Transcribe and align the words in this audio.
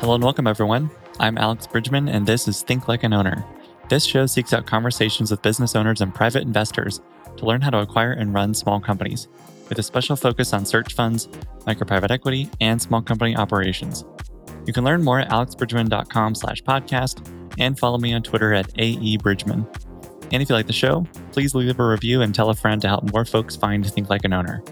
Hello 0.00 0.14
and 0.14 0.24
welcome, 0.24 0.46
everyone. 0.46 0.90
I'm 1.18 1.38
Alex 1.38 1.66
Bridgman, 1.66 2.08
and 2.08 2.26
this 2.26 2.46
is 2.46 2.62
Think 2.62 2.88
Like 2.88 3.04
an 3.04 3.12
Owner. 3.12 3.44
This 3.88 4.04
show 4.04 4.26
seeks 4.26 4.52
out 4.52 4.66
conversations 4.66 5.30
with 5.30 5.40
business 5.40 5.74
owners 5.74 6.00
and 6.00 6.14
private 6.14 6.42
investors 6.42 7.00
to 7.36 7.46
learn 7.46 7.62
how 7.62 7.70
to 7.70 7.78
acquire 7.78 8.12
and 8.12 8.34
run 8.34 8.52
small 8.52 8.80
companies, 8.80 9.28
with 9.68 9.78
a 9.78 9.82
special 9.82 10.16
focus 10.16 10.52
on 10.52 10.66
search 10.66 10.94
funds, 10.94 11.28
micro 11.66 11.86
private 11.86 12.10
equity, 12.10 12.50
and 12.60 12.82
small 12.82 13.00
company 13.00 13.34
operations. 13.36 14.04
You 14.66 14.72
can 14.72 14.84
learn 14.84 15.02
more 15.02 15.20
at 15.20 15.30
alexbridgman.com 15.30 16.34
slash 16.34 16.62
podcast 16.62 17.26
and 17.58 17.78
follow 17.78 17.98
me 17.98 18.12
on 18.12 18.22
Twitter 18.22 18.52
at 18.52 18.72
aebridgman. 18.74 19.66
And 20.32 20.42
if 20.42 20.48
you 20.48 20.54
like 20.54 20.66
the 20.66 20.72
show, 20.72 21.06
please 21.32 21.54
leave 21.54 21.78
a 21.78 21.86
review 21.86 22.22
and 22.22 22.34
tell 22.34 22.50
a 22.50 22.54
friend 22.54 22.80
to 22.82 22.88
help 22.88 23.10
more 23.12 23.24
folks 23.24 23.56
find 23.56 23.86
Think 23.86 24.10
Like 24.10 24.24
an 24.24 24.32
Owner. 24.32 24.62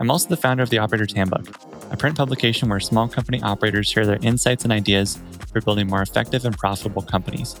I'm 0.00 0.10
also 0.10 0.30
the 0.30 0.36
founder 0.36 0.62
of 0.62 0.70
the 0.70 0.78
Operator's 0.78 1.12
Handbook, 1.12 1.46
a 1.92 1.96
print 1.96 2.16
publication 2.16 2.70
where 2.70 2.80
small 2.80 3.06
company 3.06 3.42
operators 3.42 3.86
share 3.86 4.06
their 4.06 4.18
insights 4.22 4.64
and 4.64 4.72
ideas 4.72 5.20
for 5.52 5.60
building 5.60 5.88
more 5.88 6.00
effective 6.00 6.46
and 6.46 6.56
profitable 6.56 7.02
companies. 7.02 7.60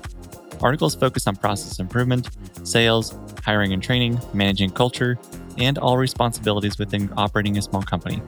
Articles 0.62 0.94
focus 0.94 1.26
on 1.26 1.36
process 1.36 1.78
improvement, 1.78 2.30
sales, 2.64 3.14
hiring 3.44 3.74
and 3.74 3.82
training, 3.82 4.18
managing 4.32 4.70
culture, 4.70 5.18
and 5.58 5.76
all 5.76 5.98
responsibilities 5.98 6.78
within 6.78 7.12
operating 7.18 7.58
a 7.58 7.62
small 7.62 7.82
company. 7.82 8.22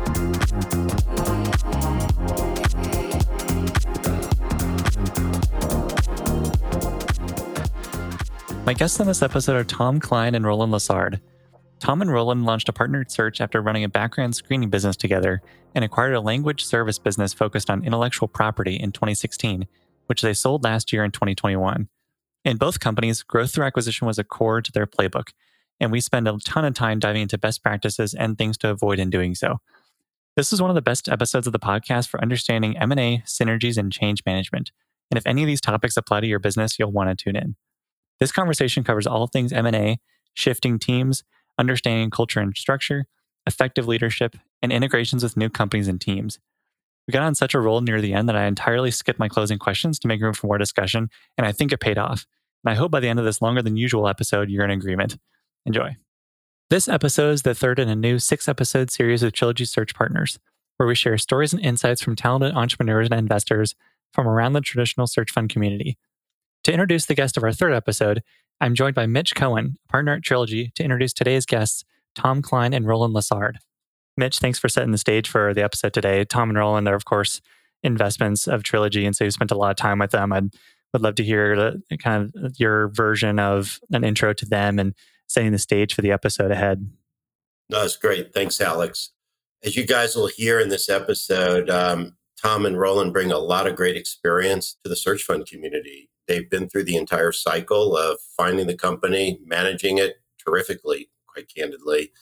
My 8.69 8.75
guests 8.75 9.01
on 9.01 9.07
this 9.07 9.23
episode 9.23 9.57
are 9.57 9.65
Tom 9.65 9.99
Klein 9.99 10.34
and 10.34 10.45
Roland 10.45 10.75
Lessard. 10.75 11.23
Tom 11.79 12.03
and 12.03 12.12
Roland 12.12 12.45
launched 12.45 12.69
a 12.69 12.73
partnered 12.75 13.11
search 13.11 13.41
after 13.41 13.62
running 13.62 13.83
a 13.83 13.89
background 13.89 14.37
screening 14.37 14.69
business 14.69 14.95
together 14.95 15.41
and 15.75 15.87
acquired 15.87 16.12
a 16.12 16.20
language 16.20 16.62
service 16.62 16.98
business 16.98 17.33
focused 17.33 17.70
on 17.70 17.83
intellectual 17.83 18.29
property 18.29 18.75
in 18.75 18.92
2016, 18.92 19.67
which 20.05 20.20
they 20.20 20.34
sold 20.34 20.65
last 20.65 20.92
year 20.92 21.03
in 21.03 21.12
2021. 21.12 21.89
In 22.45 22.57
both 22.59 22.79
companies, 22.79 23.23
growth 23.23 23.55
through 23.55 23.65
acquisition 23.65 24.07
was 24.07 24.19
a 24.19 24.23
core 24.23 24.61
to 24.61 24.70
their 24.70 24.87
playbook, 24.87 25.31
and 25.81 25.91
we 25.91 26.03
spend 26.03 26.29
a 26.29 26.37
ton 26.45 26.67
of 26.67 26.75
time 26.75 26.98
diving 26.98 27.23
into 27.23 27.39
best 27.39 27.62
practices 27.62 28.12
and 28.12 28.37
things 28.37 28.59
to 28.59 28.69
avoid 28.69 28.98
in 28.98 29.09
doing 29.09 29.35
so. 29.35 29.62
This 30.37 30.53
is 30.53 30.61
one 30.61 30.70
of 30.70 30.75
the 30.75 30.83
best 30.83 31.09
episodes 31.09 31.47
of 31.47 31.55
the 31.55 31.59
podcast 31.59 32.09
for 32.09 32.20
understanding 32.20 32.77
M&A, 32.77 33.23
synergies, 33.25 33.79
and 33.79 33.91
change 33.91 34.25
management. 34.27 34.73
And 35.11 35.17
if 35.17 35.27
any 35.27 35.42
of 35.42 35.47
these 35.47 35.62
topics 35.62 35.97
apply 35.97 36.20
to 36.20 36.27
your 36.27 36.39
business, 36.39 36.79
you'll 36.79 36.92
want 36.92 37.09
to 37.09 37.25
tune 37.25 37.35
in. 37.35 37.57
This 38.20 38.33
conversation 38.33 38.84
covers 38.84 39.06
all 39.06 39.27
things 39.27 39.52
M&A, 39.52 39.98
shifting 40.34 40.78
teams, 40.78 41.24
understanding 41.58 42.11
culture 42.11 42.41
and 42.41 42.56
structure, 42.56 43.06
effective 43.47 43.86
leadership, 43.86 44.36
and 44.62 44.72
integrations 44.72 45.22
with 45.22 45.36
new 45.36 45.48
companies 45.48 45.88
and 45.88 46.00
teams. 46.00 46.39
We 47.06 47.12
got 47.12 47.22
on 47.22 47.34
such 47.34 47.55
a 47.55 47.61
roll 47.61 47.80
near 47.80 48.00
the 48.00 48.12
end 48.12 48.28
that 48.28 48.36
I 48.36 48.44
entirely 48.44 48.91
skipped 48.91 49.19
my 49.19 49.28
closing 49.28 49.58
questions 49.58 49.98
to 50.00 50.08
make 50.08 50.20
room 50.20 50.34
for 50.34 50.46
more 50.46 50.58
discussion, 50.58 51.08
and 51.36 51.46
I 51.46 51.52
think 51.52 51.72
it 51.72 51.80
paid 51.80 51.96
off. 51.96 52.27
And 52.64 52.72
I 52.72 52.77
hope 52.77 52.91
by 52.91 53.00
the 53.00 53.08
end 53.08 53.19
of 53.19 53.24
this 53.24 53.41
longer 53.41 53.62
than 53.62 53.77
usual 53.77 54.08
episode, 54.08 54.50
you're 54.50 54.64
in 54.64 54.70
agreement. 54.70 55.16
Enjoy. 55.64 55.96
This 56.70 56.86
episode 56.86 57.30
is 57.30 57.42
the 57.42 57.55
third 57.55 57.78
in 57.78 57.89
a 57.89 57.96
new 57.96 58.19
six 58.19 58.46
episode 58.46 58.91
series 58.91 59.22
of 59.22 59.33
Trilogy 59.33 59.64
Search 59.64 59.94
Partners, 59.94 60.39
where 60.77 60.86
we 60.86 60.94
share 60.94 61.16
stories 61.16 61.55
and 61.55 61.64
insights 61.64 62.02
from 62.02 62.14
talented 62.14 62.55
entrepreneurs 62.55 63.08
and 63.11 63.19
investors 63.19 63.74
from 64.12 64.28
around 64.28 64.52
the 64.52 64.61
traditional 64.61 65.06
search 65.06 65.30
fund 65.30 65.48
community. 65.48 65.96
To 66.64 66.73
introduce 66.73 67.06
the 67.06 67.14
guest 67.14 67.37
of 67.37 67.45
our 67.45 67.53
third 67.53 67.73
episode, 67.73 68.23
I'm 68.61 68.75
joined 68.75 68.95
by 68.95 69.06
Mitch 69.06 69.34
Cohen, 69.34 69.77
partner 69.89 70.14
at 70.14 70.23
Trilogy, 70.23 70.73
to 70.75 70.83
introduce 70.83 71.12
today's 71.12 71.47
guests, 71.47 71.84
Tom 72.14 72.42
Klein 72.42 72.75
and 72.75 72.87
Roland 72.87 73.14
Lessard. 73.14 73.56
Mitch, 74.17 74.41
thanks 74.41 74.58
for 74.58 74.69
setting 74.69 74.91
the 74.91 74.98
stage 74.98 75.29
for 75.29 75.55
the 75.55 75.63
episode 75.63 75.95
today. 75.95 76.24
Tom 76.24 76.48
and 76.48 76.58
Roland 76.58 76.89
are, 76.89 76.96
of 76.96 77.05
course, 77.05 77.41
investments 77.85 78.48
of 78.48 78.64
Trilogy, 78.64 79.07
and 79.07 79.14
so 79.14 79.24
you 79.24 79.30
spent 79.30 79.52
a 79.52 79.57
lot 79.57 79.70
of 79.70 79.77
time 79.77 80.01
with 80.01 80.11
them. 80.11 80.33
I 80.33 80.41
would 80.92 81.02
love 81.02 81.14
to 81.17 81.24
hear 81.24 81.55
the, 81.89 81.98
kind 81.98 82.33
of 82.35 82.58
your 82.58 82.89
version 82.89 83.39
of 83.39 83.79
an 83.92 84.02
intro 84.02 84.33
to 84.33 84.46
them 84.46 84.80
and 84.80 84.95
setting 85.29 85.52
the 85.52 85.58
stage 85.58 85.95
for 85.95 86.02
the 86.02 86.11
episode 86.11 86.51
ahead. 86.51 86.90
That's 87.69 87.96
great. 87.96 88.35
Thanks, 88.35 88.61
Alex. 88.61 89.11
As 89.63 89.77
you 89.77 89.86
guys 89.86 90.17
will 90.17 90.29
hear 90.29 90.58
in 90.58 90.69
this 90.69 90.89
episode, 90.89 91.70
um, 91.70 92.17
Tom 92.42 92.67
and 92.67 92.79
Roland 92.79 93.13
bring 93.13 93.30
a 93.30 93.39
lot 93.39 93.67
of 93.67 93.77
great 93.77 93.96
experience 93.96 94.77
to 94.83 94.89
the 94.89 94.96
search 94.96 95.23
fund 95.23 95.46
community. 95.46 96.11
They've 96.28 96.48
been 96.48 96.68
through 96.68 96.84
the 96.84 96.96
entire 96.96 97.33
cycle 97.33 97.96
of 97.96 98.18
finding 98.36 98.66
the 98.66 98.77
company, 98.77 99.40
managing 99.44 99.98
it 99.98 100.16
terrifically, 100.44 101.08
quite 101.27 101.52
candidly, 101.52 102.12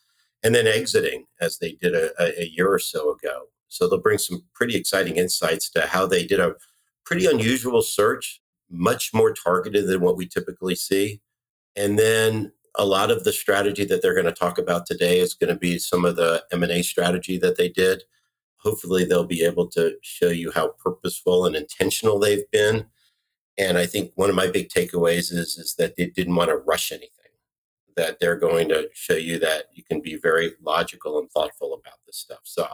and 0.42 0.54
then 0.54 0.64
mm-hmm. 0.64 0.78
exiting 0.78 1.26
as 1.40 1.58
they 1.58 1.72
did 1.72 1.94
a, 1.94 2.12
a 2.40 2.46
year 2.46 2.72
or 2.72 2.78
so 2.78 3.12
ago. 3.12 3.46
So 3.68 3.88
they'll 3.88 4.00
bring 4.00 4.18
some 4.18 4.44
pretty 4.54 4.76
exciting 4.76 5.16
insights 5.16 5.68
to 5.70 5.82
how 5.82 6.06
they 6.06 6.24
did 6.24 6.40
a 6.40 6.54
pretty 7.04 7.26
unusual 7.26 7.82
search, 7.82 8.40
much 8.70 9.12
more 9.12 9.32
targeted 9.32 9.88
than 9.88 10.00
what 10.00 10.16
we 10.16 10.26
typically 10.26 10.76
see. 10.76 11.20
And 11.74 11.98
then 11.98 12.52
a 12.76 12.84
lot 12.84 13.10
of 13.10 13.24
the 13.24 13.32
strategy 13.32 13.84
that 13.84 14.02
they're 14.02 14.14
going 14.14 14.26
to 14.26 14.32
talk 14.32 14.58
about 14.58 14.86
today 14.86 15.18
is 15.18 15.34
going 15.34 15.52
to 15.52 15.58
be 15.58 15.78
some 15.78 16.04
of 16.04 16.16
the 16.16 16.44
M&A 16.52 16.82
strategy 16.82 17.38
that 17.38 17.56
they 17.56 17.68
did. 17.68 18.04
Hopefully 18.58 19.04
they'll 19.04 19.26
be 19.26 19.44
able 19.44 19.66
to 19.70 19.96
show 20.02 20.28
you 20.28 20.52
how 20.52 20.68
purposeful 20.82 21.44
and 21.44 21.56
intentional 21.56 22.18
they've 22.18 22.48
been 22.50 22.86
and 23.58 23.78
I 23.78 23.86
think 23.86 24.12
one 24.14 24.30
of 24.30 24.36
my 24.36 24.48
big 24.48 24.68
takeaways 24.68 25.32
is 25.32 25.56
is 25.58 25.74
that 25.78 25.96
they 25.96 26.06
didn't 26.06 26.36
want 26.36 26.50
to 26.50 26.56
rush 26.56 26.92
anything. 26.92 27.10
That 27.96 28.20
they're 28.20 28.36
going 28.36 28.68
to 28.68 28.90
show 28.92 29.14
you 29.14 29.38
that 29.38 29.64
you 29.72 29.82
can 29.82 30.00
be 30.02 30.16
very 30.16 30.52
logical 30.60 31.18
and 31.18 31.30
thoughtful 31.30 31.72
about 31.72 31.98
this 32.06 32.18
stuff. 32.18 32.40
So, 32.44 32.68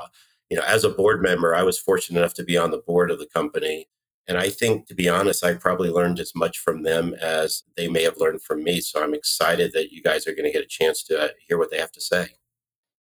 you 0.50 0.56
know, 0.56 0.64
as 0.66 0.82
a 0.82 0.90
board 0.90 1.22
member, 1.22 1.54
I 1.54 1.62
was 1.62 1.78
fortunate 1.78 2.18
enough 2.18 2.34
to 2.34 2.44
be 2.44 2.58
on 2.58 2.72
the 2.72 2.82
board 2.84 3.10
of 3.10 3.20
the 3.20 3.28
company. 3.32 3.88
And 4.26 4.36
I 4.38 4.50
think, 4.50 4.86
to 4.86 4.94
be 4.94 5.08
honest, 5.08 5.44
I 5.44 5.54
probably 5.54 5.90
learned 5.90 6.18
as 6.18 6.32
much 6.34 6.58
from 6.58 6.82
them 6.82 7.14
as 7.14 7.62
they 7.76 7.88
may 7.88 8.02
have 8.02 8.18
learned 8.18 8.42
from 8.42 8.64
me. 8.64 8.80
So 8.80 9.02
I'm 9.02 9.14
excited 9.14 9.72
that 9.74 9.92
you 9.92 10.02
guys 10.02 10.26
are 10.26 10.32
going 10.32 10.44
to 10.44 10.52
get 10.52 10.64
a 10.64 10.68
chance 10.68 11.02
to 11.04 11.24
uh, 11.24 11.28
hear 11.46 11.58
what 11.58 11.70
they 11.70 11.78
have 11.78 11.92
to 11.92 12.00
say. 12.00 12.28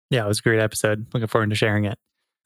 Yeah, 0.09 0.25
it 0.25 0.27
was 0.27 0.39
a 0.39 0.43
great 0.43 0.59
episode. 0.59 1.07
Looking 1.13 1.27
forward 1.27 1.49
to 1.51 1.55
sharing 1.55 1.85
it. 1.85 1.97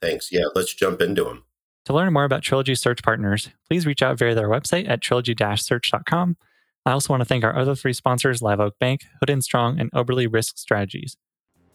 Thanks. 0.01 0.31
Yeah, 0.31 0.45
let's 0.53 0.73
jump 0.73 1.01
into 1.01 1.23
them. 1.23 1.44
To 1.85 1.94
learn 1.94 2.13
more 2.13 2.23
about 2.23 2.44
Trilogy 2.44 2.75
Search 2.75 3.03
Partners, 3.03 3.49
please 3.69 3.85
reach 3.85 4.01
out 4.01 4.17
via 4.17 4.33
their 4.33 4.47
website 4.47 4.88
at 4.88 5.01
trilogy-search.com. 5.01 6.38
I 6.85 6.91
also 6.91 7.11
want 7.11 7.19
to 7.19 7.25
thank 7.25 7.44
our 7.44 7.57
other 7.57 7.75
three 7.75 7.91
sponsors, 7.91 8.41
Live 8.41 8.61
Oak 8.61 8.79
Bank, 8.79 9.03
Hood 9.19 9.29
and 9.29 9.44
Strong, 9.44 9.81
and 9.81 9.91
Oberle 9.91 10.31
Risk 10.31 10.57
Strategies. 10.57 11.17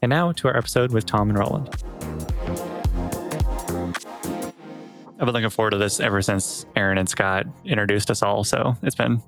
And 0.00 0.08
now 0.08 0.32
to 0.32 0.48
our 0.48 0.56
episode 0.56 0.92
with 0.92 1.04
Tom 1.04 1.28
and 1.28 1.38
Roland. 1.38 1.68
I've 5.20 5.26
been 5.26 5.34
looking 5.34 5.50
forward 5.50 5.72
to 5.72 5.78
this 5.78 6.00
ever 6.00 6.22
since 6.22 6.64
Aaron 6.74 6.96
and 6.96 7.08
Scott 7.08 7.46
introduced 7.66 8.10
us 8.10 8.22
all. 8.22 8.44
So 8.44 8.76
it's 8.82 8.94
been 8.94 9.20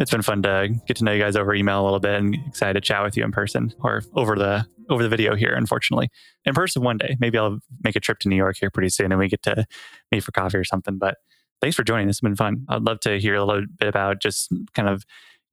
it's 0.00 0.10
been 0.10 0.22
fun 0.22 0.42
to 0.44 0.70
get 0.86 0.96
to 0.96 1.04
know 1.04 1.12
you 1.12 1.20
guys 1.20 1.36
over 1.36 1.54
email 1.54 1.82
a 1.82 1.84
little 1.84 2.00
bit 2.00 2.14
and 2.14 2.34
excited 2.46 2.74
to 2.74 2.80
chat 2.80 3.02
with 3.02 3.18
you 3.18 3.24
in 3.24 3.32
person 3.32 3.74
or 3.80 4.02
over 4.14 4.36
the 4.36 4.64
over 4.92 5.02
the 5.02 5.08
video 5.08 5.34
here, 5.34 5.54
unfortunately. 5.54 6.10
In 6.44 6.54
person 6.54 6.82
one 6.82 6.98
day. 6.98 7.16
Maybe 7.18 7.38
I'll 7.38 7.58
make 7.82 7.96
a 7.96 8.00
trip 8.00 8.18
to 8.20 8.28
New 8.28 8.36
York 8.36 8.56
here 8.60 8.70
pretty 8.70 8.90
soon 8.90 9.12
and 9.12 9.18
we 9.18 9.28
get 9.28 9.42
to 9.44 9.64
meet 10.10 10.22
for 10.22 10.32
coffee 10.32 10.58
or 10.58 10.64
something. 10.64 10.98
But 10.98 11.16
thanks 11.60 11.76
for 11.76 11.84
joining. 11.84 12.06
This 12.06 12.16
has 12.16 12.20
been 12.20 12.36
fun. 12.36 12.64
I'd 12.68 12.82
love 12.82 13.00
to 13.00 13.18
hear 13.18 13.34
a 13.34 13.44
little 13.44 13.64
bit 13.78 13.88
about 13.88 14.20
just 14.20 14.52
kind 14.74 14.88
of 14.88 15.04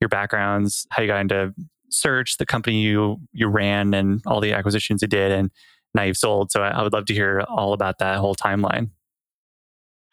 your 0.01 0.09
backgrounds, 0.09 0.87
how 0.91 1.01
you 1.01 1.07
got 1.07 1.21
into 1.21 1.53
search, 1.89 2.37
the 2.37 2.45
company 2.45 2.81
you 2.81 3.17
you 3.33 3.47
ran 3.47 3.93
and 3.93 4.21
all 4.25 4.39
the 4.39 4.53
acquisitions 4.53 5.01
you 5.01 5.07
did 5.07 5.31
and 5.31 5.51
now 5.95 6.03
you've 6.03 6.17
sold. 6.17 6.51
So 6.51 6.61
I 6.61 6.83
would 6.83 6.93
love 6.93 7.05
to 7.05 7.13
hear 7.13 7.43
all 7.49 7.73
about 7.73 7.97
that 7.99 8.17
whole 8.17 8.35
timeline. 8.35 8.91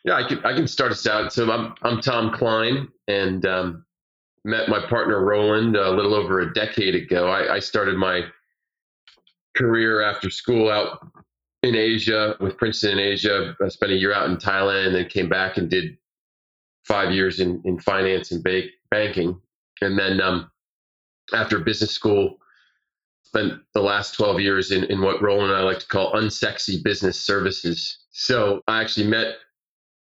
Yeah, 0.05 0.15
I 0.15 0.29
can 0.29 0.45
I 0.45 0.55
can 0.55 0.69
start 0.69 0.93
us 0.93 1.07
out. 1.07 1.33
So 1.33 1.51
I'm 1.51 1.75
I'm 1.83 2.01
Tom 2.01 2.33
Klein 2.33 2.89
and 3.09 3.45
um, 3.45 3.85
met 4.45 4.69
my 4.69 4.81
partner 4.87 5.25
Roland 5.25 5.77
a 5.77 5.91
little 5.91 6.15
over 6.15 6.41
a 6.41 6.55
decade 6.55 6.95
ago. 6.95 7.29
I, 7.29 7.57
I 7.57 7.59
started 7.59 7.97
my 7.97 8.23
career 9.57 10.03
after 10.03 10.31
school 10.31 10.71
out 10.71 11.07
in 11.63 11.75
Asia 11.75 12.37
with 12.41 12.57
Princeton 12.57 12.93
in 12.93 12.99
Asia. 12.99 13.57
I 13.63 13.69
spent 13.69 13.93
a 13.93 13.97
year 13.97 14.13
out 14.13 14.31
in 14.31 14.37
Thailand 14.37 14.87
and 14.87 14.95
then 14.95 15.09
came 15.09 15.29
back 15.29 15.57
and 15.57 15.69
did 15.69 15.97
five 16.85 17.13
years 17.13 17.41
in, 17.41 17.61
in 17.65 17.79
finance 17.79 18.31
and 18.31 18.43
ba- 18.43 18.69
banking. 18.91 19.41
And 19.81 19.99
then 19.99 20.21
um, 20.21 20.51
after 21.33 21.59
business 21.59 21.91
school, 21.91 22.39
spent 23.25 23.55
the 23.75 23.81
last 23.81 24.15
12 24.15 24.41
years 24.41 24.71
in, 24.71 24.85
in 24.85 25.01
what 25.01 25.21
Roland 25.21 25.51
and 25.51 25.61
I 25.61 25.65
like 25.65 25.81
to 25.81 25.87
call 25.87 26.13
unsexy 26.13 26.83
business 26.83 27.21
services. 27.21 27.99
So 28.11 28.63
I 28.69 28.81
actually 28.81 29.09
met 29.09 29.35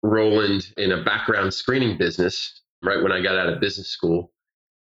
Roland 0.02 0.72
in 0.76 0.92
a 0.92 1.02
background 1.02 1.54
screening 1.54 1.96
business 1.96 2.60
right 2.82 3.02
when 3.02 3.12
I 3.12 3.22
got 3.22 3.38
out 3.38 3.48
of 3.48 3.60
business 3.60 3.88
school. 3.88 4.30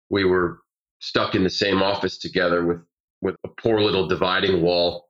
We 0.10 0.26
were 0.26 0.60
stuck 1.00 1.36
in 1.36 1.44
the 1.44 1.50
same 1.50 1.82
office 1.82 2.18
together 2.18 2.66
with 2.66 2.80
with 3.22 3.36
a 3.44 3.50
poor 3.62 3.82
little 3.82 4.08
dividing 4.08 4.62
wall, 4.62 5.08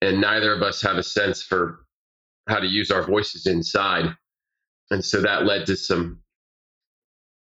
and 0.00 0.20
neither 0.20 0.54
of 0.54 0.62
us 0.62 0.80
have 0.82 0.96
a 0.96 1.02
sense 1.02 1.42
for 1.42 1.86
how 2.48 2.58
to 2.58 2.66
use 2.66 2.90
our 2.90 3.06
voices 3.06 3.46
inside. 3.46 4.14
And 4.90 5.04
so 5.04 5.20
that 5.20 5.44
led 5.44 5.66
to 5.66 5.76
some 5.76 6.20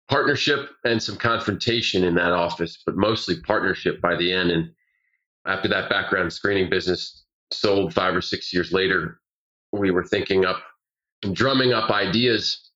partnership 0.09 0.69
and 0.83 1.01
some 1.01 1.17
confrontation 1.17 2.03
in 2.03 2.15
that 2.15 2.33
office, 2.33 2.81
but 2.85 2.95
mostly 2.95 3.39
partnership 3.41 4.01
by 4.01 4.15
the 4.15 4.31
end. 4.31 4.51
And 4.51 4.71
after 5.45 5.67
that 5.69 5.89
background 5.89 6.33
screening 6.33 6.69
business 6.69 7.25
sold 7.51 7.93
five 7.93 8.15
or 8.15 8.21
six 8.21 8.53
years 8.53 8.71
later, 8.71 9.19
we 9.71 9.91
were 9.91 10.03
thinking 10.03 10.45
up, 10.45 10.61
drumming 11.33 11.73
up 11.73 11.89
ideas 11.89 12.71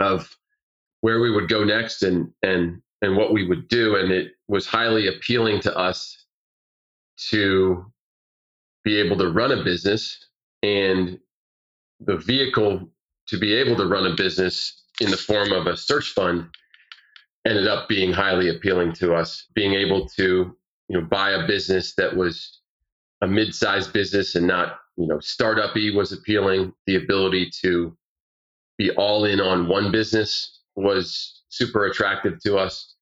of 0.00 0.28
where 1.00 1.20
we 1.20 1.30
would 1.30 1.48
go 1.48 1.64
next 1.64 2.02
and 2.02 2.30
and 2.42 2.80
and 3.02 3.16
what 3.16 3.32
we 3.32 3.46
would 3.46 3.68
do. 3.68 3.96
And 3.96 4.12
it 4.12 4.32
was 4.48 4.66
highly 4.66 5.08
appealing 5.08 5.60
to 5.62 5.76
us 5.76 6.24
to 7.30 7.84
be 8.84 8.96
able 8.98 9.18
to 9.18 9.30
run 9.30 9.52
a 9.52 9.62
business 9.62 10.26
and 10.62 11.18
the 12.00 12.16
vehicle 12.16 12.88
to 13.28 13.38
be 13.38 13.54
able 13.54 13.76
to 13.76 13.86
run 13.86 14.06
a 14.06 14.14
business 14.14 14.84
in 15.00 15.10
the 15.10 15.16
form 15.16 15.52
of 15.52 15.66
a 15.66 15.76
search 15.76 16.10
fund 16.10 16.46
ended 17.46 17.68
up 17.68 17.88
being 17.88 18.12
highly 18.12 18.48
appealing 18.48 18.92
to 18.92 19.14
us 19.14 19.46
being 19.54 19.74
able 19.74 20.06
to 20.08 20.56
you 20.88 21.00
know 21.00 21.06
buy 21.06 21.30
a 21.32 21.46
business 21.46 21.94
that 21.94 22.16
was 22.16 22.60
a 23.22 23.26
mid-sized 23.26 23.92
business 23.92 24.34
and 24.34 24.46
not 24.46 24.78
you 24.96 25.06
know 25.06 25.20
startup-y 25.20 25.90
was 25.94 26.12
appealing 26.12 26.72
the 26.86 26.96
ability 26.96 27.50
to 27.62 27.96
be 28.78 28.90
all 28.92 29.24
in 29.24 29.40
on 29.40 29.68
one 29.68 29.90
business 29.90 30.60
was 30.76 31.37
super 31.48 31.86
attractive 31.86 32.40
to 32.42 32.56
us 32.56 32.94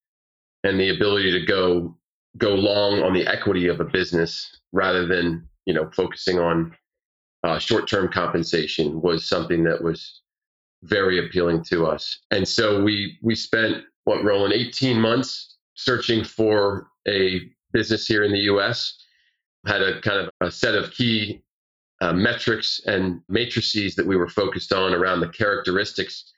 and 0.65 0.79
the 0.79 0.91
ability 0.91 1.33
to 1.33 1.45
go 1.45 1.97
go 2.39 2.55
long 2.55 3.03
on 3.03 3.15
the 3.15 3.27
equity 3.27 3.67
of 3.67 3.81
a 3.81 3.85
business 3.85 4.61
rather 4.73 5.07
than 5.07 5.49
you 5.65 5.75
know 5.75 5.91
focusing 5.93 6.39
on 6.39 6.75
uh, 7.45 7.59
short-term 7.59 8.11
compensation 8.11 9.01
was 9.01 9.29
something 9.29 9.63
that 9.65 9.83
was 9.83 10.21
very 10.83 11.25
appealing 11.25 11.63
to 11.63 11.87
us. 11.87 12.19
And 12.31 12.47
so 12.47 12.83
we 12.83 13.19
we 13.23 13.35
spent 13.35 13.85
what 14.05 14.25
Roland 14.25 14.53
18 14.53 15.01
months 15.01 15.57
searching 15.75 16.25
for 16.25 16.89
a 17.07 17.41
business 17.73 18.07
here 18.07 18.25
in 18.25 18.33
the 18.33 18.47
US 18.53 18.99
had 19.67 19.83
a 19.83 20.01
kind 20.01 20.21
of 20.21 20.31
a 20.41 20.51
set 20.51 20.75
of 20.75 20.93
key 20.93 21.43
uh, 22.01 22.13
metrics 22.13 22.81
and 22.87 23.21
matrices 23.29 23.95
that 23.95 24.07
we 24.07 24.17
were 24.17 24.29
focused 24.29 24.73
on 24.73 24.95
around 24.95 25.21
the 25.21 25.29
characteristics 25.29 26.33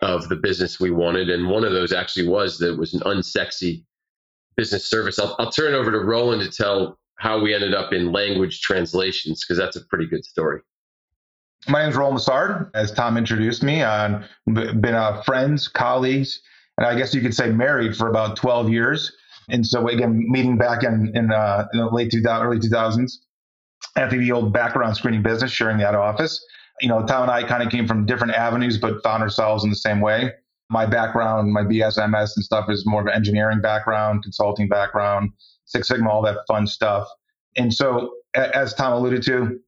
of 0.00 0.28
the 0.28 0.36
business 0.36 0.78
we 0.78 0.90
wanted. 0.90 1.30
And 1.30 1.48
one 1.48 1.64
of 1.64 1.72
those 1.72 1.92
actually 1.92 2.28
was 2.28 2.58
that 2.58 2.78
was 2.78 2.94
an 2.94 3.00
unsexy 3.00 3.84
business 4.56 4.88
service. 4.88 5.18
I'll, 5.18 5.34
I'll 5.38 5.50
turn 5.50 5.74
it 5.74 5.76
over 5.76 5.90
to 5.90 6.00
Roland 6.00 6.42
to 6.42 6.50
tell 6.50 6.98
how 7.16 7.40
we 7.40 7.54
ended 7.54 7.74
up 7.74 7.92
in 7.92 8.12
language 8.12 8.60
translations 8.60 9.44
because 9.44 9.58
that's 9.58 9.76
a 9.76 9.84
pretty 9.86 10.06
good 10.06 10.24
story. 10.24 10.60
My 11.66 11.80
name 11.80 11.90
is 11.90 11.96
Roland 11.96 12.18
Lessard. 12.18 12.70
as 12.74 12.92
Tom 12.92 13.16
introduced 13.16 13.64
me. 13.64 13.82
I've 13.82 14.24
been 14.46 14.94
uh, 14.94 15.22
friends, 15.22 15.66
colleagues, 15.66 16.40
and 16.76 16.86
I 16.86 16.96
guess 16.96 17.12
you 17.12 17.20
could 17.20 17.34
say 17.34 17.50
married 17.50 17.96
for 17.96 18.08
about 18.08 18.36
12 18.36 18.70
years. 18.70 19.12
And 19.48 19.66
so 19.66 19.88
again, 19.88 20.24
meeting 20.28 20.56
back 20.56 20.84
in, 20.84 21.10
in, 21.14 21.32
uh, 21.32 21.66
in 21.72 21.80
the 21.80 21.90
late 21.90 22.12
2000, 22.12 22.46
early 22.46 22.58
2000s, 22.60 23.12
after 23.96 24.16
the 24.16 24.30
old 24.30 24.52
background 24.52 24.96
screening 24.96 25.22
business, 25.22 25.50
sharing 25.50 25.78
that 25.78 25.96
office 25.96 26.40
you 26.80 26.88
know, 26.88 27.04
Tom 27.06 27.22
and 27.22 27.30
I 27.30 27.42
kind 27.42 27.62
of 27.62 27.70
came 27.70 27.86
from 27.86 28.06
different 28.06 28.34
avenues, 28.34 28.78
but 28.78 29.02
found 29.02 29.22
ourselves 29.22 29.64
in 29.64 29.70
the 29.70 29.76
same 29.76 30.00
way. 30.00 30.32
My 30.70 30.86
background, 30.86 31.52
my 31.52 31.62
BSMS 31.62 32.36
and 32.36 32.44
stuff 32.44 32.68
is 32.68 32.84
more 32.86 33.00
of 33.00 33.06
an 33.06 33.14
engineering 33.14 33.60
background, 33.60 34.22
consulting 34.22 34.68
background, 34.68 35.30
Six 35.64 35.88
Sigma, 35.88 36.10
all 36.10 36.22
that 36.22 36.38
fun 36.46 36.66
stuff. 36.66 37.08
And 37.56 37.72
so, 37.72 38.12
as 38.34 38.74
Tom 38.74 38.92
alluded 38.92 39.22
to, 39.24 39.58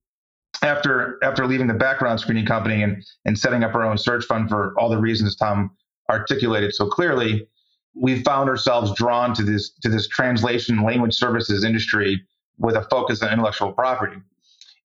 after 0.63 1.19
after 1.23 1.47
leaving 1.47 1.67
the 1.67 1.75
background 1.75 2.21
screening 2.21 2.47
company 2.47 2.83
and 2.83 3.03
and 3.25 3.39
setting 3.39 3.65
up 3.65 3.75
our 3.75 3.85
own 3.85 3.97
search 3.97 4.25
fund 4.25 4.49
for 4.49 4.75
all 4.79 4.91
the 4.91 4.99
reasons 4.99 5.35
Tom 5.37 5.71
articulated 6.11 6.75
so 6.75 6.87
clearly, 6.87 7.47
we 7.95 8.23
found 8.23 8.51
ourselves 8.51 8.93
drawn 8.95 9.35
to 9.35 9.43
this 9.43 9.71
to 9.83 9.89
this 9.89 10.07
translation 10.09 10.83
language 10.83 11.15
services 11.15 11.65
industry 11.65 12.21
with 12.59 12.77
a 12.77 12.83
focus 12.91 13.23
on 13.23 13.33
intellectual 13.33 13.73
property. 13.73 14.17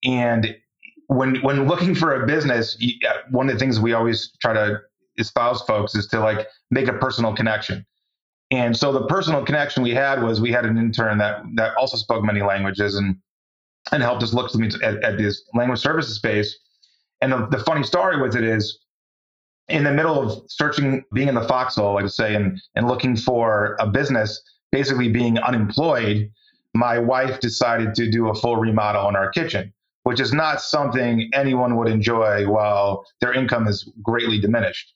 And 0.03 0.55
when 1.09 1.41
when 1.41 1.67
looking 1.67 1.95
for 1.95 2.21
a 2.21 2.27
business, 2.27 2.77
one 3.31 3.49
of 3.49 3.55
the 3.55 3.59
things 3.59 3.79
we 3.79 3.93
always 3.93 4.31
try 4.41 4.53
to 4.53 4.79
espouse 5.17 5.61
folks 5.63 5.95
is 5.95 6.05
to 6.07 6.19
like 6.19 6.47
make 6.69 6.87
a 6.87 6.93
personal 6.93 7.35
connection. 7.35 7.83
And 8.51 8.77
so 8.77 8.91
the 8.91 9.05
personal 9.07 9.43
connection 9.43 9.81
we 9.81 9.91
had 9.91 10.21
was 10.21 10.39
we 10.39 10.51
had 10.51 10.65
an 10.65 10.77
intern 10.77 11.17
that 11.17 11.41
that 11.55 11.75
also 11.77 11.97
spoke 11.97 12.23
many 12.23 12.43
languages 12.43 12.95
and 12.95 13.15
and 13.91 14.03
helped 14.03 14.21
us 14.21 14.35
look 14.35 14.51
at, 14.83 15.03
at 15.03 15.17
this 15.17 15.43
language 15.55 15.79
services 15.79 16.15
space. 16.15 16.55
And 17.21 17.31
the, 17.31 17.47
the 17.47 17.59
funny 17.59 17.83
story 17.83 18.21
with 18.21 18.35
it 18.35 18.43
is, 18.43 18.77
in 19.67 19.83
the 19.83 19.91
middle 19.91 20.21
of 20.21 20.43
searching, 20.47 21.03
being 21.11 21.27
in 21.27 21.35
the 21.35 21.47
foxhole, 21.47 21.95
like 21.95 22.05
I 22.05 22.07
say, 22.07 22.35
and 22.35 22.61
and 22.75 22.87
looking 22.87 23.15
for 23.15 23.77
a 23.79 23.87
business, 23.87 24.39
basically 24.71 25.09
being 25.09 25.39
unemployed, 25.39 26.29
my 26.75 26.99
wife 26.99 27.39
decided 27.39 27.95
to 27.95 28.11
do 28.11 28.29
a 28.29 28.35
full 28.35 28.57
remodel 28.57 29.09
in 29.09 29.15
our 29.15 29.31
kitchen 29.31 29.73
which 30.09 30.19
is 30.19 30.33
not 30.33 30.59
something 30.59 31.29
anyone 31.35 31.77
would 31.77 31.87
enjoy 31.87 32.49
while 32.49 33.05
their 33.21 33.31
income 33.31 33.67
is 33.67 33.87
greatly 34.01 34.39
diminished. 34.39 34.91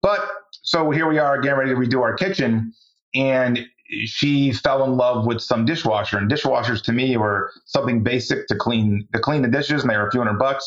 But 0.00 0.26
so 0.62 0.90
here 0.90 1.06
we 1.06 1.18
are 1.18 1.38
again, 1.38 1.58
ready 1.58 1.72
to 1.72 1.76
redo 1.76 2.00
our 2.00 2.14
kitchen, 2.14 2.72
and 3.14 3.66
she 4.06 4.52
fell 4.52 4.82
in 4.84 4.96
love 4.96 5.26
with 5.26 5.42
some 5.42 5.66
dishwasher. 5.66 6.16
And 6.16 6.30
dishwashers 6.30 6.82
to 6.84 6.92
me 6.92 7.14
were 7.18 7.52
something 7.66 8.02
basic 8.02 8.46
to 8.48 8.56
clean 8.56 9.06
to 9.12 9.20
clean 9.20 9.42
the 9.42 9.48
dishes, 9.48 9.82
and 9.82 9.90
they 9.90 9.98
were 9.98 10.08
a 10.08 10.10
few 10.10 10.20
hundred 10.20 10.38
bucks. 10.38 10.64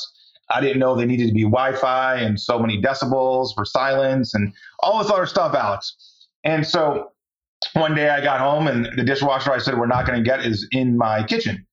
I 0.51 0.61
didn't 0.61 0.77
know 0.77 0.95
they 0.95 1.07
needed 1.07 1.29
to 1.29 1.33
be 1.33 1.41
Wi-Fi 1.41 2.17
and 2.17 2.39
so 2.39 2.59
many 2.59 2.79
decibels 2.79 3.55
for 3.55 3.65
silence 3.65 4.35
and 4.35 4.53
all 4.81 5.01
this 5.01 5.11
other 5.11 5.25
stuff, 5.25 5.55
Alex. 5.55 5.95
And 6.44 6.67
so 6.67 7.13
one 7.73 7.95
day 7.95 8.09
I 8.09 8.21
got 8.21 8.39
home 8.39 8.67
and 8.67 8.88
the 8.95 9.03
dishwasher 9.03 9.51
I 9.51 9.57
said 9.57 9.79
we're 9.79 9.88
not 9.88 10.05
going 10.05 10.23
to 10.23 10.29
get 10.29 10.45
is 10.45 10.67
in 10.71 10.95
my 10.97 11.23
kitchen. 11.23 11.66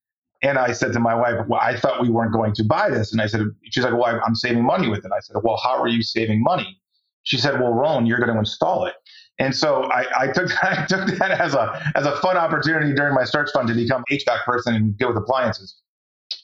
And 0.44 0.58
I 0.58 0.73
said 0.73 0.93
to 0.93 1.00
my 1.00 1.14
wife, 1.14 1.46
well, 1.49 1.61
I 1.61 1.75
thought 1.75 2.02
we 2.02 2.11
weren't 2.11 2.32
going 2.32 2.52
to 2.55 2.64
buy 2.64 2.91
this. 2.91 3.12
And 3.12 3.23
I 3.23 3.26
said, 3.26 3.41
she's 3.70 3.82
like, 3.82 3.94
well, 3.94 4.20
I'm 4.25 4.35
saving 4.35 4.62
money 4.62 4.88
with 4.88 5.05
it. 5.06 5.11
I 5.11 5.20
said, 5.20 5.37
well, 5.43 5.58
how 5.64 5.81
are 5.81 5.88
you 5.88 6.02
saving 6.02 6.43
money? 6.43 6.79
She 7.23 7.38
said, 7.38 7.58
well, 7.58 7.73
Roland, 7.73 8.06
you're 8.06 8.19
going 8.19 8.32
to 8.32 8.38
install 8.38 8.85
it. 8.85 8.93
And 9.38 9.56
so 9.56 9.85
I, 9.85 10.05
I, 10.17 10.26
took 10.29 10.52
I 10.64 10.85
took 10.87 11.06
that 11.19 11.31
as 11.32 11.55
a 11.55 11.93
as 11.96 12.06
a 12.06 12.17
fun 12.19 12.37
opportunity 12.37 12.94
during 12.94 13.14
my 13.14 13.25
search 13.25 13.50
fund 13.52 13.69
to 13.69 13.75
become 13.75 14.05
HVAC 14.11 14.44
person 14.44 14.75
and 14.75 14.96
deal 14.99 15.08
with 15.08 15.17
appliances. 15.17 15.76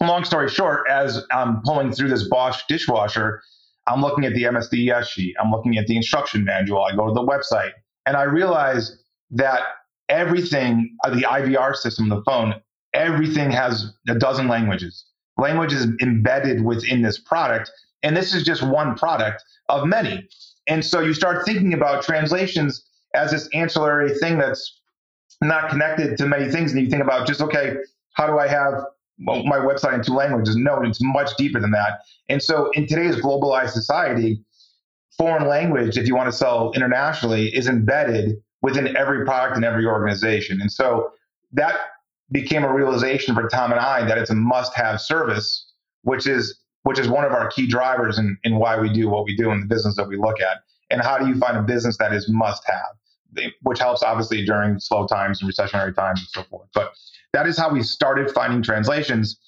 Long 0.01 0.25
story 0.25 0.49
short, 0.49 0.89
as 0.89 1.23
I'm 1.31 1.61
pulling 1.63 1.93
through 1.93 2.09
this 2.09 2.27
Bosch 2.27 2.63
dishwasher, 2.69 3.43
I'm 3.87 4.01
looking 4.01 4.25
at 4.25 4.33
the 4.33 4.45
MSDS 4.45 5.09
sheet. 5.09 5.37
I'm 5.39 5.51
looking 5.51 5.77
at 5.77 5.87
the 5.87 5.97
instruction 5.97 6.45
manual. 6.45 6.83
I 6.85 6.97
go 6.97 7.07
to 7.07 7.13
the 7.13 7.23
website, 7.23 7.73
and 8.07 8.17
I 8.17 8.23
realize 8.23 8.99
that 9.33 9.61
everything, 10.09 10.97
uh, 11.05 11.11
the 11.11 11.23
IVR 11.23 11.77
system, 11.77 12.09
the 12.09 12.23
phone, 12.23 12.55
everything 12.95 13.51
has 13.51 13.93
a 14.09 14.15
dozen 14.15 14.49
languages. 14.49 15.05
Language 15.39 15.73
is 15.73 15.87
embedded 16.03 16.65
within 16.65 17.03
this 17.03 17.19
product. 17.19 17.71
And 18.03 18.17
this 18.17 18.35
is 18.35 18.45
just 18.45 18.63
one 18.63 18.95
product 18.95 19.43
of 19.69 19.87
many. 19.87 20.29
And 20.67 20.85
so 20.85 21.01
you 21.01 21.15
start 21.15 21.45
thinking 21.45 21.75
about 21.75 22.03
translations 22.03 22.85
as 23.15 23.31
this 23.31 23.49
ancillary 23.55 24.15
thing 24.19 24.39
that's 24.39 24.81
not 25.43 25.71
connected 25.71 26.17
to 26.19 26.27
many 26.27 26.51
things. 26.51 26.73
And 26.73 26.81
you 26.81 26.91
think 26.91 27.03
about 27.03 27.27
just, 27.27 27.41
okay, 27.41 27.77
how 28.13 28.27
do 28.27 28.39
I 28.39 28.47
have 28.49 28.75
my 29.19 29.59
website 29.59 29.95
in 29.95 30.03
two 30.03 30.15
languages? 30.15 30.57
No, 30.57 30.81
it's 30.83 31.01
much 31.03 31.37
deeper 31.37 31.61
than 31.61 31.71
that. 31.73 32.01
And 32.29 32.43
so 32.43 32.71
in 32.73 32.87
today's 32.87 33.17
globalized 33.17 33.71
society, 33.71 34.43
foreign 35.17 35.47
language, 35.49 35.99
if 35.99 36.07
you 36.07 36.15
want 36.15 36.31
to 36.31 36.37
sell 36.37 36.73
internationally, 36.73 37.55
is 37.55 37.67
embedded 37.67 38.37
within 38.63 38.97
every 38.97 39.25
product 39.25 39.57
and 39.57 39.65
every 39.65 39.87
organization. 39.87 40.61
And 40.61 40.71
so 40.71 41.11
that 41.53 41.77
became 42.33 42.65
a 42.65 42.73
realization 42.73 43.35
for 43.35 43.49
Tom 43.49 43.73
and 43.73 43.81
I 43.81 44.05
that 44.05 44.19
it's 44.19 44.31
a 44.31 44.35
must-have 44.35 45.01
service, 45.01 45.67
which 46.03 46.27
is 46.27 46.57
which 46.83 46.99
is 46.99 47.09
one 47.09 47.25
of 47.25 47.33
our 47.33 47.49
key 47.51 47.67
drivers 47.67 48.19
in, 48.19 48.39
in 48.43 48.57
why 48.57 48.79
we 48.79 48.91
do 48.91 49.09
what 49.09 49.25
we 49.25 49.37
do 49.37 49.51
in 49.51 49.61
the 49.61 49.67
business 49.67 49.97
that 49.97 50.09
we 50.09 50.17
look 50.17 50.41
at. 50.41 50.63
And 50.91 51.03
how 51.03 51.19
do 51.19 51.29
you 51.29 51.37
find 51.37 51.57
a 51.59 51.63
business 51.63 51.99
that 51.99 52.13
is 52.15 52.27
must-have, 52.31 53.47
which 53.63 53.79
helps 53.79 54.03
obviously 54.03 54.45
during 54.47 54.81
slow 54.81 55.07
times 55.07 55.43
and 55.43 55.51
recessionary 55.51 55.95
times 55.95 56.21
and 56.21 56.29
so 56.29 56.43
forth. 56.45 56.69
But 56.75 56.93
that 57.33 57.47
is 57.47 57.59
how 57.59 57.71
we 57.71 57.83
started 57.83 58.31
finding 58.31 58.63
translations. 58.63 59.39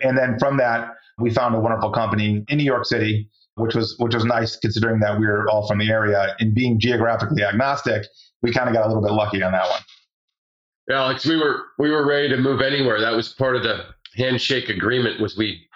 And 0.00 0.16
then 0.16 0.38
from 0.38 0.56
that, 0.58 0.94
we 1.18 1.30
found 1.30 1.54
a 1.54 1.60
wonderful 1.60 1.90
company 1.90 2.44
in 2.48 2.58
New 2.58 2.64
York 2.64 2.86
City, 2.86 3.28
which 3.56 3.74
was 3.74 3.96
which 3.98 4.14
was 4.14 4.24
nice 4.24 4.56
considering 4.56 5.00
that 5.00 5.18
we 5.18 5.26
were 5.26 5.48
all 5.50 5.66
from 5.66 5.78
the 5.78 5.90
area 5.90 6.36
and 6.38 6.54
being 6.54 6.78
geographically 6.78 7.42
agnostic, 7.42 8.06
we 8.40 8.52
kind 8.52 8.68
of 8.68 8.74
got 8.74 8.84
a 8.84 8.88
little 8.88 9.02
bit 9.02 9.12
lucky 9.12 9.42
on 9.42 9.52
that 9.52 9.68
one. 9.68 9.80
Alex, 10.90 11.26
we 11.26 11.36
were 11.36 11.66
we 11.78 11.90
were 11.90 12.06
ready 12.06 12.28
to 12.28 12.36
move 12.36 12.62
anywhere. 12.62 13.00
That 13.00 13.14
was 13.14 13.34
part 13.34 13.56
of 13.56 13.62
the 13.62 13.86
handshake 14.14 14.68
agreement. 14.68 15.20
Was 15.20 15.36
we 15.36 15.68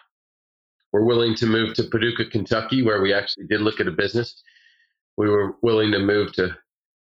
were 0.93 1.05
willing 1.05 1.35
to 1.37 1.47
move 1.47 1.75
to 1.75 1.85
Paducah, 1.85 2.27
Kentucky, 2.27 2.83
where 2.83 3.03
we 3.03 3.13
actually 3.13 3.47
did 3.47 3.61
look 3.61 3.81
at 3.81 3.89
a 3.89 3.93
business. 3.93 4.43
We 5.17 5.29
were 5.29 5.57
willing 5.63 5.93
to 5.93 5.99
move 5.99 6.33
to 6.35 6.57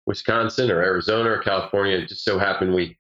Wisconsin 0.05 0.71
or 0.71 0.83
Arizona 0.83 1.31
or 1.31 1.43
California. 1.43 1.97
It 1.97 2.09
just 2.09 2.25
so 2.25 2.39
happened 2.39 2.75
we 2.75 2.99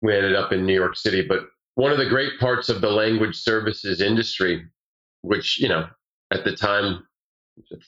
we 0.00 0.14
ended 0.14 0.36
up 0.36 0.52
in 0.52 0.64
New 0.64 0.74
York 0.74 0.96
City. 0.96 1.22
But 1.22 1.46
one 1.74 1.90
of 1.90 1.98
the 1.98 2.08
great 2.08 2.38
parts 2.38 2.68
of 2.68 2.80
the 2.80 2.90
language 2.90 3.36
services 3.36 4.00
industry, 4.00 4.64
which 5.22 5.58
you 5.58 5.68
know 5.68 5.88
at 6.30 6.44
the 6.44 6.54
time 6.54 7.04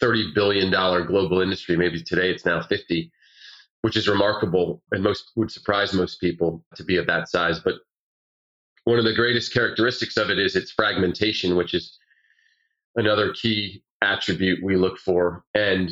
$30 0.02 0.35
billion 0.35 0.71
global 0.71 1.40
industry. 1.40 1.76
Maybe 1.76 2.02
today 2.02 2.30
it's 2.30 2.45
now 2.45 2.62
50, 2.62 3.11
which 3.87 3.97
is 3.97 4.09
remarkable 4.09 4.83
and 4.90 5.00
most 5.00 5.31
would 5.37 5.49
surprise 5.49 5.95
most 5.95 6.21
people 6.21 6.64
to 6.75 6.83
be 6.83 6.97
of 6.97 7.07
that 7.07 7.28
size. 7.28 7.61
But 7.61 7.76
one 8.83 8.99
of 8.99 9.05
the 9.05 9.14
greatest 9.14 9.55
characteristics 9.55 10.16
of 10.16 10.28
it 10.28 10.40
is 10.40 10.57
its 10.57 10.73
fragmentation, 10.73 11.55
which 11.55 11.73
is 11.73 11.97
another 12.97 13.33
key 13.33 13.85
attribute 14.02 14.59
we 14.61 14.75
look 14.75 14.99
for. 14.99 15.45
And 15.55 15.88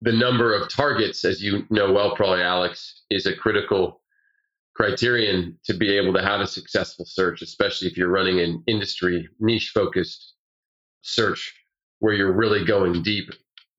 the 0.00 0.12
number 0.12 0.54
of 0.54 0.70
targets, 0.70 1.24
as 1.24 1.42
you 1.42 1.66
know 1.70 1.92
well, 1.92 2.14
probably 2.14 2.42
Alex, 2.42 3.02
is 3.10 3.26
a 3.26 3.34
critical 3.34 4.00
criterion 4.76 5.58
to 5.64 5.74
be 5.74 5.90
able 5.98 6.12
to 6.12 6.22
have 6.22 6.40
a 6.40 6.46
successful 6.46 7.04
search, 7.04 7.42
especially 7.42 7.88
if 7.88 7.96
you're 7.96 8.10
running 8.12 8.38
an 8.38 8.62
industry 8.68 9.28
niche 9.40 9.72
focused 9.74 10.34
search 11.02 11.52
where 11.98 12.14
you're 12.14 12.30
really 12.30 12.64
going 12.64 13.02
deep 13.02 13.28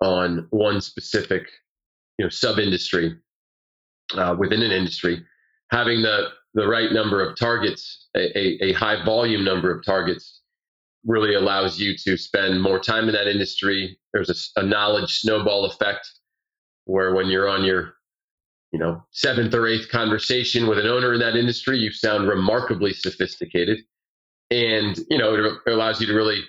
on 0.02 0.46
one 0.50 0.82
specific 0.82 1.48
you 2.18 2.26
know 2.26 2.30
sub 2.30 2.60
industry 2.60 3.16
uh, 4.16 4.36
within 4.38 4.62
an 4.62 4.72
industry 4.72 5.24
having 5.72 6.02
the 6.02 6.28
the 6.54 6.68
right 6.68 6.92
number 6.92 7.28
of 7.28 7.38
targets 7.38 8.08
a, 8.16 8.38
a, 8.38 8.70
a 8.70 8.74
high 8.74 9.04
volume 9.04 9.44
number 9.44 9.72
of 9.72 9.86
targets 9.86 10.42
really 11.06 11.36
allows 11.36 11.80
you 11.80 11.96
to 11.96 12.18
spend 12.18 12.62
more 12.62 12.80
time 12.80 13.08
in 13.08 13.14
that 13.14 13.28
industry. 13.28 13.98
There's 14.12 14.52
a, 14.58 14.60
a 14.60 14.64
knowledge 14.64 15.20
snowball 15.20 15.66
effect 15.66 16.10
where 16.86 17.14
when 17.14 17.28
you're 17.28 17.48
on 17.48 17.64
your 17.64 17.94
you 18.72 18.80
know 18.80 19.04
seventh 19.12 19.54
or 19.54 19.68
eighth 19.68 19.90
conversation 19.90 20.68
with 20.68 20.80
an 20.80 20.88
owner 20.88 21.14
in 21.14 21.20
that 21.20 21.36
industry 21.36 21.78
you 21.78 21.92
sound 21.92 22.28
remarkably 22.28 22.94
sophisticated. 22.94 23.80
And 24.50 24.98
you 25.10 25.18
know 25.18 25.36
it 25.36 25.72
allows 25.72 26.02
you 26.02 26.08
to 26.08 26.14
really 26.14 26.44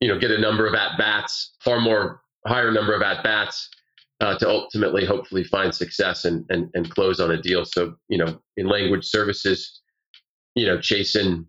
you 0.00 0.08
know, 0.08 0.18
get 0.18 0.30
a 0.30 0.38
number 0.38 0.66
of 0.66 0.74
at 0.74 0.98
bats, 0.98 1.54
far 1.60 1.80
more 1.80 2.20
higher 2.46 2.70
number 2.70 2.94
of 2.94 3.00
at 3.00 3.24
bats 3.24 3.70
uh, 4.24 4.38
to 4.38 4.48
ultimately, 4.48 5.04
hopefully, 5.04 5.44
find 5.44 5.74
success 5.74 6.24
and, 6.24 6.44
and 6.48 6.70
and 6.74 6.90
close 6.90 7.20
on 7.20 7.30
a 7.30 7.40
deal. 7.40 7.64
So, 7.64 7.94
you 8.08 8.18
know, 8.18 8.40
in 8.56 8.66
language 8.66 9.04
services, 9.04 9.82
you 10.54 10.66
know, 10.66 10.80
chasing 10.80 11.46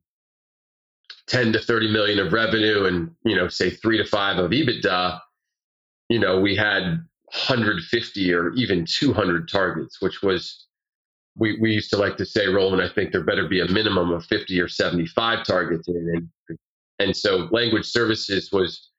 10 1.27 1.53
to 1.53 1.59
30 1.59 1.91
million 1.91 2.19
of 2.19 2.33
revenue 2.33 2.85
and, 2.85 3.11
you 3.23 3.35
know, 3.35 3.47
say 3.47 3.69
three 3.69 3.97
to 3.97 4.05
five 4.05 4.37
of 4.37 4.51
EBITDA, 4.51 5.19
you 6.09 6.19
know, 6.19 6.39
we 6.39 6.55
had 6.55 6.83
150 7.47 8.33
or 8.33 8.51
even 8.53 8.85
200 8.85 9.49
targets, 9.49 10.01
which 10.01 10.21
was, 10.21 10.67
we, 11.35 11.57
we 11.59 11.71
used 11.71 11.89
to 11.89 11.97
like 11.97 12.17
to 12.17 12.25
say, 12.25 12.47
Roland, 12.47 12.81
I 12.81 12.89
think 12.89 13.11
there 13.11 13.23
better 13.23 13.47
be 13.47 13.61
a 13.61 13.67
minimum 13.67 14.11
of 14.11 14.25
50 14.25 14.59
or 14.61 14.67
75 14.67 15.45
targets 15.45 15.87
in 15.87 15.95
an 15.95 16.57
and 16.99 17.15
so 17.15 17.49
language 17.51 17.85
services 17.85 18.51
was 18.53 18.89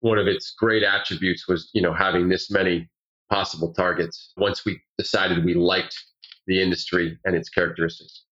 one 0.00 0.18
of 0.18 0.26
its 0.26 0.54
great 0.58 0.82
attributes 0.82 1.46
was, 1.46 1.70
you 1.72 1.82
know, 1.82 1.92
having 1.92 2.28
this 2.28 2.50
many 2.50 2.88
possible 3.30 3.72
targets 3.72 4.32
once 4.36 4.64
we 4.64 4.80
decided 4.96 5.44
we 5.44 5.54
liked 5.54 5.96
the 6.46 6.62
industry 6.62 7.18
and 7.24 7.34
its 7.34 7.48
characteristics. 7.48 8.24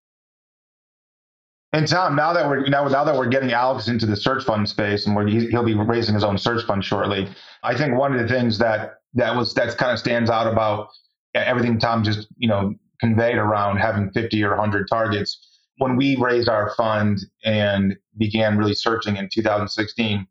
And 1.73 1.87
Tom, 1.87 2.17
now 2.17 2.33
that 2.33 2.49
we're 2.49 2.67
now, 2.69 2.89
now 2.89 3.05
that 3.05 3.15
we're 3.15 3.29
getting 3.29 3.53
Alex 3.53 3.89
into 3.89 4.07
the 4.07 4.17
search 4.17 4.45
fund 4.45 4.69
space, 4.69 5.07
and 5.07 5.29
he'll 5.29 5.65
be 5.65 5.75
raising 5.75 6.15
his 6.15 6.25
own 6.25 6.39
search 6.39 6.65
fund 6.65 6.85
shortly, 6.85 7.29
I 7.63 7.77
think 7.77 7.99
one 7.99 8.15
of 8.15 8.21
the 8.21 8.29
things 8.33 8.57
that 8.59 9.01
that 9.15 9.37
was 9.37 9.53
that 9.55 9.77
kind 9.77 9.93
of 9.93 9.99
stands 9.99 10.31
out 10.31 10.51
about 10.51 10.89
everything 11.35 11.79
Tom 11.79 12.03
just 12.03 12.29
you 12.39 12.49
know 12.49 12.75
conveyed 13.01 13.37
around 13.37 13.77
having 13.77 14.11
50 14.13 14.43
or 14.43 14.51
100 14.51 14.89
targets 14.89 15.57
when 15.79 15.97
we 15.97 16.17
raised 16.17 16.49
our 16.49 16.75
fund 16.77 17.21
and 17.45 17.97
began 18.17 18.57
really 18.57 18.75
searching 18.75 19.17
in 19.17 19.29
2016, 19.31 20.27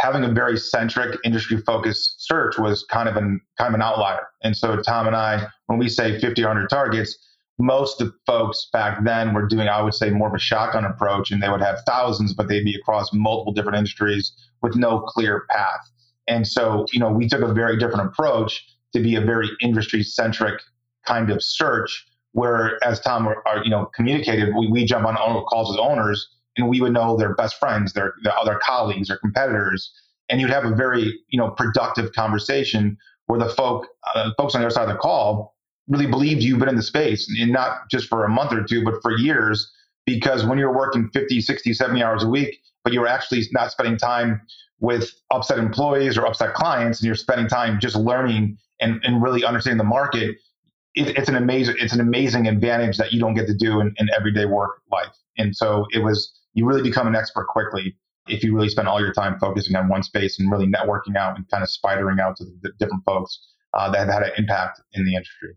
having 0.00 0.24
a 0.24 0.28
very 0.28 0.58
centric 0.58 1.18
industry 1.24 1.58
focused 1.58 2.26
search 2.26 2.58
was 2.58 2.84
kind 2.90 3.08
of 3.08 3.16
an 3.16 3.40
kind 3.58 3.68
of 3.68 3.74
an 3.74 3.82
outlier. 3.82 4.26
And 4.42 4.56
so 4.56 4.80
Tom 4.82 5.06
and 5.06 5.16
I, 5.16 5.46
when 5.66 5.78
we 5.78 5.88
say 5.88 6.20
50 6.20 6.42
or 6.42 6.48
100 6.48 6.68
targets, 6.68 7.16
most 7.58 8.00
of 8.00 8.08
the 8.08 8.14
folks 8.26 8.68
back 8.72 9.02
then 9.04 9.32
were 9.32 9.46
doing, 9.46 9.68
I 9.68 9.80
would 9.80 9.94
say, 9.94 10.10
more 10.10 10.28
of 10.28 10.34
a 10.34 10.38
shotgun 10.38 10.84
approach, 10.84 11.30
and 11.30 11.42
they 11.42 11.48
would 11.48 11.62
have 11.62 11.78
thousands, 11.86 12.34
but 12.34 12.48
they'd 12.48 12.64
be 12.64 12.74
across 12.74 13.12
multiple 13.14 13.52
different 13.52 13.78
industries 13.78 14.32
with 14.60 14.76
no 14.76 15.00
clear 15.00 15.44
path. 15.48 15.80
And 16.28 16.46
so, 16.46 16.86
you 16.92 17.00
know, 17.00 17.10
we 17.10 17.28
took 17.28 17.40
a 17.40 17.52
very 17.52 17.78
different 17.78 18.06
approach 18.08 18.62
to 18.92 19.00
be 19.00 19.14
a 19.14 19.20
very 19.20 19.48
industry 19.62 20.02
centric 20.02 20.60
kind 21.06 21.30
of 21.30 21.42
search 21.42 22.04
where 22.32 22.78
as 22.84 23.00
Tom 23.00 23.26
are, 23.26 23.42
are, 23.46 23.64
you 23.64 23.70
know 23.70 23.86
communicated, 23.94 24.54
we, 24.54 24.66
we 24.66 24.84
jump 24.84 25.06
on 25.06 25.16
calls 25.44 25.70
with 25.70 25.80
owners 25.80 26.28
and 26.56 26.68
we 26.68 26.80
would 26.80 26.92
know 26.92 27.16
their 27.16 27.34
best 27.34 27.58
friends, 27.58 27.92
their, 27.92 28.14
their 28.22 28.36
other 28.38 28.58
colleagues, 28.62 29.08
their 29.08 29.18
competitors, 29.18 29.92
and 30.28 30.40
you'd 30.40 30.50
have 30.50 30.64
a 30.64 30.74
very 30.74 31.18
you 31.28 31.38
know 31.38 31.50
productive 31.50 32.12
conversation 32.12 32.96
where 33.26 33.38
the 33.38 33.48
folk 33.48 33.86
uh, 34.14 34.30
folks 34.36 34.54
on 34.54 34.60
the 34.60 34.66
other 34.66 34.74
side 34.74 34.88
of 34.88 34.94
the 34.94 34.98
call 34.98 35.56
really 35.88 36.06
believed 36.06 36.42
you've 36.42 36.58
been 36.58 36.68
in 36.68 36.76
the 36.76 36.82
space 36.82 37.28
and 37.40 37.52
not 37.52 37.88
just 37.90 38.08
for 38.08 38.24
a 38.24 38.28
month 38.28 38.52
or 38.52 38.62
two, 38.64 38.84
but 38.84 38.94
for 39.02 39.16
years. 39.16 39.72
Because 40.04 40.44
when 40.44 40.58
you're 40.58 40.74
working 40.74 41.10
50, 41.12 41.40
60, 41.40 41.74
70 41.74 42.02
hours 42.02 42.22
a 42.22 42.28
week, 42.28 42.60
but 42.84 42.92
you're 42.92 43.08
actually 43.08 43.42
not 43.52 43.72
spending 43.72 43.96
time 43.96 44.40
with 44.78 45.10
upset 45.32 45.58
employees 45.58 46.16
or 46.16 46.26
upset 46.26 46.54
clients, 46.54 47.00
and 47.00 47.06
you're 47.06 47.16
spending 47.16 47.48
time 47.48 47.80
just 47.80 47.96
learning 47.96 48.56
and, 48.80 49.00
and 49.04 49.22
really 49.22 49.44
understanding 49.44 49.78
the 49.78 49.84
market, 49.84 50.36
it, 50.94 51.16
it's 51.16 51.28
an 51.28 51.36
amazing 51.36 51.76
it's 51.78 51.92
an 51.92 52.00
amazing 52.00 52.46
advantage 52.46 52.96
that 52.98 53.12
you 53.12 53.18
don't 53.18 53.34
get 53.34 53.46
to 53.46 53.54
do 53.54 53.80
in, 53.80 53.94
in 53.98 54.08
everyday 54.16 54.44
work 54.44 54.82
life. 54.90 55.14
And 55.38 55.54
so 55.56 55.86
it 55.92 56.00
was 56.04 56.32
you 56.56 56.66
really 56.66 56.82
become 56.82 57.06
an 57.06 57.14
expert 57.14 57.46
quickly 57.46 57.96
if 58.26 58.42
you 58.42 58.52
really 58.54 58.68
spend 58.68 58.88
all 58.88 59.00
your 59.00 59.12
time 59.12 59.38
focusing 59.38 59.76
on 59.76 59.88
one 59.88 60.02
space 60.02 60.40
and 60.40 60.50
really 60.50 60.66
networking 60.66 61.16
out 61.16 61.36
and 61.36 61.48
kind 61.48 61.62
of 61.62 61.68
spidering 61.68 62.20
out 62.20 62.36
to 62.36 62.44
the 62.62 62.72
different 62.80 63.04
folks 63.04 63.38
uh, 63.74 63.88
that 63.90 63.98
have 63.98 64.08
had 64.08 64.22
an 64.24 64.32
impact 64.36 64.80
in 64.94 65.04
the 65.04 65.14
industry. 65.14 65.56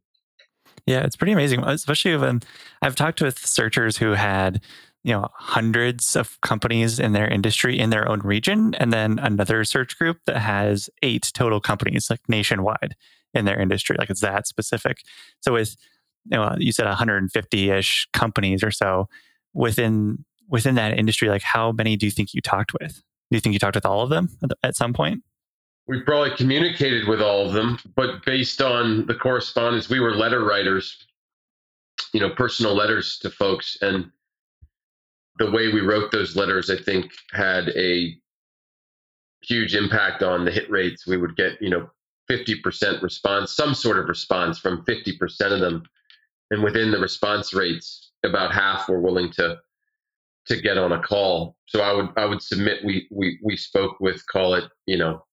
Yeah, 0.85 1.03
it's 1.03 1.15
pretty 1.15 1.31
amazing, 1.31 1.63
especially 1.63 2.15
when 2.17 2.41
I've 2.81 2.95
talked 2.95 3.21
with 3.21 3.39
searchers 3.39 3.97
who 3.97 4.11
had 4.11 4.61
you 5.03 5.13
know 5.13 5.29
hundreds 5.33 6.15
of 6.15 6.39
companies 6.41 6.99
in 6.99 7.13
their 7.13 7.27
industry 7.27 7.79
in 7.79 7.89
their 7.89 8.09
own 8.09 8.19
region 8.19 8.75
and 8.75 8.91
then 8.91 9.17
another 9.19 9.63
search 9.63 9.97
group 9.97 10.17
that 10.25 10.39
has 10.39 10.89
eight 11.01 11.31
total 11.33 11.61
companies 11.61 12.09
like 12.09 12.19
nationwide 12.27 12.95
in 13.33 13.45
their 13.45 13.59
industry. 13.59 13.95
Like 13.97 14.09
it's 14.09 14.21
that 14.21 14.47
specific. 14.47 15.03
So 15.39 15.53
with 15.53 15.77
you 16.25 16.37
know 16.37 16.55
you 16.57 16.71
said 16.71 16.85
150 16.85 17.69
ish 17.69 18.07
companies 18.11 18.63
or 18.63 18.71
so 18.71 19.07
within 19.53 20.25
within 20.49 20.75
that 20.75 20.97
industry, 20.97 21.29
like 21.29 21.41
how 21.41 21.71
many 21.71 21.95
do 21.95 22.05
you 22.05 22.11
think 22.11 22.33
you 22.33 22.41
talked 22.41 22.73
with? 22.79 22.95
Do 23.31 23.37
you 23.37 23.39
think 23.39 23.53
you 23.53 23.59
talked 23.59 23.75
with 23.75 23.85
all 23.85 24.01
of 24.01 24.09
them 24.09 24.29
at 24.63 24.75
some 24.75 24.93
point? 24.93 25.23
We 25.87 26.01
probably 26.01 26.35
communicated 26.35 27.07
with 27.07 27.21
all 27.21 27.45
of 27.47 27.53
them, 27.53 27.79
but 27.95 28.23
based 28.25 28.61
on 28.61 29.05
the 29.07 29.15
correspondence, 29.15 29.89
we 29.89 29.99
were 29.99 30.13
letter 30.13 30.43
writers, 30.43 31.07
you 32.13 32.19
know, 32.19 32.29
personal 32.29 32.75
letters 32.75 33.17
to 33.19 33.29
folks. 33.29 33.77
And 33.81 34.11
the 35.39 35.49
way 35.49 35.71
we 35.71 35.81
wrote 35.81 36.11
those 36.11 36.35
letters, 36.35 36.69
I 36.69 36.77
think, 36.77 37.11
had 37.31 37.69
a 37.69 38.15
huge 39.41 39.73
impact 39.73 40.21
on 40.21 40.45
the 40.45 40.51
hit 40.51 40.69
rates. 40.69 41.07
We 41.07 41.17
would 41.17 41.35
get, 41.35 41.59
you 41.61 41.69
know, 41.69 41.89
50% 42.29 43.01
response, 43.01 43.51
some 43.51 43.73
sort 43.73 43.97
of 43.97 44.05
response 44.05 44.59
from 44.59 44.85
50% 44.85 45.51
of 45.51 45.59
them. 45.59 45.83
And 46.51 46.63
within 46.63 46.91
the 46.91 46.99
response 46.99 47.53
rates, 47.53 48.11
about 48.23 48.53
half 48.53 48.87
were 48.89 48.99
willing 48.99 49.31
to 49.33 49.57
to 50.49 50.61
get 50.61 50.77
on 50.77 50.91
a 50.91 51.01
call. 51.01 51.55
So 51.67 51.81
I 51.81 51.93
would 51.93 52.09
I 52.17 52.25
would 52.25 52.41
submit 52.41 52.83
we 52.85 53.07
we 53.11 53.39
we 53.43 53.57
spoke 53.57 53.99
with 53.99 54.25
call 54.27 54.55
it, 54.55 54.65
you 54.85 54.97
know, 54.97 55.25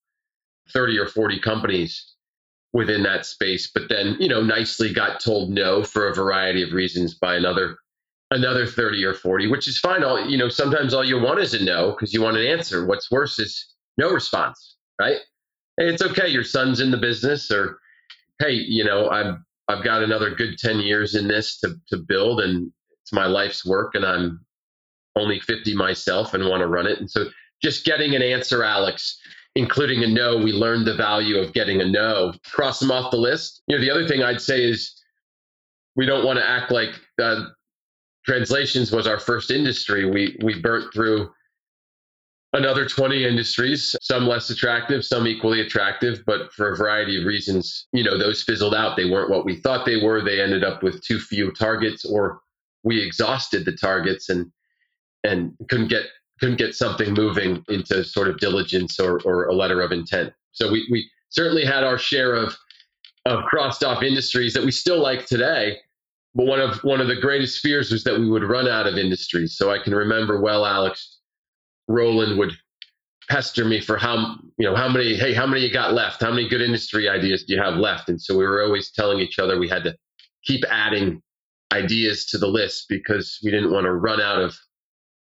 30 0.72 0.98
or 0.98 1.06
40 1.06 1.40
companies 1.40 2.14
within 2.72 3.02
that 3.04 3.24
space, 3.24 3.70
but 3.72 3.88
then, 3.88 4.16
you 4.20 4.28
know, 4.28 4.42
nicely 4.42 4.92
got 4.92 5.20
told 5.20 5.50
no 5.50 5.82
for 5.82 6.08
a 6.08 6.14
variety 6.14 6.62
of 6.62 6.72
reasons 6.72 7.14
by 7.14 7.36
another 7.36 7.78
another 8.30 8.66
30 8.66 9.04
or 9.04 9.14
40, 9.14 9.46
which 9.48 9.68
is 9.68 9.78
fine. 9.78 10.04
All 10.04 10.28
you 10.28 10.36
know, 10.36 10.48
sometimes 10.48 10.94
all 10.94 11.04
you 11.04 11.20
want 11.20 11.40
is 11.40 11.54
a 11.54 11.64
no 11.64 11.92
because 11.92 12.12
you 12.12 12.22
want 12.22 12.36
an 12.36 12.46
answer. 12.46 12.86
What's 12.86 13.10
worse 13.10 13.38
is 13.38 13.74
no 13.98 14.10
response, 14.10 14.76
right? 15.00 15.20
hey, 15.76 15.88
it's 15.88 16.02
okay. 16.02 16.28
Your 16.28 16.44
son's 16.44 16.80
in 16.80 16.90
the 16.90 16.96
business, 16.96 17.50
or 17.50 17.78
hey, 18.40 18.52
you 18.52 18.84
know, 18.84 19.08
I've 19.08 19.36
I've 19.68 19.84
got 19.84 20.02
another 20.02 20.30
good 20.30 20.58
ten 20.58 20.80
years 20.80 21.14
in 21.14 21.28
this 21.28 21.58
to 21.60 21.76
to 21.88 21.98
build, 21.98 22.40
and 22.40 22.70
it's 23.02 23.12
my 23.12 23.26
life's 23.26 23.64
work, 23.64 23.94
and 23.94 24.04
I'm 24.04 24.45
only 25.16 25.40
50 25.40 25.74
myself 25.74 26.34
and 26.34 26.48
want 26.48 26.60
to 26.60 26.66
run 26.66 26.86
it. 26.86 26.98
And 26.98 27.10
so, 27.10 27.26
just 27.62 27.84
getting 27.84 28.14
an 28.14 28.22
answer, 28.22 28.62
Alex, 28.62 29.18
including 29.54 30.04
a 30.04 30.06
no, 30.06 30.36
we 30.36 30.52
learned 30.52 30.86
the 30.86 30.94
value 30.94 31.38
of 31.38 31.54
getting 31.54 31.80
a 31.80 31.84
no. 31.86 32.34
Cross 32.44 32.80
them 32.80 32.90
off 32.90 33.10
the 33.10 33.16
list. 33.16 33.62
You 33.66 33.76
know, 33.76 33.80
the 33.80 33.90
other 33.90 34.06
thing 34.06 34.22
I'd 34.22 34.42
say 34.42 34.62
is 34.62 34.94
we 35.96 36.04
don't 36.04 36.24
want 36.24 36.38
to 36.38 36.46
act 36.46 36.70
like 36.70 36.90
uh, 37.20 37.46
translations 38.26 38.92
was 38.92 39.06
our 39.06 39.18
first 39.18 39.50
industry. 39.50 40.04
We 40.04 40.36
we 40.42 40.60
burnt 40.60 40.92
through 40.92 41.30
another 42.52 42.86
20 42.86 43.24
industries, 43.24 43.94
some 44.00 44.26
less 44.26 44.50
attractive, 44.50 45.04
some 45.04 45.26
equally 45.26 45.60
attractive, 45.60 46.22
but 46.26 46.52
for 46.52 46.72
a 46.72 46.76
variety 46.76 47.18
of 47.18 47.26
reasons, 47.26 47.86
you 47.92 48.02
know, 48.04 48.18
those 48.18 48.42
fizzled 48.42 48.74
out. 48.74 48.96
They 48.96 49.04
weren't 49.04 49.30
what 49.30 49.44
we 49.44 49.56
thought 49.56 49.86
they 49.86 50.02
were. 50.02 50.22
They 50.22 50.40
ended 50.40 50.64
up 50.64 50.82
with 50.82 51.02
too 51.02 51.18
few 51.18 51.52
targets 51.52 52.04
or 52.04 52.40
we 52.82 53.02
exhausted 53.02 53.64
the 53.64 53.72
targets 53.72 54.28
and 54.28 54.50
and 55.26 55.54
couldn't 55.68 55.88
get 55.88 56.06
couldn't 56.40 56.58
get 56.58 56.74
something 56.74 57.14
moving 57.14 57.64
into 57.68 58.04
sort 58.04 58.28
of 58.28 58.38
diligence 58.38 59.00
or, 59.00 59.20
or 59.24 59.46
a 59.46 59.54
letter 59.54 59.80
of 59.80 59.90
intent. 59.90 60.32
So 60.52 60.70
we, 60.70 60.86
we 60.90 61.10
certainly 61.30 61.64
had 61.64 61.82
our 61.82 61.98
share 61.98 62.34
of 62.34 62.56
of 63.24 63.44
crossed 63.44 63.82
off 63.82 64.02
industries 64.02 64.54
that 64.54 64.64
we 64.64 64.70
still 64.70 65.00
like 65.00 65.26
today. 65.26 65.78
But 66.34 66.46
one 66.46 66.60
of 66.60 66.78
one 66.84 67.00
of 67.00 67.08
the 67.08 67.16
greatest 67.16 67.60
fears 67.60 67.90
was 67.90 68.04
that 68.04 68.18
we 68.18 68.28
would 68.28 68.44
run 68.44 68.68
out 68.68 68.86
of 68.86 68.96
industries. 68.96 69.56
So 69.56 69.70
I 69.70 69.78
can 69.78 69.94
remember 69.94 70.40
well, 70.40 70.66
Alex, 70.66 71.18
Roland 71.88 72.38
would 72.38 72.52
pester 73.28 73.64
me 73.64 73.80
for 73.80 73.96
how 73.96 74.36
you 74.56 74.68
know 74.68 74.76
how 74.76 74.88
many 74.88 75.16
hey 75.16 75.34
how 75.34 75.46
many 75.46 75.60
you 75.60 75.72
got 75.72 75.92
left 75.92 76.22
how 76.22 76.30
many 76.30 76.48
good 76.48 76.60
industry 76.60 77.08
ideas 77.08 77.42
do 77.42 77.54
you 77.54 77.60
have 77.60 77.74
left 77.74 78.08
and 78.08 78.20
so 78.20 78.36
we 78.36 78.44
were 78.44 78.62
always 78.62 78.92
telling 78.92 79.18
each 79.18 79.40
other 79.40 79.58
we 79.58 79.68
had 79.68 79.82
to 79.82 79.96
keep 80.44 80.62
adding 80.70 81.20
ideas 81.72 82.26
to 82.26 82.38
the 82.38 82.46
list 82.46 82.86
because 82.88 83.40
we 83.42 83.50
didn't 83.50 83.72
want 83.72 83.84
to 83.84 83.92
run 83.92 84.20
out 84.20 84.40
of 84.40 84.56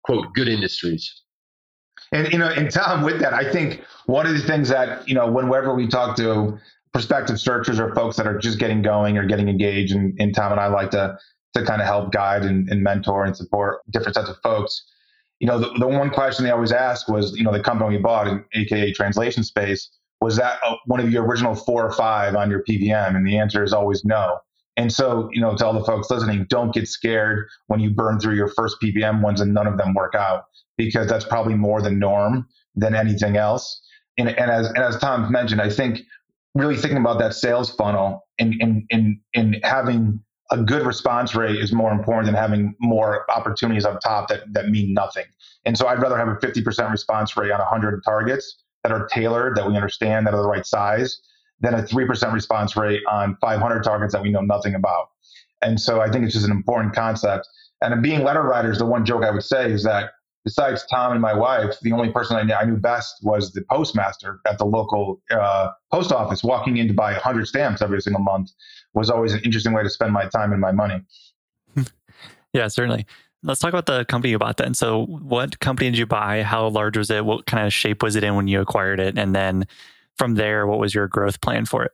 quote 0.05 0.33
good 0.35 0.49
industries 0.49 1.23
and 2.13 2.33
you 2.33 2.39
know 2.39 2.49
and 2.49 2.71
tom 2.71 3.03
with 3.03 3.21
that 3.21 3.35
i 3.35 3.51
think 3.51 3.83
one 4.07 4.27
of 4.27 4.33
the 4.33 4.43
things 4.43 4.69
that 4.69 5.07
you 5.09 5.15
know 5.15 5.31
whenever 5.31 5.75
we 5.75 5.87
talk 5.87 6.17
to 6.17 6.59
prospective 6.93 7.41
searchers 7.41 7.81
or 7.81 7.95
folks 7.95 8.17
that 8.17 8.27
are 8.27 8.39
just 8.39 8.59
getting 8.59 8.83
going 8.83 9.19
or 9.19 9.27
getting 9.27 9.49
engaged 9.49 9.95
and, 9.95 10.15
and 10.21 10.35
tom 10.35 10.53
and 10.53 10.61
i 10.61 10.67
like 10.67 10.91
to 10.91 11.17
to 11.55 11.65
kind 11.65 11.81
of 11.81 11.87
help 11.87 12.13
guide 12.13 12.45
and, 12.45 12.69
and 12.69 12.83
mentor 12.83 13.25
and 13.25 13.37
support 13.37 13.81
different 13.91 14.15
sets 14.15 14.29
of 14.29 14.37
folks 14.43 14.85
you 15.41 15.47
know, 15.47 15.59
the, 15.59 15.71
the 15.79 15.87
one 15.87 16.11
question 16.11 16.45
they 16.45 16.51
always 16.51 16.73
ask 16.73 17.09
was, 17.09 17.37
you 17.37 17.45
know, 17.45 17.53
the 17.53 17.63
company 17.63 17.97
we 17.97 18.03
bought, 18.03 18.27
in 18.29 18.45
aka 18.55 18.93
Translation 18.93 19.43
Space, 19.45 19.91
was 20.21 20.37
that 20.37 20.59
uh, 20.65 20.77
one 20.87 21.01
of 21.01 21.13
your 21.13 21.25
original 21.25 21.55
four 21.55 21.85
or 21.85 21.93
five 21.93 22.35
on 22.35 22.51
your 22.51 22.63
PVM? 22.65 23.17
And 23.17 23.27
the 23.27 23.37
answer 23.37 23.63
is 23.63 23.73
always 23.73 24.05
no. 24.05 24.39
And 24.77 24.93
so, 24.93 25.29
you 25.33 25.41
know, 25.41 25.57
to 25.57 25.67
all 25.67 25.73
the 25.73 25.85
folks 25.85 26.11
listening, 26.11 26.47
don't 26.49 26.75
get 26.75 26.89
scared 26.89 27.47
when 27.69 27.81
you 27.81 27.91
burn 27.91 28.19
through 28.19 28.35
your 28.35 28.49
first 28.49 28.77
PBM 28.83 29.23
ones 29.23 29.41
and 29.41 29.55
none 29.55 29.67
of 29.67 29.79
them 29.79 29.95
work 29.95 30.15
out, 30.15 30.47
because 30.77 31.09
that's 31.09 31.25
probably 31.25 31.55
more 31.55 31.81
the 31.81 31.91
norm 31.91 32.49
than 32.75 32.95
anything 32.95 33.37
else. 33.37 33.81
And, 34.19 34.29
and 34.29 34.51
as 34.51 34.69
and 34.69 34.79
as 34.79 34.97
Tom 34.99 35.31
mentioned, 35.31 35.61
I 35.61 35.71
think 35.71 36.01
really 36.55 36.77
thinking 36.77 36.99
about 36.99 37.19
that 37.21 37.35
sales 37.35 37.71
funnel 37.71 38.27
and 38.39 38.55
and 38.61 38.83
and, 38.91 39.19
and 39.35 39.57
having 39.63 40.21
a 40.51 40.63
good 40.63 40.87
response 40.87 41.35
rate 41.35 41.57
is 41.57 41.73
more 41.73 41.91
important 41.91 42.27
than 42.27 42.35
having 42.35 42.75
more 42.81 43.29
opportunities 43.31 43.85
up 43.85 43.99
top 44.01 44.29
that, 44.29 44.43
that 44.53 44.69
mean 44.69 44.93
nothing. 44.93 45.25
And 45.65 45.77
so 45.77 45.87
I'd 45.87 46.01
rather 46.01 46.19
have 46.19 46.29
a 46.29 46.37
50% 46.37 46.91
response 46.91 47.37
rate 47.37 47.51
on 47.51 47.59
100 47.59 48.03
targets 48.05 48.63
that 48.83 48.93
are 48.93 49.07
tailored, 49.07 49.57
that 49.57 49.67
we 49.67 49.75
understand, 49.75 50.27
that 50.27 50.35
are 50.35 50.43
the 50.43 50.49
right 50.49 50.67
size, 50.67 51.19
than 51.65 51.75
a 51.75 51.83
3% 51.83 52.33
response 52.33 52.77
rate 52.77 53.03
on 53.11 53.37
500 53.41 53.83
targets 53.83 54.13
that 54.13 54.23
we 54.23 54.31
know 54.31 54.41
nothing 54.41 54.75
about. 54.75 55.11
And 55.63 55.81
so 55.81 56.01
I 56.01 56.11
think 56.11 56.25
it's 56.25 56.35
just 56.35 56.47
an 56.47 56.53
important 56.53 56.95
concept. 56.95 57.49
And 57.81 58.03
being 58.03 58.23
letter 58.23 58.43
writers, 58.43 58.79
the 58.79 58.87
one 58.87 59.05
joke 59.05 59.25
I 59.25 59.31
would 59.31 59.45
say 59.45 59.71
is 59.71 59.83
that 59.85 60.13
besides 60.45 60.85
Tom 60.91 61.13
and 61.13 61.21
my 61.21 61.35
wife, 61.35 61.77
the 61.83 61.93
only 61.93 62.11
person 62.11 62.37
I 62.37 62.43
knew, 62.43 62.55
I 62.55 62.65
knew 62.65 62.77
best 62.77 63.17
was 63.23 63.53
the 63.53 63.63
postmaster 63.71 64.41
at 64.47 64.59
the 64.59 64.65
local 64.65 65.23
uh, 65.31 65.71
post 65.91 66.13
office. 66.13 66.45
Walking 66.45 66.77
in 66.77 66.89
to 66.89 66.95
buy 66.95 67.13
100 67.13 67.47
stamps 67.49 67.83
every 67.83 68.01
single 68.01 68.23
month 68.23 68.51
was 68.93 69.11
always 69.11 69.33
an 69.33 69.41
interesting 69.41 69.73
way 69.73 69.83
to 69.83 69.91
spend 69.91 70.13
my 70.13 70.27
time 70.27 70.53
and 70.53 70.61
my 70.61 70.73
money. 70.73 71.03
yeah, 72.53 72.69
certainly. 72.69 73.07
Let's 73.43 73.61
talk 73.61 73.71
about 73.71 73.87
the 73.87 74.05
company 74.07 74.31
you 74.31 74.39
bought 74.39 74.57
then. 74.57 74.73
So, 74.73 75.05
what 75.07 75.61
company 75.61 75.91
did 75.91 75.99
you 75.99 76.07
buy? 76.07 76.43
How 76.43 76.67
large 76.69 76.97
was 76.97 77.11
it? 77.11 77.27
What 77.27 77.45
kind 77.45 77.67
of 77.67 77.73
shape 77.75 78.03
was 78.03 78.17
it 78.17 78.25
in 78.25 78.37
when 78.37 78.49
you 78.49 78.61
acquired 78.61 79.01
it? 79.01 79.19
And 79.19 79.35
then 79.35 79.67
from 80.17 80.35
there, 80.35 80.67
what 80.67 80.79
was 80.79 80.95
your 80.95 81.09
growth 81.09 81.41
plan 81.41 81.65
for 81.67 81.85
it? 81.85 81.93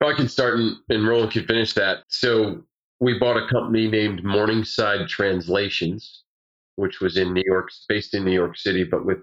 Well, 0.00 0.10
I 0.10 0.16
can 0.16 0.28
start 0.28 0.58
and, 0.58 0.76
and 0.88 1.06
Roland 1.06 1.32
can 1.32 1.44
finish 1.44 1.74
that. 1.74 2.04
So, 2.08 2.64
we 3.00 3.18
bought 3.18 3.42
a 3.42 3.48
company 3.48 3.88
named 3.88 4.22
Morningside 4.22 5.08
Translations, 5.08 6.22
which 6.76 7.00
was 7.00 7.16
in 7.16 7.32
New 7.32 7.42
York, 7.46 7.70
based 7.88 8.14
in 8.14 8.24
New 8.24 8.32
York 8.32 8.58
City, 8.58 8.84
but 8.84 9.06
with 9.06 9.18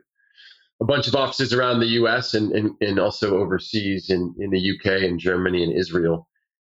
a 0.81 0.85
bunch 0.85 1.07
of 1.07 1.15
offices 1.15 1.53
around 1.53 1.79
the 1.79 1.87
US 2.01 2.33
and, 2.33 2.51
and, 2.51 2.71
and 2.81 2.99
also 2.99 3.37
overseas 3.37 4.09
in, 4.09 4.33
in 4.39 4.49
the 4.49 4.71
UK 4.71 5.03
and 5.03 5.19
Germany 5.19 5.63
and 5.63 5.73
Israel. 5.73 6.27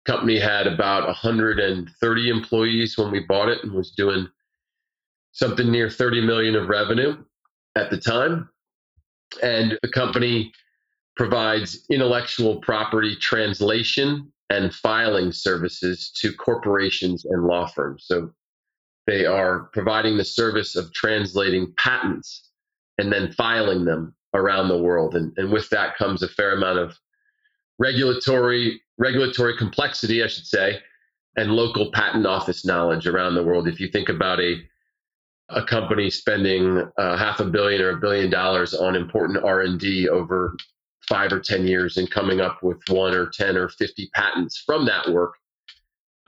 Company 0.06 0.38
had 0.38 0.66
about 0.66 1.06
130 1.06 2.28
employees 2.28 2.96
when 2.96 3.10
we 3.10 3.20
bought 3.20 3.48
it 3.48 3.62
and 3.62 3.72
was 3.72 3.90
doing 3.92 4.28
something 5.32 5.70
near 5.70 5.90
30 5.90 6.22
million 6.22 6.54
of 6.56 6.68
revenue 6.68 7.16
at 7.76 7.90
the 7.90 7.98
time. 7.98 8.48
And 9.42 9.78
the 9.82 9.88
company 9.88 10.52
provides 11.16 11.84
intellectual 11.90 12.60
property 12.60 13.16
translation 13.16 14.32
and 14.50 14.74
filing 14.74 15.32
services 15.32 16.10
to 16.16 16.32
corporations 16.32 17.24
and 17.24 17.44
law 17.44 17.66
firms. 17.66 18.04
So 18.06 18.30
they 19.06 19.26
are 19.26 19.64
providing 19.72 20.16
the 20.16 20.24
service 20.24 20.76
of 20.76 20.92
translating 20.92 21.72
patents 21.76 22.50
and 22.98 23.12
then 23.12 23.32
filing 23.32 23.84
them 23.84 24.14
around 24.34 24.68
the 24.68 24.78
world. 24.78 25.14
And, 25.14 25.32
and 25.36 25.52
with 25.52 25.68
that 25.70 25.96
comes 25.96 26.22
a 26.22 26.28
fair 26.28 26.52
amount 26.52 26.78
of 26.78 26.98
regulatory 27.78 28.80
regulatory 28.98 29.56
complexity, 29.56 30.22
I 30.22 30.26
should 30.26 30.46
say, 30.46 30.80
and 31.36 31.52
local 31.52 31.92
patent 31.92 32.26
office 32.26 32.64
knowledge 32.64 33.06
around 33.06 33.34
the 33.34 33.44
world. 33.44 33.68
If 33.68 33.80
you 33.80 33.88
think 33.88 34.08
about 34.08 34.40
a 34.40 34.56
a 35.50 35.64
company 35.64 36.10
spending 36.10 36.90
uh, 36.98 37.16
half 37.16 37.40
a 37.40 37.44
billion 37.44 37.80
or 37.80 37.90
a 37.90 38.00
billion 38.00 38.30
dollars 38.30 38.74
on 38.74 38.94
important 38.94 39.42
R 39.44 39.62
and 39.62 39.80
D 39.80 40.08
over 40.08 40.56
five 41.08 41.32
or 41.32 41.40
10 41.40 41.66
years 41.66 41.96
and 41.96 42.10
coming 42.10 42.40
up 42.40 42.62
with 42.62 42.78
one 42.88 43.14
or 43.14 43.26
10 43.30 43.56
or 43.56 43.68
50 43.68 44.10
patents 44.14 44.62
from 44.66 44.84
that 44.86 45.08
work, 45.10 45.34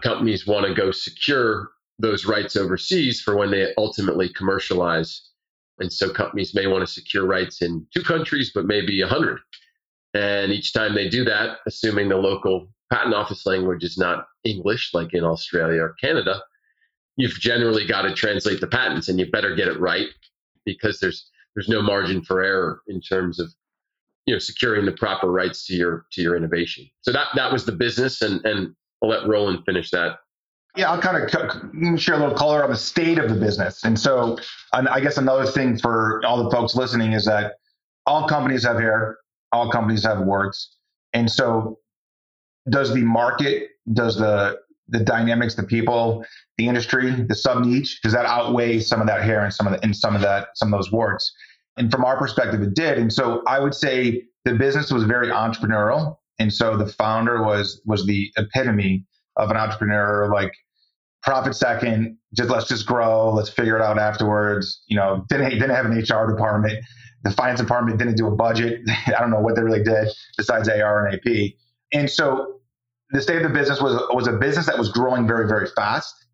companies 0.03 0.47
want 0.47 0.67
to 0.67 0.75
go 0.75 0.91
secure 0.91 1.71
those 1.99 2.25
rights 2.25 2.57
overseas 2.57 3.21
for 3.21 3.37
when 3.37 3.51
they 3.51 3.75
ultimately 3.77 4.31
commercialize. 4.31 5.29
And 5.79 5.93
so 5.93 6.11
companies 6.11 6.55
may 6.55 6.67
want 6.67 6.87
to 6.87 6.93
secure 6.93 7.27
rights 7.27 7.61
in 7.61 7.87
two 7.95 8.03
countries, 8.03 8.53
but 8.55 8.65
maybe 8.65 9.03
a 9.03 9.07
hundred. 9.07 9.39
And 10.15 10.51
each 10.51 10.73
time 10.73 10.95
they 10.95 11.09
do 11.09 11.25
that, 11.25 11.59
assuming 11.67 12.09
the 12.09 12.17
local 12.17 12.69
patent 12.91 13.15
office 13.15 13.47
language 13.47 13.85
is 13.85 13.97
not 13.97 14.27
English, 14.45 14.93
like 14.95 15.13
in 15.13 15.25
Australia 15.25 15.83
or 15.83 15.95
Canada, 16.01 16.43
you've 17.21 17.39
generally 17.39 17.87
got 17.87 18.03
to 18.03 18.15
translate 18.15 18.61
the 18.61 18.67
patents 18.67 19.09
and 19.09 19.19
you 19.19 19.31
better 19.31 19.55
get 19.55 19.69
it 19.69 19.79
right 19.79 20.09
because 20.65 21.01
there's 21.01 21.31
there's 21.55 21.69
no 21.69 21.83
margin 21.83 22.23
for 22.23 22.43
error 22.43 22.81
in 22.89 23.01
terms 23.01 23.39
of 23.39 23.53
you 24.27 24.35
know 24.35 24.39
securing 24.39 24.87
the 24.87 24.93
proper 24.93 25.31
rights 25.31 25.67
to 25.67 25.75
your 25.75 26.07
to 26.13 26.23
your 26.23 26.37
innovation. 26.37 26.89
So 27.03 27.13
that 27.13 27.29
that 27.35 27.53
was 27.53 27.65
the 27.67 27.73
business, 27.73 28.23
and 28.23 28.45
and 28.45 28.75
I'll 29.03 29.11
let 29.11 29.27
Roland 29.27 29.65
finish 29.67 29.91
that. 29.91 30.19
Yeah, 30.77 30.91
I'll 30.91 31.01
kind 31.01 31.17
of 31.17 32.01
share 32.01 32.15
a 32.15 32.19
little 32.19 32.35
color 32.35 32.63
on 32.63 32.71
the 32.71 32.77
state 32.77 33.19
of 33.19 33.29
the 33.29 33.35
business. 33.35 33.83
And 33.83 33.99
so, 33.99 34.39
and 34.73 34.89
I 34.89 35.01
guess 35.01 35.17
another 35.17 35.45
thing 35.45 35.77
for 35.77 36.25
all 36.25 36.45
the 36.45 36.51
folks 36.51 36.77
listening 36.77 37.13
is 37.13 37.25
that 37.25 37.55
all 38.07 38.29
companies 38.29 38.63
have 38.63 38.79
hair, 38.79 39.19
all 39.51 39.69
companies 39.71 40.05
have 40.05 40.21
words, 40.21 40.77
and 41.13 41.29
so 41.31 41.81
does 42.69 42.95
the 42.95 43.03
market, 43.03 43.71
does 43.93 44.17
the 44.17 44.61
the 44.91 45.01
dynamics, 45.01 45.55
the 45.55 45.63
people, 45.63 46.25
the 46.59 46.69
industry, 46.69 47.11
the 47.11 47.35
sub 47.35 47.65
niche, 47.65 48.01
does 48.03 48.13
that 48.13 48.27
outweigh 48.27 48.81
some 48.81 49.01
of 49.01 49.07
that 49.07 49.23
hair 49.23 49.45
and 49.45 49.53
some 49.53 49.67
of 49.67 49.81
the 49.81 49.95
some 49.95 50.15
of 50.15 50.23
that 50.23 50.49
some 50.55 50.73
of 50.73 50.79
those 50.79 50.93
words? 50.93 51.33
And 51.77 51.91
from 51.91 52.05
our 52.05 52.19
perspective, 52.19 52.61
it 52.63 52.75
did. 52.75 52.99
And 52.99 53.13
so 53.13 53.43
I 53.47 53.61
would 53.61 53.75
say 53.75 54.25
the 54.45 54.55
business 54.55 54.91
was 54.91 55.05
very 55.05 55.29
entrepreneurial. 55.29 56.17
And 56.39 56.53
so 56.53 56.77
the 56.77 56.87
founder 56.87 57.43
was 57.43 57.81
was 57.85 58.07
the 58.07 58.31
epitome 58.37 59.07
of 59.37 59.51
an 59.51 59.57
entrepreneur, 59.57 60.31
like 60.33 60.53
profit 61.23 61.55
second, 61.55 62.17
just 62.35 62.51
let's 62.51 62.69
just 62.69 62.87
grow, 62.87 63.33
let's 63.33 63.49
figure 63.51 63.77
it 63.77 63.83
out 63.83 63.99
afterwards. 63.99 64.83
You 64.87 64.97
know, 64.97 65.25
didn't 65.29 65.51
didn't 65.51 65.71
have 65.71 65.87
an 65.87 65.93
HR 65.93 66.31
department. 66.31 66.85
The 67.23 67.31
finance 67.31 67.61
department 67.61 67.99
didn't 67.99 68.17
do 68.17 68.27
a 68.27 68.35
budget. 68.35 68.81
I 69.07 69.21
don't 69.21 69.31
know 69.31 69.41
what 69.41 69.57
they 69.57 69.63
really 69.63 69.83
did 69.83 70.09
besides 70.37 70.69
AR 70.69 71.07
and 71.07 71.15
AP. 71.15 71.53
And 71.93 72.11
so 72.11 72.60
the 73.13 73.21
state 73.21 73.37
of 73.39 73.43
the 73.43 73.59
business 73.59 73.81
was 73.81 74.01
was 74.13 74.27
a 74.27 74.33
business 74.33 74.67
that 74.67 74.79
was 74.79 74.91
growing 74.91 75.27
very, 75.27 75.47
very 75.49 75.69
fast 75.77 76.27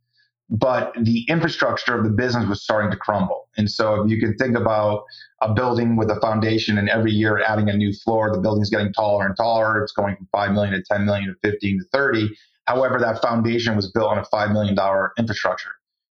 but 0.49 0.93
the 1.01 1.25
infrastructure 1.29 1.97
of 1.97 2.05
the 2.05 2.11
business 2.11 2.49
was 2.49 2.63
starting 2.63 2.91
to 2.91 2.97
crumble. 2.97 3.49
And 3.57 3.71
so 3.71 4.03
if 4.03 4.11
you 4.11 4.21
can 4.21 4.37
think 4.37 4.57
about 4.57 5.05
a 5.43 5.53
building 5.53 5.97
with 5.97 6.11
a 6.11 6.21
foundation 6.21 6.79
and 6.79 6.89
every 6.89 7.13
year 7.13 7.43
adding 7.43 7.69
a 7.69 7.77
new 7.77 7.93
floor, 7.93 8.33
the 8.33 8.41
building's 8.41 8.71
getting 8.71 8.93
taller 8.93 9.27
and 9.27 9.37
taller. 9.37 9.83
It's 9.83 9.93
going 9.93 10.17
from 10.17 10.29
5 10.31 10.53
million 10.53 10.75
to 10.75 10.83
10 10.83 11.05
million 11.05 11.29
to 11.29 11.51
15 11.51 11.79
to 11.81 11.85
30. 11.93 12.31
However, 12.67 12.99
that 13.01 13.21
foundation 13.21 13.75
was 13.75 13.91
built 13.91 14.11
on 14.11 14.19
a 14.19 14.23
$5 14.23 14.53
million 14.53 14.77
infrastructure. 15.19 15.73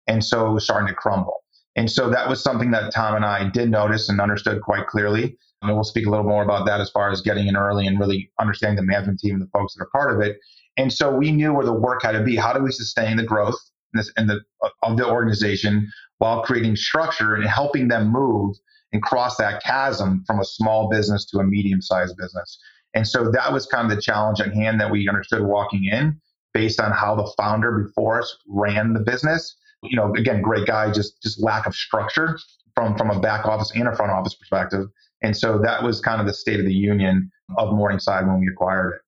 And 0.06 0.24
so 0.24 0.48
it 0.48 0.52
was 0.52 0.64
starting 0.64 0.88
to 0.88 0.94
crumble. 0.94 1.42
And 1.76 1.90
so 1.90 2.10
that 2.10 2.28
was 2.28 2.42
something 2.42 2.70
that 2.72 2.92
Tom 2.92 3.16
and 3.16 3.24
I 3.24 3.48
did 3.48 3.70
notice 3.70 4.08
and 4.08 4.20
understood 4.20 4.60
quite 4.62 4.86
clearly. 4.86 5.36
And 5.62 5.74
we'll 5.74 5.84
speak 5.84 6.06
a 6.06 6.10
little 6.10 6.24
more 6.24 6.42
about 6.42 6.66
that 6.66 6.80
as 6.80 6.90
far 6.90 7.10
as 7.10 7.20
getting 7.20 7.46
in 7.46 7.56
early 7.56 7.86
and 7.86 7.98
really 7.98 8.30
understanding 8.40 8.76
the 8.76 8.82
management 8.82 9.20
team 9.20 9.34
and 9.34 9.42
the 9.42 9.50
folks 9.52 9.74
that 9.74 9.82
are 9.82 9.90
part 9.92 10.14
of 10.14 10.20
it. 10.20 10.38
And 10.76 10.92
so 10.92 11.14
we 11.14 11.32
knew 11.32 11.52
where 11.52 11.66
the 11.66 11.72
work 11.74 12.02
had 12.02 12.12
to 12.12 12.22
be. 12.22 12.36
How 12.36 12.52
do 12.52 12.62
we 12.62 12.72
sustain 12.72 13.16
the 13.16 13.24
growth? 13.24 13.56
this, 13.92 14.12
and 14.16 14.28
the 14.28 14.40
of 14.82 14.96
the 14.96 15.06
organization 15.06 15.90
while 16.18 16.42
creating 16.42 16.76
structure 16.76 17.34
and 17.34 17.44
helping 17.44 17.88
them 17.88 18.08
move 18.08 18.56
and 18.92 19.02
cross 19.02 19.36
that 19.36 19.62
chasm 19.62 20.24
from 20.26 20.40
a 20.40 20.44
small 20.44 20.88
business 20.88 21.24
to 21.26 21.38
a 21.38 21.44
medium 21.44 21.80
sized 21.80 22.16
business. 22.16 22.58
And 22.94 23.06
so 23.06 23.30
that 23.30 23.52
was 23.52 23.66
kind 23.66 23.90
of 23.90 23.96
the 23.96 24.02
challenge 24.02 24.40
at 24.40 24.52
hand 24.52 24.80
that 24.80 24.90
we 24.90 25.08
understood 25.08 25.42
walking 25.42 25.84
in 25.84 26.20
based 26.52 26.80
on 26.80 26.90
how 26.90 27.14
the 27.14 27.32
founder 27.36 27.84
before 27.86 28.20
us 28.20 28.36
ran 28.48 28.92
the 28.92 29.00
business. 29.00 29.56
You 29.82 29.96
know, 29.96 30.12
again, 30.14 30.42
great 30.42 30.66
guy, 30.66 30.90
just 30.90 31.22
just 31.22 31.42
lack 31.42 31.66
of 31.66 31.74
structure 31.74 32.38
from 32.74 32.96
from 32.96 33.10
a 33.10 33.20
back 33.20 33.46
office 33.46 33.72
and 33.74 33.88
a 33.88 33.96
front 33.96 34.12
office 34.12 34.34
perspective. 34.34 34.86
And 35.22 35.36
so 35.36 35.58
that 35.58 35.82
was 35.82 36.00
kind 36.00 36.20
of 36.20 36.26
the 36.26 36.34
state 36.34 36.60
of 36.60 36.66
the 36.66 36.74
union 36.74 37.30
of 37.58 37.74
Morningside 37.74 38.26
when 38.26 38.40
we 38.40 38.48
acquired 38.48 38.94
it. 38.94 39.00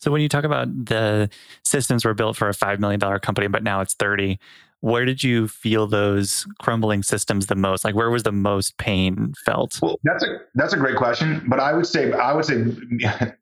So 0.00 0.12
when 0.12 0.22
you 0.22 0.28
talk 0.28 0.44
about 0.44 0.68
the 0.86 1.28
systems 1.64 2.04
were 2.04 2.14
built 2.14 2.36
for 2.36 2.48
a 2.48 2.52
$5 2.52 2.78
million 2.78 3.00
company, 3.20 3.48
but 3.48 3.64
now 3.64 3.80
it's 3.80 3.94
30, 3.94 4.38
where 4.80 5.04
did 5.04 5.24
you 5.24 5.48
feel 5.48 5.86
those 5.86 6.46
crumbling 6.60 7.02
systems 7.02 7.46
the 7.46 7.56
most? 7.56 7.84
Like 7.84 7.96
where 7.96 8.10
was 8.10 8.22
the 8.22 8.32
most 8.32 8.78
pain 8.78 9.34
felt? 9.44 9.80
Well, 9.82 9.98
that's 10.04 10.22
a 10.22 10.38
that's 10.54 10.72
a 10.72 10.76
great 10.76 10.96
question. 10.96 11.42
But 11.48 11.58
I 11.58 11.72
would 11.72 11.86
say 11.86 12.12
I 12.12 12.32
would 12.32 12.44
say 12.44 12.64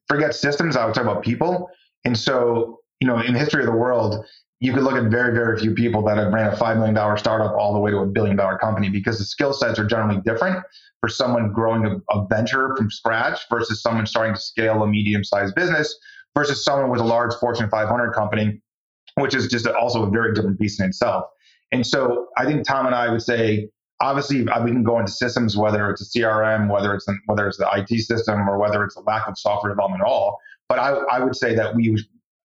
forget 0.09 0.35
systems, 0.35 0.77
I 0.77 0.87
would 0.87 0.95
talk 0.95 1.05
about 1.05 1.23
people. 1.23 1.69
And 2.05 2.19
so, 2.19 2.81
you 3.01 3.07
know, 3.07 3.21
in 3.21 3.35
the 3.35 3.39
history 3.39 3.61
of 3.61 3.67
the 3.67 3.77
world, 3.77 4.25
you 4.61 4.73
could 4.73 4.83
look 4.83 4.95
at 4.95 5.11
very, 5.11 5.35
very 5.35 5.59
few 5.59 5.75
people 5.75 6.03
that 6.05 6.16
have 6.16 6.33
ran 6.33 6.53
a 6.53 6.57
$5 6.57 6.77
million 6.77 7.19
startup 7.19 7.55
all 7.57 7.75
the 7.75 7.79
way 7.79 7.90
to 7.90 7.99
a 7.99 8.07
billion 8.07 8.37
dollar 8.37 8.57
company 8.57 8.88
because 8.88 9.19
the 9.19 9.25
skill 9.25 9.53
sets 9.53 9.79
are 9.79 9.85
generally 9.85 10.21
different 10.23 10.64
for 11.01 11.09
someone 11.09 11.53
growing 11.53 11.85
a, 11.85 11.97
a 12.16 12.27
venture 12.29 12.75
from 12.77 12.90
scratch 12.90 13.40
versus 13.51 13.83
someone 13.83 14.07
starting 14.07 14.35
to 14.35 14.40
scale 14.40 14.83
a 14.83 14.87
medium 14.87 15.23
sized 15.23 15.55
business 15.55 15.95
versus 16.35 16.64
someone 16.64 16.90
with 16.90 17.01
a 17.01 17.05
large 17.05 17.35
Fortune 17.35 17.69
500 17.69 18.12
company, 18.12 18.61
which 19.16 19.35
is 19.35 19.49
just 19.49 19.66
also 19.66 20.05
a 20.05 20.11
very 20.11 20.35
different 20.35 20.59
beast 20.59 20.81
in 20.81 20.87
itself. 20.87 21.25
And 21.73 21.87
so 21.87 22.29
I 22.38 22.47
think 22.47 22.66
Tom 22.66 22.87
and 22.87 22.95
I 22.95 23.11
would 23.11 23.23
say, 23.23 23.69
obviously, 24.01 24.47
uh, 24.49 24.62
we 24.62 24.71
can 24.71 24.85
go 24.85 24.99
into 24.99 25.12
systems, 25.12 25.57
whether 25.57 25.90
it's 25.90 26.03
a 26.03 26.19
CRM, 26.19 26.71
whether 26.71 26.95
it's 26.95 27.09
an, 27.09 27.21
whether 27.27 27.47
it's 27.47 27.59
the 27.59 27.69
IT 27.75 28.01
system, 28.01 28.49
or 28.49 28.59
whether 28.59 28.85
it's 28.85 28.97
a 28.97 29.01
lack 29.01 29.27
of 29.29 29.38
software 29.38 29.73
development 29.73 30.03
at 30.03 30.07
all. 30.07 30.38
But 30.69 30.79
I, 30.79 30.90
I 30.90 31.21
would 31.21 31.37
say 31.37 31.55
that 31.55 31.75
we 31.75 31.97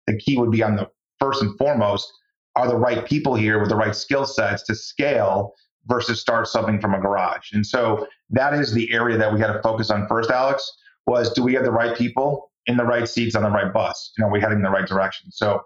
the 0.07 0.17
key 0.17 0.37
would 0.37 0.51
be 0.51 0.63
on 0.63 0.75
the 0.75 0.89
first 1.21 1.41
and 1.41 1.57
foremost 1.57 2.11
are 2.55 2.67
the 2.67 2.75
right 2.75 3.05
people 3.05 3.35
here 3.35 3.59
with 3.59 3.69
the 3.69 3.75
right 3.75 3.95
skill 3.95 4.25
sets 4.25 4.63
to 4.63 4.75
scale 4.75 5.53
versus 5.85 6.19
start 6.19 6.47
something 6.47 6.81
from 6.81 6.93
a 6.93 6.99
garage. 6.99 7.51
And 7.53 7.65
so 7.65 8.07
that 8.31 8.53
is 8.53 8.73
the 8.73 8.91
area 8.91 9.17
that 9.17 9.33
we 9.33 9.39
had 9.39 9.53
to 9.53 9.61
focus 9.61 9.89
on 9.89 10.07
first, 10.07 10.29
Alex, 10.29 10.69
was 11.05 11.31
do 11.31 11.43
we 11.43 11.53
have 11.53 11.63
the 11.63 11.71
right 11.71 11.95
people 11.95 12.51
in 12.65 12.77
the 12.77 12.83
right 12.83 13.07
seats 13.07 13.35
on 13.35 13.43
the 13.43 13.49
right 13.49 13.71
bus? 13.71 14.11
You 14.17 14.23
know, 14.23 14.31
we 14.31 14.41
heading 14.41 14.57
in 14.57 14.63
the 14.63 14.69
right 14.69 14.87
direction. 14.87 15.31
So, 15.31 15.61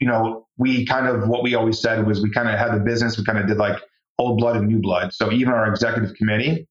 you 0.00 0.08
know, 0.08 0.46
we 0.56 0.86
kind 0.86 1.06
of 1.06 1.28
what 1.28 1.42
we 1.42 1.54
always 1.54 1.80
said 1.80 2.06
was 2.06 2.22
we 2.22 2.30
kind 2.30 2.48
of 2.48 2.58
had 2.58 2.74
the 2.74 2.80
business, 2.80 3.18
we 3.18 3.24
kind 3.24 3.38
of 3.38 3.46
did 3.46 3.58
like 3.58 3.78
old 4.18 4.38
blood 4.38 4.56
and 4.56 4.66
new 4.66 4.80
blood. 4.80 5.12
So 5.12 5.30
even 5.30 5.52
our 5.52 5.68
executive 5.68 6.14
committee 6.16 6.68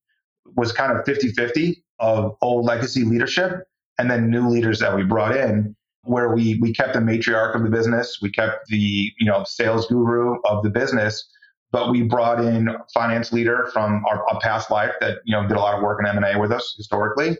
was 0.56 0.72
kind 0.72 0.92
of 0.92 1.06
50-50 1.06 1.82
of 2.00 2.36
old 2.42 2.66
legacy 2.66 3.04
leadership 3.04 3.68
and 3.98 4.10
then 4.10 4.30
new 4.30 4.48
leaders 4.48 4.80
that 4.80 4.96
we 4.96 5.04
brought 5.04 5.36
in 5.36 5.76
where 6.04 6.34
we 6.34 6.58
we 6.62 6.74
kept 6.74 6.94
the 6.94 7.00
matriarch 7.00 7.56
of 7.56 7.64
the 7.64 7.70
business, 7.70 8.20
we 8.22 8.32
kept 8.32 8.68
the 8.68 9.12
you 9.18 9.26
know 9.26 9.44
sales 9.48 9.88
guru 9.88 10.38
of 10.46 10.64
the 10.64 10.70
business, 10.70 11.28
but 11.72 11.92
we 11.92 12.02
brought 12.02 12.44
in 12.44 12.70
finance 12.94 13.32
leader 13.32 13.70
from 13.74 14.06
our, 14.06 14.24
past 14.42 14.72
life 14.72 14.94
that 15.02 15.20
you 15.26 15.36
know 15.36 15.48
did 15.48 15.58
a 15.58 15.60
lot 15.60 15.76
of 15.76 15.84
work 15.84 16.00
in 16.00 16.08
M 16.08 16.18
and 16.18 16.26
A 16.26 16.40
with 16.40 16.52
us 16.52 16.74
historically, 16.78 17.38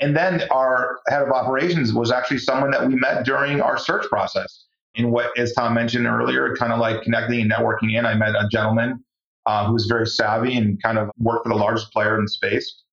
and 0.00 0.16
then 0.16 0.42
our 0.50 0.98
head 1.08 1.22
of 1.22 1.30
operations 1.30 1.92
was 1.92 2.10
actually 2.10 2.38
someone 2.38 2.70
that 2.70 2.86
we 2.86 2.94
met 2.94 3.24
during 3.24 3.60
our 3.60 3.78
search 3.78 4.06
process. 4.08 4.64
In 4.96 5.10
what, 5.10 5.36
as 5.36 5.52
Tom 5.54 5.74
mentioned 5.74 6.06
earlier, 6.06 6.54
kind 6.54 6.72
of 6.72 6.78
like 6.78 7.02
connecting 7.02 7.40
and 7.40 7.50
networking 7.50 7.98
in, 7.98 8.06
I 8.06 8.14
met 8.14 8.36
a 8.36 8.46
gentleman 8.52 9.02
uh, 9.44 9.66
who 9.66 9.72
was 9.72 9.86
very 9.86 10.06
savvy 10.06 10.56
and 10.56 10.80
kind 10.80 10.98
of 10.98 11.10
worked 11.18 11.44
for 11.44 11.48
the 11.48 11.58
largest 11.58 11.92
player 11.92 12.16
in 12.16 12.24
the 12.24 12.30
space 12.30 12.83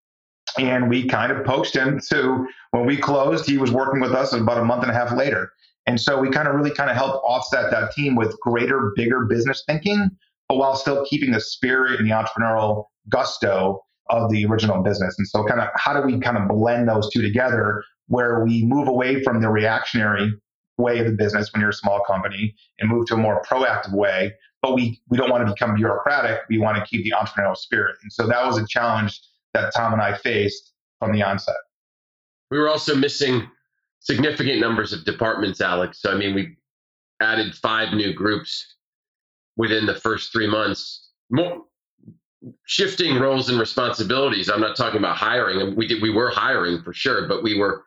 and 0.57 0.89
we 0.89 1.07
kind 1.07 1.31
of 1.31 1.45
poached 1.45 1.75
him 1.75 1.99
to 2.09 2.47
when 2.71 2.85
we 2.85 2.97
closed 2.97 3.45
he 3.45 3.57
was 3.57 3.71
working 3.71 4.01
with 4.01 4.11
us 4.11 4.33
about 4.33 4.57
a 4.57 4.65
month 4.65 4.83
and 4.83 4.91
a 4.91 4.93
half 4.93 5.11
later. 5.13 5.51
And 5.87 5.99
so 5.99 6.19
we 6.19 6.29
kind 6.29 6.47
of 6.47 6.55
really 6.55 6.71
kind 6.71 6.89
of 6.89 6.95
helped 6.95 7.23
offset 7.25 7.71
that 7.71 7.91
team 7.91 8.15
with 8.15 8.39
greater 8.41 8.91
bigger 8.95 9.25
business 9.25 9.63
thinking 9.67 10.09
but 10.51 10.57
while 10.57 10.75
still 10.75 11.05
keeping 11.05 11.31
the 11.31 11.39
spirit 11.39 11.97
and 11.97 12.09
the 12.09 12.13
entrepreneurial 12.13 12.83
gusto 13.07 13.81
of 14.09 14.29
the 14.29 14.45
original 14.45 14.83
business. 14.83 15.15
And 15.17 15.25
so 15.25 15.45
kind 15.45 15.61
of 15.61 15.69
how 15.75 15.93
do 15.93 16.05
we 16.05 16.19
kind 16.19 16.35
of 16.35 16.49
blend 16.49 16.89
those 16.89 17.09
two 17.09 17.21
together 17.21 17.81
where 18.07 18.43
we 18.43 18.65
move 18.65 18.89
away 18.89 19.23
from 19.23 19.39
the 19.39 19.47
reactionary 19.47 20.29
way 20.77 20.99
of 20.99 21.05
the 21.05 21.13
business 21.13 21.53
when 21.53 21.61
you're 21.61 21.69
a 21.69 21.73
small 21.73 22.03
company 22.03 22.53
and 22.79 22.89
move 22.89 23.05
to 23.05 23.13
a 23.13 23.17
more 23.17 23.41
proactive 23.49 23.93
way 23.93 24.33
but 24.61 24.75
we 24.75 24.99
we 25.07 25.17
don't 25.17 25.29
want 25.29 25.47
to 25.47 25.53
become 25.53 25.73
bureaucratic 25.73 26.41
we 26.49 26.57
want 26.57 26.77
to 26.77 26.83
keep 26.85 27.05
the 27.05 27.13
entrepreneurial 27.17 27.55
spirit. 27.55 27.95
And 28.03 28.11
so 28.11 28.27
that 28.27 28.45
was 28.45 28.57
a 28.57 28.67
challenge 28.67 29.21
that 29.53 29.73
Tom 29.75 29.93
and 29.93 30.01
I 30.01 30.15
faced 30.17 30.73
from 30.99 31.11
the 31.11 31.23
onset. 31.23 31.55
We 32.49 32.59
were 32.59 32.69
also 32.69 32.95
missing 32.95 33.49
significant 33.99 34.59
numbers 34.59 34.93
of 34.93 35.05
departments, 35.05 35.61
Alex. 35.61 36.01
So, 36.01 36.11
I 36.11 36.15
mean, 36.15 36.35
we 36.35 36.57
added 37.21 37.55
five 37.55 37.93
new 37.93 38.13
groups 38.13 38.75
within 39.57 39.85
the 39.85 39.95
first 39.95 40.31
three 40.31 40.47
months. 40.47 41.09
More, 41.29 41.63
shifting 42.65 43.19
roles 43.19 43.49
and 43.49 43.59
responsibilities. 43.59 44.49
I'm 44.49 44.61
not 44.61 44.75
talking 44.75 44.99
about 44.99 45.17
hiring. 45.17 45.75
We 45.75 45.87
did, 45.87 46.01
we 46.01 46.09
were 46.09 46.31
hiring 46.31 46.81
for 46.81 46.93
sure, 46.93 47.27
but 47.27 47.43
we 47.43 47.57
were 47.57 47.83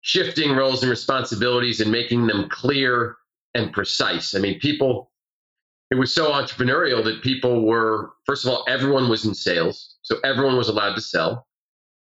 shifting 0.00 0.56
roles 0.56 0.82
and 0.82 0.90
responsibilities 0.90 1.80
and 1.80 1.92
making 1.92 2.26
them 2.26 2.48
clear 2.48 3.16
and 3.54 3.72
precise. 3.72 4.34
I 4.34 4.38
mean, 4.38 4.58
people 4.60 5.10
it 5.90 5.94
was 5.94 6.12
so 6.12 6.32
entrepreneurial 6.32 7.04
that 7.04 7.22
people 7.22 7.64
were 7.64 8.10
first 8.24 8.44
of 8.44 8.50
all 8.50 8.64
everyone 8.68 9.08
was 9.08 9.24
in 9.24 9.34
sales 9.34 9.95
so 10.06 10.18
everyone 10.22 10.56
was 10.56 10.68
allowed 10.68 10.94
to 10.94 11.00
sell 11.00 11.46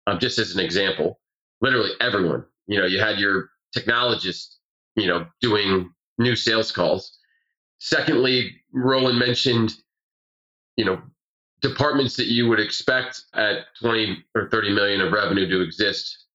um, 0.06 0.18
just 0.18 0.38
as 0.38 0.54
an 0.54 0.61
example 0.61 1.18
literally 1.61 1.90
everyone 2.00 2.44
you 2.66 2.78
know 2.78 2.87
you 2.87 3.00
had 3.00 3.18
your 3.18 3.48
technologist 3.76 4.56
you 4.94 5.06
know 5.06 5.26
doing 5.40 5.90
new 6.18 6.37
sales 6.37 6.70
calls 6.70 7.18
secondly 7.78 8.54
roland 8.72 9.18
mentioned 9.18 9.74
you 10.76 10.85
know 10.85 11.00
departments 11.62 12.16
that 12.16 12.26
you 12.26 12.46
would 12.46 12.61
expect 12.61 13.22
at 13.35 13.64
20 13.80 14.24
or 14.35 14.48
30 14.50 14.74
million 14.74 15.00
of 15.00 15.12
revenue 15.12 15.48
to 15.48 15.62
exist 15.62 16.26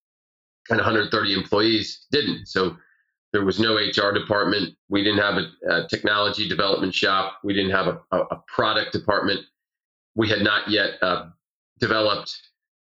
and 0.70 0.78
130 0.78 1.34
employees 1.34 2.06
didn't 2.12 2.48
so 2.48 2.76
there 3.32 3.46
was 3.46 3.60
no 3.60 3.76
HR 3.76 4.12
department. 4.14 4.76
We 4.90 5.04
didn't 5.04 5.20
have 5.20 5.38
a, 5.38 5.74
a 5.74 5.88
technology 5.88 6.48
development 6.48 6.94
shop. 6.94 7.40
We 7.44 7.54
didn't 7.54 7.72
have 7.72 7.88
a, 7.88 8.18
a, 8.18 8.44
product 8.48 8.92
department. 8.92 9.42
We 10.16 10.28
had 10.28 10.42
not 10.42 10.70
yet 10.70 11.02
uh, 11.02 11.30
developed 11.82 12.34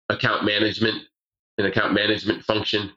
account 0.09 0.45
management, 0.45 1.03
and 1.59 1.67
account 1.67 1.93
management 1.93 2.43
function. 2.43 2.91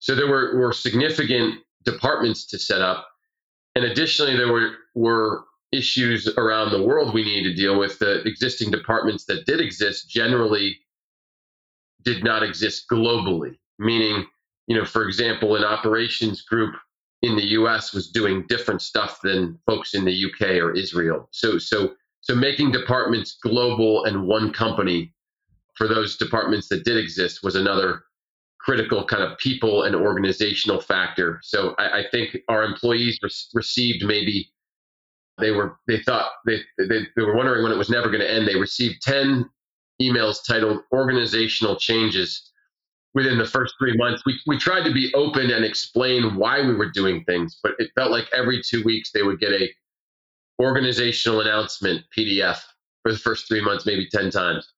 So 0.00 0.14
there 0.14 0.28
were, 0.28 0.58
were 0.58 0.72
significant 0.72 1.60
departments 1.84 2.46
to 2.48 2.58
set 2.58 2.80
up. 2.80 3.06
And 3.74 3.84
additionally, 3.84 4.36
there 4.36 4.52
were, 4.52 4.72
were 4.94 5.44
issues 5.72 6.28
around 6.36 6.70
the 6.70 6.82
world 6.82 7.14
we 7.14 7.24
needed 7.24 7.50
to 7.50 7.62
deal 7.62 7.78
with. 7.78 7.98
The 7.98 8.22
existing 8.22 8.70
departments 8.70 9.24
that 9.26 9.46
did 9.46 9.60
exist 9.60 10.08
generally 10.08 10.78
did 12.02 12.24
not 12.24 12.42
exist 12.42 12.86
globally, 12.90 13.58
meaning, 13.78 14.26
you 14.66 14.76
know, 14.76 14.84
for 14.84 15.06
example, 15.06 15.56
an 15.56 15.64
operations 15.64 16.42
group 16.42 16.74
in 17.22 17.36
the 17.36 17.46
US 17.58 17.92
was 17.92 18.10
doing 18.10 18.46
different 18.48 18.82
stuff 18.82 19.20
than 19.22 19.58
folks 19.66 19.94
in 19.94 20.04
the 20.04 20.24
UK 20.26 20.62
or 20.62 20.72
Israel. 20.72 21.28
So 21.32 21.58
so 21.58 21.94
so 22.20 22.34
making 22.34 22.72
departments 22.72 23.38
global 23.42 24.04
and 24.04 24.26
one 24.26 24.52
company 24.52 25.12
for 25.76 25.88
those 25.88 26.16
departments 26.16 26.68
that 26.68 26.84
did 26.84 26.96
exist 26.96 27.42
was 27.42 27.54
another 27.54 28.02
critical 28.60 29.04
kind 29.04 29.22
of 29.22 29.38
people 29.38 29.84
and 29.84 29.94
organizational 29.94 30.80
factor. 30.80 31.40
So 31.42 31.74
I, 31.78 32.00
I 32.00 32.04
think 32.10 32.38
our 32.48 32.64
employees 32.64 33.18
re- 33.22 33.30
received 33.54 34.04
maybe 34.04 34.50
they 35.38 35.50
were 35.50 35.78
they 35.86 36.00
thought 36.02 36.30
they, 36.46 36.60
they 36.78 37.06
they 37.14 37.22
were 37.22 37.36
wondering 37.36 37.62
when 37.62 37.72
it 37.72 37.78
was 37.78 37.90
never 37.90 38.08
going 38.08 38.20
to 38.20 38.30
end. 38.30 38.48
They 38.48 38.56
received 38.56 39.02
ten 39.02 39.48
emails 40.00 40.38
titled 40.46 40.80
organizational 40.92 41.76
changes 41.76 42.50
within 43.14 43.38
the 43.38 43.46
first 43.46 43.74
three 43.78 43.96
months. 43.96 44.22
We, 44.26 44.38
we 44.46 44.58
tried 44.58 44.84
to 44.84 44.92
be 44.92 45.12
open 45.14 45.50
and 45.50 45.64
explain 45.64 46.36
why 46.36 46.60
we 46.60 46.74
were 46.74 46.90
doing 46.90 47.24
things, 47.24 47.58
but 47.62 47.72
it 47.78 47.90
felt 47.94 48.10
like 48.10 48.26
every 48.34 48.62
two 48.62 48.82
weeks 48.84 49.10
they 49.12 49.22
would 49.22 49.40
get 49.40 49.52
a 49.52 49.70
organizational 50.60 51.40
announcement 51.40 52.02
PDF 52.16 52.60
for 53.02 53.12
the 53.12 53.18
first 53.18 53.48
three 53.48 53.62
months, 53.62 53.86
maybe 53.86 54.08
10 54.10 54.30
times. 54.30 54.70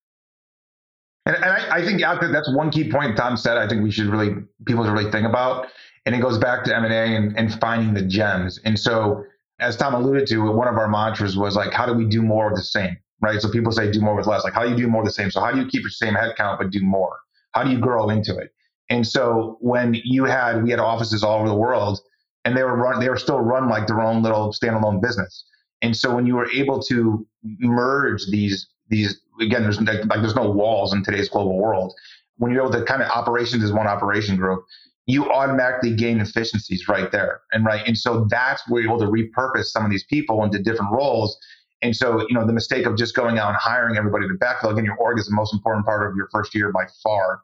And, 1.29 1.37
and 1.37 1.45
I, 1.45 1.77
I, 1.77 1.85
think 1.85 2.01
that's 2.01 2.53
one 2.53 2.71
key 2.71 2.91
point 2.91 3.17
Tom 3.17 3.37
said. 3.37 3.59
I 3.59 3.69
think 3.69 3.83
we 3.83 3.91
should 3.91 4.07
really 4.07 4.35
people 4.65 4.85
should 4.85 4.93
really 4.93 5.11
think 5.13 5.27
about, 5.27 5.69
and 6.07 6.15
it 6.15 6.21
goes 6.21 6.39
back 6.39 6.65
to 6.65 6.75
M 6.75 6.85
and 6.85 6.93
A 6.93 7.37
and 7.39 7.61
finding 7.61 7.93
the 7.95 8.03
gems. 8.03 8.59
And 8.65 8.79
so, 8.79 9.25
as 9.61 9.77
Tom 9.77 9.95
alluded 9.95 10.27
to, 10.29 10.51
one 10.51 10.69
of 10.69 10.77
our 10.77 10.89
mantras 10.89 11.37
was 11.37 11.55
like, 11.55 11.73
how 11.73 11.85
do 11.85 11.93
we 11.93 12.07
do 12.07 12.23
more 12.23 12.51
of 12.51 12.57
the 12.57 12.63
same? 12.63 12.97
Right. 13.21 13.43
So 13.43 13.51
people 13.51 13.73
say 13.73 13.91
do 13.91 14.01
more 14.01 14.15
with 14.17 14.27
less. 14.27 14.45
Like, 14.45 14.55
how 14.55 14.65
do 14.65 14.71
you 14.71 14.77
do 14.77 14.89
more 14.89 15.03
of 15.03 15.07
the 15.07 15.13
same? 15.13 15.31
So 15.31 15.41
how 15.41 15.51
do 15.51 15.59
you 15.59 15.67
keep 15.67 15.83
your 15.83 15.91
same 15.91 16.15
headcount 16.15 16.59
but 16.59 16.71
do 16.71 16.81
more? 16.81 17.19
How 17.53 17.65
do 17.65 17.71
you 17.71 17.79
grow 17.79 18.09
into 18.11 18.37
it? 18.39 18.55
And 18.89 19.07
so 19.07 19.59
when 19.61 19.95
you 20.05 20.25
had, 20.25 20.63
we 20.63 20.71
had 20.71 20.79
offices 20.79 21.23
all 21.23 21.41
over 21.41 21.49
the 21.49 21.57
world 21.57 22.01
and 22.45 22.57
they 22.57 22.63
were 22.63 22.77
run, 22.77 23.01
they 23.01 23.09
were 23.09 23.19
still 23.19 23.41
run 23.41 23.69
like 23.69 23.87
their 23.87 24.01
own 24.01 24.23
little 24.23 24.53
standalone 24.53 25.03
business. 25.03 25.45
And 25.83 25.97
so 25.97 26.15
when 26.15 26.27
you 26.27 26.37
were 26.37 26.51
able 26.51 26.81
to 26.85 27.27
merge 27.59 28.27
these, 28.31 28.69
these, 28.89 29.21
again, 29.41 29.63
there's 29.63 29.81
like, 29.81 30.05
like 30.07 30.21
there's 30.21 30.37
no 30.37 30.51
walls 30.51 30.93
in 30.93 31.05
today's 31.05 31.29
global 31.29 31.59
world. 31.59 31.95
When 32.37 32.53
you're 32.53 32.63
able 32.63 32.73
to 32.73 32.85
kind 32.85 33.03
of 33.03 33.11
operations 33.11 33.65
as 33.65 33.73
one 33.73 33.87
operation 33.87 34.37
group, 34.37 34.65
you 35.07 35.31
automatically 35.31 35.95
gain 35.95 36.21
efficiencies 36.21 36.87
right 36.89 37.11
there. 37.11 37.41
And 37.53 37.65
right. 37.65 37.83
And 37.87 37.97
so 37.97 38.27
that's 38.31 38.63
where 38.69 38.83
you're 38.83 38.93
able 38.93 39.01
to 39.01 39.11
repurpose 39.11 39.67
some 39.67 39.85
of 39.85 39.91
these 39.91 40.05
people 40.05 40.45
into 40.45 40.59
different 40.59 40.93
roles 40.93 41.39
And 41.83 41.95
so, 41.95 42.21
you 42.29 42.35
know, 42.35 42.47
the 42.47 42.53
mistake 42.53 42.87
of 42.87 42.97
just 42.97 43.15
going 43.15 43.39
out 43.39 43.49
and 43.49 43.57
hiring 43.57 43.97
everybody 43.97 44.27
to 44.27 44.35
backfill, 44.35 44.73
again, 44.73 44.85
your 44.85 44.97
org 44.97 45.19
is 45.19 45.27
the 45.27 45.35
most 45.35 45.53
important 45.55 45.87
part 45.87 46.09
of 46.09 46.17
your 46.17 46.29
first 46.33 46.55
year 46.55 46.73
by 46.73 46.87
far. 47.03 47.41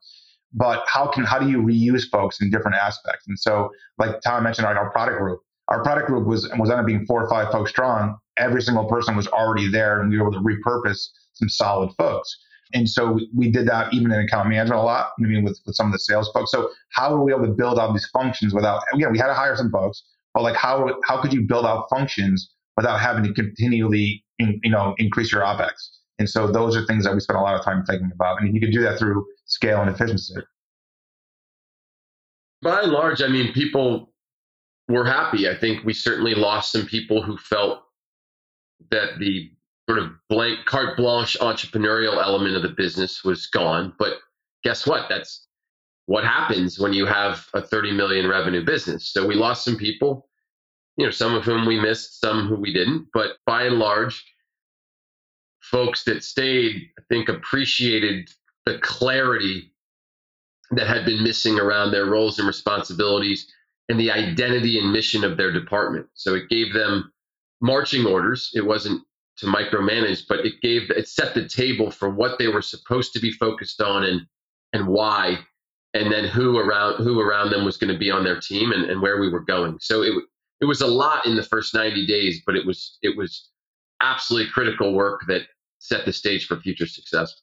But 0.53 0.85
how 0.87 1.07
can 1.09 1.25
how 1.25 1.39
do 1.39 1.49
you 1.49 1.59
reuse 1.59 2.09
folks 2.11 2.41
in 2.41 2.51
different 2.51 2.77
aspects? 2.77 3.27
And 3.27 3.39
so, 3.39 3.71
like 3.99 4.21
Tom 4.23 4.45
mentioned, 4.45 4.67
like 4.67 4.77
our 4.77 4.91
product 4.91 5.19
group, 5.19 5.41
our 5.69 5.83
product 5.83 6.07
group 6.09 6.27
was 6.27 6.49
was 6.59 6.71
ended 6.71 6.81
up 6.81 6.87
being 6.87 7.07
four 7.07 7.25
or 7.25 7.29
five 7.29 7.51
folks 7.51 7.71
strong. 7.71 8.17
Every 8.37 8.63
single 8.63 8.87
person 8.87 9.17
was 9.17 9.27
already 9.29 9.69
there, 9.71 10.01
and 10.01 10.11
we 10.11 10.19
were 10.19 10.29
able 10.29 10.41
to 10.41 10.45
repurpose 10.45 11.09
some 11.35 11.49
solid 11.49 11.91
folks. 11.97 12.37
And 12.73 12.89
so 12.89 13.13
we, 13.13 13.31
we 13.35 13.51
did 13.51 13.69
that 13.69 13.93
even 13.93 14.11
in 14.11 14.21
account 14.21 14.49
management 14.49 14.81
a 14.81 14.83
lot. 14.83 15.13
I 15.19 15.23
mean, 15.23 15.45
with, 15.45 15.61
with 15.65 15.77
some 15.77 15.87
of 15.87 15.93
the 15.93 15.99
sales 15.99 16.31
folks. 16.33 16.51
So 16.51 16.71
how 16.91 17.15
were 17.15 17.23
we 17.23 17.33
able 17.33 17.47
to 17.47 17.53
build 17.53 17.79
out 17.79 17.93
these 17.93 18.09
functions 18.13 18.53
without? 18.53 18.83
Again, 18.93 19.13
we 19.13 19.19
had 19.19 19.29
to 19.29 19.35
hire 19.35 19.57
some 19.57 19.71
folks, 19.71 20.03
but 20.33 20.43
like 20.43 20.57
how 20.57 20.99
how 21.05 21.21
could 21.23 21.33
you 21.33 21.43
build 21.43 21.67
out 21.67 21.87
functions 21.89 22.51
without 22.77 22.99
having 23.01 23.23
to 23.25 23.33
continually 23.33 24.25
in, 24.39 24.61
you 24.65 24.71
know 24.71 24.95
increase 24.99 25.31
your 25.31 25.43
opex? 25.43 25.73
And 26.19 26.29
so 26.29 26.51
those 26.51 26.77
are 26.77 26.85
things 26.87 27.05
that 27.05 27.15
we 27.15 27.21
spent 27.21 27.39
a 27.39 27.43
lot 27.43 27.59
of 27.59 27.65
time 27.65 27.85
thinking 27.85 28.11
about. 28.13 28.41
And 28.41 28.55
you 28.55 28.61
could 28.61 28.73
do 28.73 28.83
that 28.83 28.99
through 28.99 29.25
scale 29.47 29.81
and 29.81 29.91
efficiency. 29.91 30.35
By 32.63 32.83
and 32.83 32.93
large, 32.93 33.23
I 33.23 33.29
mean 33.29 33.53
people 33.53 34.13
were 34.89 35.05
happy. 35.05 35.49
I 35.49 35.57
think 35.57 35.85
we 35.85 35.93
certainly 35.93 36.35
lost 36.35 36.73
some 36.73 36.87
people 36.87 37.23
who 37.23 37.37
felt 37.37 37.81
that 38.91 39.19
the 39.19 39.51
sort 39.89 39.99
of 39.99 40.11
blank 40.29 40.65
carte 40.65 40.97
blanche 40.97 41.37
entrepreneurial 41.41 42.23
element 42.23 42.57
of 42.57 42.63
the 42.63 42.69
business 42.71 43.25
was 43.25 43.47
gone. 43.47 43.93
But 43.99 44.15
guess 44.63 44.87
what? 44.87 45.07
That's 45.09 45.47
what 46.07 46.25
happens 46.25 46.79
when 46.79 46.93
you 46.93 47.07
have 47.07 47.47
a 47.55 47.63
30 47.63 47.93
million 47.93 48.29
revenue 48.29 48.65
business. 48.65 49.13
So 49.13 49.27
we 49.27 49.35
lost 49.35 49.65
some 49.65 49.77
people, 49.77 50.29
you 50.97 51.05
know, 51.05 51.11
some 51.11 51.35
of 51.35 51.45
whom 51.45 51.67
we 51.67 51.81
missed, 51.81 52.21
some 52.21 52.47
who 52.47 52.57
we 52.57 52.73
didn't. 52.73 53.09
But 53.13 53.37
by 53.47 53.65
and 53.65 53.79
large, 53.79 54.25
folks 55.61 56.05
that 56.05 56.25
stayed, 56.25 56.91
I 56.99 57.03
think, 57.09 57.29
appreciated 57.29 58.29
the 58.67 58.79
clarity 58.79 59.73
that 60.71 60.87
had 60.87 61.05
been 61.05 61.23
missing 61.23 61.59
around 61.59 61.91
their 61.91 62.07
roles 62.07 62.39
and 62.39 62.49
responsibilities 62.49 63.47
and 63.89 64.01
the 64.01 64.11
identity 64.11 64.79
and 64.79 64.93
mission 64.93 65.25
of 65.25 65.37
their 65.37 65.53
department. 65.53 66.07
So 66.15 66.35
it 66.35 66.49
gave 66.49 66.73
them 66.73 67.13
marching 67.61 68.07
orders. 68.07 68.51
It 68.55 68.65
wasn't 68.65 69.03
to 69.39 69.47
micromanage, 69.47 70.23
but 70.29 70.45
it 70.47 70.61
gave 70.63 70.91
it 70.91 71.09
set 71.09 71.35
the 71.35 71.49
table 71.49 71.91
for 71.91 72.09
what 72.09 72.39
they 72.39 72.49
were 72.49 72.63
supposed 72.63 73.13
to 73.13 73.21
be 73.21 73.33
focused 73.33 73.81
on 73.81 74.05
and 74.05 74.23
and 74.73 74.89
why, 74.89 75.39
and 75.93 76.13
then 76.13 76.25
who 76.25 76.59
around 76.59 77.03
who 77.03 77.21
around 77.21 77.51
them 77.51 77.65
was 77.65 77.77
going 77.77 77.93
to 77.93 77.99
be 77.99 78.11
on 78.11 78.25
their 78.25 78.41
team 78.41 78.73
and, 78.73 78.91
and 78.91 79.01
where 79.01 79.21
we 79.21 79.29
were 79.29 79.45
going. 79.45 79.79
So 79.81 80.03
it 80.03 80.13
it 80.61 80.67
was 80.67 80.81
a 80.81 80.87
lot 80.87 81.27
in 81.27 81.37
the 81.37 81.43
first 81.43 81.75
90 81.75 82.07
days, 82.07 82.43
but 82.47 82.57
it 82.57 82.67
was 82.67 82.99
it 83.03 83.17
was 83.17 83.51
absolutely 84.01 84.51
critical 84.51 84.95
work 84.95 85.23
that 85.29 85.43
set 85.79 86.05
the 86.05 86.13
stage 86.13 86.47
for 86.47 86.59
future 86.61 86.87
success. 86.87 87.35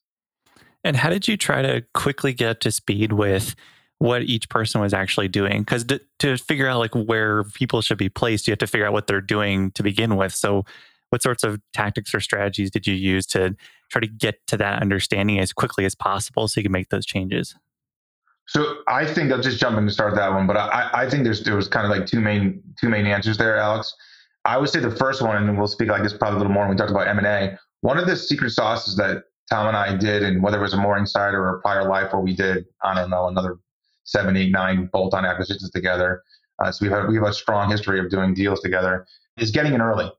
And 0.83 0.95
how 0.95 1.09
did 1.09 1.27
you 1.27 1.37
try 1.37 1.61
to 1.61 1.83
quickly 1.93 2.33
get 2.33 2.61
to 2.61 2.71
speed 2.71 3.13
with 3.13 3.55
what 3.99 4.23
each 4.23 4.49
person 4.49 4.81
was 4.81 4.93
actually 4.93 5.27
doing? 5.27 5.61
Because 5.61 5.83
to, 5.85 6.01
to 6.19 6.37
figure 6.37 6.67
out 6.67 6.79
like 6.79 6.95
where 6.95 7.43
people 7.43 7.81
should 7.81 7.99
be 7.99 8.09
placed, 8.09 8.47
you 8.47 8.51
have 8.51 8.59
to 8.59 8.67
figure 8.67 8.87
out 8.87 8.93
what 8.93 9.05
they're 9.05 9.21
doing 9.21 9.71
to 9.71 9.83
begin 9.83 10.15
with. 10.15 10.33
So 10.33 10.65
what 11.11 11.21
sorts 11.21 11.43
of 11.43 11.61
tactics 11.73 12.15
or 12.15 12.19
strategies 12.19 12.71
did 12.71 12.87
you 12.87 12.93
use 12.93 13.25
to 13.27 13.55
try 13.89 13.99
to 13.99 14.07
get 14.07 14.35
to 14.47 14.57
that 14.57 14.81
understanding 14.81 15.39
as 15.39 15.53
quickly 15.53 15.85
as 15.85 15.93
possible 15.93 16.47
so 16.47 16.59
you 16.59 16.63
can 16.63 16.71
make 16.71 16.89
those 16.89 17.05
changes? 17.05 17.55
So 18.47 18.77
I 18.87 19.05
think 19.05 19.31
I'll 19.31 19.41
just 19.41 19.59
jump 19.59 19.77
in 19.77 19.85
to 19.85 19.91
start 19.91 20.15
that 20.15 20.31
one, 20.33 20.47
but 20.47 20.57
I, 20.57 20.89
I 20.93 21.09
think 21.09 21.23
there's 21.23 21.43
there 21.43 21.55
was 21.55 21.67
kind 21.67 21.85
of 21.85 21.97
like 21.97 22.07
two 22.07 22.19
main 22.19 22.61
two 22.79 22.89
main 22.89 23.05
answers 23.05 23.37
there, 23.37 23.57
Alex. 23.57 23.93
I 24.43 24.57
would 24.57 24.69
say 24.69 24.79
the 24.79 24.95
first 24.95 25.21
one, 25.21 25.37
and 25.37 25.57
we'll 25.57 25.67
speak 25.67 25.89
like 25.89 26.03
this 26.03 26.13
probably 26.13 26.37
a 26.37 26.39
little 26.39 26.53
more 26.53 26.63
when 26.63 26.71
we 26.71 26.77
talk 26.77 26.89
about 26.89 27.07
M 27.07 27.17
and 27.17 27.27
A. 27.27 27.59
One 27.81 27.97
of 27.97 28.07
the 28.07 28.15
secret 28.15 28.51
sauces 28.51 28.95
that 28.97 29.25
Tom 29.49 29.67
and 29.67 29.77
I 29.77 29.95
did, 29.95 30.23
and 30.23 30.41
whether 30.41 30.57
it 30.57 30.61
was 30.61 30.73
a 30.73 30.77
Morningside 30.77 31.33
or 31.33 31.47
a 31.49 31.61
prior 31.61 31.87
life 31.87 32.13
where 32.13 32.21
we 32.21 32.35
did, 32.35 32.65
I 32.83 32.95
don't 32.95 33.09
know, 33.09 33.27
another 33.27 33.57
seven, 34.03 34.35
eight, 34.35 34.51
nine 34.51 34.89
bolt-on 34.91 35.25
acquisitions 35.25 35.69
together. 35.71 36.23
Uh, 36.59 36.71
so 36.71 36.85
we 36.85 36.91
have 36.91 37.07
we 37.07 37.15
have 37.15 37.25
a 37.25 37.33
strong 37.33 37.69
history 37.69 37.99
of 37.99 38.09
doing 38.09 38.33
deals 38.33 38.61
together. 38.61 39.05
Is 39.37 39.51
getting 39.51 39.73
in 39.73 39.81
early, 39.81 40.11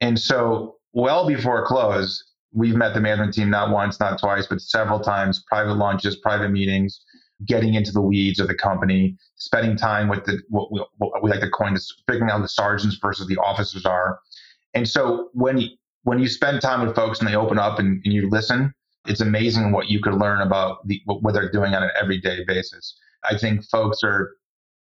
and 0.00 0.18
so 0.18 0.76
well 0.92 1.26
before 1.26 1.64
close, 1.66 2.22
we've 2.52 2.76
met 2.76 2.94
the 2.94 3.00
management 3.00 3.34
team 3.34 3.50
not 3.50 3.70
once, 3.70 3.98
not 4.00 4.18
twice, 4.18 4.46
but 4.46 4.60
several 4.60 5.00
times. 5.00 5.42
Private 5.48 5.74
lunches, 5.74 6.16
private 6.16 6.50
meetings, 6.50 7.00
getting 7.46 7.74
into 7.74 7.92
the 7.92 8.00
weeds 8.00 8.38
of 8.38 8.48
the 8.48 8.54
company, 8.54 9.16
spending 9.36 9.76
time 9.76 10.08
with 10.08 10.24
the 10.24 10.40
what 10.48 10.72
we, 10.72 10.84
what 10.98 11.22
we 11.22 11.30
like 11.30 11.40
to 11.40 11.50
coin 11.50 11.74
this, 11.74 11.92
figuring 12.08 12.30
out 12.30 12.40
the 12.42 12.48
sergeants 12.48 12.96
versus 13.02 13.26
the 13.26 13.36
officers 13.36 13.84
are. 13.84 14.20
And 14.72 14.88
so 14.88 15.30
when 15.32 15.58
you, 15.58 15.68
when 16.04 16.18
you 16.18 16.28
spend 16.28 16.60
time 16.60 16.86
with 16.86 16.94
folks 16.94 17.18
and 17.18 17.28
they 17.28 17.34
open 17.34 17.58
up 17.58 17.78
and, 17.78 18.00
and 18.04 18.14
you 18.14 18.28
listen, 18.30 18.72
it's 19.06 19.20
amazing 19.20 19.72
what 19.72 19.88
you 19.88 20.00
could 20.00 20.14
learn 20.14 20.40
about 20.40 20.86
the, 20.86 21.00
what 21.06 21.34
they're 21.34 21.50
doing 21.50 21.74
on 21.74 21.82
an 21.82 21.90
everyday 22.00 22.44
basis. 22.46 22.96
I 23.28 23.36
think 23.36 23.64
folks 23.64 24.02
are 24.02 24.36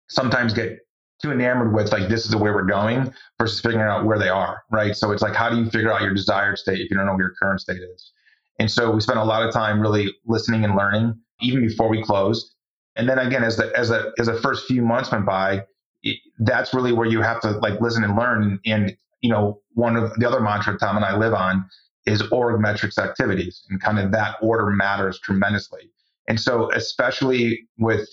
sometimes 0.08 0.54
get 0.54 0.78
too 1.20 1.32
enamored 1.32 1.74
with 1.74 1.92
like 1.92 2.08
this 2.08 2.24
is 2.24 2.30
the 2.30 2.38
way 2.38 2.50
we're 2.50 2.62
going 2.62 3.12
versus 3.38 3.60
figuring 3.60 3.86
out 3.86 4.04
where 4.04 4.18
they 4.18 4.28
are, 4.28 4.62
right? 4.70 4.96
So 4.96 5.10
it's 5.12 5.22
like 5.22 5.34
how 5.34 5.50
do 5.50 5.56
you 5.56 5.70
figure 5.70 5.92
out 5.92 6.02
your 6.02 6.14
desired 6.14 6.58
state 6.58 6.80
if 6.80 6.90
you 6.90 6.96
don't 6.96 7.06
know 7.06 7.12
what 7.12 7.18
your 7.18 7.34
current 7.40 7.60
state 7.60 7.80
is? 7.80 8.12
And 8.58 8.70
so 8.70 8.90
we 8.90 9.00
spent 9.00 9.18
a 9.18 9.24
lot 9.24 9.46
of 9.46 9.52
time 9.52 9.80
really 9.80 10.14
listening 10.26 10.64
and 10.64 10.76
learning 10.76 11.18
even 11.40 11.66
before 11.66 11.88
we 11.88 12.02
closed. 12.02 12.54
And 12.96 13.08
then 13.08 13.18
again, 13.18 13.44
as 13.44 13.56
the 13.56 13.72
as 13.76 13.88
the 13.88 14.12
as 14.18 14.26
the 14.26 14.40
first 14.40 14.66
few 14.66 14.82
months 14.82 15.12
went 15.12 15.26
by, 15.26 15.64
it, 16.02 16.18
that's 16.40 16.74
really 16.74 16.92
where 16.92 17.06
you 17.06 17.22
have 17.22 17.40
to 17.42 17.52
like 17.52 17.80
listen 17.80 18.04
and 18.04 18.16
learn. 18.16 18.58
And 18.66 18.96
you 19.20 19.30
know, 19.30 19.60
one 19.74 19.96
of 19.96 20.14
the 20.14 20.26
other 20.26 20.40
mantra 20.40 20.76
Tom 20.78 20.96
and 20.96 21.04
I 21.04 21.16
live 21.16 21.34
on 21.34 21.64
is 22.06 22.22
org 22.32 22.60
metrics 22.60 22.98
activities, 22.98 23.64
and 23.70 23.80
kind 23.80 23.98
of 23.98 24.10
that 24.12 24.36
order 24.42 24.66
matters 24.70 25.20
tremendously. 25.20 25.90
And 26.26 26.40
so, 26.40 26.70
especially 26.72 27.68
with 27.78 28.08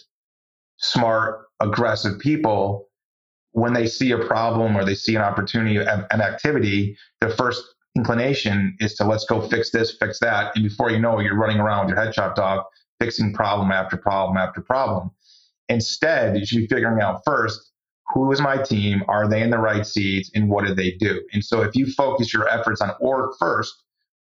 smart, 0.77 1.45
aggressive 1.61 2.19
people, 2.19 2.84
when 3.55 3.71
they 3.71 3.87
see 3.87 4.11
a 4.11 4.17
problem 4.17 4.75
or 4.75 4.83
they 4.83 4.93
see 4.93 5.15
an 5.15 5.21
opportunity, 5.21 5.77
an 5.77 6.19
activity, 6.19 6.97
the 7.21 7.29
first 7.29 7.63
inclination 7.95 8.75
is 8.81 8.95
to 8.95 9.05
let's 9.05 9.23
go 9.23 9.47
fix 9.47 9.71
this, 9.71 9.95
fix 9.97 10.19
that. 10.19 10.53
And 10.55 10.63
before 10.65 10.91
you 10.91 10.99
know 10.99 11.19
it, 11.19 11.23
you're 11.23 11.37
running 11.37 11.59
around 11.59 11.85
with 11.85 11.95
your 11.95 12.03
head 12.03 12.13
chopped 12.13 12.37
off, 12.37 12.65
fixing 12.99 13.33
problem 13.33 13.71
after 13.71 13.95
problem 13.95 14.35
after 14.35 14.59
problem. 14.59 15.09
Instead, 15.69 16.37
you 16.37 16.45
should 16.45 16.57
be 16.57 16.67
figuring 16.67 17.01
out 17.01 17.21
first 17.25 17.71
who 18.13 18.29
is 18.33 18.41
my 18.41 18.57
team? 18.61 19.03
Are 19.07 19.27
they 19.27 19.41
in 19.41 19.51
the 19.51 19.57
right 19.57 19.87
seats? 19.87 20.29
And 20.35 20.49
what 20.49 20.65
do 20.65 20.75
they 20.75 20.91
do? 20.91 21.23
And 21.31 21.43
so 21.43 21.61
if 21.61 21.77
you 21.77 21.89
focus 21.93 22.33
your 22.33 22.49
efforts 22.49 22.81
on 22.81 22.91
org 22.99 23.31
first, 23.39 23.73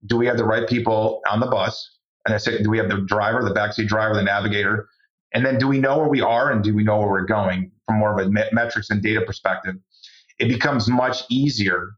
do 0.05 0.15
we 0.15 0.27
have 0.27 0.37
the 0.37 0.45
right 0.45 0.69
people 0.69 1.21
on 1.27 1.39
the 1.39 1.47
bus? 1.47 1.97
And 2.27 2.35
I 2.35 2.37
said, 2.37 2.63
do 2.63 2.69
we 2.69 2.77
have 2.77 2.87
the 2.87 3.01
driver, 3.01 3.43
the 3.43 3.53
backseat 3.53 3.87
driver, 3.87 4.13
the 4.13 4.21
navigator? 4.21 4.87
And 5.33 5.45
then 5.45 5.57
do 5.57 5.67
we 5.67 5.79
know 5.79 5.97
where 5.97 6.07
we 6.07 6.21
are 6.21 6.51
and 6.51 6.63
do 6.63 6.73
we 6.73 6.83
know 6.83 6.99
where 6.99 7.09
we're 7.09 7.25
going 7.25 7.71
from 7.87 7.97
more 7.97 8.19
of 8.19 8.27
a 8.27 8.29
metrics 8.29 8.89
and 8.89 9.01
data 9.01 9.21
perspective? 9.21 9.75
It 10.39 10.47
becomes 10.47 10.87
much 10.87 11.23
easier 11.29 11.91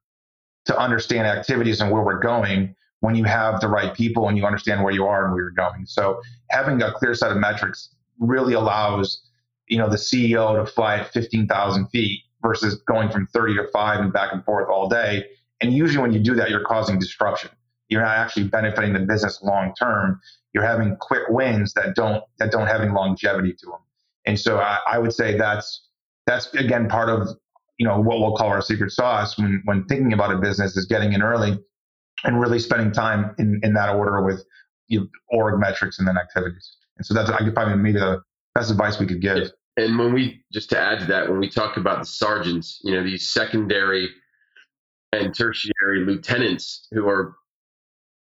to 0.66 0.78
understand 0.78 1.28
activities 1.28 1.82
and 1.82 1.92
where 1.92 2.04
we're 2.04 2.20
going 2.20 2.76
when 3.02 3.16
you 3.16 3.24
have 3.24 3.62
the 3.62 3.68
right 3.68 3.94
people 3.94 4.28
and 4.30 4.38
you 4.38 4.46
understand 4.46 4.84
where 4.84 4.94
you 4.94 5.06
are 5.06 5.26
and 5.26 5.34
where 5.34 5.44
you're 5.44 5.52
going. 5.52 5.86
So 5.86 6.22
having 6.50 6.82
a 6.82 6.92
clear 6.94 7.14
set 7.14 7.32
of 7.32 7.38
metrics 7.38 7.90
really 8.20 8.54
allows 8.54 9.22
you 9.68 9.78
know 9.78 9.90
the 9.90 9.98
CEO 9.98 10.64
to 10.64 10.72
fly 10.72 10.98
at 10.98 11.12
15,000 11.12 11.88
feet 11.88 12.22
versus 12.42 12.76
going 12.88 13.10
from 13.10 13.28
30 13.28 13.56
to 13.56 13.68
5 13.72 14.00
and 14.00 14.14
back 14.14 14.32
and 14.32 14.44
forth 14.46 14.70
all 14.70 14.88
day. 14.88 15.26
And 15.62 15.74
usually 15.74 16.02
when 16.02 16.14
you 16.14 16.20
do 16.20 16.36
that, 16.36 16.50
you're 16.50 16.64
causing 16.64 17.00
disruption. 17.00 17.50
You're 17.90 18.02
not 18.02 18.18
actually 18.18 18.48
benefiting 18.48 18.94
the 18.94 19.00
business 19.00 19.42
long 19.42 19.74
term. 19.80 20.20
You're 20.56 20.66
having 20.66 20.96
quick 20.96 21.24
wins 21.28 21.74
that 21.74 21.96
don't 21.96 22.24
that 22.40 22.50
don't 22.50 22.68
have 22.68 22.80
any 22.80 22.90
longevity 22.90 23.52
to 23.52 23.66
them. 23.66 23.80
And 24.26 24.40
so 24.40 24.58
I, 24.58 24.80
I 24.88 24.98
would 24.98 25.12
say 25.12 25.38
that's 25.38 25.86
that's 26.26 26.52
again 26.54 26.88
part 26.88 27.10
of 27.10 27.28
you 27.78 27.86
know 27.86 28.00
what 28.00 28.22
we'll 28.22 28.38
call 28.38 28.48
our 28.48 28.62
secret 28.62 28.92
sauce 28.92 29.38
when 29.38 29.62
when 29.66 29.84
thinking 29.84 30.14
about 30.14 30.32
a 30.32 30.38
business 30.38 30.78
is 30.78 30.86
getting 30.86 31.12
in 31.12 31.22
early 31.22 31.60
and 32.24 32.40
really 32.40 32.58
spending 32.58 32.94
time 32.94 33.36
in, 33.38 33.60
in 33.64 33.74
that 33.74 33.94
order 33.94 34.24
with 34.24 34.46
you 34.88 35.02
know, 35.02 35.08
org 35.28 35.60
metrics 35.60 36.00
and 36.00 36.08
then 36.08 36.18
activities. 36.18 36.78
And 36.98 37.06
so 37.06 37.14
that's 37.14 37.30
I 37.30 37.40
could 37.40 37.54
probably 37.54 37.76
maybe 37.76 38.00
the 38.00 38.22
best 38.54 38.72
advice 38.72 38.98
we 38.98 39.08
could 39.08 39.22
give. 39.22 39.52
And 39.76 40.00
when 40.00 40.14
we 40.14 40.42
just 40.54 40.70
to 40.70 40.80
add 40.80 41.00
to 41.00 41.06
that, 41.08 41.28
when 41.30 41.40
we 41.40 41.50
talk 41.50 41.76
about 41.76 42.00
the 42.00 42.06
sergeants, 42.06 42.80
you 42.82 42.96
know, 42.96 43.04
these 43.04 43.30
secondary 43.30 44.08
and 45.12 45.36
tertiary 45.36 46.06
lieutenants 46.06 46.88
who 46.92 47.10
are 47.10 47.36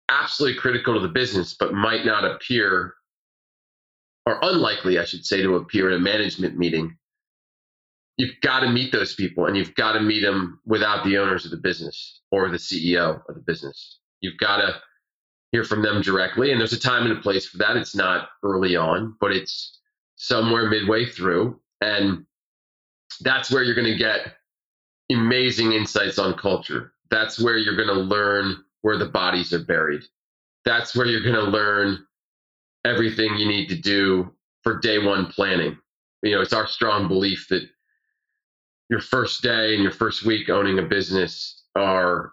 absolutely 0.09 0.59
critical 0.61 0.95
to 0.95 1.01
the 1.01 1.13
business, 1.13 1.55
but 1.59 1.75
might 1.75 2.05
not 2.05 2.25
appear 2.25 2.95
or 4.27 4.39
unlikely, 4.43 4.99
I 4.99 5.05
should 5.05 5.25
say, 5.27 5.43
to 5.43 5.57
appear 5.57 5.91
at 5.91 5.97
a 5.97 6.01
management 6.01 6.57
meeting. 6.57 6.97
You've 8.17 8.41
got 8.43 8.61
to 8.61 8.71
meet 8.71 8.93
those 8.93 9.15
people 9.15 9.47
and 9.47 9.57
you've 9.57 9.75
got 9.75 9.93
to 9.93 10.01
meet 10.01 10.21
them 10.21 10.61
without 10.65 11.05
the 11.05 11.19
owners 11.19 11.45
of 11.45 11.51
the 11.51 11.57
business 11.57 12.21
or 12.31 12.49
the 12.49 12.57
CEO 12.57 13.21
of 13.29 13.35
the 13.35 13.41
business. 13.41 13.99
You've 14.21 14.39
got 14.39 14.59
to 14.59 14.81
hear 15.53 15.65
from 15.65 15.83
them 15.83 16.01
directly. 16.01 16.51
And 16.53 16.61
there's 16.61 16.73
a 16.73 16.81
time 16.81 17.05
and 17.07 17.19
a 17.19 17.21
place 17.21 17.47
for 17.47 17.59
that. 17.59 17.77
It's 17.77 17.95
not 17.95 18.29
early 18.43 18.77
on, 18.77 19.17
but 19.21 19.33
it's 19.33 19.81
somewhere 20.17 20.69
midway 20.69 21.07
through. 21.07 21.61
And 21.81 22.25
that's 23.21 23.51
where 23.51 23.63
you're 23.63 23.75
going 23.75 23.93
to 23.93 23.97
get 23.97 24.37
amazing 25.11 25.73
insights 25.73 26.19
on 26.19 26.35
culture. 26.35 26.93
That's 27.11 27.39
where 27.39 27.59
you're 27.59 27.77
going 27.77 27.89
to 27.89 27.95
learn 27.95 28.64
where 28.85 28.99
the 28.99 29.07
bodies 29.07 29.51
are 29.55 29.65
buried. 29.65 30.03
That's 30.67 30.95
where 30.95 31.07
you're 31.07 31.23
going 31.23 31.43
to 31.43 31.51
learn 31.51 32.05
everything 32.85 33.35
you 33.39 33.49
need 33.49 33.67
to 33.71 33.77
do 33.77 34.31
for 34.63 34.79
day 34.79 34.99
one 34.99 35.25
planning. 35.25 35.79
You 36.23 36.33
know, 36.33 36.43
it's 36.43 36.53
our 36.53 36.67
strong 36.67 37.09
belief 37.09 37.47
that 37.49 37.63
your 38.91 39.01
first 39.01 39.43
day 39.43 39.73
and 39.73 39.83
your 39.83 39.91
first 39.91 40.27
week 40.27 40.51
owning 40.51 40.79
a 40.79 40.83
business 40.83 41.63
are 41.75 42.33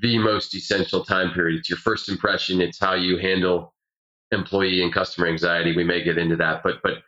the 0.00 0.16
most 0.16 0.54
essential 0.54 1.04
time 1.04 1.34
period. 1.34 1.58
It's 1.58 1.68
your 1.68 1.78
first 1.80 2.08
impression. 2.08 2.62
It's 2.62 2.78
how 2.78 2.94
you 2.94 3.18
handle 3.18 3.74
employee 4.32 4.82
and 4.82 4.90
customer 4.90 5.26
anxiety. 5.26 5.76
We 5.76 5.84
may 5.84 6.02
get 6.02 6.16
into 6.16 6.36
that, 6.36 6.62
but 6.62 6.76
but 6.82 7.02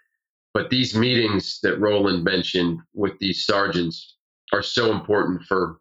but 0.53 0.69
these 0.69 0.95
meetings 0.95 1.61
that 1.63 1.81
Roland 1.81 2.25
mentioned 2.25 2.81
with 2.93 3.19
these 3.21 3.47
sergeants 3.47 4.19
are 4.53 4.63
so 4.63 4.93
important 4.93 5.45
for 5.45 5.79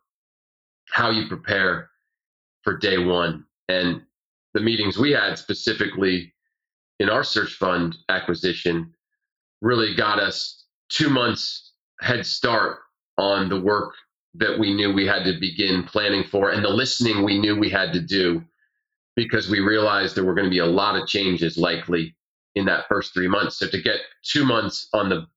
how 0.88 1.10
you 1.10 1.28
prepare 1.28 1.90
for 2.64 2.78
day 2.78 2.98
one. 2.98 3.46
And 3.68 4.02
the 4.54 4.62
meetings 4.62 4.98
we 4.98 5.12
had 5.12 5.38
specifically 5.38 6.34
in 7.00 7.10
our 7.10 7.24
search 7.24 7.54
fund 7.54 7.98
acquisition 8.10 8.94
really 9.62 9.96
got 9.96 10.20
us 10.20 10.66
two 10.90 11.10
months 11.10 11.74
head 12.02 12.26
start 12.26 12.80
on 13.18 13.50
the 13.50 13.60
work 13.60 13.94
that 14.36 14.58
we 14.58 14.74
knew 14.74 14.94
we 14.94 15.06
had 15.06 15.24
to 15.24 15.40
begin 15.40 15.84
planning 15.84 16.24
for 16.24 16.52
and 16.52 16.64
the 16.64 16.70
listening 16.70 17.24
we 17.24 17.38
knew 17.40 17.56
we 17.56 17.70
had 17.70 17.92
to 17.94 18.00
do 18.00 18.42
because 19.16 19.50
we 19.50 19.60
realized 19.60 20.16
there 20.16 20.24
were 20.24 20.34
going 20.34 20.46
to 20.46 20.52
be 20.52 20.60
a 20.60 20.66
lot 20.66 20.96
of 20.96 21.08
changes 21.08 21.58
likely 21.58 22.16
in 22.56 22.66
that 22.66 22.88
first 22.88 23.14
three 23.14 23.28
months. 23.28 23.60
So 23.60 23.68
to 23.68 23.82
get 23.82 24.00
two 24.24 24.46
months 24.46 24.88
on 24.94 25.10
the 25.10 25.28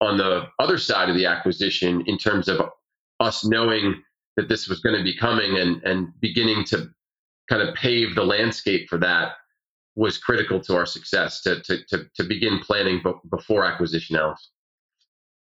on 0.00 0.16
the 0.16 0.46
other 0.58 0.78
side 0.78 1.10
of 1.10 1.16
the 1.16 1.26
acquisition 1.26 2.02
in 2.06 2.16
terms 2.16 2.48
of 2.48 2.70
us 3.20 3.44
knowing 3.44 4.02
that 4.36 4.48
this 4.48 4.68
was 4.68 4.80
going 4.80 4.96
to 4.96 5.04
be 5.04 5.16
coming 5.16 5.58
and 5.58 5.82
and 5.84 6.08
beginning 6.20 6.64
to 6.64 6.90
kind 7.48 7.62
of 7.62 7.74
pave 7.74 8.14
the 8.14 8.24
landscape 8.24 8.88
for 8.88 8.98
that 8.98 9.32
was 9.96 10.18
critical 10.18 10.60
to 10.60 10.76
our 10.76 10.86
success 10.86 11.42
to 11.42 11.60
to 11.62 11.84
to, 11.88 12.04
to 12.14 12.24
begin 12.24 12.60
planning 12.60 13.00
b- 13.04 13.12
before 13.30 13.64
acquisition, 13.64 14.16
Alex. 14.16 14.50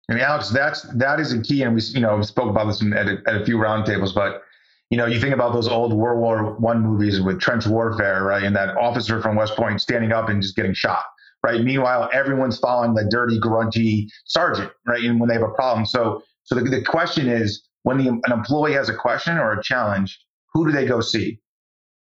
And 0.08 0.20
Alex, 0.20 0.48
that's 0.48 0.82
that 0.94 1.20
is 1.20 1.32
a 1.32 1.42
key, 1.42 1.62
and 1.62 1.74
we 1.74 1.82
you 1.82 2.00
know 2.00 2.16
we 2.16 2.22
spoke 2.22 2.48
about 2.48 2.66
this 2.66 2.82
at, 2.82 3.08
a, 3.08 3.18
at 3.26 3.42
a 3.42 3.44
few 3.44 3.58
roundtables, 3.58 4.14
but 4.14 4.42
you 4.90 4.96
know 4.96 5.06
you 5.06 5.20
think 5.20 5.34
about 5.34 5.52
those 5.52 5.68
old 5.68 5.92
World 5.92 6.20
War 6.20 6.54
One 6.54 6.80
movies 6.80 7.20
with 7.20 7.40
trench 7.40 7.66
warfare, 7.66 8.22
right? 8.24 8.42
And 8.42 8.56
that 8.56 8.76
officer 8.76 9.20
from 9.20 9.36
West 9.36 9.54
Point 9.54 9.80
standing 9.80 10.12
up 10.12 10.28
and 10.30 10.40
just 10.40 10.56
getting 10.56 10.72
shot, 10.72 11.04
right? 11.44 11.62
Meanwhile, 11.62 12.08
everyone's 12.14 12.58
following 12.58 12.94
the 12.94 13.06
dirty, 13.10 13.38
grungy 13.38 14.06
sergeant, 14.24 14.72
right? 14.86 15.02
And 15.02 15.20
when 15.20 15.28
they 15.28 15.34
have 15.34 15.42
a 15.42 15.52
problem, 15.52 15.84
so 15.84 16.22
so 16.44 16.54
the, 16.54 16.62
the 16.62 16.82
question 16.82 17.28
is 17.28 17.67
when 17.82 17.98
the, 17.98 18.08
an 18.08 18.32
employee 18.32 18.72
has 18.72 18.88
a 18.88 18.94
question 18.94 19.38
or 19.38 19.52
a 19.52 19.62
challenge, 19.62 20.20
who 20.52 20.66
do 20.66 20.72
they 20.72 20.86
go 20.86 21.00
see? 21.00 21.40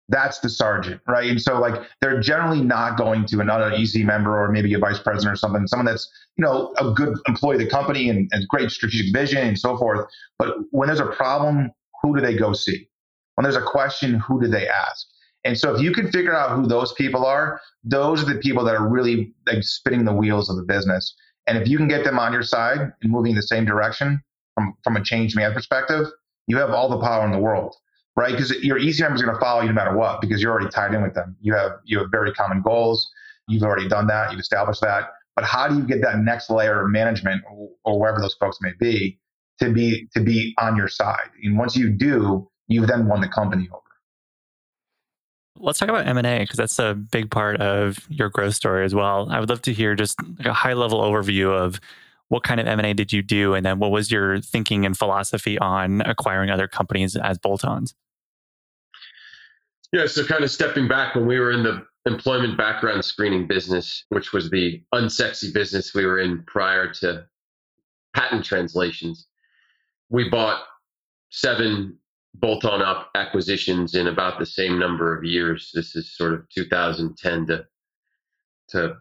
that's 0.10 0.40
the 0.40 0.50
sergeant, 0.50 1.02
right? 1.08 1.30
And 1.30 1.42
so 1.42 1.60
like 1.60 1.82
they're 2.02 2.20
generally 2.20 2.62
not 2.62 2.98
going 2.98 3.26
to 3.28 3.40
another 3.40 3.72
EC 3.72 4.06
member 4.06 4.38
or 4.38 4.52
maybe 4.52 4.74
a 4.74 4.80
vice 4.80 5.00
president 5.00 5.34
or 5.34 5.38
something, 5.38 5.66
someone 5.68 5.86
that's, 5.86 6.10
you 6.38 6.44
know, 6.44 6.74
a 6.78 6.92
good 6.92 7.18
employee 7.28 7.56
of 7.56 7.62
the 7.62 7.70
company 7.70 8.10
and, 8.10 8.30
and 8.32 8.48
great 8.48 8.70
strategic 8.70 9.14
vision 9.14 9.48
and 9.48 9.58
so 9.58 9.78
forth. 9.78 10.08
But 10.38 10.56
when 10.72 10.88
there's 10.88 11.00
a 11.00 11.08
problem, 11.08 11.72
who 12.02 12.16
do 12.16 12.22
they 12.22 12.36
go 12.36 12.54
see? 12.54 12.88
When 13.36 13.44
there's 13.44 13.56
a 13.56 13.62
question, 13.62 14.20
who 14.20 14.42
do 14.42 14.48
they 14.48 14.68
ask? 14.68 15.08
And 15.46 15.58
so 15.58 15.74
if 15.76 15.82
you 15.82 15.92
can 15.92 16.12
figure 16.12 16.36
out 16.36 16.56
who 16.56 16.68
those 16.68 16.94
people 16.94 17.26
are, 17.26 17.60
those 17.84 18.22
are 18.22 18.32
the 18.32 18.40
people 18.40 18.64
that 18.66 18.76
are 18.76 18.88
really 18.88 19.34
like 19.48 19.64
spinning 19.64 20.06
the 20.06 20.14
wheels 20.14 20.50
of 20.50 20.58
the 20.58 20.64
business. 20.64 21.16
And 21.48 21.58
if 21.58 21.68
you 21.68 21.78
can 21.78 21.88
get 21.88 22.04
them 22.04 22.20
on 22.20 22.32
your 22.34 22.44
side 22.44 22.80
and 22.80 23.12
moving 23.12 23.32
in 23.32 23.36
the 23.36 23.44
same 23.44 23.66
direction 23.66 24.22
from, 24.56 24.76
from 24.84 24.98
a 24.98 25.04
change 25.04 25.36
man 25.36 25.54
perspective, 25.54 26.08
you 26.48 26.58
have 26.58 26.72
all 26.72 26.90
the 26.90 27.00
power 27.00 27.26
in 27.26 27.32
the 27.32 27.40
world 27.40 27.76
right? 28.16 28.32
Because 28.32 28.52
your 28.64 28.78
EC 28.78 29.00
member 29.00 29.16
is 29.16 29.22
going 29.22 29.34
to 29.34 29.40
follow 29.40 29.62
you 29.62 29.68
no 29.68 29.74
matter 29.74 29.96
what 29.96 30.22
because 30.22 30.42
you're 30.42 30.52
already 30.52 30.70
tied 30.70 30.94
in 30.94 31.02
with 31.02 31.14
them. 31.14 31.36
You 31.42 31.54
have 31.54 31.72
you 31.84 32.00
have 32.00 32.08
very 32.12 32.32
common 32.34 32.62
goals. 32.62 33.10
You've 33.48 33.64
already 33.64 33.88
done 33.88 34.08
that. 34.08 34.32
You've 34.32 34.40
established 34.40 34.82
that. 34.82 35.10
But 35.36 35.46
how 35.46 35.68
do 35.68 35.76
you 35.76 35.84
get 35.84 36.02
that 36.02 36.20
next 36.20 36.50
layer 36.50 36.84
of 36.84 36.92
management 36.92 37.44
or, 37.50 37.70
or 37.86 38.00
wherever 38.00 38.20
those 38.20 38.36
folks 38.36 38.60
may 38.62 38.72
be 38.80 39.20
to 39.60 39.72
be 39.72 40.08
to 40.14 40.22
be 40.22 40.54
on 40.60 40.76
your 40.76 40.88
side? 40.88 41.30
And 41.44 41.58
once 41.58 41.76
you 41.76 41.90
do, 41.90 42.50
you've 42.68 42.88
then 42.88 43.08
won 43.08 43.22
the 43.22 43.28
company 43.28 43.68
over. 43.72 43.80
Let's 45.56 45.80
talk 45.80 45.88
about 45.88 46.08
M&A 46.08 46.40
because 46.40 46.58
that's 46.58 46.80
a 46.80 46.96
big 46.96 47.30
part 47.30 47.62
of 47.62 48.00
your 48.10 48.30
growth 48.30 48.56
story 48.56 48.86
as 48.86 48.96
well. 48.96 49.28
I 49.32 49.40
would 49.40 49.50
love 49.50 49.62
to 49.64 49.74
hear 49.74 49.96
just 49.96 50.20
like 50.38 50.48
a 50.48 50.54
high 50.54 50.74
level 50.74 51.00
overview 51.00 51.52
of 51.52 51.80
what 52.30 52.44
kind 52.44 52.60
of 52.60 52.68
M&A 52.68 52.94
did 52.94 53.14
you 53.14 53.22
do 53.22 53.54
and 53.54 53.66
then 53.66 53.80
what 53.80 53.92
was 53.92 54.12
your 54.12 54.40
thinking 54.40 54.86
and 54.86 54.98
philosophy 54.98 55.58
on 55.60 56.02
acquiring 56.02 56.50
other 56.50 56.68
companies 56.68 57.16
as 57.16 57.38
bolt-ons? 57.38 57.94
Yeah, 59.92 60.08
so 60.08 60.26
kind 60.26 60.44
of 60.44 60.50
stepping 60.50 60.88
back 60.88 61.14
when 61.14 61.28
we 61.28 61.40
were 61.40 61.52
in 61.52 61.64
the 61.64 61.86
employment 62.06 62.58
background 62.58 63.06
screening 63.06 63.48
business, 63.48 64.06
which 64.10 64.34
was 64.34 64.50
the 64.50 64.82
unsexy 64.94 65.54
business 65.54 65.94
we 65.94 66.06
were 66.06 66.20
in 66.20 66.44
prior 66.48 66.92
to 66.94 67.26
patent 68.16 68.46
translations, 68.46 69.28
we 70.10 70.30
bought 70.30 70.64
seven 71.30 71.98
bolt 72.36 72.66
on 72.66 72.82
up 72.82 73.10
acquisitions 73.16 73.96
in 73.96 74.08
about 74.08 74.40
the 74.40 74.46
same 74.46 74.80
number 74.80 75.16
of 75.16 75.24
years. 75.24 75.72
This 75.74 75.96
is 75.96 76.16
sort 76.16 76.34
of 76.34 76.50
2010 76.50 77.48
to, 77.48 77.66
to 78.70 78.98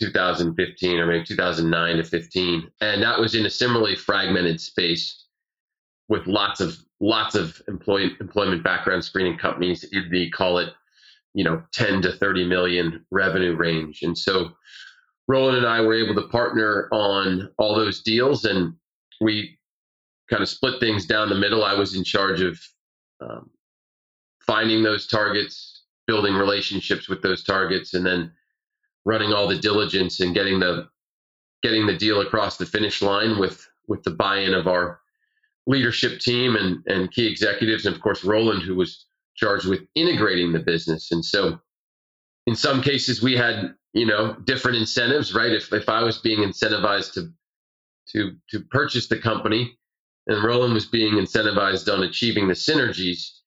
2015 0.00 0.98
or 0.98 1.06
maybe 1.06 1.24
2009 1.24 1.96
to 1.96 2.04
15. 2.04 2.70
And 2.80 3.02
that 3.02 3.18
was 3.18 3.34
in 3.34 3.46
a 3.46 3.50
similarly 3.50 3.96
fragmented 3.96 4.60
space 4.60 5.26
with 6.08 6.26
lots 6.26 6.60
of 6.60 6.76
lots 7.00 7.34
of 7.34 7.60
employ, 7.68 8.08
employment 8.20 8.62
background 8.62 9.04
screening 9.04 9.38
companies. 9.38 9.84
They 10.10 10.28
call 10.28 10.58
it, 10.58 10.72
you 11.34 11.44
know, 11.44 11.62
10 11.72 12.02
to 12.02 12.12
30 12.12 12.44
million 12.46 13.04
revenue 13.10 13.56
range. 13.56 14.02
And 14.02 14.16
so 14.16 14.52
Roland 15.28 15.58
and 15.58 15.66
I 15.66 15.80
were 15.80 15.94
able 15.94 16.14
to 16.14 16.28
partner 16.28 16.88
on 16.92 17.50
all 17.58 17.74
those 17.74 18.02
deals 18.02 18.44
and 18.44 18.74
we 19.20 19.58
kind 20.30 20.42
of 20.42 20.48
split 20.48 20.80
things 20.80 21.06
down 21.06 21.28
the 21.28 21.34
middle. 21.34 21.64
I 21.64 21.74
was 21.74 21.94
in 21.94 22.04
charge 22.04 22.40
of 22.40 22.58
um, 23.20 23.50
finding 24.46 24.82
those 24.82 25.06
targets, 25.06 25.84
building 26.06 26.34
relationships 26.34 27.08
with 27.08 27.22
those 27.22 27.44
targets, 27.44 27.94
and 27.94 28.04
then 28.04 28.32
running 29.04 29.32
all 29.32 29.48
the 29.48 29.58
diligence 29.58 30.20
and 30.20 30.34
getting 30.34 30.60
the 30.60 30.88
getting 31.62 31.86
the 31.86 31.96
deal 31.96 32.20
across 32.20 32.56
the 32.56 32.66
finish 32.66 33.02
line 33.02 33.38
with 33.38 33.68
with 33.88 34.02
the 34.02 34.10
buy-in 34.10 34.54
of 34.54 34.66
our 34.66 35.00
leadership 35.66 36.20
team 36.20 36.56
and 36.56 36.82
and 36.86 37.12
key 37.12 37.26
executives 37.26 37.86
and 37.86 37.94
of 37.94 38.02
course 38.02 38.24
Roland 38.24 38.62
who 38.62 38.74
was 38.74 39.06
charged 39.36 39.66
with 39.66 39.80
integrating 39.94 40.52
the 40.52 40.58
business. 40.58 41.10
And 41.10 41.24
so 41.24 41.58
in 42.46 42.56
some 42.56 42.82
cases 42.82 43.22
we 43.22 43.36
had 43.36 43.74
you 43.92 44.06
know 44.06 44.36
different 44.44 44.78
incentives 44.78 45.34
right? 45.34 45.52
If 45.52 45.72
if 45.72 45.88
I 45.88 46.02
was 46.02 46.18
being 46.18 46.40
incentivized 46.40 47.14
to 47.14 47.32
to 48.12 48.36
to 48.50 48.60
purchase 48.70 49.08
the 49.08 49.18
company 49.18 49.76
and 50.26 50.44
Roland 50.44 50.74
was 50.74 50.86
being 50.86 51.14
incentivized 51.14 51.92
on 51.92 52.02
achieving 52.02 52.48
the 52.48 52.54
synergies 52.54 53.41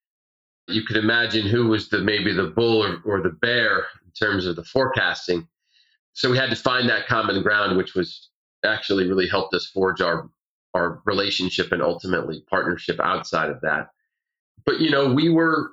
you 0.67 0.83
could 0.83 0.97
imagine 0.97 1.45
who 1.45 1.67
was 1.67 1.89
the 1.89 1.99
maybe 1.99 2.33
the 2.33 2.47
bull 2.47 2.83
or, 2.83 3.01
or 3.05 3.21
the 3.21 3.29
bear 3.29 3.85
in 4.05 4.11
terms 4.19 4.45
of 4.45 4.55
the 4.55 4.63
forecasting 4.63 5.47
so 6.13 6.31
we 6.31 6.37
had 6.37 6.49
to 6.49 6.55
find 6.55 6.89
that 6.89 7.07
common 7.07 7.41
ground 7.41 7.77
which 7.77 7.95
was 7.95 8.29
actually 8.63 9.07
really 9.07 9.27
helped 9.27 9.53
us 9.53 9.67
forge 9.67 10.01
our 10.01 10.29
our 10.75 11.01
relationship 11.05 11.71
and 11.71 11.81
ultimately 11.81 12.43
partnership 12.49 12.99
outside 12.99 13.49
of 13.49 13.61
that. 13.61 13.89
But 14.65 14.81
you 14.81 14.91
know, 14.91 15.11
we 15.11 15.29
were 15.29 15.71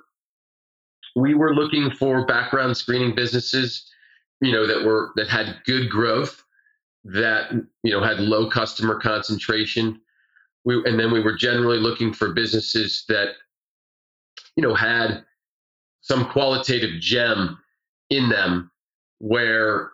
we 1.15 1.35
were 1.35 1.53
looking 1.53 1.91
for 1.91 2.25
background 2.25 2.75
screening 2.77 3.13
businesses, 3.13 3.91
you 4.41 4.51
know, 4.51 4.65
that 4.65 4.83
were 4.83 5.11
that 5.17 5.27
had 5.27 5.57
good 5.65 5.89
growth, 5.89 6.41
that 7.03 7.51
you 7.83 7.91
know 7.91 8.01
had 8.01 8.19
low 8.19 8.49
customer 8.49 8.99
concentration. 8.99 9.99
We 10.63 10.75
and 10.85 10.97
then 10.97 11.11
we 11.11 11.19
were 11.19 11.35
generally 11.35 11.79
looking 11.79 12.13
for 12.13 12.33
businesses 12.33 13.03
that 13.09 13.33
you 14.55 14.63
know 14.63 14.73
had 14.73 15.23
some 16.01 16.29
qualitative 16.29 16.99
gem 16.99 17.57
in 18.09 18.29
them 18.29 18.69
where 19.19 19.91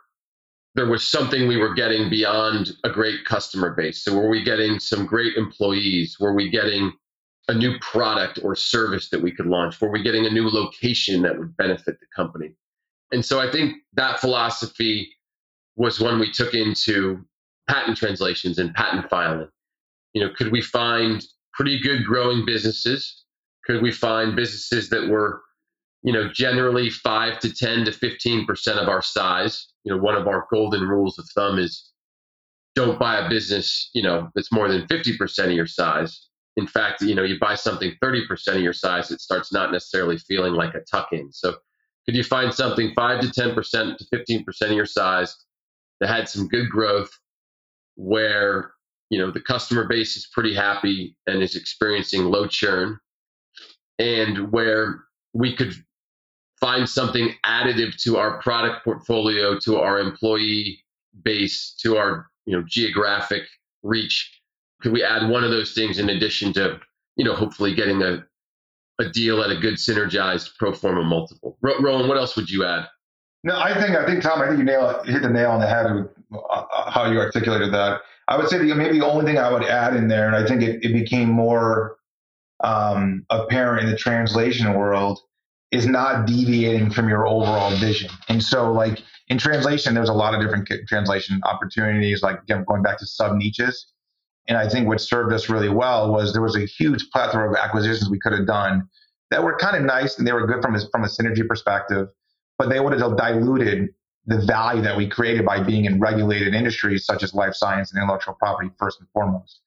there 0.75 0.87
was 0.87 1.05
something 1.09 1.47
we 1.47 1.57
were 1.57 1.73
getting 1.73 2.09
beyond 2.09 2.71
a 2.83 2.89
great 2.89 3.25
customer 3.25 3.73
base. 3.75 4.03
So, 4.03 4.15
were 4.15 4.29
we 4.29 4.43
getting 4.43 4.79
some 4.79 5.05
great 5.05 5.35
employees? 5.35 6.17
Were 6.19 6.33
we 6.33 6.49
getting 6.49 6.93
a 7.47 7.53
new 7.53 7.77
product 7.79 8.39
or 8.43 8.55
service 8.55 9.09
that 9.09 9.21
we 9.21 9.31
could 9.31 9.47
launch? 9.47 9.79
Were 9.81 9.91
we 9.91 10.03
getting 10.03 10.25
a 10.25 10.29
new 10.29 10.47
location 10.47 11.21
that 11.23 11.37
would 11.37 11.57
benefit 11.57 11.99
the 11.99 12.05
company? 12.15 12.55
And 13.11 13.25
so, 13.25 13.39
I 13.39 13.51
think 13.51 13.75
that 13.93 14.19
philosophy 14.19 15.09
was 15.75 15.99
one 15.99 16.19
we 16.19 16.31
took 16.31 16.53
into 16.53 17.25
patent 17.67 17.97
translations 17.97 18.57
and 18.57 18.73
patent 18.73 19.09
filing. 19.09 19.49
You 20.13 20.23
know, 20.23 20.33
could 20.33 20.51
we 20.51 20.61
find 20.61 21.23
pretty 21.53 21.79
good 21.79 22.05
growing 22.05 22.45
businesses? 22.45 23.25
Could 23.69 23.81
we 23.81 23.91
find 23.91 24.35
businesses 24.35 24.89
that 24.89 25.07
were 25.07 25.41
you 26.01 26.13
know, 26.13 26.29
generally 26.31 26.89
five 26.89 27.39
to 27.39 27.53
10 27.53 27.83
to 27.83 27.91
15% 27.91 28.67
of 28.81 28.87
our 28.87 29.01
size. 29.01 29.67
You 29.83 29.93
know, 29.93 30.01
one 30.01 30.15
of 30.15 30.29
our 30.29 30.47
golden 30.49 30.87
rules 30.87 31.19
of 31.19 31.27
thumb 31.35 31.59
is 31.59 31.91
don't 32.73 32.97
buy 32.97 33.17
a 33.17 33.27
business, 33.27 33.89
you 33.93 34.01
know, 34.01 34.29
that's 34.33 34.49
more 34.49 34.69
than 34.69 34.87
50% 34.87 35.45
of 35.47 35.51
your 35.51 35.67
size 35.67 36.29
in 36.59 36.67
fact, 36.67 37.01
you 37.01 37.15
know, 37.15 37.23
you 37.23 37.39
buy 37.39 37.55
something 37.55 37.93
30% 38.03 38.55
of 38.55 38.61
your 38.61 38.73
size, 38.73 39.11
it 39.11 39.21
starts 39.21 39.51
not 39.51 39.71
necessarily 39.71 40.17
feeling 40.17 40.53
like 40.53 40.75
a 40.75 40.81
tuck 40.81 41.09
in. 41.13 41.31
So 41.31 41.55
could 42.05 42.15
you 42.15 42.23
find 42.23 42.53
something 42.53 42.91
5 42.95 43.21
to 43.21 43.27
10% 43.27 43.97
to 43.97 44.05
15% 44.13 44.61
of 44.61 44.71
your 44.71 44.85
size 44.85 45.35
that 45.99 46.09
had 46.09 46.27
some 46.27 46.47
good 46.47 46.69
growth 46.69 47.11
where, 47.95 48.73
you 49.09 49.19
know, 49.19 49.31
the 49.31 49.41
customer 49.41 49.87
base 49.87 50.17
is 50.17 50.27
pretty 50.33 50.53
happy 50.53 51.15
and 51.27 51.41
is 51.41 51.55
experiencing 51.55 52.25
low 52.25 52.45
churn 52.45 52.99
and 53.99 54.51
where 54.51 55.03
we 55.33 55.55
could 55.55 55.73
find 56.59 56.89
something 56.89 57.33
additive 57.45 57.95
to 58.03 58.17
our 58.17 58.41
product 58.41 58.83
portfolio, 58.83 59.59
to 59.59 59.77
our 59.77 59.99
employee 59.99 60.83
base, 61.23 61.75
to 61.81 61.97
our, 61.97 62.27
you 62.45 62.57
know, 62.57 62.63
geographic 62.67 63.43
reach 63.83 64.39
could 64.81 64.91
we 64.91 65.03
add 65.03 65.29
one 65.29 65.43
of 65.43 65.51
those 65.51 65.73
things 65.73 65.99
in 65.99 66.09
addition 66.09 66.53
to, 66.53 66.79
you 67.15 67.25
know, 67.25 67.35
hopefully 67.35 67.75
getting 67.75 68.01
a, 68.01 68.25
a 68.99 69.09
deal 69.09 69.41
at 69.41 69.51
a 69.51 69.57
good 69.57 69.75
synergized 69.75 70.57
pro 70.57 70.73
forma 70.73 71.03
multiple? 71.03 71.57
Roland, 71.61 72.07
what 72.07 72.17
else 72.17 72.35
would 72.35 72.49
you 72.49 72.65
add? 72.65 72.87
No, 73.43 73.57
I 73.57 73.73
think 73.79 73.95
I 73.95 74.05
think 74.05 74.21
Tom, 74.21 74.41
I 74.41 74.47
think 74.47 74.59
you 74.59 74.65
nail 74.65 75.01
hit 75.03 75.21
the 75.21 75.29
nail 75.29 75.51
on 75.51 75.61
the 75.61 75.67
head 75.67 75.93
with 75.93 76.07
uh, 76.49 76.91
how 76.91 77.09
you 77.09 77.19
articulated 77.19 77.73
that. 77.73 78.01
I 78.27 78.37
would 78.37 78.49
say 78.49 78.57
that 78.57 78.75
maybe 78.75 78.99
the 78.99 79.05
only 79.05 79.25
thing 79.25 79.37
I 79.37 79.51
would 79.51 79.63
add 79.63 79.95
in 79.95 80.07
there, 80.07 80.27
and 80.27 80.35
I 80.35 80.45
think 80.45 80.61
it, 80.61 80.83
it 80.83 80.93
became 80.93 81.29
more 81.29 81.97
um, 82.61 83.25
apparent 83.29 83.83
in 83.83 83.89
the 83.89 83.97
translation 83.97 84.73
world, 84.73 85.19
is 85.71 85.85
not 85.85 86.25
deviating 86.25 86.89
from 86.89 87.07
your 87.07 87.27
overall 87.27 87.75
vision. 87.77 88.09
And 88.27 88.43
so, 88.43 88.71
like 88.71 89.03
in 89.27 89.37
translation, 89.37 89.93
there's 89.93 90.09
a 90.09 90.13
lot 90.13 90.33
of 90.33 90.41
different 90.41 90.67
translation 90.87 91.39
opportunities. 91.43 92.23
Like 92.23 92.41
again, 92.41 92.65
going 92.67 92.81
back 92.81 92.97
to 92.99 93.05
sub 93.05 93.35
niches, 93.35 93.87
and 94.47 94.57
I 94.57 94.67
think 94.67 94.87
what 94.87 94.99
served 94.99 95.31
us 95.31 95.47
really 95.47 95.69
well 95.69 96.11
was 96.11 96.33
there 96.33 96.41
was 96.41 96.55
a 96.55 96.65
huge 96.65 97.09
plethora 97.11 97.49
of 97.49 97.55
acquisitions 97.55 98.09
we 98.09 98.19
could 98.19 98.33
have 98.33 98.47
done 98.47 98.89
that 99.29 99.43
were 99.43 99.55
kind 99.57 99.77
of 99.77 99.83
nice 99.83 100.17
and 100.17 100.27
they 100.27 100.33
were 100.33 100.47
good 100.47 100.61
from 100.61 100.75
a, 100.75 100.79
from 100.91 101.03
a 101.03 101.07
synergy 101.07 101.47
perspective, 101.47 102.07
but 102.57 102.69
they 102.69 102.79
would 102.79 102.99
have 102.99 103.15
diluted 103.15 103.89
the 104.25 104.41
value 104.45 104.81
that 104.81 104.97
we 104.97 105.07
created 105.07 105.45
by 105.45 105.61
being 105.61 105.85
in 105.85 105.99
regulated 105.99 106.55
industries 106.55 107.05
such 107.05 107.21
as 107.23 107.33
life 107.33 107.53
science 107.53 107.91
and 107.93 108.01
intellectual 108.01 108.33
property 108.33 108.69
first 108.77 108.99
and 108.99 109.07
foremost. 109.13 109.61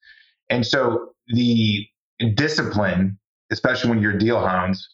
And 0.49 0.65
so 0.65 1.13
the 1.27 1.87
discipline, 2.35 3.17
especially 3.51 3.89
when 3.89 4.01
you're 4.01 4.17
deal 4.17 4.39
hounds, 4.39 4.87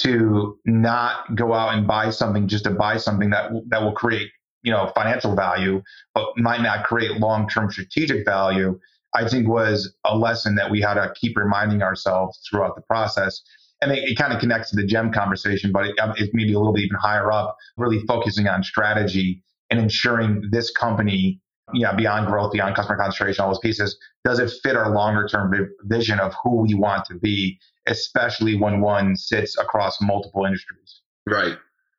to 0.00 0.58
not 0.64 1.36
go 1.36 1.54
out 1.54 1.74
and 1.74 1.86
buy 1.86 2.10
something 2.10 2.48
just 2.48 2.64
to 2.64 2.70
buy 2.70 2.96
something 2.96 3.30
that 3.30 3.50
that 3.68 3.82
will 3.82 3.92
create 3.92 4.28
you 4.62 4.72
know 4.72 4.90
financial 4.94 5.34
value, 5.34 5.82
but 6.14 6.26
might 6.36 6.62
not 6.62 6.84
create 6.84 7.20
long 7.20 7.48
term 7.48 7.70
strategic 7.70 8.24
value 8.24 8.78
I 9.14 9.28
think 9.28 9.48
was 9.48 9.94
a 10.04 10.16
lesson 10.16 10.56
that 10.56 10.70
we 10.70 10.80
had 10.80 10.94
to 10.94 11.12
keep 11.14 11.36
reminding 11.36 11.82
ourselves 11.82 12.40
throughout 12.48 12.74
the 12.74 12.82
process. 12.82 13.40
And 13.80 13.92
it, 13.92 14.00
it 14.10 14.18
kind 14.18 14.32
of 14.32 14.40
connects 14.40 14.70
to 14.70 14.76
the 14.76 14.84
gem 14.84 15.12
conversation, 15.12 15.70
but 15.72 15.86
it, 15.86 15.98
um, 15.98 16.14
it's 16.16 16.32
maybe 16.34 16.52
a 16.52 16.58
little 16.58 16.72
bit 16.72 16.82
even 16.82 16.96
higher 16.96 17.30
up, 17.30 17.56
really 17.76 18.00
focusing 18.06 18.48
on 18.48 18.62
strategy 18.62 19.42
and 19.70 19.78
ensuring 19.78 20.48
this 20.50 20.70
company, 20.70 21.40
yeah, 21.74 21.94
beyond 21.94 22.26
growth, 22.26 22.52
beyond 22.52 22.74
customer 22.74 22.96
concentration, 22.96 23.42
all 23.44 23.50
those 23.50 23.58
pieces, 23.58 23.96
does 24.24 24.38
it 24.38 24.50
fit 24.62 24.76
our 24.76 24.90
longer 24.90 25.26
term 25.28 25.52
vision 25.82 26.20
of 26.20 26.34
who 26.42 26.56
we 26.62 26.74
want 26.74 27.04
to 27.06 27.14
be, 27.14 27.58
especially 27.86 28.56
when 28.56 28.80
one 28.80 29.16
sits 29.16 29.58
across 29.58 30.00
multiple 30.00 30.44
industries. 30.44 31.02
Right. 31.26 31.56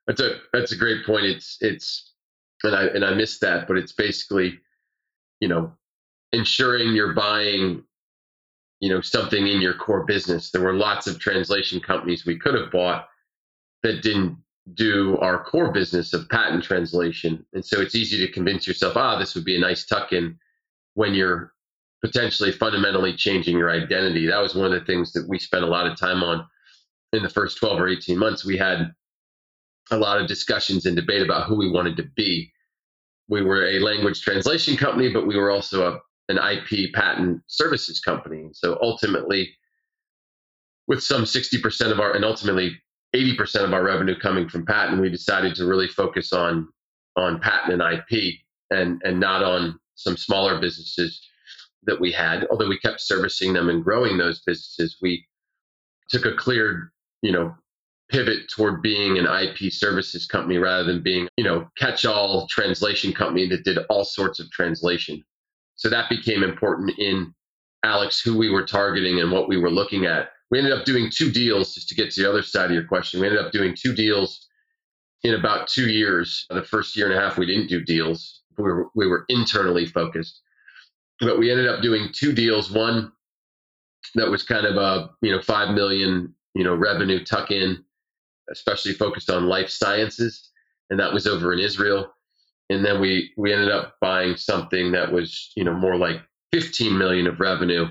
That's 0.07 0.21
a 0.21 0.39
that's 0.53 0.71
a 0.71 0.78
great 0.78 1.05
point. 1.05 1.26
It's 1.26 1.57
it's 1.61 2.13
and 2.63 2.76
I 2.76 2.86
and 2.86 3.03
I 3.03 3.13
missed 3.13 3.41
that, 3.41 3.67
but 3.67 3.78
it's 3.78 3.91
basically, 3.91 4.59
you 5.39 5.47
know, 5.47 5.73
ensuring 6.32 6.93
you're 6.93 7.13
buying 7.13 7.84
you 8.82 8.89
know 8.89 9.01
something 9.01 9.47
in 9.47 9.61
your 9.61 9.73
core 9.73 10.03
business 10.03 10.51
there 10.51 10.61
were 10.61 10.73
lots 10.73 11.07
of 11.07 11.17
translation 11.17 11.80
companies 11.80 12.26
we 12.26 12.38
could 12.38 12.53
have 12.53 12.69
bought 12.71 13.07
that 13.84 14.01
didn't 14.01 14.38
do 14.74 15.18
our 15.20 15.43
core 15.43 15.72
business 15.72 16.13
of 16.13 16.28
patent 16.30 16.63
translation. 16.63 17.45
And 17.53 17.63
so 17.63 17.80
it's 17.82 17.95
easy 17.95 18.18
to 18.26 18.32
convince 18.32 18.68
yourself 18.68 18.97
ah 18.97 19.18
this 19.20 19.36
would 19.36 19.45
be 19.45 19.55
a 19.55 19.59
nice 19.59 19.86
tuck 19.86 20.11
in 20.11 20.38
when 20.95 21.13
you're 21.13 21.53
potentially 22.03 22.51
fundamentally 22.51 23.16
changing 23.16 23.57
your 23.57 23.70
identity. 23.70 24.28
That 24.28 24.41
was 24.41 24.55
one 24.55 24.66
of 24.66 24.80
the 24.80 24.86
things 24.86 25.11
that 25.13 25.28
we 25.28 25.39
spent 25.39 25.63
a 25.63 25.68
lot 25.68 25.88
of 25.88 25.97
time 25.97 26.24
on 26.24 26.45
in 27.13 27.24
the 27.24 27.30
first 27.30 27.57
12 27.57 27.80
or 27.80 27.88
18 27.88 28.18
months. 28.18 28.45
We 28.45 28.57
had 28.57 28.93
a 29.91 29.97
lot 29.97 30.20
of 30.20 30.28
discussions 30.28 30.86
and 30.86 30.95
debate 30.95 31.22
about 31.22 31.47
who 31.47 31.55
we 31.55 31.70
wanted 31.70 31.95
to 31.97 32.03
be. 32.16 32.51
We 33.28 33.43
were 33.43 33.68
a 33.68 33.80
language 33.80 34.22
translation 34.22 34.78
company 34.78 35.11
but 35.11 35.28
we 35.28 35.38
were 35.38 35.51
also 35.51 35.93
a 35.93 35.99
an 36.30 36.38
IP 36.38 36.93
patent 36.93 37.41
services 37.47 37.99
company. 37.99 38.49
So 38.53 38.80
ultimately, 38.82 39.55
with 40.88 41.03
some 41.03 41.24
60% 41.24 41.91
of 41.91 41.99
our, 41.99 42.13
and 42.13 42.26
ultimately 42.26 42.82
80% 43.16 43.63
of 43.63 43.74
our 43.74 43.84
revenue 43.84 44.18
coming 44.20 44.49
from 44.49 44.66
patent, 44.66 45.01
we 45.01 45.09
decided 45.09 45.55
to 45.55 45.66
really 45.66 45.88
focus 45.88 46.34
on 46.34 46.68
on 47.16 47.39
patent 47.39 47.82
and 47.82 47.82
IP 47.82 48.36
and 48.72 49.01
and 49.05 49.20
not 49.20 49.43
on 49.43 49.80
some 49.95 50.18
smaller 50.18 50.59
businesses 50.59 51.22
that 51.84 51.99
we 51.99 52.11
had. 52.11 52.45
Although 52.51 52.68
we 52.68 52.78
kept 52.80 52.99
servicing 52.99 53.53
them 53.53 53.70
and 53.70 53.84
growing 53.84 54.18
those 54.18 54.41
businesses, 54.41 54.97
we 55.01 55.26
took 56.09 56.26
a 56.26 56.36
clear, 56.36 56.91
you 57.22 57.32
know, 57.32 57.55
pivot 58.09 58.49
toward 58.49 58.82
being 58.82 59.18
an 59.18 59.26
IP 59.26 59.72
services 59.72 60.26
company 60.26 60.57
rather 60.57 60.84
than 60.84 61.01
being, 61.01 61.28
you 61.38 61.43
know, 61.43 61.68
catch-all 61.78 62.47
translation 62.47 63.13
company 63.13 63.47
that 63.47 63.63
did 63.63 63.80
all 63.89 64.03
sorts 64.03 64.39
of 64.39 64.49
translation. 64.51 65.24
So 65.76 65.89
that 65.89 66.09
became 66.09 66.43
important 66.43 66.91
in 66.99 67.34
Alex, 67.84 68.20
who 68.20 68.38
we 68.38 68.49
were 68.49 68.66
targeting 68.66 69.20
and 69.20 69.32
what 69.32 69.47
we 69.47 69.57
were 69.57 69.72
looking 69.72 70.05
at. 70.05 70.30
We 70.52 70.60
ended 70.60 70.74
up 70.74 70.86
doing 70.86 71.10
two 71.10 71.32
deals, 71.32 71.74
just 71.74 71.89
to 71.89 71.96
get 71.96 72.12
to 72.12 72.22
the 72.22 72.30
other 72.30 72.41
side 72.41 72.66
of 72.66 72.72
your 72.72 72.86
question. 72.86 73.20
We 73.20 73.28
ended 73.28 73.43
up 73.43 73.52
doing 73.52 73.76
two 73.76 73.93
deals 73.93 74.48
in 75.24 75.34
about 75.34 75.68
two 75.68 75.89
years. 75.89 76.46
The 76.50 76.62
first 76.62 76.96
year 76.96 77.10
and 77.10 77.18
a 77.18 77.22
half, 77.22 77.38
we 77.38 77.46
didn't 77.46 77.68
do 77.68 77.82
deals. 77.82 78.41
We 78.58 78.64
were, 78.64 78.88
we 78.96 79.08
were 79.08 79.26
internally 79.28 79.86
focused. 79.86 80.41
But 81.20 81.39
we 81.39 81.52
ended 81.52 81.68
up 81.68 81.82
doing 81.82 82.10
two 82.14 82.34
deals. 82.34 82.72
One 82.72 83.12
that 84.16 84.30
was 84.30 84.43
kind 84.43 84.66
of 84.66 84.76
a 84.76 85.10
you 85.22 85.32
know 85.32 85.41
five 85.41 85.74
million 85.74 86.34
you 86.54 86.64
know 86.64 86.76
revenue 86.76 87.24
tuck 87.24 87.52
in, 87.52 87.84
especially 88.52 88.93
focused 88.93 89.30
on 89.30 89.48
life 89.48 89.70
sciences, 89.70 90.52
and 90.89 91.00
that 91.00 91.14
was 91.14 91.26
over 91.26 91.54
in 91.54 91.60
Israel 91.60 92.14
and 92.70 92.84
then 92.84 93.00
we 93.00 93.32
we 93.38 93.54
ended 93.54 93.70
up 93.70 93.96
buying 94.02 94.36
something 94.36 94.91
that 94.91 95.12
was 95.12 95.52
you 95.56 95.64
know 95.64 95.74
more 95.74 95.98
like 95.98 96.22
15 96.52 96.98
million 96.98 97.28
of 97.28 97.39
revenue 97.39 97.88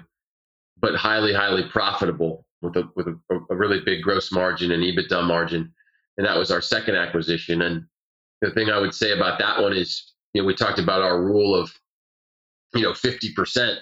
but 0.80 0.94
highly 0.94 1.32
highly 1.32 1.62
profitable 1.64 2.43
with 2.64 2.76
a 2.76 2.88
with 2.96 3.06
a, 3.06 3.18
a, 3.50 3.56
really 3.56 3.80
big 3.80 4.02
gross 4.02 4.32
margin 4.32 4.72
and 4.72 4.82
EBITDA 4.82 5.24
margin. 5.24 5.72
And 6.16 6.26
that 6.26 6.38
was 6.38 6.50
our 6.50 6.60
second 6.60 6.96
acquisition. 6.96 7.62
And 7.62 7.84
the 8.40 8.50
thing 8.50 8.70
I 8.70 8.78
would 8.78 8.94
say 8.94 9.12
about 9.12 9.38
that 9.38 9.60
one 9.60 9.76
is 9.76 10.12
you 10.32 10.42
know 10.42 10.46
we 10.46 10.54
talked 10.54 10.78
about 10.78 11.02
our 11.02 11.22
rule 11.22 11.54
of 11.54 11.72
you 12.74 12.82
know 12.82 12.92
50% 12.92 13.76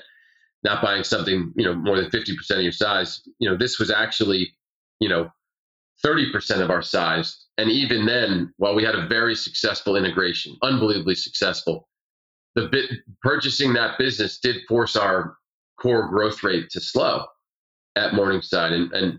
not 0.65 0.83
buying 0.83 1.05
something 1.05 1.53
you 1.57 1.65
know 1.65 1.75
more 1.75 1.97
than 1.97 2.11
50% 2.11 2.51
of 2.51 2.63
your 2.63 2.73
size. 2.73 3.23
You 3.39 3.49
know 3.49 3.57
this 3.57 3.79
was 3.79 3.91
actually 3.91 4.53
you 5.01 5.09
know 5.09 5.31
30% 6.05 6.61
of 6.61 6.71
our 6.71 6.83
size. 6.83 7.47
And 7.59 7.71
even 7.71 8.07
then, 8.07 8.53
while 8.57 8.75
we 8.75 8.83
had 8.83 8.97
a 8.97 9.07
very 9.07 9.37
successful 9.37 9.95
integration, 9.95 10.57
unbelievably 10.63 11.15
successful, 11.15 11.89
the 12.57 12.69
bit 12.69 12.91
purchasing 13.23 13.73
that 13.75 13.99
business 13.99 14.39
did 14.41 14.63
force 14.69 14.97
our 14.97 15.37
core 15.81 16.09
growth 16.09 16.43
rate 16.43 16.71
to 16.71 16.81
slow 16.81 17.27
at 17.97 18.15
Morningside. 18.15 18.73
And, 18.73 18.93
and 18.93 19.19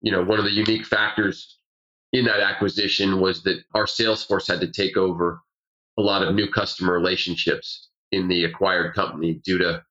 you 0.00 0.12
know, 0.12 0.22
one 0.22 0.38
of 0.38 0.44
the 0.44 0.52
unique 0.52 0.86
factors 0.86 1.58
in 2.12 2.24
that 2.24 2.40
acquisition 2.40 3.20
was 3.20 3.42
that 3.42 3.62
our 3.74 3.86
sales 3.86 4.24
force 4.24 4.48
had 4.48 4.60
to 4.60 4.70
take 4.70 4.96
over 4.96 5.40
a 5.98 6.02
lot 6.02 6.22
of 6.22 6.34
new 6.34 6.48
customer 6.48 6.92
relationships 6.94 7.88
in 8.12 8.28
the 8.28 8.44
acquired 8.44 8.94
company 8.94 9.40
due 9.44 9.58
to 9.58 9.82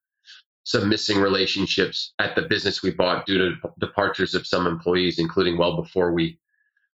some 0.64 0.90
missing 0.90 1.20
relationships 1.20 2.14
at 2.20 2.36
the 2.36 2.42
business 2.42 2.84
we 2.84 2.92
bought 2.92 3.26
due 3.26 3.38
to 3.38 3.56
departures 3.80 4.34
of 4.34 4.48
some 4.48 4.68
employees, 4.68 5.20
including 5.20 5.58
well 5.58 5.82
before 5.82 6.12
we 6.12 6.40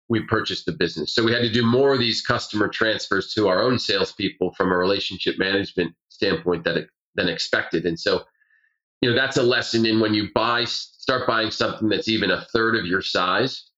we 0.09 0.19
purchased 0.19 0.65
the 0.65 0.73
business. 0.73 1.15
So 1.15 1.23
we 1.23 1.31
had 1.31 1.41
to 1.41 1.49
do 1.49 1.65
more 1.65 1.93
of 1.93 1.99
these 1.99 2.21
customer 2.21 2.67
transfers 2.67 3.33
to 3.33 3.47
our 3.47 3.61
own 3.61 3.79
salespeople 3.79 4.53
from 4.55 4.69
a 4.69 4.77
relationship 4.77 5.39
management 5.39 5.95
standpoint 6.09 6.65
that 6.65 6.89
than 7.15 7.29
expected. 7.29 7.85
And 7.85 7.97
so, 7.97 8.23
you 9.01 9.09
know, 9.09 9.15
that's 9.15 9.37
a 9.37 9.43
lesson 9.43 9.85
in 9.85 9.99
when 9.99 10.13
you 10.13 10.29
buy 10.33 10.65
start 10.65 11.27
buying 11.27 11.51
something 11.51 11.89
that's 11.89 12.07
even 12.07 12.31
a 12.31 12.45
third 12.53 12.75
of 12.75 12.85
your 12.85 13.01
size 13.01 13.69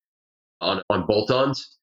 on 0.62 0.82
on 0.90 1.06
bolt-ons. 1.06 1.78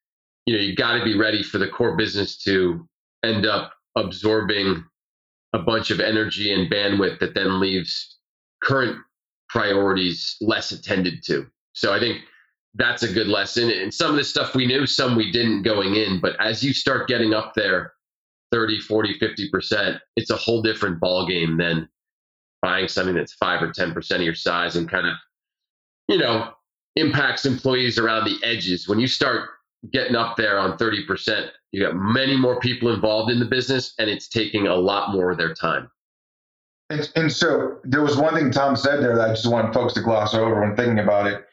You 0.46 0.56
know, 0.56 0.62
you've 0.62 0.76
got 0.76 0.98
to 0.98 1.04
be 1.04 1.16
ready 1.16 1.42
for 1.42 1.58
the 1.58 1.68
core 1.68 1.96
business 1.96 2.36
to 2.44 2.86
end 3.24 3.46
up 3.46 3.72
absorbing 3.96 4.84
a 5.52 5.58
bunch 5.58 5.90
of 5.90 6.00
energy 6.00 6.52
and 6.52 6.70
bandwidth 6.70 7.18
that 7.20 7.34
then 7.34 7.60
leaves 7.60 8.18
current 8.62 8.98
priorities 9.48 10.36
less 10.40 10.70
attended 10.70 11.22
to. 11.24 11.46
So 11.72 11.92
I 11.92 11.98
think 11.98 12.20
that's 12.74 13.02
a 13.02 13.12
good 13.12 13.26
lesson. 13.26 13.70
And 13.70 13.92
some 13.92 14.10
of 14.10 14.16
the 14.16 14.24
stuff 14.24 14.54
we 14.54 14.66
knew, 14.66 14.86
some 14.86 15.16
we 15.16 15.32
didn't 15.32 15.62
going 15.62 15.96
in. 15.96 16.20
But 16.20 16.36
as 16.40 16.62
you 16.62 16.72
start 16.72 17.08
getting 17.08 17.34
up 17.34 17.52
there 17.54 17.92
30, 18.52 18.80
40, 18.80 19.18
50%, 19.18 19.98
it's 20.16 20.30
a 20.30 20.36
whole 20.36 20.62
different 20.62 21.00
ball 21.00 21.26
game 21.26 21.56
than 21.56 21.88
buying 22.62 22.88
something 22.88 23.14
that's 23.14 23.34
five 23.34 23.62
or 23.62 23.68
10% 23.68 24.14
of 24.14 24.22
your 24.22 24.34
size 24.34 24.76
and 24.76 24.90
kind 24.90 25.06
of 25.06 25.14
you 26.10 26.18
know, 26.18 26.52
impacts 26.96 27.46
employees 27.46 27.96
around 27.96 28.24
the 28.24 28.36
edges. 28.44 28.88
When 28.88 28.98
you 28.98 29.06
start 29.06 29.48
getting 29.92 30.16
up 30.16 30.36
there 30.36 30.58
on 30.58 30.76
30%, 30.76 31.48
you 31.70 31.80
got 31.80 31.94
many 31.94 32.36
more 32.36 32.58
people 32.58 32.92
involved 32.92 33.30
in 33.30 33.38
the 33.38 33.46
business 33.46 33.94
and 33.98 34.10
it's 34.10 34.28
taking 34.28 34.66
a 34.66 34.74
lot 34.74 35.12
more 35.12 35.30
of 35.30 35.38
their 35.38 35.54
time. 35.54 35.88
And, 36.90 37.08
and 37.14 37.32
so 37.32 37.78
there 37.84 38.02
was 38.02 38.16
one 38.16 38.34
thing 38.34 38.50
Tom 38.50 38.74
said 38.74 39.00
there 39.00 39.16
that 39.16 39.30
I 39.30 39.32
just 39.32 39.48
want 39.48 39.72
folks 39.72 39.94
to 39.94 40.00
gloss 40.00 40.34
over 40.34 40.60
when 40.60 40.74
thinking 40.74 40.98
about 40.98 41.28
it. 41.28 41.44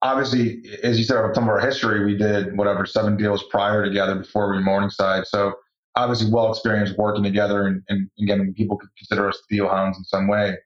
Obviously, 0.00 0.62
as 0.82 0.98
you 0.98 1.04
said, 1.04 1.34
some 1.34 1.44
of 1.44 1.50
our 1.50 1.60
history, 1.60 2.06
we 2.06 2.16
did 2.16 2.56
whatever 2.56 2.86
seven 2.86 3.18
deals 3.18 3.42
prior 3.50 3.84
together 3.84 4.14
before 4.14 4.50
we 4.50 4.62
Morningside. 4.62 5.26
So 5.26 5.56
obviously, 5.96 6.30
well 6.30 6.50
experienced 6.50 6.96
working 6.98 7.24
together, 7.24 7.66
and, 7.66 7.82
and 7.88 8.08
again, 8.20 8.52
people 8.56 8.76
could 8.76 8.90
consider 8.96 9.28
us 9.28 9.42
deal 9.50 9.68
hounds 9.68 9.98
in 9.98 10.04
some 10.04 10.28
way. 10.28 10.56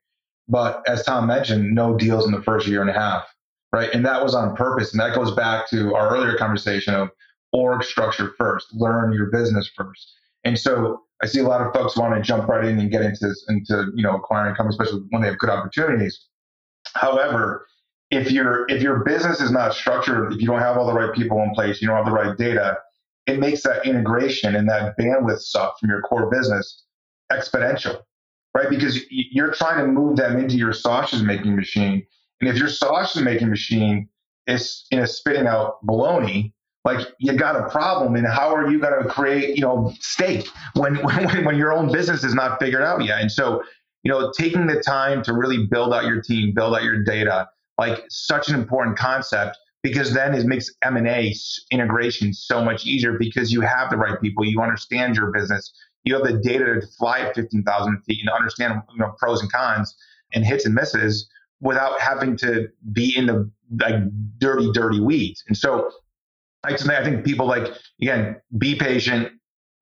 But 0.49 0.83
as 0.89 1.05
Tom 1.05 1.27
mentioned, 1.27 1.75
no 1.75 1.97
deals 1.97 2.27
in 2.27 2.33
the 2.33 2.43
first 2.43 2.67
year 2.67 2.81
and 2.81 2.91
a 2.91 2.93
half, 2.93 3.25
right? 3.73 3.91
And 3.95 4.05
that 4.05 4.23
was 4.23 4.35
on 4.35 4.57
purpose, 4.57 4.93
and 4.93 5.01
that 5.01 5.15
goes 5.15 5.31
back 5.35 5.71
to 5.71 5.95
our 5.95 6.15
earlier 6.15 6.37
conversation 6.37 6.95
of 6.95 7.09
org 7.53 7.85
structure 7.85 8.35
first, 8.37 8.67
learn 8.75 9.13
your 9.13 9.27
business 9.31 9.71
first. 9.77 10.13
And 10.45 10.59
so 10.59 11.03
I 11.23 11.27
see 11.27 11.41
a 11.41 11.45
lot 11.45 11.61
of 11.61 11.73
folks 11.73 11.97
want 11.97 12.15
to 12.15 12.23
jump 12.23 12.49
right 12.49 12.65
in 12.65 12.79
and 12.79 12.91
get 12.91 13.03
into 13.03 13.35
into 13.49 13.93
you 13.95 14.03
know 14.03 14.17
acquiring 14.17 14.55
companies, 14.55 14.79
especially 14.81 15.03
when 15.11 15.23
they 15.23 15.29
have 15.29 15.39
good 15.39 15.51
opportunities. 15.51 16.27
However, 16.95 17.67
if 18.11 18.31
your 18.31 18.67
if 18.69 18.83
your 18.83 19.05
business 19.05 19.41
is 19.41 19.51
not 19.51 19.75
structured, 19.75 20.33
if 20.33 20.41
you 20.41 20.47
don't 20.47 20.61
have 20.61 20.77
all 20.77 20.87
the 20.87 20.93
right 20.93 21.15
people 21.15 21.41
in 21.43 21.51
place, 21.55 21.81
you 21.81 21.89
don't 21.89 21.97
have 21.97 22.07
the 22.07 22.13
right 22.13 22.37
data, 22.37 22.79
it 23.27 23.39
makes 23.39 23.63
that 23.63 23.87
integration 23.87 24.57
and 24.57 24.69
that 24.69 24.99
bandwidth 24.99 25.41
suck 25.41 25.79
from 25.79 25.91
your 25.91 26.03
core 26.03 26.31
business 26.31 26.85
exponential, 27.31 28.03
right? 28.57 28.69
Because 28.69 28.99
you're 29.11 29.53
trying 29.53 29.79
to 29.79 29.87
move 29.87 30.17
them 30.17 30.39
into 30.39 30.57
your 30.57 30.73
sausage 30.73 31.23
making 31.23 31.57
machine, 31.57 32.05
and 32.41 32.51
if 32.51 32.57
your 32.57 32.69
sausage 32.69 33.23
making 33.23 33.51
machine 33.51 34.09
is 34.47 34.87
you 34.91 34.99
know 34.99 35.05
spitting 35.05 35.47
out 35.47 35.85
baloney, 35.87 36.53
like 36.85 37.09
you 37.19 37.33
got 37.35 37.57
a 37.57 37.69
problem 37.69 38.17
and 38.17 38.27
how 38.27 38.55
are 38.55 38.71
you 38.71 38.79
going 38.79 39.03
to 39.03 39.09
create 39.09 39.57
you 39.57 39.63
know 39.63 39.93
steak 40.01 40.49
when, 40.75 40.97
when 40.97 41.45
when 41.45 41.57
your 41.57 41.73
own 41.73 41.91
business 41.93 42.25
is 42.25 42.35
not 42.35 42.59
figured 42.59 42.83
out 42.83 43.05
yet 43.05 43.21
and 43.21 43.31
so 43.31 43.63
you 44.03 44.11
know 44.11 44.33
taking 44.37 44.67
the 44.67 44.81
time 44.81 45.23
to 45.23 45.33
really 45.33 45.67
build 45.67 45.93
out 45.93 46.05
your 46.05 46.21
team 46.21 46.53
build 46.55 46.75
out 46.75 46.83
your 46.83 47.03
data 47.03 47.49
like 47.79 48.05
such 48.09 48.49
an 48.49 48.55
important 48.55 48.97
concept 48.97 49.59
because 49.83 50.13
then 50.13 50.35
it 50.35 50.47
makes 50.47 50.71
m&a 50.83 51.35
integration 51.71 52.33
so 52.33 52.65
much 52.65 52.87
easier 52.87 53.17
because 53.19 53.53
you 53.53 53.61
have 53.61 53.91
the 53.91 53.97
right 53.97 54.21
people 54.21 54.45
you 54.45 54.61
understand 54.61 55.17
your 55.17 55.31
business 55.31 55.73
you 56.05 56.15
have 56.15 56.25
the 56.25 56.39
data 56.39 56.65
to 56.65 56.87
fly 56.99 57.21
at 57.21 57.35
15000 57.35 58.03
feet 58.03 58.21
and 58.21 58.31
understand 58.31 58.81
you 58.93 58.99
know 58.99 59.15
pros 59.19 59.41
and 59.41 59.53
cons 59.53 59.95
and 60.33 60.45
hits 60.45 60.65
and 60.67 60.75
misses 60.75 61.29
without 61.61 62.01
having 62.01 62.37
to 62.39 62.69
be 62.93 63.17
in 63.17 63.27
the 63.27 63.51
like 63.79 63.95
dirty 64.39 64.71
dirty 64.73 65.01
weeds. 65.01 65.45
And 65.47 65.57
so 65.57 65.91
I 66.65 66.77
think 66.77 67.25
people 67.25 67.47
like 67.47 67.73
again, 68.01 68.37
be 68.59 68.75
patient, 68.75 69.29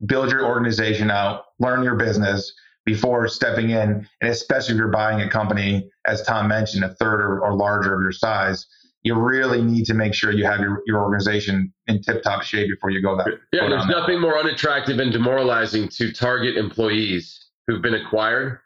build 0.07 0.31
your 0.31 0.47
organization 0.47 1.11
out, 1.11 1.45
learn 1.59 1.83
your 1.83 1.97
business 1.97 2.53
before 2.85 3.29
stepping 3.29 3.71
in, 3.71 4.07
and 4.21 4.31
especially 4.31 4.75
if 4.75 4.79
you're 4.79 4.89
buying 4.89 5.21
a 5.21 5.29
company, 5.29 5.91
as 6.07 6.23
Tom 6.23 6.49
mentioned, 6.49 6.85
a 6.85 6.95
third 6.95 7.21
or, 7.21 7.41
or 7.41 7.55
larger 7.55 7.95
of 7.95 8.01
your 8.01 8.13
size, 8.13 8.67
you 9.09 9.15
really 9.15 9.63
need 9.63 9.87
to 9.87 9.95
make 9.95 10.13
sure 10.13 10.31
you 10.31 10.45
have 10.45 10.61
your, 10.61 10.83
your 10.87 11.03
organization 11.03 11.73
in 11.87 12.03
tip-top 12.03 12.43
shape 12.43 12.69
before 12.69 12.91
you 12.91 13.01
go 13.01 13.17
that. 13.17 13.27
Yeah, 13.53 13.61
go 13.61 13.71
there's 13.71 13.87
nothing 13.87 14.21
more 14.21 14.39
unattractive 14.39 14.99
and 14.99 15.11
demoralizing 15.11 15.89
to 15.89 16.13
target 16.13 16.59
employees 16.59 17.47
who've 17.67 17.81
been 17.81 17.95
acquired 17.95 18.61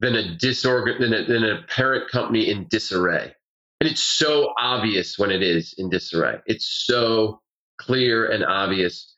than 0.00 0.16
a 0.16 0.36
disorgan 0.36 1.00
than 1.00 1.14
a, 1.14 1.24
than 1.24 1.44
a 1.44 1.62
parent 1.62 2.10
company 2.10 2.50
in 2.50 2.68
disarray. 2.68 3.34
And 3.80 3.90
it's 3.90 4.02
so 4.02 4.52
obvious 4.58 5.18
when 5.18 5.30
it 5.30 5.42
is 5.42 5.74
in 5.78 5.88
disarray. 5.88 6.40
It's 6.44 6.66
so 6.66 7.40
clear 7.78 8.30
and 8.30 8.44
obvious 8.44 9.14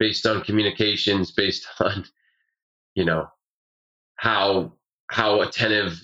based 0.00 0.26
on 0.26 0.42
communications, 0.42 1.30
based 1.30 1.64
on, 1.80 2.04
you 2.96 3.04
know, 3.04 3.28
how 4.16 4.72
how 5.06 5.42
attentive 5.42 6.02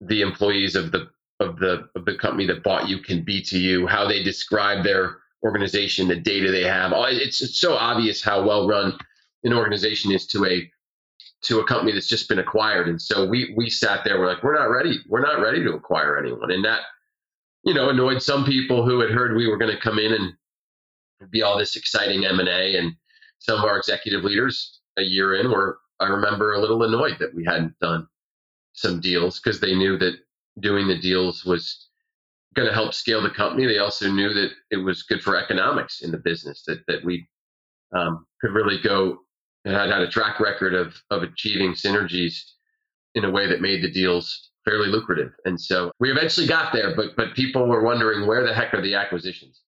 the 0.00 0.22
employees 0.22 0.74
of 0.74 0.90
the 0.90 1.08
of 1.40 1.58
the 1.58 1.88
of 1.94 2.04
the 2.04 2.16
company 2.16 2.46
that 2.46 2.62
bought 2.62 2.88
you 2.88 2.98
can 2.98 3.22
be 3.22 3.42
to 3.42 3.58
you, 3.58 3.86
how 3.86 4.06
they 4.06 4.22
describe 4.22 4.84
their 4.84 5.18
organization, 5.44 6.08
the 6.08 6.16
data 6.16 6.50
they 6.50 6.64
have. 6.64 6.92
Oh, 6.92 7.04
it's, 7.04 7.42
it's 7.42 7.60
so 7.60 7.74
obvious 7.74 8.22
how 8.22 8.46
well 8.46 8.66
run 8.66 8.96
an 9.44 9.52
organization 9.52 10.12
is 10.12 10.26
to 10.28 10.44
a 10.46 10.70
to 11.42 11.60
a 11.60 11.66
company 11.66 11.92
that's 11.92 12.08
just 12.08 12.28
been 12.28 12.38
acquired. 12.38 12.88
And 12.88 13.00
so 13.00 13.26
we 13.26 13.52
we 13.56 13.70
sat 13.70 14.00
there, 14.04 14.18
we're 14.18 14.28
like, 14.28 14.42
we're 14.42 14.58
not 14.58 14.70
ready. 14.70 14.98
We're 15.08 15.20
not 15.20 15.40
ready 15.40 15.62
to 15.62 15.74
acquire 15.74 16.18
anyone. 16.18 16.50
And 16.50 16.64
that 16.64 16.80
you 17.64 17.74
know, 17.74 17.90
annoyed 17.90 18.22
some 18.22 18.44
people 18.44 18.86
who 18.86 19.00
had 19.00 19.10
heard 19.10 19.36
we 19.36 19.48
were 19.48 19.58
going 19.58 19.74
to 19.74 19.82
come 19.82 19.98
in 19.98 20.12
and 20.12 21.30
be 21.30 21.42
all 21.42 21.58
this 21.58 21.74
exciting 21.74 22.24
M&A 22.24 22.76
and 22.76 22.92
some 23.40 23.58
of 23.58 23.64
our 23.64 23.76
executive 23.76 24.22
leaders 24.22 24.80
a 24.96 25.02
year 25.02 25.34
in 25.34 25.50
were 25.50 25.80
I 25.98 26.06
remember 26.06 26.52
a 26.52 26.60
little 26.60 26.82
annoyed 26.84 27.16
that 27.18 27.34
we 27.34 27.44
hadn't 27.44 27.78
done 27.80 28.06
some 28.74 29.00
deals 29.00 29.40
because 29.40 29.60
they 29.60 29.74
knew 29.74 29.98
that 29.98 30.14
doing 30.60 30.88
the 30.88 30.98
deals 30.98 31.44
was 31.44 31.88
going 32.54 32.66
to 32.66 32.74
help 32.74 32.94
scale 32.94 33.22
the 33.22 33.30
company. 33.30 33.66
They 33.66 33.78
also 33.78 34.10
knew 34.10 34.32
that 34.32 34.50
it 34.70 34.78
was 34.78 35.02
good 35.02 35.22
for 35.22 35.36
economics 35.36 36.00
in 36.00 36.10
the 36.10 36.18
business 36.18 36.62
that 36.66 36.80
that 36.88 37.04
we 37.04 37.26
um, 37.94 38.26
could 38.40 38.52
really 38.52 38.80
go 38.82 39.18
and 39.64 39.74
had 39.74 39.90
had 39.90 40.02
a 40.02 40.10
track 40.10 40.40
record 40.40 40.74
of 40.74 40.94
of 41.10 41.22
achieving 41.22 41.72
synergies 41.72 42.34
in 43.14 43.24
a 43.24 43.30
way 43.30 43.46
that 43.46 43.60
made 43.60 43.82
the 43.82 43.90
deals 43.90 44.50
fairly 44.64 44.88
lucrative. 44.88 45.32
And 45.44 45.60
so 45.60 45.90
we 46.00 46.10
eventually 46.10 46.46
got 46.46 46.72
there, 46.72 46.94
but 46.96 47.16
but 47.16 47.34
people 47.34 47.66
were 47.66 47.82
wondering 47.82 48.26
where 48.26 48.44
the 48.44 48.54
heck 48.54 48.74
are 48.74 48.82
the 48.82 48.94
acquisitions? 48.94 49.62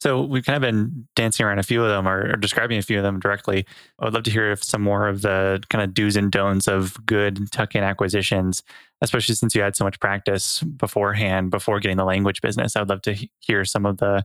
So 0.00 0.22
we've 0.22 0.44
kind 0.44 0.56
of 0.56 0.62
been 0.62 1.06
dancing 1.14 1.44
around 1.44 1.58
a 1.58 1.62
few 1.62 1.82
of 1.82 1.90
them 1.90 2.08
or, 2.08 2.32
or, 2.32 2.36
describing 2.36 2.78
a 2.78 2.82
few 2.82 2.96
of 2.96 3.02
them 3.02 3.20
directly. 3.20 3.66
I 3.98 4.06
would 4.06 4.14
love 4.14 4.22
to 4.24 4.30
hear 4.30 4.56
some 4.56 4.80
more 4.80 5.06
of 5.06 5.20
the 5.20 5.62
kind 5.68 5.84
of 5.84 5.92
do's 5.92 6.16
and 6.16 6.32
don'ts 6.32 6.68
of 6.68 6.96
good 7.04 7.52
tuck-in 7.52 7.84
acquisitions, 7.84 8.62
especially 9.02 9.34
since 9.34 9.54
you 9.54 9.60
had 9.60 9.76
so 9.76 9.84
much 9.84 10.00
practice 10.00 10.62
beforehand 10.62 11.50
before 11.50 11.80
getting 11.80 11.98
the 11.98 12.04
language 12.04 12.40
business. 12.40 12.76
I 12.76 12.80
would 12.80 12.88
love 12.88 13.02
to 13.02 13.14
hear 13.40 13.64
some 13.66 13.84
of 13.84 13.98
the 13.98 14.24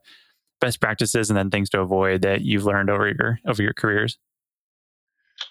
best 0.62 0.80
practices 0.80 1.30
and 1.30 1.38
then 1.38 1.50
things 1.50 1.70
to 1.72 1.82
avoid 1.82 2.22
that 2.22 2.42
you've 2.42 2.64
learned 2.64 2.90
over 2.90 3.08
your 3.08 3.40
over 3.46 3.62
your 3.62 3.74
careers. 3.74 4.18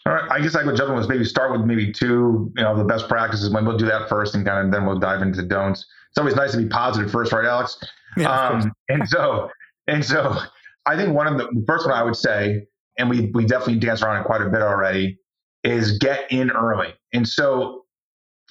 All 0.06 0.14
right, 0.14 0.30
I 0.30 0.40
guess 0.40 0.56
I 0.56 0.64
would 0.64 0.76
jump 0.76 0.88
in 0.88 0.96
with 0.96 1.08
maybe 1.08 1.26
start 1.26 1.52
with 1.52 1.60
maybe 1.62 1.92
two, 1.92 2.50
you 2.56 2.62
know, 2.62 2.74
the 2.74 2.84
best 2.84 3.08
practices. 3.08 3.52
When 3.52 3.66
we'll 3.66 3.76
do 3.76 3.84
that 3.86 4.08
first, 4.08 4.34
and 4.34 4.44
kind 4.46 4.66
of 4.66 4.72
then 4.72 4.86
we'll 4.86 4.98
dive 4.98 5.20
into 5.20 5.42
don'ts. 5.42 5.84
It's 6.08 6.18
always 6.18 6.34
nice 6.34 6.52
to 6.52 6.58
be 6.58 6.66
positive 6.66 7.10
first, 7.10 7.32
right, 7.32 7.44
Alex? 7.44 7.78
Yeah, 8.16 8.30
um, 8.30 8.72
and 8.88 9.06
so 9.06 9.50
and 9.86 10.04
so 10.04 10.38
I 10.86 10.96
think 10.96 11.14
one 11.14 11.26
of 11.26 11.38
the, 11.38 11.64
first 11.66 11.86
one 11.86 11.94
I 11.94 12.02
would 12.02 12.16
say, 12.16 12.66
and 12.98 13.10
we 13.10 13.30
we 13.34 13.44
definitely 13.44 13.78
dance 13.78 14.02
around 14.02 14.20
it 14.20 14.24
quite 14.24 14.42
a 14.42 14.48
bit 14.48 14.62
already, 14.62 15.18
is 15.62 15.98
get 15.98 16.30
in 16.30 16.50
early. 16.50 16.94
And 17.12 17.28
so 17.28 17.84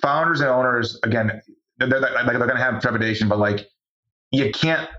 founders 0.01 0.41
and 0.41 0.49
owners, 0.49 0.99
again, 1.03 1.41
they're, 1.77 1.87
they're, 1.87 1.99
they're 1.99 2.37
going 2.37 2.49
to 2.49 2.57
have 2.57 2.81
trepidation, 2.81 3.29
but 3.29 3.39
like 3.39 3.67
you 4.31 4.51
can't 4.51 4.89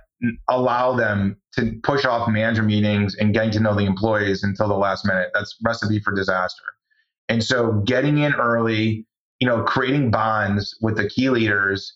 allow 0.48 0.96
them 0.96 1.36
to 1.54 1.72
push 1.82 2.04
off 2.04 2.28
manager 2.28 2.62
meetings 2.62 3.14
and 3.16 3.34
getting 3.34 3.50
to 3.50 3.60
know 3.60 3.74
the 3.74 3.84
employees 3.84 4.42
until 4.42 4.68
the 4.68 4.74
last 4.74 5.04
minute. 5.04 5.30
That's 5.34 5.56
recipe 5.64 6.00
for 6.00 6.14
disaster. 6.14 6.62
And 7.28 7.42
so 7.42 7.82
getting 7.84 8.18
in 8.18 8.32
early, 8.34 9.06
you 9.40 9.48
know, 9.48 9.62
creating 9.62 10.10
bonds 10.10 10.76
with 10.80 10.96
the 10.96 11.08
key 11.08 11.30
leaders, 11.30 11.92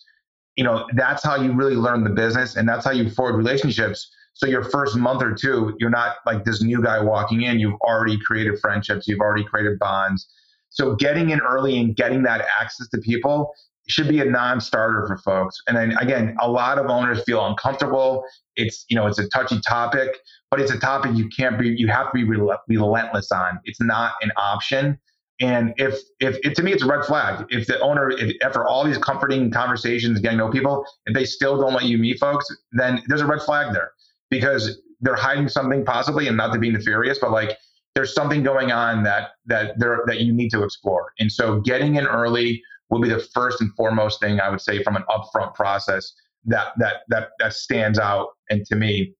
you 0.56 0.64
know, 0.64 0.86
that's 0.94 1.22
how 1.22 1.36
you 1.36 1.52
really 1.52 1.76
learn 1.76 2.04
the 2.04 2.10
business 2.10 2.56
and 2.56 2.68
that's 2.68 2.84
how 2.84 2.90
you 2.90 3.08
forward 3.08 3.36
relationships 3.36 4.10
so 4.38 4.46
your 4.46 4.62
first 4.62 4.96
month 4.96 5.20
or 5.20 5.34
two, 5.34 5.76
you're 5.80 5.90
not 5.90 6.18
like 6.24 6.44
this 6.44 6.62
new 6.62 6.80
guy 6.80 7.00
walking 7.00 7.42
in. 7.42 7.58
You've 7.58 7.80
already 7.80 8.16
created 8.20 8.56
friendships. 8.60 9.08
You've 9.08 9.18
already 9.18 9.42
created 9.42 9.80
bonds. 9.80 10.28
So 10.70 10.94
getting 10.94 11.30
in 11.30 11.40
early 11.40 11.76
and 11.76 11.96
getting 11.96 12.22
that 12.22 12.46
access 12.60 12.88
to 12.90 12.98
people 12.98 13.52
should 13.88 14.06
be 14.06 14.20
a 14.20 14.24
non-starter 14.24 15.08
for 15.08 15.18
folks. 15.18 15.60
And 15.66 15.76
then 15.76 15.90
again, 15.98 16.36
a 16.40 16.48
lot 16.48 16.78
of 16.78 16.86
owners 16.86 17.20
feel 17.24 17.44
uncomfortable. 17.44 18.24
It's 18.54 18.84
you 18.88 18.94
know 18.94 19.08
it's 19.08 19.18
a 19.18 19.28
touchy 19.30 19.60
topic, 19.60 20.10
but 20.52 20.60
it's 20.60 20.70
a 20.70 20.78
topic 20.78 21.16
you 21.16 21.28
can't 21.36 21.58
be 21.58 21.74
you 21.76 21.88
have 21.88 22.12
to 22.12 22.24
be 22.68 22.78
relentless 22.78 23.32
on. 23.32 23.58
It's 23.64 23.80
not 23.80 24.12
an 24.22 24.30
option. 24.36 25.00
And 25.40 25.74
if 25.78 25.98
if 26.20 26.38
it, 26.44 26.54
to 26.54 26.62
me 26.62 26.72
it's 26.72 26.84
a 26.84 26.86
red 26.86 27.04
flag. 27.04 27.44
If 27.50 27.66
the 27.66 27.80
owner 27.80 28.10
if, 28.10 28.36
after 28.40 28.64
all 28.64 28.84
these 28.84 28.98
comforting 28.98 29.50
conversations, 29.50 30.20
getting 30.20 30.38
to 30.38 30.44
know 30.44 30.50
people, 30.52 30.84
if 31.06 31.14
they 31.14 31.24
still 31.24 31.60
don't 31.60 31.72
let 31.72 31.86
you 31.86 31.98
meet 31.98 32.20
folks, 32.20 32.46
then 32.70 33.02
there's 33.08 33.20
a 33.20 33.26
red 33.26 33.42
flag 33.42 33.74
there 33.74 33.90
because 34.30 34.80
they're 35.00 35.16
hiding 35.16 35.48
something 35.48 35.84
possibly 35.84 36.28
and 36.28 36.36
not 36.36 36.52
to 36.52 36.58
be 36.58 36.70
nefarious, 36.70 37.18
but 37.20 37.30
like 37.30 37.56
there's 37.94 38.14
something 38.14 38.42
going 38.42 38.72
on 38.72 39.02
that 39.04 39.30
that 39.46 39.78
there 39.78 40.02
that 40.06 40.20
you 40.20 40.32
need 40.32 40.50
to 40.50 40.62
explore. 40.62 41.12
And 41.18 41.30
so 41.30 41.60
getting 41.60 41.96
in 41.96 42.06
early 42.06 42.62
will 42.90 43.00
be 43.00 43.08
the 43.08 43.20
first 43.34 43.60
and 43.60 43.72
foremost 43.74 44.20
thing 44.20 44.40
I 44.40 44.48
would 44.48 44.60
say 44.60 44.82
from 44.82 44.96
an 44.96 45.04
upfront 45.08 45.54
process 45.54 46.12
that 46.46 46.72
that 46.78 47.02
that 47.08 47.30
that 47.38 47.52
stands 47.52 47.98
out 47.98 48.28
and 48.50 48.64
to 48.66 48.76
me. 48.76 49.14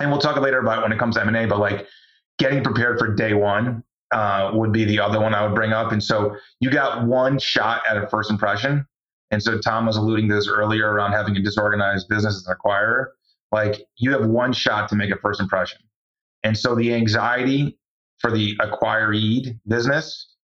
And 0.00 0.10
we'll 0.10 0.20
talk 0.20 0.40
later 0.40 0.58
about 0.58 0.82
when 0.82 0.92
it 0.92 0.98
comes 0.98 1.16
to 1.16 1.22
M&A, 1.22 1.46
but 1.46 1.58
like 1.58 1.86
getting 2.38 2.64
prepared 2.64 2.98
for 2.98 3.14
day 3.14 3.34
one 3.34 3.84
uh, 4.12 4.50
would 4.54 4.72
be 4.72 4.84
the 4.84 4.98
other 4.98 5.20
one 5.20 5.34
I 5.34 5.44
would 5.44 5.54
bring 5.54 5.72
up. 5.72 5.92
And 5.92 6.02
so 6.02 6.34
you 6.58 6.70
got 6.70 7.06
one 7.06 7.38
shot 7.38 7.82
at 7.88 7.96
a 7.96 8.08
first 8.08 8.30
impression. 8.30 8.86
And 9.30 9.42
so 9.42 9.58
Tom 9.58 9.86
was 9.86 9.96
alluding 9.96 10.28
to 10.30 10.34
this 10.34 10.48
earlier 10.48 10.90
around 10.90 11.12
having 11.12 11.36
a 11.36 11.42
disorganized 11.42 12.08
business 12.08 12.36
as 12.36 12.46
an 12.46 12.56
acquirer. 12.56 13.08
Like 13.52 13.86
you 13.96 14.12
have 14.12 14.26
one 14.26 14.52
shot 14.52 14.88
to 14.90 14.96
make 14.96 15.10
a 15.10 15.16
first 15.16 15.40
impression. 15.40 15.80
And 16.44 16.56
so 16.56 16.74
the 16.74 16.94
anxiety 16.94 17.78
for 18.18 18.30
the 18.30 18.56
acquiree 18.58 19.58
business 19.66 20.34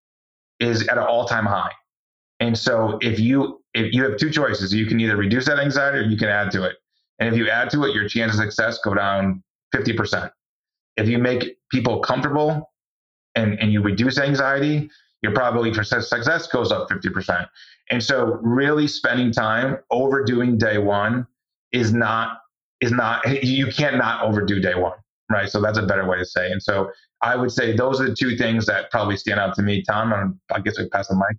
is 0.60 0.86
at 0.88 0.98
an 0.98 1.04
all-time 1.04 1.46
high. 1.46 1.72
And 2.40 2.56
so 2.56 2.98
if 3.00 3.18
you 3.18 3.60
if 3.74 3.92
you 3.92 4.04
have 4.04 4.16
two 4.16 4.30
choices, 4.30 4.72
you 4.72 4.86
can 4.86 5.00
either 5.00 5.16
reduce 5.16 5.46
that 5.46 5.58
anxiety 5.58 5.98
or 5.98 6.02
you 6.02 6.16
can 6.16 6.28
add 6.28 6.50
to 6.52 6.64
it. 6.64 6.76
And 7.18 7.28
if 7.28 7.38
you 7.38 7.48
add 7.48 7.70
to 7.70 7.84
it, 7.84 7.94
your 7.94 8.08
chance 8.08 8.32
of 8.32 8.40
success 8.40 8.78
go 8.82 8.94
down 8.94 9.42
50%. 9.74 10.30
If 10.96 11.08
you 11.08 11.18
make 11.18 11.58
people 11.70 12.00
comfortable 12.00 12.72
and, 13.34 13.58
and 13.60 13.72
you 13.72 13.82
reduce 13.82 14.18
anxiety, 14.18 14.88
your 15.22 15.32
probability 15.32 15.74
for 15.74 15.84
success 15.84 16.46
goes 16.46 16.72
up 16.72 16.88
50%. 16.88 17.46
And 17.90 18.02
so 18.02 18.38
really 18.42 18.86
spending 18.86 19.30
time 19.30 19.78
overdoing 19.90 20.58
day 20.58 20.78
one 20.78 21.26
is 21.72 21.92
not 21.92 22.38
is 22.80 22.92
not 22.92 23.44
you 23.44 23.66
can't 23.68 23.96
not 23.96 24.22
overdo 24.22 24.60
day 24.60 24.74
one. 24.74 24.98
Right. 25.30 25.48
So 25.48 25.60
that's 25.60 25.78
a 25.78 25.82
better 25.82 26.06
way 26.06 26.18
to 26.18 26.24
say. 26.24 26.52
And 26.52 26.62
so 26.62 26.90
I 27.20 27.34
would 27.34 27.50
say 27.50 27.74
those 27.74 28.00
are 28.00 28.08
the 28.08 28.14
two 28.14 28.36
things 28.36 28.66
that 28.66 28.90
probably 28.92 29.16
stand 29.16 29.40
out 29.40 29.54
to 29.56 29.62
me. 29.62 29.82
Tom, 29.82 30.38
I 30.52 30.60
guess 30.60 30.78
I 30.78 30.84
pass 30.92 31.08
the 31.08 31.16
mic. 31.16 31.36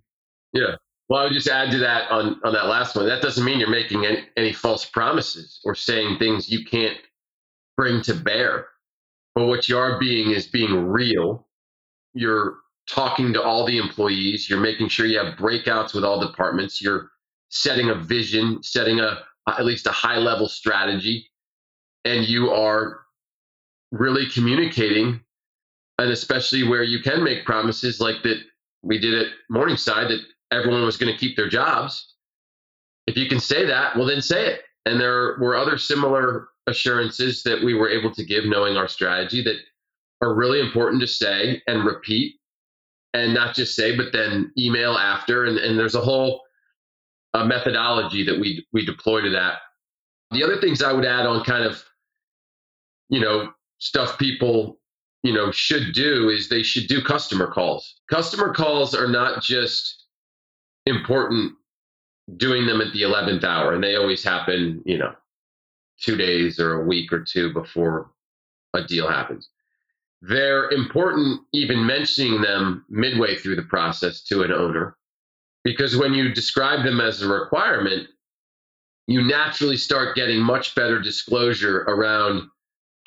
Yeah. 0.52 0.76
Well, 1.08 1.20
I 1.20 1.24
would 1.24 1.32
just 1.32 1.48
add 1.48 1.70
to 1.70 1.78
that 1.78 2.10
on, 2.10 2.38
on 2.44 2.52
that 2.52 2.66
last 2.66 2.94
one. 2.94 3.06
That 3.06 3.22
doesn't 3.22 3.42
mean 3.42 3.58
you're 3.58 3.70
making 3.70 4.04
any, 4.04 4.24
any 4.36 4.52
false 4.52 4.84
promises 4.84 5.60
or 5.64 5.74
saying 5.74 6.18
things 6.18 6.50
you 6.50 6.66
can't 6.66 6.98
bring 7.78 8.02
to 8.02 8.14
bear. 8.14 8.66
But 9.34 9.46
what 9.46 9.70
you 9.70 9.78
are 9.78 9.98
being 9.98 10.32
is 10.32 10.46
being 10.46 10.86
real. 10.86 11.46
You're 12.12 12.56
talking 12.86 13.32
to 13.32 13.42
all 13.42 13.64
the 13.64 13.78
employees. 13.78 14.50
You're 14.50 14.60
making 14.60 14.88
sure 14.88 15.06
you 15.06 15.18
have 15.18 15.38
breakouts 15.38 15.94
with 15.94 16.04
all 16.04 16.20
departments. 16.20 16.82
You're 16.82 17.10
setting 17.48 17.88
a 17.88 17.94
vision, 17.94 18.62
setting 18.62 19.00
a 19.00 19.20
at 19.46 19.64
least 19.64 19.86
a 19.86 19.92
high 19.92 20.18
level 20.18 20.48
strategy, 20.48 21.27
and 22.08 22.26
you 22.26 22.50
are 22.50 23.00
really 23.92 24.26
communicating. 24.28 25.20
And 25.98 26.10
especially 26.10 26.62
where 26.62 26.84
you 26.84 27.00
can 27.02 27.24
make 27.24 27.44
promises 27.44 28.00
like 28.00 28.22
that 28.22 28.38
we 28.82 28.98
did 28.98 29.14
at 29.14 29.26
Morningside 29.50 30.08
that 30.08 30.20
everyone 30.52 30.84
was 30.84 30.96
going 30.96 31.12
to 31.12 31.18
keep 31.18 31.36
their 31.36 31.48
jobs. 31.48 32.14
If 33.08 33.16
you 33.16 33.28
can 33.28 33.40
say 33.40 33.66
that, 33.66 33.96
well, 33.96 34.06
then 34.06 34.22
say 34.22 34.46
it. 34.46 34.60
And 34.86 35.00
there 35.00 35.36
were 35.40 35.56
other 35.56 35.76
similar 35.76 36.48
assurances 36.68 37.42
that 37.42 37.62
we 37.62 37.74
were 37.74 37.88
able 37.88 38.14
to 38.14 38.24
give, 38.24 38.44
knowing 38.44 38.76
our 38.76 38.86
strategy, 38.86 39.42
that 39.42 39.56
are 40.22 40.34
really 40.34 40.60
important 40.60 41.00
to 41.00 41.06
say 41.06 41.62
and 41.66 41.84
repeat, 41.84 42.36
and 43.14 43.34
not 43.34 43.54
just 43.56 43.74
say, 43.74 43.96
but 43.96 44.12
then 44.12 44.52
email 44.56 44.92
after. 44.92 45.46
And, 45.46 45.58
and 45.58 45.78
there's 45.78 45.94
a 45.96 46.00
whole 46.00 46.42
methodology 47.34 48.24
that 48.24 48.38
we 48.38 48.66
we 48.72 48.84
deploy 48.84 49.20
to 49.22 49.30
that. 49.30 49.58
The 50.30 50.44
other 50.44 50.60
things 50.60 50.82
I 50.82 50.92
would 50.92 51.04
add 51.04 51.26
on 51.26 51.44
kind 51.44 51.64
of, 51.64 51.82
you 53.08 53.20
know, 53.20 53.52
stuff 53.78 54.18
people 54.18 54.78
you 55.22 55.32
know 55.32 55.50
should 55.50 55.92
do 55.92 56.28
is 56.30 56.48
they 56.48 56.62
should 56.62 56.88
do 56.88 57.02
customer 57.02 57.46
calls. 57.46 58.00
Customer 58.10 58.52
calls 58.52 58.94
are 58.94 59.08
not 59.08 59.42
just 59.42 60.04
important 60.86 61.54
doing 62.36 62.66
them 62.66 62.80
at 62.80 62.92
the 62.92 63.02
11th 63.02 63.44
hour 63.44 63.74
and 63.74 63.82
they 63.82 63.96
always 63.96 64.22
happen 64.22 64.82
you 64.84 64.98
know 64.98 65.14
two 66.00 66.16
days 66.16 66.60
or 66.60 66.74
a 66.74 66.84
week 66.84 67.12
or 67.12 67.20
two 67.20 67.52
before 67.52 68.10
a 68.74 68.82
deal 68.84 69.08
happens 69.08 69.48
they're 70.20 70.70
important 70.70 71.40
even 71.54 71.86
mentioning 71.86 72.42
them 72.42 72.84
midway 72.90 73.34
through 73.34 73.56
the 73.56 73.62
process 73.62 74.22
to 74.22 74.42
an 74.42 74.52
owner 74.52 74.96
because 75.64 75.96
when 75.96 76.12
you 76.12 76.34
describe 76.34 76.84
them 76.84 77.00
as 77.00 77.22
a 77.22 77.28
requirement 77.28 78.08
you 79.06 79.22
naturally 79.22 79.76
start 79.76 80.14
getting 80.14 80.40
much 80.40 80.74
better 80.74 81.00
disclosure 81.00 81.80
around 81.84 82.42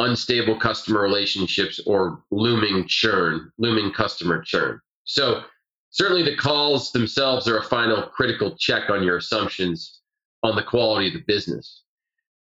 unstable 0.01 0.57
customer 0.57 1.01
relationships 1.01 1.79
or 1.85 2.23
looming 2.31 2.87
churn 2.87 3.51
looming 3.57 3.91
customer 3.91 4.41
churn 4.41 4.79
so 5.03 5.43
certainly 5.91 6.23
the 6.23 6.35
calls 6.35 6.91
themselves 6.91 7.47
are 7.47 7.57
a 7.57 7.63
final 7.63 8.03
critical 8.03 8.55
check 8.57 8.89
on 8.89 9.03
your 9.03 9.17
assumptions 9.17 10.01
on 10.43 10.55
the 10.55 10.63
quality 10.63 11.07
of 11.07 11.13
the 11.13 11.23
business. 11.27 11.83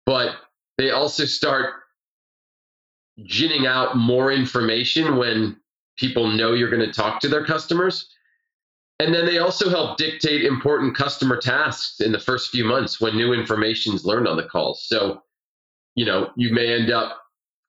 But 0.06 0.36
they 0.78 0.92
also 0.92 1.26
start 1.26 1.74
ginning 3.26 3.66
out 3.66 3.98
more 3.98 4.32
information 4.32 5.18
when 5.18 5.58
people 5.98 6.28
know 6.28 6.54
you're 6.54 6.70
going 6.70 6.86
to 6.86 6.94
talk 6.94 7.20
to 7.22 7.28
their 7.28 7.44
customers. 7.44 8.08
And 9.00 9.14
then 9.14 9.26
they 9.26 9.40
also 9.40 9.70
help 9.70 9.98
dictate 9.98 10.44
important 10.44 10.96
customer 10.96 11.38
tasks 11.38 12.00
in 12.00 12.12
the 12.12 12.20
first 12.20 12.50
few 12.50 12.64
months 12.64 13.02
when 13.02 13.16
new 13.16 13.34
information 13.34 13.94
is 13.94 14.06
learned 14.06 14.28
on 14.28 14.38
the 14.38 14.44
calls. 14.44 14.86
So, 14.88 15.24
you 15.96 16.06
know, 16.06 16.32
you 16.36 16.54
may 16.54 16.74
end 16.74 16.92
up 16.92 17.22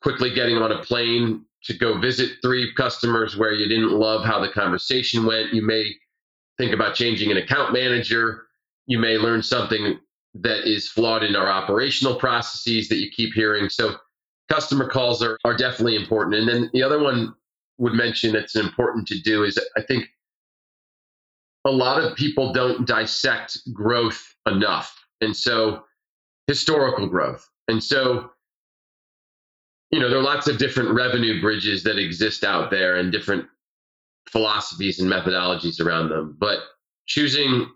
quickly 0.03 0.33
getting 0.33 0.57
on 0.57 0.73
a 0.73 0.83
plane 0.83 1.45
to 1.65 1.77
go 1.77 1.99
visit 1.99 2.39
three 2.43 2.73
customers 2.75 3.37
where 3.37 3.53
you 3.53 3.69
didn't 3.69 3.93
love 3.93 4.25
how 4.25 4.41
the 4.41 4.49
conversation 4.49 5.27
went. 5.27 5.53
You 5.53 5.63
may 5.63 5.93
think 6.57 6.73
about 6.73 6.95
changing 6.95 7.31
an 7.31 7.37
account 7.37 7.73
manager. 7.73 8.47
You 8.87 8.99
may 8.99 9.19
learn 9.19 9.43
something 9.43 9.99
that 10.35 10.69
is 10.69 10.89
flawed 10.89 11.25
in 11.25 11.35
our 11.35 11.49
operational 11.49 12.15
processes 12.15 12.89
that 12.89 12.97
you 12.97 13.11
keep 13.11 13.35
hearing. 13.35 13.69
So, 13.69 13.97
customer 14.51 14.89
calls 14.89 15.23
are, 15.23 15.39
are 15.45 15.57
definitely 15.57 15.97
important. 15.97 16.37
And 16.37 16.49
then 16.49 16.71
the 16.73 16.83
other 16.83 17.03
one 17.03 17.35
would 17.79 17.93
mention 17.93 18.33
that's 18.33 18.57
important 18.57 19.07
to 19.09 19.21
do 19.21 19.45
is 19.45 19.59
I 19.77 19.83
think 19.83 20.07
a 21.65 21.71
lot 21.71 22.03
of 22.03 22.17
people 22.17 22.53
don't 22.53 22.87
dissect 22.87 23.59
growth 23.73 24.35
enough. 24.47 24.97
And 25.21 25.37
so, 25.37 25.85
historical 26.47 27.09
growth. 27.09 27.49
And 27.69 27.83
so, 27.83 28.31
you 29.91 30.01
know, 30.01 30.09
there 30.09 30.19
are 30.19 30.23
lots 30.23 30.49
of 30.49 30.59
different 30.59 30.91
revenue 30.91 31.41
bridges 31.41 31.83
that 31.85 31.99
exist 31.99 32.45
out 32.45 32.71
there 32.71 32.97
and 32.97 33.11
different 33.11 33.47
philosophies 34.29 35.01
and 35.01 35.11
methodologies 35.11 35.81
around 35.81 36.11
them. 36.11 36.37
But 36.39 36.61
choosing 37.07 37.71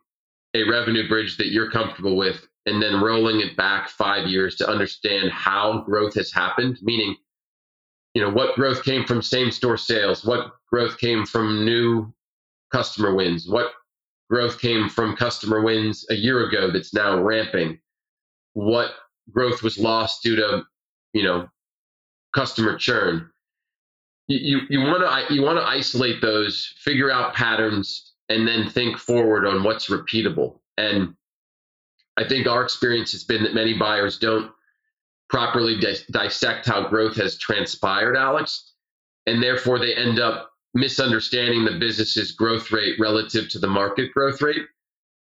a 0.54 0.64
revenue 0.64 1.08
bridge 1.08 1.38
that 1.38 1.50
you're 1.50 1.70
comfortable 1.70 2.16
with 2.16 2.46
and 2.66 2.82
then 2.82 3.00
rolling 3.00 3.40
it 3.40 3.56
back 3.56 3.88
five 3.88 4.28
years 4.28 4.56
to 4.56 4.68
understand 4.68 5.30
how 5.30 5.80
growth 5.80 6.14
has 6.14 6.30
happened, 6.30 6.78
meaning, 6.82 7.16
you 8.14 8.22
know, 8.22 8.30
what 8.30 8.54
growth 8.54 8.84
came 8.84 9.04
from 9.04 9.22
same 9.22 9.50
store 9.50 9.78
sales, 9.78 10.24
what 10.24 10.52
growth 10.70 10.98
came 10.98 11.24
from 11.24 11.64
new 11.64 12.12
customer 12.70 13.14
wins, 13.14 13.48
what 13.48 13.72
growth 14.30 14.60
came 14.60 14.88
from 14.88 15.16
customer 15.16 15.62
wins 15.62 16.06
a 16.10 16.14
year 16.14 16.46
ago 16.46 16.70
that's 16.70 16.94
now 16.94 17.20
ramping, 17.20 17.78
what 18.52 18.92
growth 19.30 19.62
was 19.62 19.78
lost 19.78 20.22
due 20.22 20.36
to, 20.36 20.62
you 21.14 21.22
know, 21.22 21.48
customer 22.34 22.76
churn. 22.76 23.30
You 24.28 24.60
you 24.70 24.80
want 24.80 25.28
to 25.28 25.34
you 25.34 25.42
want 25.42 25.58
to 25.58 25.64
isolate 25.64 26.20
those, 26.20 26.74
figure 26.78 27.10
out 27.10 27.34
patterns, 27.34 28.12
and 28.28 28.46
then 28.46 28.68
think 28.70 28.98
forward 28.98 29.46
on 29.46 29.62
what's 29.62 29.90
repeatable. 29.90 30.58
And 30.78 31.14
I 32.16 32.26
think 32.28 32.46
our 32.46 32.62
experience 32.62 33.12
has 33.12 33.24
been 33.24 33.42
that 33.42 33.54
many 33.54 33.74
buyers 33.74 34.18
don't 34.18 34.50
properly 35.28 35.78
dis- 35.80 36.06
dissect 36.10 36.66
how 36.66 36.88
growth 36.88 37.16
has 37.16 37.38
transpired, 37.38 38.16
Alex, 38.16 38.72
and 39.26 39.42
therefore 39.42 39.78
they 39.78 39.94
end 39.94 40.18
up 40.20 40.50
misunderstanding 40.74 41.64
the 41.64 41.78
business's 41.78 42.32
growth 42.32 42.70
rate 42.70 42.98
relative 42.98 43.48
to 43.50 43.58
the 43.58 43.66
market 43.66 44.12
growth 44.12 44.40
rate, 44.40 44.66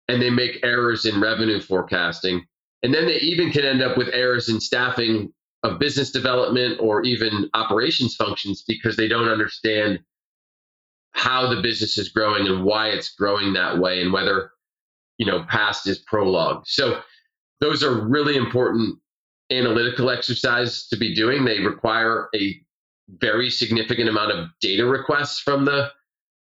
and 0.07 0.21
they 0.21 0.29
make 0.29 0.59
errors 0.63 1.05
in 1.05 1.21
revenue 1.21 1.59
forecasting. 1.59 2.45
And 2.83 2.93
then 2.93 3.05
they 3.05 3.17
even 3.17 3.51
can 3.51 3.65
end 3.65 3.81
up 3.81 3.97
with 3.97 4.09
errors 4.13 4.49
in 4.49 4.59
staffing 4.59 5.33
of 5.67 5.79
business 5.79 6.11
development 6.11 6.79
or 6.79 7.03
even 7.03 7.49
operations 7.53 8.15
functions 8.15 8.63
because 8.67 8.95
they 8.95 9.07
don't 9.07 9.29
understand 9.29 9.99
how 11.11 11.53
the 11.53 11.61
business 11.61 11.97
is 11.97 12.09
growing 12.09 12.47
and 12.47 12.63
why 12.63 12.89
it's 12.89 13.09
growing 13.15 13.53
that 13.53 13.79
way 13.79 14.01
and 14.01 14.13
whether 14.13 14.51
you 15.17 15.25
know 15.25 15.43
past 15.49 15.87
is 15.87 15.99
prologue. 15.99 16.63
So 16.65 17.01
those 17.59 17.83
are 17.83 18.07
really 18.07 18.35
important 18.35 18.99
analytical 19.49 20.09
exercises 20.09 20.87
to 20.89 20.97
be 20.97 21.15
doing. 21.15 21.45
They 21.45 21.59
require 21.59 22.29
a 22.35 22.55
very 23.09 23.49
significant 23.49 24.09
amount 24.09 24.31
of 24.31 24.49
data 24.61 24.85
requests 24.85 25.39
from 25.39 25.65
the 25.65 25.89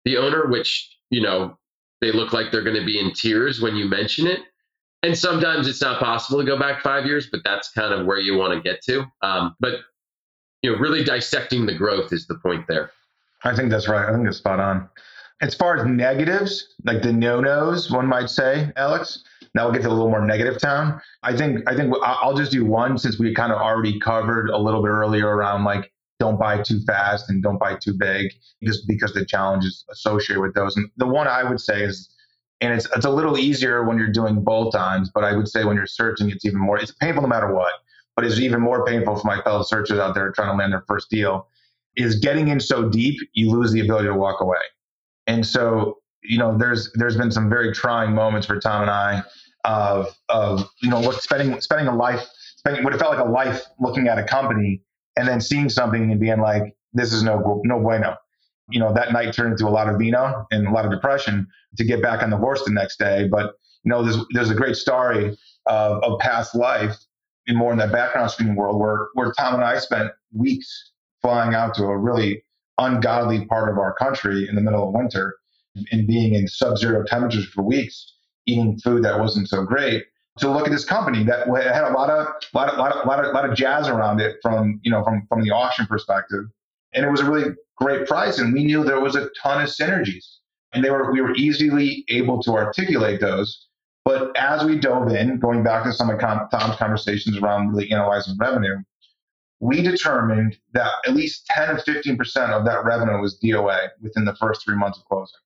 the 0.06 0.18
owner 0.18 0.48
which 0.48 0.98
you 1.10 1.22
know 1.22 1.58
they 2.02 2.12
look 2.12 2.34
like 2.34 2.52
they're 2.52 2.64
going 2.64 2.80
to 2.80 2.86
be 2.86 3.00
in 3.00 3.14
tears 3.14 3.62
when 3.62 3.76
you 3.76 3.86
mention 3.86 4.28
it 4.28 4.40
and 5.04 5.18
sometimes 5.18 5.68
it's 5.68 5.82
not 5.82 6.00
possible 6.00 6.40
to 6.40 6.46
go 6.46 6.58
back 6.58 6.82
five 6.82 7.06
years, 7.06 7.28
but 7.30 7.42
that's 7.44 7.70
kind 7.72 7.94
of 7.94 8.06
where 8.06 8.20
you 8.20 8.38
want 8.38 8.54
to 8.54 8.62
get 8.62 8.82
to. 8.84 9.06
Um, 9.22 9.56
but 9.60 9.82
you 10.62 10.72
know, 10.72 10.78
really 10.80 11.04
dissecting 11.04 11.66
the 11.66 11.76
growth 11.76 12.14
is 12.14 12.26
the 12.26 12.36
point 12.36 12.66
there. 12.68 12.92
I 13.44 13.56
think 13.56 13.70
that's 13.70 13.90
right. 13.90 14.08
I 14.08 14.14
think 14.14 14.28
it's 14.28 14.38
spot 14.38 14.60
on. 14.60 14.90
As 15.42 15.54
far 15.54 15.78
as 15.78 15.86
negatives, 15.86 16.76
like 16.86 17.02
the 17.02 17.12
no-nos, 17.12 17.92
one 17.92 18.08
might 18.08 18.30
say, 18.30 18.72
Alex. 18.78 19.24
Now 19.54 19.66
we'll 19.66 19.74
get 19.74 19.84
to 19.84 19.90
a 19.90 19.92
little 19.92 20.10
more 20.10 20.26
negative 20.26 20.60
town. 20.60 21.00
I 21.22 21.36
think 21.36 21.60
I 21.70 21.76
think 21.76 21.94
I'll 22.02 22.36
just 22.36 22.52
do 22.52 22.66
one 22.66 22.98
since 22.98 23.20
we 23.20 23.36
kind 23.36 23.52
of 23.52 23.60
already 23.60 24.00
covered 24.00 24.50
a 24.50 24.58
little 24.58 24.82
bit 24.82 24.90
earlier 24.90 25.28
around 25.28 25.64
like 25.64 25.92
don't 26.20 26.40
buy 26.40 26.62
too 26.62 26.80
fast 26.88 27.30
and 27.30 27.44
don't 27.44 27.60
buy 27.60 27.76
too 27.76 27.94
big, 27.94 28.32
just 28.64 28.88
because 28.88 29.14
the 29.14 29.26
challenges 29.26 29.86
associated 29.92 30.42
with 30.42 30.56
those. 30.56 30.76
And 30.78 30.90
the 30.98 31.06
one 31.06 31.28
I 31.28 31.44
would 31.44 31.60
say 31.60 31.84
is 31.84 32.10
And 32.64 32.74
it's 32.74 32.88
it's 32.96 33.06
a 33.06 33.10
little 33.10 33.38
easier 33.38 33.84
when 33.84 33.98
you're 33.98 34.12
doing 34.12 34.42
bolt-ons, 34.42 35.12
but 35.14 35.26
I 35.26 35.36
would 35.36 35.50
say 35.50 35.66
when 35.66 35.76
you're 35.76 35.86
searching, 35.86 36.30
it's 36.30 36.46
even 36.46 36.60
more. 36.60 36.78
It's 36.78 36.94
painful 36.94 37.22
no 37.22 37.28
matter 37.28 37.54
what, 37.54 37.74
but 38.16 38.24
it's 38.24 38.40
even 38.40 38.62
more 38.62 38.86
painful 38.86 39.18
for 39.18 39.28
my 39.28 39.42
fellow 39.42 39.64
searchers 39.64 40.00
out 40.00 40.16
there 40.16 40.32
trying 40.32 40.50
to 40.50 40.56
land 40.56 40.72
their 40.72 40.86
first 40.88 41.10
deal. 41.10 41.48
Is 41.98 42.16
getting 42.20 42.48
in 42.48 42.62
so 42.62 42.88
deep, 42.90 43.20
you 43.34 43.52
lose 43.52 43.74
the 43.74 43.82
ability 43.82 44.08
to 44.08 44.16
walk 44.16 44.40
away. 44.40 44.62
And 45.28 45.46
so, 45.46 46.00
you 46.24 46.38
know, 46.38 46.58
there's 46.58 46.90
there's 46.94 47.18
been 47.18 47.32
some 47.32 47.50
very 47.50 47.74
trying 47.74 48.14
moments 48.16 48.48
for 48.48 48.60
Tom 48.60 48.84
and 48.84 48.90
I 48.90 49.24
of 49.66 50.16
of 50.30 50.70
you 50.82 50.90
know 50.90 51.02
what 51.02 51.22
spending 51.22 51.60
spending 51.60 51.88
a 51.88 51.96
life 51.96 52.26
spending 52.56 52.84
what 52.86 52.94
it 52.94 52.98
felt 52.98 53.18
like 53.18 53.26
a 53.26 53.30
life 53.30 53.62
looking 53.80 54.08
at 54.08 54.18
a 54.18 54.24
company 54.24 54.82
and 55.18 55.28
then 55.28 55.42
seeing 55.42 55.70
something 55.70 56.12
and 56.12 56.20
being 56.20 56.40
like, 56.40 56.76
this 56.94 57.12
is 57.12 57.24
no 57.24 57.62
no 57.66 57.80
bueno. 57.80 58.16
You 58.70 58.80
know, 58.80 58.94
that 58.94 59.12
night 59.12 59.34
turned 59.34 59.52
into 59.52 59.68
a 59.68 59.70
lot 59.70 59.90
of 59.90 60.00
vino 60.00 60.46
and 60.52 60.68
a 60.68 60.72
lot 60.72 60.86
of 60.86 60.92
depression 60.92 61.48
to 61.78 61.84
get 61.84 62.02
back 62.02 62.24
on 62.24 62.30
the 62.30 62.38
horse 62.38 62.64
the 62.64 62.72
next 62.72 62.98
day. 62.98 63.28
But 63.30 63.54
you 63.84 63.90
know, 63.90 64.04
there's 64.04 64.18
there's 64.32 64.50
a 64.50 64.56
great 64.56 64.76
story 64.76 65.38
of, 65.66 66.04
of 66.04 66.20
past 66.20 66.56
life 66.56 66.96
in 67.48 67.58
more 67.58 67.72
in 67.72 67.78
that 67.80 67.92
background 67.92 68.32
screening 68.32 68.56
world 68.56 68.80
where 68.80 69.08
where 69.14 69.32
Tom 69.34 69.56
and 69.56 69.64
I 69.64 69.80
spent 69.80 70.12
weeks 70.32 70.92
flying 71.22 71.54
out 71.54 71.74
to 71.76 71.84
a 71.86 71.98
really 71.98 72.44
ungodly 72.78 73.46
part 73.46 73.70
of 73.70 73.78
our 73.78 73.94
country 73.94 74.48
in 74.48 74.56
the 74.56 74.62
middle 74.62 74.88
of 74.88 74.94
winter 74.94 75.36
and 75.92 76.08
being 76.08 76.34
in 76.34 76.48
sub-zero 76.48 77.04
temperatures 77.06 77.48
for 77.48 77.64
weeks, 77.64 78.14
eating 78.46 78.78
food 78.80 79.04
that 79.04 79.20
wasn't 79.20 79.48
so 79.48 79.64
great 79.64 80.04
to 80.40 80.52
look 80.52 80.66
at 80.66 80.72
this 80.72 80.86
company 80.86 81.24
that 81.24 81.48
had 81.48 81.84
a 81.84 81.94
lot 81.94 82.10
of 82.10 82.28
lot 82.54 82.70
of, 82.70 82.78
lot 82.78 82.92
of, 82.92 83.06
lot 83.06 83.24
of, 83.24 83.34
lot 83.34 83.48
of 83.48 83.56
jazz 83.56 83.88
around 83.88 84.20
it 84.20 84.38
from 84.42 84.80
you 84.84 84.92
know 84.92 85.04
from 85.04 85.26
from 85.28 85.44
the 85.44 85.52
auction 85.52 85.86
perspective, 85.86 86.46
and 86.94 87.06
it 87.06 87.10
was 87.10 87.22
a 87.22 87.30
really 87.30 87.52
great 87.78 88.08
price, 88.08 88.40
and 88.40 88.54
we 88.54 88.64
knew 88.64 88.84
there 88.84 89.00
was 89.00 89.16
a 89.16 89.30
ton 89.42 89.62
of 89.62 89.70
synergies, 89.70 90.26
and 90.74 90.84
they 90.84 90.90
were 90.90 91.12
we 91.12 91.22
were 91.22 91.36
easily 91.36 92.06
able 92.10 92.42
to 92.44 92.52
articulate 92.52 93.22
those. 93.22 93.68
But 94.06 94.36
as 94.36 94.66
we 94.66 94.78
dove 94.78 95.10
in, 95.10 95.40
going 95.40 95.64
back 95.64 95.86
to 95.86 95.94
some 95.94 96.10
of 96.10 96.20
Tom's 96.20 96.76
conversations 96.76 97.38
around 97.38 97.70
really 97.70 97.90
analyzing 97.92 98.38
revenue, 98.38 98.78
we 99.62 99.82
determined 99.82 100.58
that 100.74 100.92
at 101.08 101.16
least 101.16 101.46
10 101.48 101.70
or 101.70 101.78
15% 101.78 102.50
of 102.50 102.66
that 102.66 102.84
revenue 102.84 103.22
was 103.22 103.40
DOA 103.42 103.88
within 104.02 104.26
the 104.26 104.36
first 104.36 104.66
three 104.66 104.76
months 104.76 105.00
of 105.00 105.06
closing. 105.06 105.40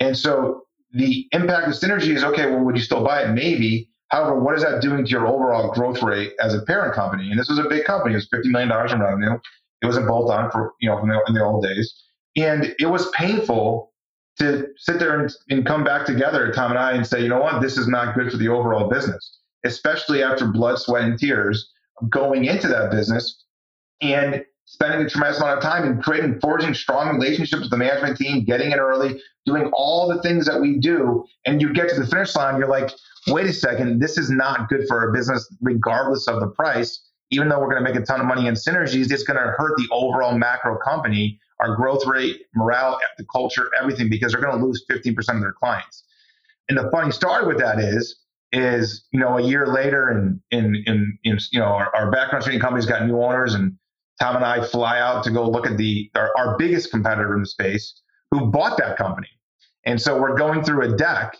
And 0.00 0.18
so 0.18 0.66
the 0.92 1.28
impact 1.30 1.68
of 1.68 1.74
synergy 1.74 2.14
is 2.14 2.24
okay, 2.24 2.46
well, 2.50 2.64
would 2.64 2.76
you 2.76 2.82
still 2.82 3.04
buy 3.04 3.22
it? 3.22 3.28
Maybe. 3.32 3.88
However, 4.08 4.40
what 4.40 4.56
is 4.56 4.62
that 4.62 4.82
doing 4.82 5.04
to 5.04 5.10
your 5.10 5.28
overall 5.28 5.72
growth 5.72 6.02
rate 6.02 6.32
as 6.40 6.54
a 6.54 6.62
parent 6.62 6.94
company? 6.94 7.30
And 7.30 7.38
this 7.38 7.48
was 7.48 7.58
a 7.58 7.68
big 7.68 7.84
company. 7.84 8.14
It 8.14 8.16
was 8.16 8.28
$50 8.28 8.46
million 8.46 8.70
in 8.90 9.00
revenue. 9.00 9.38
It 9.86 9.88
was 9.88 9.96
a 9.96 10.02
bolt 10.02 10.30
on 10.30 10.50
for, 10.50 10.74
you 10.80 10.90
know, 10.90 10.98
from 10.98 11.08
the, 11.08 11.22
in 11.28 11.34
the 11.34 11.44
old 11.44 11.62
days. 11.62 11.94
And 12.36 12.74
it 12.78 12.86
was 12.86 13.08
painful 13.10 13.92
to 14.40 14.66
sit 14.76 14.98
there 14.98 15.18
and, 15.18 15.32
and 15.48 15.64
come 15.64 15.84
back 15.84 16.04
together, 16.04 16.52
Tom 16.52 16.72
and 16.72 16.78
I, 16.78 16.92
and 16.92 17.06
say, 17.06 17.22
you 17.22 17.28
know 17.28 17.40
what, 17.40 17.62
this 17.62 17.78
is 17.78 17.86
not 17.86 18.14
good 18.16 18.30
for 18.30 18.36
the 18.36 18.48
overall 18.48 18.88
business, 18.90 19.38
especially 19.64 20.22
after 20.22 20.46
blood, 20.46 20.78
sweat, 20.78 21.04
and 21.04 21.18
tears 21.18 21.72
going 22.10 22.44
into 22.44 22.68
that 22.68 22.90
business 22.90 23.44
and 24.02 24.44
spending 24.66 25.06
a 25.06 25.08
tremendous 25.08 25.40
amount 25.40 25.56
of 25.56 25.62
time 25.62 25.84
and 25.84 26.02
creating, 26.02 26.40
forging 26.40 26.74
strong 26.74 27.16
relationships 27.16 27.62
with 27.62 27.70
the 27.70 27.76
management 27.76 28.18
team, 28.18 28.44
getting 28.44 28.72
in 28.72 28.78
early, 28.78 29.22
doing 29.46 29.70
all 29.72 30.08
the 30.08 30.20
things 30.20 30.44
that 30.46 30.60
we 30.60 30.78
do. 30.78 31.24
And 31.46 31.62
you 31.62 31.72
get 31.72 31.88
to 31.90 32.00
the 32.00 32.06
finish 32.06 32.34
line, 32.34 32.58
you're 32.58 32.68
like, 32.68 32.90
wait 33.28 33.46
a 33.46 33.52
second, 33.52 34.00
this 34.00 34.18
is 34.18 34.28
not 34.28 34.68
good 34.68 34.86
for 34.88 35.00
our 35.00 35.12
business, 35.12 35.48
regardless 35.62 36.26
of 36.26 36.40
the 36.40 36.48
price. 36.48 37.00
Even 37.30 37.48
though 37.48 37.58
we're 37.58 37.70
going 37.70 37.84
to 37.84 37.90
make 37.90 38.00
a 38.00 38.04
ton 38.04 38.20
of 38.20 38.26
money 38.26 38.46
in 38.46 38.54
synergies, 38.54 39.10
it's 39.10 39.24
going 39.24 39.36
to 39.38 39.52
hurt 39.58 39.76
the 39.76 39.88
overall 39.90 40.36
macro 40.36 40.78
company, 40.78 41.40
our 41.60 41.74
growth 41.74 42.06
rate, 42.06 42.42
morale, 42.54 42.98
the 43.18 43.24
culture, 43.24 43.70
everything, 43.80 44.08
because 44.08 44.32
they're 44.32 44.40
going 44.40 44.58
to 44.58 44.64
lose 44.64 44.84
15% 44.90 45.16
of 45.34 45.40
their 45.40 45.52
clients. 45.52 46.04
And 46.68 46.78
the 46.78 46.90
funny 46.90 47.10
story 47.10 47.46
with 47.46 47.58
that 47.58 47.78
is, 47.78 48.20
is 48.52 49.04
you 49.10 49.18
know 49.18 49.38
a 49.38 49.42
year 49.42 49.66
later, 49.66 50.08
and 50.08 50.40
in 50.50 50.76
in, 50.86 51.18
in 51.24 51.38
you 51.50 51.58
know 51.58 51.66
our, 51.66 51.94
our 51.94 52.10
background 52.12 52.44
screening 52.44 52.60
company's 52.60 52.86
got 52.86 53.04
new 53.06 53.20
owners, 53.20 53.54
and 53.54 53.76
Tom 54.20 54.36
and 54.36 54.44
I 54.44 54.64
fly 54.64 55.00
out 55.00 55.24
to 55.24 55.30
go 55.30 55.48
look 55.48 55.66
at 55.66 55.76
the 55.76 56.10
our, 56.14 56.30
our 56.38 56.56
biggest 56.56 56.90
competitor 56.92 57.34
in 57.34 57.40
the 57.40 57.46
space 57.46 58.00
who 58.30 58.46
bought 58.46 58.78
that 58.78 58.96
company. 58.96 59.28
And 59.84 60.00
so 60.00 60.20
we're 60.20 60.36
going 60.36 60.62
through 60.62 60.82
a 60.82 60.96
deck 60.96 61.36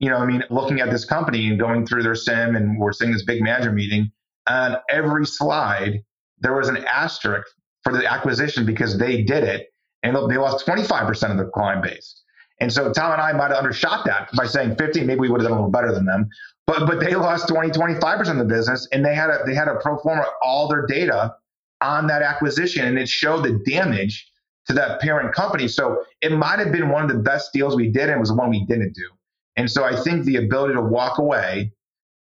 you 0.00 0.08
know, 0.08 0.16
I 0.16 0.26
mean, 0.26 0.42
looking 0.50 0.80
at 0.80 0.90
this 0.90 1.04
company 1.04 1.48
and 1.48 1.58
going 1.58 1.86
through 1.86 2.02
their 2.02 2.14
CIM, 2.14 2.56
and 2.56 2.78
we're 2.78 2.92
seeing 2.92 3.12
this 3.12 3.22
big 3.22 3.42
manager 3.42 3.70
meeting. 3.70 4.10
On 4.48 4.76
every 4.88 5.26
slide, 5.26 6.02
there 6.38 6.54
was 6.54 6.68
an 6.68 6.78
asterisk 6.86 7.46
for 7.84 7.92
the 7.92 8.10
acquisition 8.10 8.66
because 8.66 8.98
they 8.98 9.22
did 9.22 9.44
it, 9.44 9.68
and 10.02 10.16
they 10.30 10.36
lost 10.36 10.66
25% 10.66 11.30
of 11.30 11.36
the 11.36 11.44
client 11.46 11.82
base. 11.82 12.22
And 12.60 12.72
so 12.72 12.92
Tom 12.92 13.12
and 13.12 13.22
I 13.22 13.32
might 13.32 13.48
have 13.48 13.58
undershot 13.58 14.04
that 14.06 14.28
by 14.36 14.46
saying 14.46 14.76
50. 14.76 15.04
Maybe 15.04 15.20
we 15.20 15.28
would 15.30 15.40
have 15.40 15.48
done 15.48 15.58
a 15.58 15.60
little 15.60 15.70
better 15.70 15.92
than 15.92 16.04
them, 16.04 16.28
but 16.66 16.86
but 16.86 17.00
they 17.00 17.14
lost 17.14 17.48
20, 17.48 17.70
25% 17.70 18.30
of 18.30 18.36
the 18.36 18.44
business, 18.44 18.86
and 18.92 19.04
they 19.04 19.14
had 19.14 19.30
a 19.30 19.38
they 19.46 19.54
had 19.54 19.68
a 19.68 19.76
pro 19.76 19.98
forma 19.98 20.24
all 20.42 20.68
their 20.68 20.86
data 20.86 21.34
on 21.80 22.06
that 22.08 22.22
acquisition, 22.22 22.84
and 22.86 22.98
it 22.98 23.08
showed 23.08 23.44
the 23.44 23.62
damage 23.66 24.30
to 24.66 24.74
that 24.74 25.00
parent 25.00 25.34
company. 25.34 25.68
So 25.68 26.04
it 26.20 26.32
might 26.32 26.58
have 26.58 26.70
been 26.70 26.90
one 26.90 27.02
of 27.02 27.08
the 27.08 27.22
best 27.22 27.52
deals 27.52 27.76
we 27.76 27.90
did, 27.90 28.10
and 28.10 28.20
was 28.20 28.32
one 28.32 28.50
we 28.50 28.66
didn't 28.66 28.94
do. 28.94 29.08
And 29.56 29.70
so 29.70 29.84
I 29.84 29.96
think 29.96 30.24
the 30.24 30.36
ability 30.36 30.74
to 30.74 30.82
walk 30.82 31.18
away, 31.18 31.72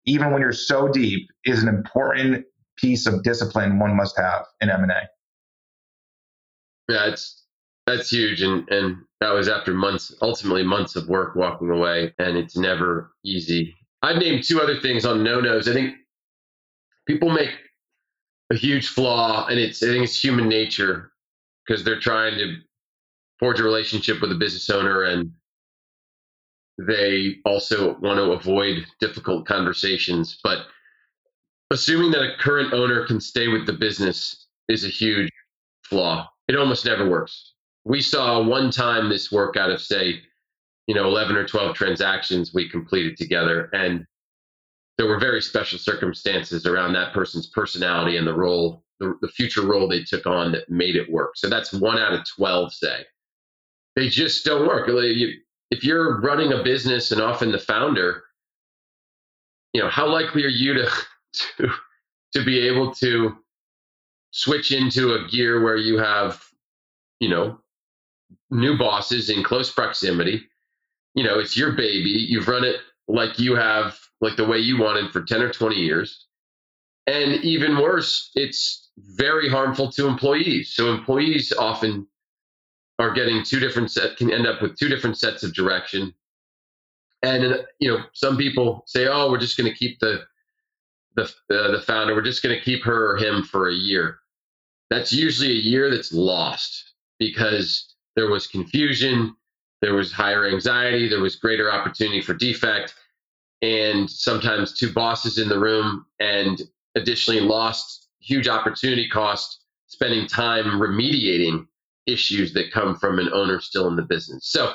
even 0.05 0.31
when 0.31 0.41
you're 0.41 0.51
so 0.51 0.87
deep, 0.87 1.29
is 1.45 1.61
an 1.61 1.69
important 1.69 2.45
piece 2.77 3.05
of 3.05 3.23
discipline 3.23 3.79
one 3.79 3.95
must 3.95 4.17
have 4.17 4.45
in 4.61 4.69
M&A. 4.69 5.07
Yeah, 6.91 7.07
it's 7.07 7.43
that's 7.85 8.09
huge, 8.09 8.41
and 8.41 8.67
and 8.69 8.97
that 9.19 9.31
was 9.31 9.47
after 9.47 9.73
months, 9.73 10.13
ultimately 10.21 10.63
months 10.63 10.95
of 10.95 11.07
work 11.07 11.35
walking 11.35 11.69
away, 11.69 12.13
and 12.19 12.37
it's 12.37 12.57
never 12.57 13.11
easy. 13.23 13.75
I've 14.01 14.17
named 14.17 14.43
two 14.43 14.61
other 14.61 14.79
things 14.79 15.05
on 15.05 15.23
no 15.23 15.41
nos. 15.41 15.67
I 15.67 15.73
think 15.73 15.95
people 17.07 17.29
make 17.29 17.51
a 18.51 18.55
huge 18.55 18.87
flaw, 18.87 19.47
and 19.47 19.59
it's 19.59 19.83
I 19.83 19.87
think 19.87 20.03
it's 20.03 20.23
human 20.23 20.47
nature 20.47 21.11
because 21.65 21.83
they're 21.83 21.99
trying 21.99 22.37
to 22.37 22.57
forge 23.39 23.59
a 23.59 23.63
relationship 23.63 24.21
with 24.21 24.31
a 24.31 24.35
business 24.35 24.69
owner 24.69 25.03
and 25.03 25.31
they 26.87 27.37
also 27.45 27.97
want 27.99 28.17
to 28.17 28.31
avoid 28.31 28.85
difficult 28.99 29.45
conversations. 29.45 30.39
But 30.43 30.59
assuming 31.71 32.11
that 32.11 32.23
a 32.23 32.37
current 32.37 32.73
owner 32.73 33.05
can 33.05 33.19
stay 33.19 33.47
with 33.47 33.65
the 33.65 33.73
business 33.73 34.47
is 34.69 34.85
a 34.85 34.89
huge 34.89 35.29
flaw. 35.83 36.29
It 36.47 36.55
almost 36.55 36.85
never 36.85 37.09
works. 37.09 37.53
We 37.85 38.01
saw 38.01 38.41
one 38.41 38.71
time 38.71 39.09
this 39.09 39.31
work 39.31 39.57
out 39.57 39.71
of, 39.71 39.81
say, 39.81 40.21
you 40.87 40.95
know, 40.95 41.05
11 41.05 41.35
or 41.35 41.45
12 41.45 41.75
transactions 41.75 42.53
we 42.53 42.69
completed 42.69 43.17
together. 43.17 43.69
And 43.73 44.05
there 44.97 45.07
were 45.07 45.19
very 45.19 45.41
special 45.41 45.79
circumstances 45.79 46.65
around 46.65 46.93
that 46.93 47.13
person's 47.13 47.47
personality 47.47 48.17
and 48.17 48.27
the 48.27 48.33
role, 48.33 48.83
the, 48.99 49.15
the 49.21 49.27
future 49.27 49.65
role 49.65 49.87
they 49.87 50.03
took 50.03 50.25
on 50.25 50.51
that 50.53 50.69
made 50.69 50.95
it 50.95 51.11
work. 51.11 51.31
So 51.35 51.49
that's 51.49 51.73
one 51.73 51.97
out 51.97 52.13
of 52.13 52.27
12, 52.35 52.73
say. 52.73 53.05
They 53.95 54.07
just 54.07 54.45
don't 54.45 54.67
work. 54.67 54.87
If 55.71 55.83
you're 55.83 56.19
running 56.21 56.53
a 56.53 56.63
business 56.63 57.11
and 57.11 57.21
often 57.21 57.51
the 57.51 57.59
founder, 57.59 58.23
you 59.73 59.81
know, 59.81 59.89
how 59.89 60.07
likely 60.07 60.43
are 60.43 60.49
you 60.49 60.73
to 60.73 60.89
to 61.57 61.71
to 62.33 62.45
be 62.45 62.59
able 62.59 62.93
to 62.95 63.35
switch 64.31 64.71
into 64.71 65.13
a 65.13 65.27
gear 65.27 65.63
where 65.63 65.77
you 65.77 65.97
have, 65.97 66.43
you 67.19 67.29
know, 67.29 67.59
new 68.49 68.77
bosses 68.77 69.29
in 69.29 69.43
close 69.43 69.71
proximity? 69.71 70.43
You 71.15 71.23
know, 71.23 71.39
it's 71.39 71.57
your 71.57 71.73
baby. 71.73 72.09
You've 72.09 72.47
run 72.47 72.63
it 72.63 72.77
like 73.07 73.39
you 73.39 73.55
have, 73.55 73.97
like 74.21 74.37
the 74.37 74.45
way 74.45 74.59
you 74.59 74.79
wanted 74.79 75.11
for 75.11 75.23
10 75.23 75.41
or 75.41 75.51
20 75.51 75.75
years. 75.75 76.27
And 77.07 77.43
even 77.43 77.77
worse, 77.77 78.29
it's 78.35 78.89
very 78.97 79.49
harmful 79.49 79.91
to 79.93 80.07
employees. 80.07 80.75
So 80.75 80.93
employees 80.93 81.51
often 81.57 82.07
are 82.99 83.13
getting 83.13 83.43
two 83.43 83.59
different 83.59 83.97
can 84.17 84.31
end 84.31 84.45
up 84.45 84.61
with 84.61 84.77
two 84.77 84.89
different 84.89 85.17
sets 85.17 85.43
of 85.43 85.53
direction. 85.53 86.13
And 87.23 87.65
you 87.79 87.89
know 87.89 88.03
some 88.13 88.37
people 88.37 88.83
say 88.85 89.07
oh 89.07 89.31
we're 89.31 89.39
just 89.39 89.57
going 89.57 89.71
to 89.71 89.77
keep 89.77 89.99
the 89.99 90.23
the 91.15 91.23
uh, 91.23 91.71
the 91.71 91.83
founder 91.85 92.13
we're 92.13 92.21
just 92.21 92.43
going 92.43 92.55
to 92.55 92.63
keep 92.63 92.83
her 92.83 93.13
or 93.13 93.17
him 93.17 93.43
for 93.43 93.69
a 93.69 93.73
year. 93.73 94.19
That's 94.89 95.13
usually 95.13 95.51
a 95.51 95.61
year 95.61 95.89
that's 95.89 96.13
lost 96.13 96.93
because 97.19 97.95
there 98.15 98.29
was 98.29 98.47
confusion 98.47 99.35
there 99.81 99.93
was 99.93 100.11
higher 100.11 100.45
anxiety 100.45 101.07
there 101.07 101.21
was 101.21 101.35
greater 101.35 101.71
opportunity 101.71 102.21
for 102.21 102.33
defect 102.33 102.95
and 103.61 104.09
sometimes 104.09 104.77
two 104.77 104.91
bosses 104.91 105.37
in 105.37 105.49
the 105.49 105.59
room 105.59 106.05
and 106.19 106.61
additionally 106.95 107.41
lost 107.41 108.07
huge 108.19 108.47
opportunity 108.47 109.07
cost 109.07 109.63
spending 109.87 110.27
time 110.27 110.65
remediating 110.79 111.65
issues 112.07 112.53
that 112.53 112.71
come 112.71 112.95
from 112.95 113.19
an 113.19 113.29
owner 113.33 113.59
still 113.59 113.87
in 113.87 113.95
the 113.95 114.01
business. 114.01 114.49
So 114.49 114.73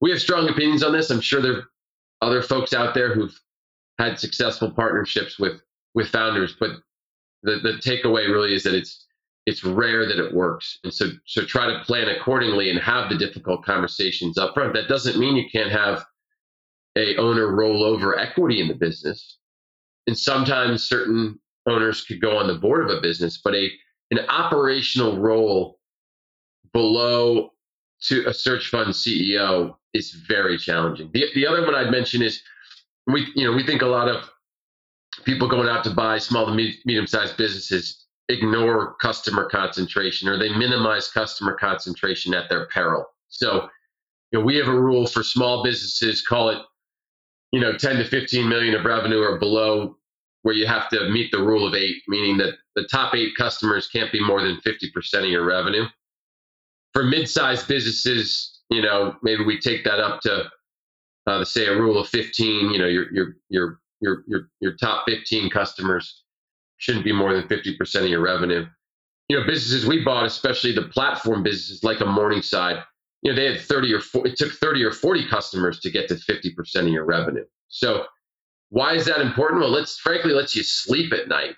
we 0.00 0.10
have 0.10 0.20
strong 0.20 0.48
opinions 0.48 0.82
on 0.82 0.92
this. 0.92 1.10
I'm 1.10 1.20
sure 1.20 1.40
there 1.40 1.58
are 1.58 1.64
other 2.20 2.42
folks 2.42 2.72
out 2.72 2.94
there 2.94 3.14
who've 3.14 3.38
had 3.98 4.18
successful 4.18 4.70
partnerships 4.70 5.38
with 5.38 5.60
with 5.94 6.08
founders, 6.08 6.56
but 6.58 6.70
the, 7.44 7.60
the 7.62 7.72
takeaway 7.74 8.28
really 8.28 8.54
is 8.54 8.64
that 8.64 8.74
it's 8.74 9.06
it's 9.46 9.62
rare 9.62 10.06
that 10.06 10.18
it 10.18 10.34
works. 10.34 10.78
And 10.84 10.92
so 10.92 11.10
so 11.26 11.44
try 11.44 11.66
to 11.66 11.84
plan 11.84 12.08
accordingly 12.08 12.70
and 12.70 12.78
have 12.78 13.08
the 13.08 13.18
difficult 13.18 13.64
conversations 13.64 14.38
up 14.38 14.54
front. 14.54 14.74
That 14.74 14.88
doesn't 14.88 15.18
mean 15.18 15.36
you 15.36 15.48
can't 15.50 15.70
have 15.70 16.04
a 16.96 17.16
owner 17.16 17.54
roll 17.54 17.82
over 17.82 18.18
equity 18.18 18.60
in 18.60 18.68
the 18.68 18.74
business. 18.74 19.38
And 20.06 20.18
sometimes 20.18 20.84
certain 20.84 21.38
owners 21.66 22.04
could 22.04 22.20
go 22.20 22.36
on 22.36 22.46
the 22.46 22.54
board 22.54 22.84
of 22.84 22.96
a 22.96 23.00
business, 23.00 23.40
but 23.42 23.54
a 23.54 23.70
an 24.10 24.20
operational 24.28 25.18
role 25.18 25.78
below 26.74 27.52
to 28.02 28.26
a 28.26 28.34
search 28.34 28.68
fund 28.68 28.90
CEO 28.90 29.76
is 29.94 30.10
very 30.10 30.58
challenging. 30.58 31.10
The, 31.14 31.26
the 31.34 31.46
other 31.46 31.64
one 31.64 31.74
I'd 31.74 31.90
mention 31.90 32.20
is 32.20 32.42
we 33.06 33.26
you 33.34 33.44
know 33.44 33.56
we 33.56 33.64
think 33.64 33.80
a 33.80 33.86
lot 33.86 34.08
of 34.08 34.28
people 35.24 35.48
going 35.48 35.68
out 35.68 35.84
to 35.84 35.90
buy 35.90 36.18
small 36.18 36.46
to 36.46 36.52
medium 36.52 37.06
sized 37.06 37.38
businesses 37.38 38.04
ignore 38.28 38.94
customer 38.96 39.48
concentration 39.48 40.28
or 40.28 40.38
they 40.38 40.48
minimize 40.48 41.10
customer 41.10 41.54
concentration 41.54 42.34
at 42.34 42.50
their 42.50 42.66
peril. 42.66 43.06
So 43.28 43.68
you 44.32 44.38
know 44.38 44.44
we 44.44 44.56
have 44.56 44.68
a 44.68 44.80
rule 44.80 45.06
for 45.06 45.22
small 45.22 45.62
businesses 45.62 46.20
call 46.20 46.50
it 46.50 46.58
you 47.52 47.60
know 47.60 47.76
10 47.78 47.96
to 47.96 48.04
15 48.04 48.48
million 48.48 48.74
of 48.74 48.84
revenue 48.84 49.22
or 49.22 49.38
below 49.38 49.96
where 50.42 50.54
you 50.54 50.66
have 50.66 50.90
to 50.90 51.08
meet 51.08 51.30
the 51.30 51.42
rule 51.42 51.66
of 51.66 51.74
8 51.74 52.02
meaning 52.08 52.36
that 52.38 52.54
the 52.74 52.86
top 52.90 53.14
8 53.14 53.34
customers 53.36 53.88
can't 53.88 54.12
be 54.12 54.22
more 54.22 54.42
than 54.42 54.60
50% 54.66 55.14
of 55.14 55.24
your 55.26 55.44
revenue. 55.44 55.84
For 56.94 57.02
mid-sized 57.02 57.66
businesses, 57.66 58.60
you 58.70 58.80
know, 58.80 59.16
maybe 59.22 59.44
we 59.44 59.58
take 59.58 59.84
that 59.84 59.98
up 59.98 60.20
to 60.22 60.50
uh, 61.26 61.44
say 61.44 61.66
a 61.66 61.76
rule 61.76 61.98
of 61.98 62.08
15 62.08 62.70
you 62.70 62.78
know 62.78 62.86
your 62.86 63.12
your 63.12 63.36
your 63.48 63.80
your 64.00 64.24
your, 64.26 64.48
your 64.60 64.72
top 64.76 65.04
15 65.08 65.50
customers 65.50 66.22
shouldn't 66.76 67.04
be 67.04 67.12
more 67.12 67.32
than 67.32 67.48
50% 67.48 67.94
of 68.02 68.08
your 68.08 68.20
revenue. 68.20 68.66
You 69.28 69.40
know 69.40 69.46
businesses 69.46 69.86
we 69.86 70.04
bought 70.04 70.26
especially 70.26 70.72
the 70.72 70.82
platform 70.82 71.42
businesses 71.42 71.82
like 71.82 72.00
a 72.00 72.06
morningside 72.06 72.82
you 73.22 73.32
know 73.32 73.36
they 73.36 73.50
had 73.50 73.60
30 73.60 73.94
or 73.94 74.00
40, 74.00 74.30
it 74.30 74.36
took 74.36 74.52
30 74.52 74.84
or 74.84 74.92
40 74.92 75.28
customers 75.28 75.80
to 75.80 75.90
get 75.90 76.08
to 76.08 76.14
50% 76.14 76.76
of 76.76 76.88
your 76.88 77.04
revenue. 77.04 77.44
So 77.68 78.04
why 78.68 78.94
is 78.94 79.06
that 79.06 79.20
important? 79.20 79.62
Well 79.62 79.70
let's 79.70 79.98
frankly 79.98 80.32
lets 80.32 80.54
you 80.54 80.62
sleep 80.62 81.12
at 81.12 81.28
night 81.28 81.56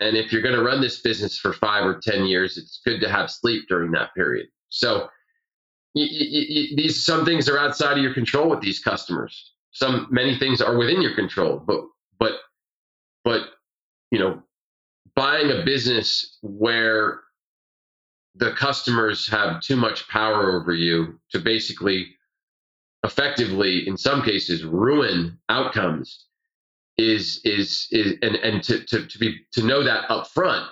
and 0.00 0.16
if 0.16 0.32
you're 0.32 0.42
going 0.42 0.54
to 0.54 0.62
run 0.62 0.80
this 0.80 1.00
business 1.00 1.38
for 1.38 1.52
five 1.52 1.84
or 1.84 1.98
10 1.98 2.26
years 2.26 2.56
it's 2.56 2.80
good 2.84 3.00
to 3.00 3.08
have 3.08 3.30
sleep 3.30 3.64
during 3.68 3.90
that 3.92 4.14
period 4.14 4.46
so 4.68 5.08
these 5.94 7.04
some 7.04 7.24
things 7.24 7.48
are 7.48 7.58
outside 7.58 7.96
of 7.96 8.02
your 8.02 8.14
control 8.14 8.48
with 8.50 8.60
these 8.60 8.78
customers. 8.78 9.52
Some 9.72 10.06
many 10.10 10.38
things 10.38 10.60
are 10.60 10.76
within 10.76 11.02
your 11.02 11.14
control, 11.14 11.58
but 11.58 11.80
but 12.18 12.32
but 13.24 13.42
you 14.10 14.18
know, 14.18 14.42
buying 15.14 15.50
a 15.50 15.64
business 15.64 16.38
where 16.42 17.20
the 18.36 18.52
customers 18.52 19.28
have 19.28 19.60
too 19.60 19.76
much 19.76 20.08
power 20.08 20.60
over 20.60 20.72
you 20.72 21.18
to 21.30 21.38
basically 21.38 22.14
effectively 23.04 23.86
in 23.88 23.96
some 23.96 24.22
cases 24.22 24.64
ruin 24.64 25.38
outcomes 25.48 26.26
is 26.98 27.40
is 27.44 27.88
is 27.90 28.18
and 28.22 28.36
and 28.36 28.62
to 28.64 28.84
to, 28.84 29.06
to 29.06 29.18
be 29.18 29.40
to 29.52 29.62
know 29.62 29.82
that 29.82 30.10
up 30.10 30.28
front 30.28 30.68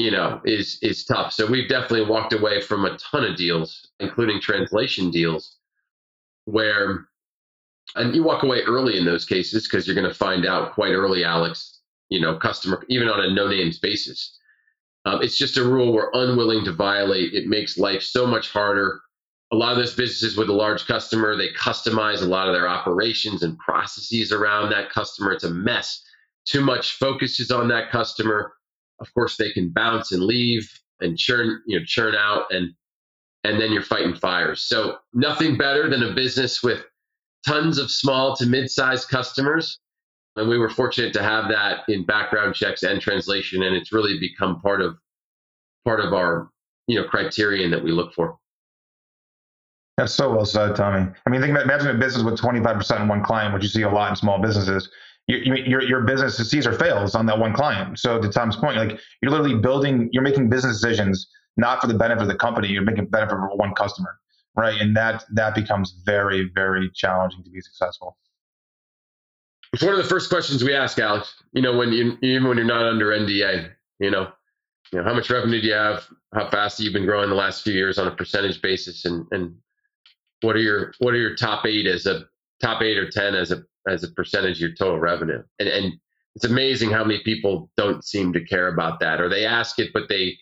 you 0.00 0.10
know, 0.10 0.40
is 0.44 0.78
is 0.80 1.04
tough. 1.04 1.32
So 1.32 1.46
we've 1.46 1.68
definitely 1.68 2.06
walked 2.06 2.32
away 2.32 2.62
from 2.62 2.86
a 2.86 2.96
ton 2.96 3.24
of 3.24 3.36
deals, 3.36 3.86
including 4.00 4.40
translation 4.40 5.10
deals, 5.10 5.58
where 6.46 7.06
and 7.96 8.14
you 8.14 8.22
walk 8.22 8.42
away 8.42 8.62
early 8.62 8.96
in 8.96 9.04
those 9.04 9.26
cases 9.26 9.68
because 9.68 9.86
you're 9.86 9.96
going 9.96 10.08
to 10.08 10.14
find 10.14 10.46
out 10.46 10.72
quite 10.74 10.92
early, 10.92 11.24
Alex. 11.24 11.80
You 12.08 12.20
know, 12.20 12.36
customer 12.36 12.82
even 12.88 13.08
on 13.08 13.20
a 13.20 13.34
no 13.34 13.48
names 13.48 13.78
basis. 13.78 14.38
Um, 15.04 15.22
it's 15.22 15.36
just 15.36 15.58
a 15.58 15.64
rule 15.64 15.92
we're 15.92 16.10
unwilling 16.14 16.64
to 16.64 16.72
violate. 16.72 17.34
It 17.34 17.46
makes 17.46 17.78
life 17.78 18.02
so 18.02 18.26
much 18.26 18.50
harder. 18.50 19.00
A 19.52 19.56
lot 19.56 19.72
of 19.72 19.78
those 19.78 19.94
businesses 19.94 20.36
with 20.36 20.48
a 20.48 20.52
large 20.54 20.86
customer, 20.86 21.36
they 21.36 21.48
customize 21.52 22.22
a 22.22 22.26
lot 22.26 22.46
of 22.46 22.54
their 22.54 22.68
operations 22.68 23.42
and 23.42 23.58
processes 23.58 24.30
around 24.32 24.70
that 24.70 24.90
customer. 24.90 25.32
It's 25.32 25.44
a 25.44 25.50
mess. 25.50 26.04
Too 26.46 26.60
much 26.60 26.92
focus 26.92 27.40
is 27.40 27.50
on 27.50 27.68
that 27.68 27.90
customer 27.90 28.52
of 29.00 29.12
course 29.14 29.36
they 29.36 29.50
can 29.50 29.70
bounce 29.70 30.12
and 30.12 30.22
leave 30.22 30.70
and 31.00 31.18
churn 31.18 31.60
you 31.66 31.78
know 31.78 31.84
churn 31.84 32.14
out 32.14 32.44
and 32.50 32.72
and 33.44 33.60
then 33.60 33.72
you're 33.72 33.82
fighting 33.82 34.14
fires 34.14 34.62
so 34.62 34.98
nothing 35.12 35.56
better 35.56 35.88
than 35.88 36.02
a 36.02 36.14
business 36.14 36.62
with 36.62 36.84
tons 37.46 37.78
of 37.78 37.90
small 37.90 38.36
to 38.36 38.46
mid-sized 38.46 39.08
customers 39.08 39.80
and 40.36 40.48
we 40.48 40.58
were 40.58 40.68
fortunate 40.68 41.12
to 41.12 41.22
have 41.22 41.48
that 41.48 41.80
in 41.88 42.04
background 42.04 42.54
checks 42.54 42.82
and 42.82 43.00
translation 43.00 43.62
and 43.62 43.74
it's 43.74 43.92
really 43.92 44.18
become 44.18 44.60
part 44.60 44.82
of 44.82 44.96
part 45.84 46.00
of 46.00 46.12
our 46.12 46.50
you 46.86 47.00
know 47.00 47.08
criterion 47.08 47.70
that 47.70 47.82
we 47.82 47.92
look 47.92 48.12
for 48.12 48.36
that's 50.00 50.14
so 50.14 50.30
well 50.30 50.44
said, 50.44 50.74
Tommy. 50.74 51.10
I 51.26 51.30
mean, 51.30 51.40
think 51.40 51.52
about 51.52 51.64
imagine 51.64 51.88
a 51.88 51.94
business 51.94 52.24
with 52.24 52.38
25% 52.38 53.00
in 53.00 53.08
one 53.08 53.22
client, 53.22 53.54
which 53.54 53.62
you 53.62 53.68
see 53.68 53.82
a 53.82 53.90
lot 53.90 54.10
in 54.10 54.16
small 54.16 54.40
businesses 54.40 54.88
your, 55.30 55.56
your, 55.58 55.82
your 55.82 56.00
business 56.02 56.36
succeeds 56.36 56.66
or 56.66 56.72
fails 56.72 57.14
on 57.14 57.26
that 57.26 57.38
one 57.38 57.52
client. 57.52 57.98
So 57.98 58.20
to 58.20 58.28
Tom's 58.28 58.56
point, 58.56 58.76
like 58.76 58.98
you're 59.22 59.30
literally 59.30 59.56
building, 59.56 60.08
you're 60.12 60.22
making 60.22 60.48
business 60.48 60.80
decisions 60.80 61.28
not 61.56 61.80
for 61.80 61.86
the 61.86 61.94
benefit 61.94 62.22
of 62.22 62.28
the 62.28 62.34
company, 62.34 62.68
you're 62.68 62.82
making 62.82 63.06
benefit 63.06 63.32
for 63.32 63.56
one 63.56 63.74
customer, 63.74 64.18
right? 64.56 64.80
And 64.80 64.96
that 64.96 65.24
that 65.34 65.54
becomes 65.54 66.00
very 66.04 66.50
very 66.54 66.90
challenging 66.94 67.42
to 67.44 67.50
be 67.50 67.60
successful. 67.60 68.16
It's 69.72 69.82
one 69.82 69.92
of 69.92 69.98
the 69.98 70.08
first 70.08 70.30
questions 70.30 70.64
we 70.64 70.74
ask, 70.74 70.98
Alex. 70.98 71.34
You 71.52 71.62
know, 71.62 71.76
when 71.76 71.92
you 71.92 72.16
even 72.22 72.48
when 72.48 72.56
you're 72.56 72.66
not 72.66 72.84
under 72.84 73.06
NDA, 73.06 73.70
you 73.98 74.10
know, 74.10 74.32
you 74.92 74.98
know, 74.98 75.04
how 75.04 75.14
much 75.14 75.30
revenue 75.30 75.60
do 75.60 75.66
you 75.68 75.74
have? 75.74 76.06
How 76.34 76.48
fast 76.48 76.78
have 76.78 76.86
you 76.86 76.92
been 76.92 77.06
growing 77.06 77.28
the 77.28 77.36
last 77.36 77.62
few 77.62 77.72
years 77.72 77.98
on 77.98 78.08
a 78.08 78.12
percentage 78.12 78.62
basis? 78.62 79.04
And 79.04 79.26
and 79.32 79.54
what 80.42 80.56
are 80.56 80.60
your 80.60 80.92
what 80.98 81.14
are 81.14 81.18
your 81.18 81.36
top 81.36 81.66
eight 81.66 81.86
as 81.86 82.06
a 82.06 82.24
top 82.60 82.82
eight 82.82 82.98
or 82.98 83.10
ten 83.10 83.34
as 83.34 83.50
a 83.52 83.62
as 83.88 84.04
a 84.04 84.08
percentage 84.12 84.56
of 84.56 84.60
your 84.60 84.74
total 84.74 84.98
revenue. 84.98 85.42
And, 85.58 85.68
and 85.68 85.92
it's 86.34 86.44
amazing 86.44 86.90
how 86.90 87.04
many 87.04 87.20
people 87.24 87.70
don't 87.76 88.04
seem 88.04 88.32
to 88.32 88.44
care 88.44 88.68
about 88.68 89.00
that, 89.00 89.20
or 89.20 89.28
they 89.28 89.44
ask 89.46 89.78
it, 89.78 89.90
but 89.92 90.08
they 90.08 90.38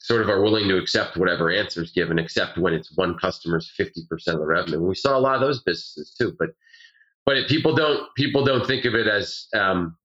sort 0.00 0.22
of 0.22 0.28
are 0.28 0.42
willing 0.42 0.68
to 0.68 0.76
accept 0.76 1.16
whatever 1.16 1.50
answer 1.50 1.82
is 1.82 1.90
given, 1.90 2.18
except 2.18 2.58
when 2.58 2.72
it's 2.72 2.96
one 2.96 3.18
customer's 3.18 3.72
50% 3.78 3.98
of 4.28 4.38
the 4.38 4.46
revenue. 4.46 4.80
We 4.80 4.94
saw 4.94 5.16
a 5.16 5.20
lot 5.20 5.34
of 5.34 5.40
those 5.40 5.62
businesses 5.62 6.14
too, 6.18 6.36
but 6.38 6.50
but 7.26 7.46
people 7.46 7.74
don't 7.74 8.06
people 8.16 8.44
don't 8.44 8.66
think 8.66 8.84
of 8.84 8.94
it 8.94 9.06
as 9.06 9.46
um, 9.54 9.96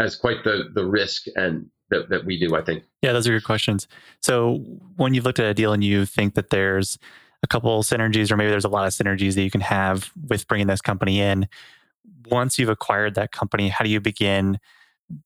as 0.00 0.16
quite 0.16 0.44
the 0.44 0.70
the 0.74 0.86
risk 0.86 1.24
and 1.36 1.66
that, 1.90 2.08
that 2.10 2.24
we 2.24 2.38
do. 2.38 2.54
I 2.54 2.62
think. 2.62 2.84
Yeah, 3.02 3.12
those 3.12 3.26
are 3.28 3.32
good 3.32 3.44
questions. 3.44 3.86
So 4.20 4.56
when 4.96 5.14
you've 5.14 5.24
looked 5.24 5.40
at 5.40 5.46
a 5.46 5.54
deal 5.54 5.72
and 5.72 5.82
you 5.82 6.06
think 6.06 6.34
that 6.34 6.50
there's 6.50 6.98
a 7.42 7.46
couple 7.46 7.82
synergies, 7.82 8.30
or 8.30 8.36
maybe 8.36 8.50
there's 8.50 8.64
a 8.64 8.68
lot 8.68 8.86
of 8.86 8.92
synergies 8.92 9.34
that 9.34 9.42
you 9.42 9.50
can 9.50 9.60
have 9.60 10.10
with 10.28 10.46
bringing 10.48 10.66
this 10.66 10.80
company 10.80 11.20
in. 11.20 11.48
Once 12.30 12.58
you've 12.58 12.68
acquired 12.68 13.14
that 13.14 13.32
company, 13.32 13.68
how 13.68 13.84
do 13.84 13.90
you 13.90 14.00
begin 14.00 14.58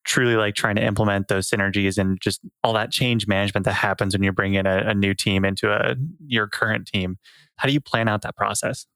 truly 0.04 0.36
like 0.36 0.54
trying 0.54 0.76
to 0.76 0.82
implement 0.84 1.28
those 1.28 1.48
synergies 1.48 1.98
and 1.98 2.20
just 2.20 2.40
all 2.62 2.72
that 2.72 2.92
change 2.92 3.26
management 3.26 3.64
that 3.64 3.72
happens 3.72 4.14
when 4.14 4.22
you 4.22 4.30
bring 4.30 4.54
in 4.54 4.66
a, 4.66 4.78
a 4.88 4.94
new 4.94 5.14
team 5.14 5.44
into 5.44 5.72
a 5.72 5.96
your 6.26 6.46
current 6.46 6.86
team? 6.86 7.18
How 7.56 7.66
do 7.66 7.72
you 7.72 7.80
plan 7.80 8.08
out 8.08 8.22
that 8.22 8.36
process? 8.36 8.86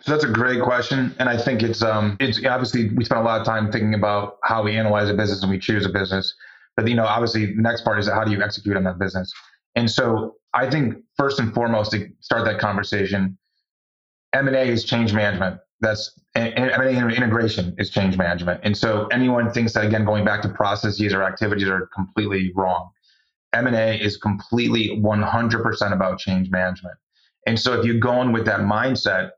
So 0.00 0.12
that's 0.12 0.24
a 0.24 0.28
great 0.28 0.62
question, 0.62 1.14
and 1.18 1.28
I 1.28 1.36
think 1.36 1.62
it's 1.62 1.82
um 1.82 2.16
it's 2.20 2.44
obviously 2.44 2.90
we 2.94 3.04
spend 3.04 3.20
a 3.20 3.24
lot 3.24 3.40
of 3.40 3.46
time 3.46 3.70
thinking 3.70 3.94
about 3.94 4.38
how 4.44 4.62
we 4.62 4.76
analyze 4.76 5.08
a 5.08 5.14
business 5.14 5.42
and 5.42 5.50
we 5.50 5.58
choose 5.58 5.84
a 5.84 5.88
business, 5.88 6.34
but 6.76 6.86
you 6.88 6.94
know 6.94 7.04
obviously 7.04 7.46
the 7.46 7.62
next 7.62 7.82
part 7.82 7.98
is 7.98 8.08
how 8.08 8.24
do 8.24 8.30
you 8.30 8.42
execute 8.42 8.76
on 8.76 8.84
that 8.84 8.98
business. 8.98 9.32
And 9.74 9.90
so 9.90 10.37
I 10.54 10.70
think 10.70 10.96
first 11.16 11.38
and 11.38 11.52
foremost 11.52 11.92
to 11.92 12.08
start 12.20 12.44
that 12.46 12.58
conversation, 12.58 13.38
M&A 14.32 14.68
is 14.68 14.84
change 14.84 15.12
management. 15.12 15.60
That's 15.80 16.18
M&A 16.34 16.90
integration 16.90 17.74
is 17.78 17.90
change 17.90 18.16
management. 18.16 18.60
And 18.64 18.76
so 18.76 19.06
anyone 19.08 19.50
thinks 19.52 19.74
that 19.74 19.84
again 19.84 20.04
going 20.04 20.24
back 20.24 20.42
to 20.42 20.48
processes 20.48 21.12
or 21.12 21.22
activities 21.22 21.68
are 21.68 21.88
completely 21.94 22.52
wrong. 22.54 22.90
M&A 23.52 23.98
is 23.98 24.16
completely 24.16 25.00
100% 25.00 25.92
about 25.92 26.18
change 26.18 26.50
management. 26.50 26.96
And 27.46 27.58
so 27.58 27.78
if 27.78 27.86
you 27.86 27.98
go 27.98 28.20
in 28.20 28.32
with 28.32 28.44
that 28.46 28.60
mindset 28.60 29.30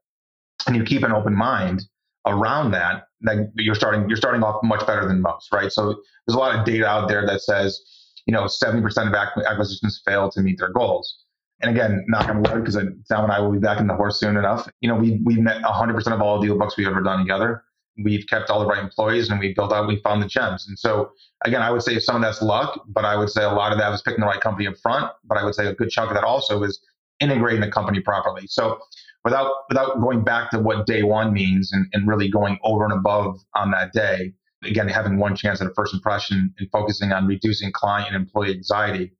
and 0.66 0.76
you 0.76 0.82
keep 0.82 1.02
an 1.02 1.12
open 1.12 1.34
mind 1.34 1.82
around 2.26 2.72
that, 2.72 3.04
that 3.22 3.50
you're 3.54 3.74
starting 3.74 4.08
you're 4.08 4.16
starting 4.16 4.42
off 4.42 4.62
much 4.62 4.86
better 4.86 5.06
than 5.06 5.20
most, 5.20 5.52
right? 5.52 5.70
So 5.70 6.02
there's 6.26 6.34
a 6.34 6.38
lot 6.38 6.58
of 6.58 6.64
data 6.64 6.86
out 6.86 7.08
there 7.08 7.26
that 7.26 7.42
says 7.42 7.80
you 8.26 8.32
know, 8.32 8.44
70% 8.44 8.84
of 9.08 9.14
acquisitions 9.44 10.02
fail 10.04 10.30
to 10.30 10.40
meet 10.40 10.58
their 10.58 10.72
goals. 10.72 11.24
And 11.62 11.70
again, 11.70 12.04
not 12.08 12.26
going 12.26 12.42
to 12.42 12.50
work 12.50 12.64
because 12.64 12.74
Sam 12.74 13.24
and 13.24 13.32
I 13.32 13.40
will 13.40 13.52
be 13.52 13.58
back 13.58 13.80
in 13.80 13.86
the 13.86 13.94
horse 13.94 14.18
soon 14.18 14.36
enough. 14.36 14.68
You 14.80 14.88
know, 14.88 14.94
we 14.94 15.20
we 15.24 15.36
met 15.36 15.62
100% 15.62 16.12
of 16.12 16.22
all 16.22 16.40
the 16.40 16.46
deal 16.46 16.58
books 16.58 16.76
we've 16.76 16.86
ever 16.86 17.02
done 17.02 17.18
together. 17.18 17.64
We've 18.02 18.26
kept 18.28 18.48
all 18.48 18.60
the 18.60 18.66
right 18.66 18.82
employees 18.82 19.28
and 19.28 19.38
we 19.38 19.52
built 19.52 19.72
out, 19.72 19.86
we 19.86 20.00
found 20.00 20.22
the 20.22 20.26
gems. 20.26 20.66
And 20.66 20.78
so, 20.78 21.10
again, 21.44 21.60
I 21.60 21.70
would 21.70 21.82
say 21.82 21.98
some 21.98 22.16
of 22.16 22.22
that's 22.22 22.40
luck, 22.40 22.82
but 22.88 23.04
I 23.04 23.16
would 23.16 23.28
say 23.28 23.42
a 23.44 23.50
lot 23.50 23.72
of 23.72 23.78
that 23.78 23.90
was 23.90 24.00
picking 24.00 24.20
the 24.20 24.26
right 24.26 24.40
company 24.40 24.66
up 24.66 24.76
front. 24.82 25.12
But 25.24 25.36
I 25.36 25.44
would 25.44 25.54
say 25.54 25.66
a 25.66 25.74
good 25.74 25.90
chunk 25.90 26.10
of 26.10 26.14
that 26.14 26.24
also 26.24 26.62
is 26.62 26.80
integrating 27.20 27.60
the 27.60 27.70
company 27.70 28.00
properly. 28.00 28.46
So, 28.46 28.78
without 29.24 29.52
without 29.68 30.00
going 30.00 30.24
back 30.24 30.50
to 30.52 30.58
what 30.58 30.86
day 30.86 31.02
one 31.02 31.34
means 31.34 31.72
and, 31.72 31.86
and 31.92 32.08
really 32.08 32.28
going 32.28 32.58
over 32.64 32.84
and 32.84 32.92
above 32.92 33.38
on 33.54 33.70
that 33.72 33.92
day, 33.92 34.32
again, 34.64 34.88
having 34.88 35.18
one 35.18 35.36
chance 35.36 35.60
at 35.60 35.66
a 35.66 35.74
first 35.74 35.94
impression 35.94 36.54
and 36.58 36.70
focusing 36.70 37.12
on 37.12 37.26
reducing 37.26 37.72
client 37.72 38.08
and 38.08 38.16
employee 38.16 38.54
anxiety. 38.54 39.12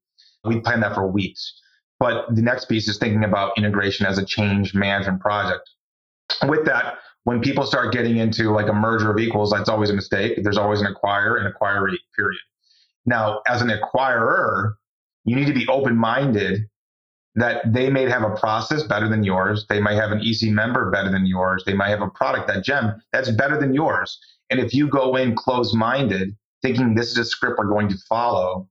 We 0.45 0.61
planned 0.61 0.83
that 0.83 0.95
for 0.95 1.07
weeks. 1.07 1.61
But 1.99 2.35
the 2.35 2.43
next 2.43 2.67
piece 2.67 2.89
is 2.89 2.99
thinking 2.99 3.25
about 3.25 3.57
integration 3.59 4.07
as 4.07 4.19
a 4.19 4.25
change 4.25 4.75
management 4.75 5.21
project. 5.21 5.69
With 6.47 6.65
that, 6.65 6.95
when 7.25 7.41
people 7.41 7.67
start 7.67 7.93
getting 7.93 8.17
into 8.17 8.51
like 8.51 8.69
a 8.69 8.73
merger 8.73 9.11
of 9.11 9.19
equals, 9.19 9.51
that's 9.51 9.69
always 9.69 9.91
a 9.91 9.95
mistake. 9.95 10.39
There's 10.43 10.57
always 10.57 10.81
an 10.81 10.87
acquirer 10.87 11.39
and 11.39 11.53
acquiree, 11.53 11.97
period. 12.17 12.41
Now, 13.05 13.43
as 13.47 13.61
an 13.61 13.69
acquirer, 13.69 14.75
you 15.25 15.37
need 15.37 15.47
to 15.47 15.53
be 15.53 15.67
open 15.69 15.97
minded 15.97 16.67
that 17.35 17.73
they 17.73 17.91
may 17.91 18.09
have 18.09 18.23
a 18.23 18.35
process 18.37 18.83
better 18.83 19.09
than 19.09 19.23
yours. 19.23 19.67
They 19.69 19.81
might 19.81 19.95
have 19.95 20.11
an 20.11 20.21
EC 20.21 20.51
member 20.51 20.91
better 20.91 21.11
than 21.11 21.27
yours. 21.27 21.63
They 21.65 21.75
might 21.75 21.91
have 21.91 22.03
a 22.03 22.09
product, 22.09 22.49
that 22.49 22.65
gem, 22.65 23.01
that's 23.13 23.31
better 23.31 23.59
than 23.59 23.75
yours. 23.75 24.19
And 24.51 24.61
if 24.61 24.75
you 24.75 24.89
go 24.89 25.17
in 25.17 25.35
closed 25.35 25.75
minded, 25.75 26.37
thinking 26.63 26.95
this 26.95 27.11
is 27.11 27.19
a 27.19 27.25
script 27.25 27.59
we're 27.59 27.69
going 27.69 27.89
to 27.89 27.97
follow, 28.09 28.69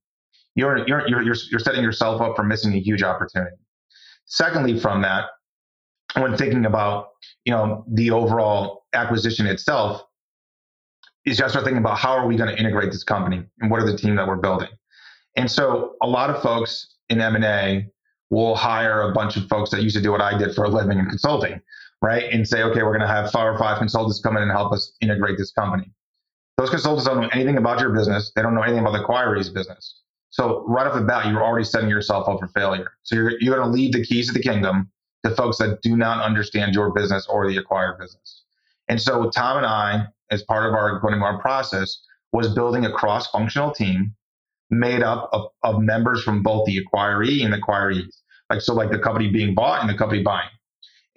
you're, 0.56 0.86
you're, 0.88 1.08
you're, 1.08 1.22
you're, 1.22 1.60
setting 1.60 1.84
yourself 1.84 2.22
up 2.22 2.36
for 2.36 2.44
missing 2.44 2.74
a 2.74 2.80
huge 2.80 3.02
opportunity. 3.02 3.56
Secondly, 4.26 4.80
from 4.80 5.02
that, 5.02 5.26
when 6.16 6.36
thinking 6.38 6.66
about 6.66 7.10
you 7.46 7.54
know 7.54 7.86
the 7.94 8.12
overall 8.12 8.84
acquisition 8.94 9.46
itself, 9.46 10.04
is 11.26 11.38
just 11.38 11.52
start 11.52 11.66
thinking 11.66 11.80
about 11.80 11.98
how 11.98 12.12
are 12.12 12.28
we 12.28 12.36
going 12.36 12.54
to 12.54 12.60
integrate 12.60 12.92
this 12.92 13.04
company 13.04 13.44
and 13.60 13.72
what 13.72 13.82
are 13.82 13.86
the 13.90 13.98
team 13.98 14.16
that 14.16 14.28
we're 14.28 14.38
building. 14.38 14.70
And 15.36 15.50
so 15.50 15.96
a 16.02 16.08
lot 16.08 16.30
of 16.30 16.42
folks 16.42 16.96
in 17.10 17.22
M&A 17.22 17.88
will 18.30 18.56
hire 18.56 19.02
a 19.02 19.12
bunch 19.12 19.38
of 19.38 19.48
folks 19.48 19.70
that 19.72 19.82
used 19.82 19.96
to 19.96 20.02
do 20.02 20.12
what 20.12 20.22
I 20.22 20.38
did 20.38 20.56
for 20.56 20.64
a 20.64 20.70
living 20.70 21.00
in 21.00 21.06
consulting, 21.06 21.62
right? 22.02 22.32
And 22.32 22.48
say, 22.48 22.64
okay, 22.64 22.84
we're 22.84 22.98
going 22.98 23.08
to 23.08 23.14
have 23.14 23.32
five 23.32 23.54
or 23.54 23.58
five 23.58 23.78
consultants 23.78 24.22
come 24.22 24.38
in 24.38 24.44
and 24.44 24.52
help 24.52 24.72
us 24.74 24.94
integrate 25.02 25.38
this 25.38 25.52
company. 25.52 25.92
Those 26.58 26.70
consultants 26.70 27.08
don't 27.08 27.22
know 27.22 27.30
anything 27.32 27.58
about 27.58 27.80
your 27.80 27.92
business. 27.92 28.32
They 28.36 28.42
don't 28.42 28.54
know 28.54 28.62
anything 28.62 28.82
about 28.82 28.92
the 28.94 29.04
acquiree's 29.04 29.50
business. 29.50 30.02
So 30.30 30.66
right 30.68 30.86
off 30.86 30.94
the 30.94 31.02
bat, 31.02 31.28
you're 31.28 31.44
already 31.44 31.66
setting 31.66 31.90
yourself 31.90 32.28
up 32.28 32.40
for 32.40 32.48
failure. 32.50 32.92
So 33.04 33.16
you're, 33.16 33.34
you're 33.40 33.56
going 33.56 33.68
to 33.68 33.74
leave 33.74 33.94
the 33.94 34.04
keys 34.04 34.28
to 34.28 34.34
the 34.34 34.42
kingdom 34.42 34.92
to 35.26 35.36
folks 35.36 35.58
that 35.58 35.82
do 35.82 35.98
not 35.98 36.24
understand 36.24 36.74
your 36.74 36.92
business 36.94 37.28
or 37.28 37.48
the 37.48 37.58
acquired 37.58 38.00
business. 38.00 38.44
And 38.88 39.02
so 39.02 39.30
Tom 39.30 39.58
and 39.58 39.66
I, 39.66 40.06
as 40.32 40.44
part 40.44 40.66
of 40.66 40.74
our 40.74 41.00
going 41.00 41.20
to 41.20 41.38
process, 41.40 42.02
was 42.32 42.54
building 42.54 42.86
a 42.86 42.92
cross-functional 42.92 43.72
team 43.72 44.16
made 44.70 45.02
up 45.02 45.30
of, 45.34 45.48
of 45.64 45.82
members 45.82 46.24
from 46.24 46.44
both 46.44 46.66
the 46.66 46.78
acquiree 46.78 47.44
and 47.44 47.54
the 47.54 47.58
acquirees. 47.58 48.22
Like 48.50 48.62
so, 48.62 48.74
like 48.74 48.92
the 48.92 49.00
company 49.00 49.30
being 49.30 49.56
bought 49.56 49.82
and 49.82 49.90
the 49.90 49.98
company 49.98 50.24
buying. 50.24 50.50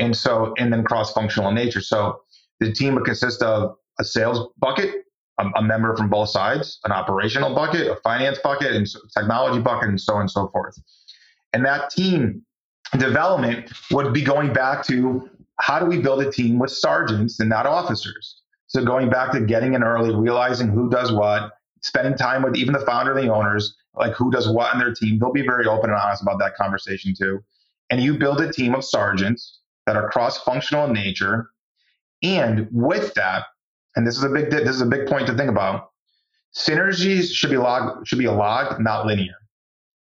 And 0.02 0.16
so, 0.16 0.52
and 0.58 0.72
then 0.72 0.82
cross-functional 0.82 1.48
in 1.50 1.54
nature. 1.54 1.80
So 1.80 2.22
the 2.58 2.72
team 2.72 2.96
would 2.96 3.04
consist 3.04 3.40
of 3.40 3.76
a 4.00 4.04
sales 4.04 4.48
bucket, 4.58 5.04
a, 5.38 5.46
a 5.54 5.62
member 5.62 5.96
from 5.96 6.08
both 6.10 6.28
sides, 6.28 6.80
an 6.84 6.90
operational 6.90 7.54
bucket, 7.54 7.86
a 7.86 7.94
finance 8.02 8.38
bucket, 8.42 8.72
and 8.72 8.84
technology 9.16 9.60
bucket, 9.60 9.90
and 9.90 10.00
so 10.00 10.14
on 10.14 10.22
and 10.22 10.30
so 10.30 10.48
forth. 10.48 10.76
And 11.52 11.64
that 11.64 11.90
team 11.90 12.42
development 12.98 13.70
would 13.92 14.12
be 14.12 14.22
going 14.22 14.52
back 14.52 14.84
to 14.86 15.30
how 15.60 15.78
do 15.78 15.86
we 15.86 15.98
build 15.98 16.20
a 16.20 16.32
team 16.32 16.58
with 16.58 16.72
sergeants 16.72 17.38
and 17.38 17.48
not 17.48 17.64
officers? 17.64 18.40
So 18.66 18.84
going 18.84 19.08
back 19.08 19.30
to 19.32 19.40
getting 19.40 19.74
in 19.74 19.84
early, 19.84 20.12
realizing 20.12 20.68
who 20.68 20.90
does 20.90 21.12
what, 21.12 21.52
spending 21.82 22.16
time 22.16 22.42
with 22.42 22.56
even 22.56 22.72
the 22.72 22.84
founder 22.84 23.16
and 23.16 23.28
the 23.28 23.32
owners, 23.32 23.76
like 23.94 24.14
who 24.14 24.32
does 24.32 24.48
what 24.48 24.74
in 24.74 24.80
their 24.80 24.92
team. 24.92 25.20
They'll 25.20 25.32
be 25.32 25.46
very 25.46 25.66
open 25.66 25.90
and 25.90 25.98
honest 25.98 26.22
about 26.22 26.40
that 26.40 26.56
conversation 26.56 27.14
too. 27.16 27.44
And 27.90 28.02
you 28.02 28.18
build 28.18 28.40
a 28.40 28.50
team 28.50 28.74
of 28.74 28.84
sergeants 28.84 29.60
that 29.86 29.96
are 29.96 30.10
cross-functional 30.10 30.86
in 30.86 30.92
nature. 30.92 31.50
And 32.22 32.68
with 32.70 33.14
that, 33.14 33.44
and 33.96 34.06
this 34.06 34.16
is 34.16 34.24
a 34.24 34.28
big 34.28 34.50
this 34.50 34.68
is 34.68 34.80
a 34.80 34.86
big 34.86 35.06
point 35.06 35.26
to 35.26 35.34
think 35.34 35.50
about, 35.50 35.90
synergies 36.56 37.32
should 37.32 37.50
be 37.50 37.56
log 37.56 38.06
should 38.06 38.18
be 38.18 38.26
a 38.26 38.32
log, 38.32 38.80
not 38.80 39.06
linear. 39.06 39.34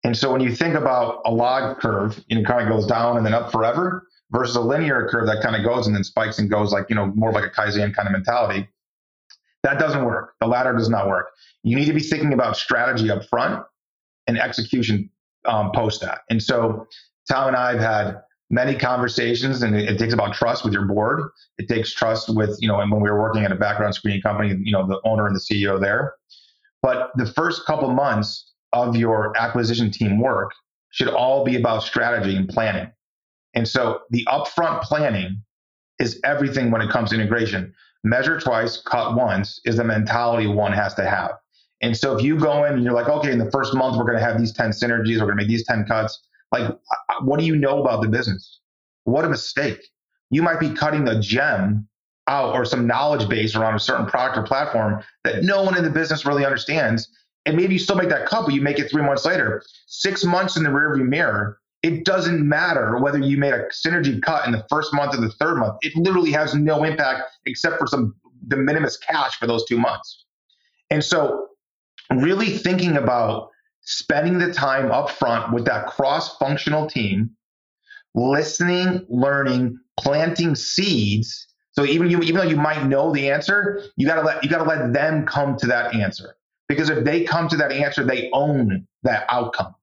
And 0.04 0.16
so 0.16 0.32
when 0.32 0.40
you 0.40 0.54
think 0.54 0.74
about 0.74 1.22
a 1.24 1.30
log 1.30 1.78
curve, 1.78 2.22
it 2.28 2.44
kind 2.44 2.62
of 2.62 2.68
goes 2.68 2.86
down 2.86 3.16
and 3.16 3.24
then 3.24 3.34
up 3.34 3.52
forever 3.52 4.06
versus 4.30 4.56
a 4.56 4.60
linear 4.60 5.08
curve 5.08 5.26
that 5.26 5.42
kind 5.42 5.54
of 5.54 5.64
goes 5.64 5.86
and 5.86 5.94
then 5.94 6.02
spikes 6.02 6.38
and 6.38 6.50
goes 6.50 6.72
like, 6.72 6.86
you 6.88 6.96
know, 6.96 7.06
more 7.14 7.32
like 7.32 7.44
a 7.44 7.50
Kaizen 7.50 7.94
kind 7.94 8.08
of 8.08 8.12
mentality. 8.12 8.68
That 9.62 9.78
doesn't 9.78 10.04
work. 10.04 10.34
The 10.40 10.48
latter 10.48 10.72
does 10.72 10.88
not 10.88 11.08
work. 11.08 11.28
You 11.62 11.76
need 11.76 11.84
to 11.84 11.92
be 11.92 12.00
thinking 12.00 12.32
about 12.32 12.56
strategy 12.56 13.10
up 13.10 13.24
front 13.26 13.64
and 14.26 14.38
execution 14.38 15.08
um, 15.44 15.70
post 15.72 16.00
that. 16.00 16.22
And 16.30 16.42
so 16.42 16.88
Tom 17.30 17.48
and 17.48 17.56
I 17.56 17.72
have 17.72 17.80
had 17.80 18.22
many 18.52 18.76
conversations 18.76 19.62
and 19.62 19.74
it, 19.74 19.88
it, 19.88 19.98
takes 19.98 20.14
about 20.14 20.34
trust 20.34 20.62
with 20.62 20.72
your 20.72 20.84
board. 20.84 21.28
It 21.58 21.68
takes 21.68 21.92
trust 21.92 22.32
with, 22.32 22.56
you 22.60 22.68
know, 22.68 22.78
and 22.78 22.92
when 22.92 23.00
we 23.00 23.10
were 23.10 23.20
working 23.20 23.44
at 23.44 23.50
a 23.50 23.56
background 23.56 23.96
screening 23.96 24.22
company, 24.22 24.54
you 24.62 24.70
know, 24.70 24.86
the 24.86 25.00
owner 25.04 25.26
and 25.26 25.34
the 25.34 25.40
CEO 25.40 25.80
there. 25.80 26.14
But 26.82 27.10
the 27.16 27.26
first 27.26 27.66
couple 27.66 27.90
months, 27.90 28.52
of 28.72 28.96
your 28.96 29.36
acquisition 29.36 29.90
team 29.90 30.18
work 30.18 30.52
should 30.90 31.08
all 31.08 31.44
be 31.44 31.56
about 31.56 31.82
strategy 31.82 32.36
and 32.36 32.48
planning. 32.48 32.90
And 33.54 33.68
so 33.68 34.00
the 34.10 34.26
upfront 34.30 34.82
planning 34.82 35.42
is 35.98 36.20
everything 36.24 36.70
when 36.70 36.80
it 36.80 36.90
comes 36.90 37.10
to 37.10 37.16
integration. 37.16 37.74
Measure 38.04 38.40
twice, 38.40 38.82
cut 38.82 39.14
once 39.14 39.60
is 39.64 39.76
the 39.76 39.84
mentality 39.84 40.46
one 40.46 40.72
has 40.72 40.94
to 40.94 41.04
have. 41.04 41.32
And 41.82 41.96
so 41.96 42.16
if 42.16 42.24
you 42.24 42.38
go 42.38 42.64
in 42.64 42.74
and 42.74 42.84
you're 42.84 42.92
like, 42.92 43.08
okay, 43.08 43.32
in 43.32 43.38
the 43.38 43.50
first 43.50 43.74
month, 43.74 43.96
we're 43.96 44.04
going 44.04 44.18
to 44.18 44.24
have 44.24 44.38
these 44.38 44.52
10 44.52 44.70
synergies, 44.70 45.18
we're 45.18 45.26
going 45.26 45.38
to 45.38 45.42
make 45.42 45.48
these 45.48 45.66
10 45.66 45.84
cuts. 45.86 46.20
Like, 46.52 46.76
what 47.22 47.38
do 47.38 47.46
you 47.46 47.56
know 47.56 47.80
about 47.80 48.02
the 48.02 48.08
business? 48.08 48.60
What 49.04 49.24
a 49.24 49.28
mistake. 49.28 49.80
You 50.30 50.42
might 50.42 50.60
be 50.60 50.70
cutting 50.70 51.08
a 51.08 51.20
gem 51.20 51.88
out 52.28 52.54
or 52.54 52.64
some 52.64 52.86
knowledge 52.86 53.28
base 53.28 53.56
around 53.56 53.74
a 53.74 53.80
certain 53.80 54.06
product 54.06 54.38
or 54.38 54.42
platform 54.42 55.02
that 55.24 55.42
no 55.42 55.62
one 55.62 55.76
in 55.76 55.82
the 55.82 55.90
business 55.90 56.24
really 56.24 56.44
understands 56.44 57.08
and 57.46 57.56
maybe 57.56 57.74
you 57.74 57.78
still 57.78 57.96
make 57.96 58.08
that 58.08 58.26
cut, 58.26 58.44
but 58.44 58.54
you 58.54 58.60
make 58.60 58.78
it 58.78 58.90
three 58.90 59.02
months 59.02 59.24
later. 59.24 59.62
Six 59.86 60.24
months 60.24 60.56
in 60.56 60.62
the 60.62 60.70
rearview 60.70 61.06
mirror, 61.06 61.58
it 61.82 62.04
doesn't 62.04 62.46
matter 62.46 62.98
whether 62.98 63.18
you 63.18 63.36
made 63.36 63.52
a 63.52 63.66
synergy 63.68 64.22
cut 64.22 64.46
in 64.46 64.52
the 64.52 64.64
first 64.70 64.94
month 64.94 65.14
or 65.14 65.20
the 65.20 65.30
third 65.30 65.56
month. 65.56 65.78
It 65.82 65.96
literally 65.96 66.30
has 66.32 66.54
no 66.54 66.84
impact 66.84 67.22
except 67.46 67.78
for 67.78 67.86
some 67.86 68.14
de 68.46 68.56
minimis 68.56 68.96
cash 68.96 69.36
for 69.36 69.46
those 69.46 69.64
two 69.66 69.78
months. 69.78 70.24
And 70.90 71.02
so, 71.02 71.48
really 72.12 72.50
thinking 72.50 72.96
about 72.96 73.50
spending 73.82 74.38
the 74.38 74.52
time 74.52 74.90
up 74.90 75.10
front 75.10 75.52
with 75.52 75.64
that 75.66 75.86
cross 75.86 76.36
functional 76.38 76.86
team, 76.86 77.30
listening, 78.14 79.04
learning, 79.08 79.78
planting 79.98 80.54
seeds. 80.54 81.46
So 81.72 81.84
even 81.84 82.10
you, 82.10 82.20
even 82.20 82.36
though 82.36 82.48
you 82.48 82.56
might 82.56 82.86
know 82.86 83.12
the 83.12 83.30
answer, 83.30 83.82
you 83.96 84.06
gotta 84.06 84.22
let 84.22 84.42
you 84.42 84.50
gotta 84.50 84.68
let 84.68 84.92
them 84.92 85.26
come 85.26 85.56
to 85.58 85.66
that 85.68 85.94
answer. 85.94 86.36
Because 86.68 86.90
if 86.90 87.04
they 87.04 87.24
come 87.24 87.48
to 87.48 87.56
that 87.56 87.72
answer, 87.72 88.04
they 88.04 88.30
own 88.32 88.86
that 89.02 89.26
outcome. 89.28 89.74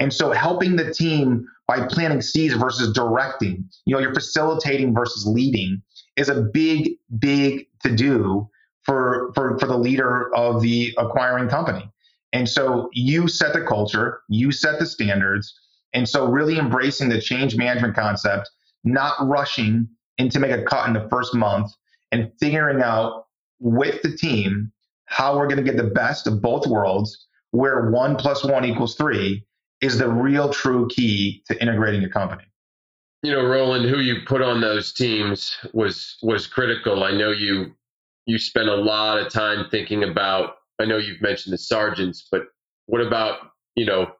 And 0.00 0.12
so 0.12 0.30
helping 0.32 0.76
the 0.76 0.92
team 0.92 1.46
by 1.66 1.86
planting 1.86 2.22
seeds 2.22 2.54
versus 2.54 2.92
directing, 2.92 3.68
you 3.84 3.94
know, 3.94 4.00
you're 4.00 4.14
facilitating 4.14 4.94
versus 4.94 5.26
leading 5.26 5.82
is 6.16 6.28
a 6.28 6.40
big, 6.40 6.92
big 7.18 7.66
to 7.82 7.94
do 7.94 8.48
for, 8.82 9.32
for, 9.34 9.58
for 9.58 9.66
the 9.66 9.76
leader 9.76 10.34
of 10.34 10.62
the 10.62 10.94
acquiring 10.98 11.48
company. 11.48 11.90
And 12.32 12.48
so 12.48 12.90
you 12.92 13.28
set 13.28 13.52
the 13.52 13.62
culture, 13.62 14.20
you 14.28 14.52
set 14.52 14.78
the 14.78 14.86
standards. 14.86 15.58
And 15.94 16.08
so 16.08 16.26
really 16.26 16.58
embracing 16.58 17.08
the 17.08 17.20
change 17.20 17.56
management 17.56 17.94
concept, 17.94 18.50
not 18.84 19.14
rushing 19.20 19.88
into 20.18 20.38
make 20.38 20.50
a 20.50 20.62
cut 20.62 20.86
in 20.86 20.92
the 20.92 21.08
first 21.08 21.34
month 21.34 21.70
and 22.12 22.30
figuring 22.38 22.82
out 22.82 23.26
with 23.60 24.02
the 24.02 24.16
team 24.16 24.72
how 25.06 25.36
we're 25.36 25.46
going 25.46 25.56
to 25.56 25.62
get 25.62 25.76
the 25.76 25.90
best 25.90 26.26
of 26.26 26.42
both 26.42 26.66
worlds, 26.66 27.26
where 27.52 27.90
one 27.90 28.16
plus 28.16 28.44
one 28.44 28.64
equals 28.64 28.94
three, 28.94 29.46
is 29.80 29.96
the 29.96 30.08
real 30.08 30.52
true 30.52 30.86
key 30.88 31.42
to 31.46 31.60
integrating 31.62 32.02
your 32.02 32.10
company. 32.10 32.44
You 33.22 33.32
know, 33.32 33.46
Roland, 33.46 33.88
who 33.88 34.00
you 34.00 34.16
put 34.26 34.42
on 34.42 34.60
those 34.60 34.92
teams 34.92 35.56
was 35.72 36.18
was 36.22 36.46
critical. 36.46 37.02
I 37.04 37.12
know 37.12 37.30
you 37.30 37.74
you 38.26 38.38
spent 38.38 38.68
a 38.68 38.76
lot 38.76 39.18
of 39.18 39.32
time 39.32 39.66
thinking 39.70 40.04
about. 40.04 40.56
I 40.78 40.84
know 40.84 40.96
you've 40.96 41.22
mentioned 41.22 41.52
the 41.52 41.58
sergeants, 41.58 42.26
but 42.30 42.42
what 42.86 43.00
about 43.00 43.38
you 43.74 43.86
know 43.86 44.10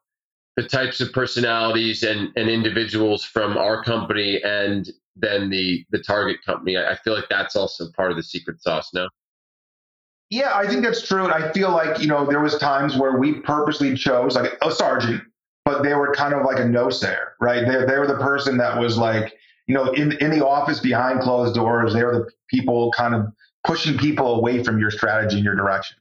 the 0.56 0.64
types 0.64 1.00
of 1.00 1.12
personalities 1.12 2.02
and, 2.02 2.30
and 2.36 2.50
individuals 2.50 3.24
from 3.24 3.56
our 3.56 3.82
company 3.84 4.42
and 4.42 4.88
then 5.16 5.50
the 5.50 5.84
the 5.90 5.98
target 5.98 6.38
company? 6.44 6.76
I, 6.76 6.92
I 6.92 6.96
feel 6.96 7.14
like 7.14 7.28
that's 7.28 7.56
also 7.56 7.86
part 7.96 8.10
of 8.10 8.16
the 8.16 8.22
secret 8.22 8.62
sauce. 8.62 8.90
No. 8.94 9.08
Yeah, 10.30 10.52
I 10.54 10.66
think 10.66 10.82
that's 10.82 11.06
true. 11.06 11.24
And 11.24 11.32
I 11.32 11.50
feel 11.52 11.70
like, 11.70 12.00
you 12.00 12.06
know, 12.06 12.26
there 12.26 12.40
was 12.40 12.58
times 12.58 12.96
where 12.96 13.18
we 13.18 13.40
purposely 13.40 13.94
chose 13.94 14.34
like 14.36 14.58
a 14.62 14.70
sergeant, 14.70 15.22
but 15.64 15.82
they 15.82 15.94
were 15.94 16.12
kind 16.12 16.34
of 16.34 16.44
like 16.44 16.58
a 16.58 16.66
no 16.66 16.90
sayer, 16.90 17.32
right? 17.40 17.66
They, 17.66 17.86
they 17.86 17.98
were 17.98 18.06
the 18.06 18.18
person 18.18 18.58
that 18.58 18.78
was 18.78 18.98
like, 18.98 19.32
you 19.66 19.74
know, 19.74 19.90
in, 19.92 20.12
in 20.18 20.30
the 20.30 20.46
office 20.46 20.80
behind 20.80 21.20
closed 21.20 21.54
doors, 21.54 21.94
they 21.94 22.04
were 22.04 22.12
the 22.12 22.30
people 22.50 22.92
kind 22.92 23.14
of 23.14 23.26
pushing 23.64 23.96
people 23.96 24.34
away 24.34 24.62
from 24.62 24.78
your 24.78 24.90
strategy 24.90 25.36
and 25.36 25.44
your 25.44 25.56
direction. 25.56 25.96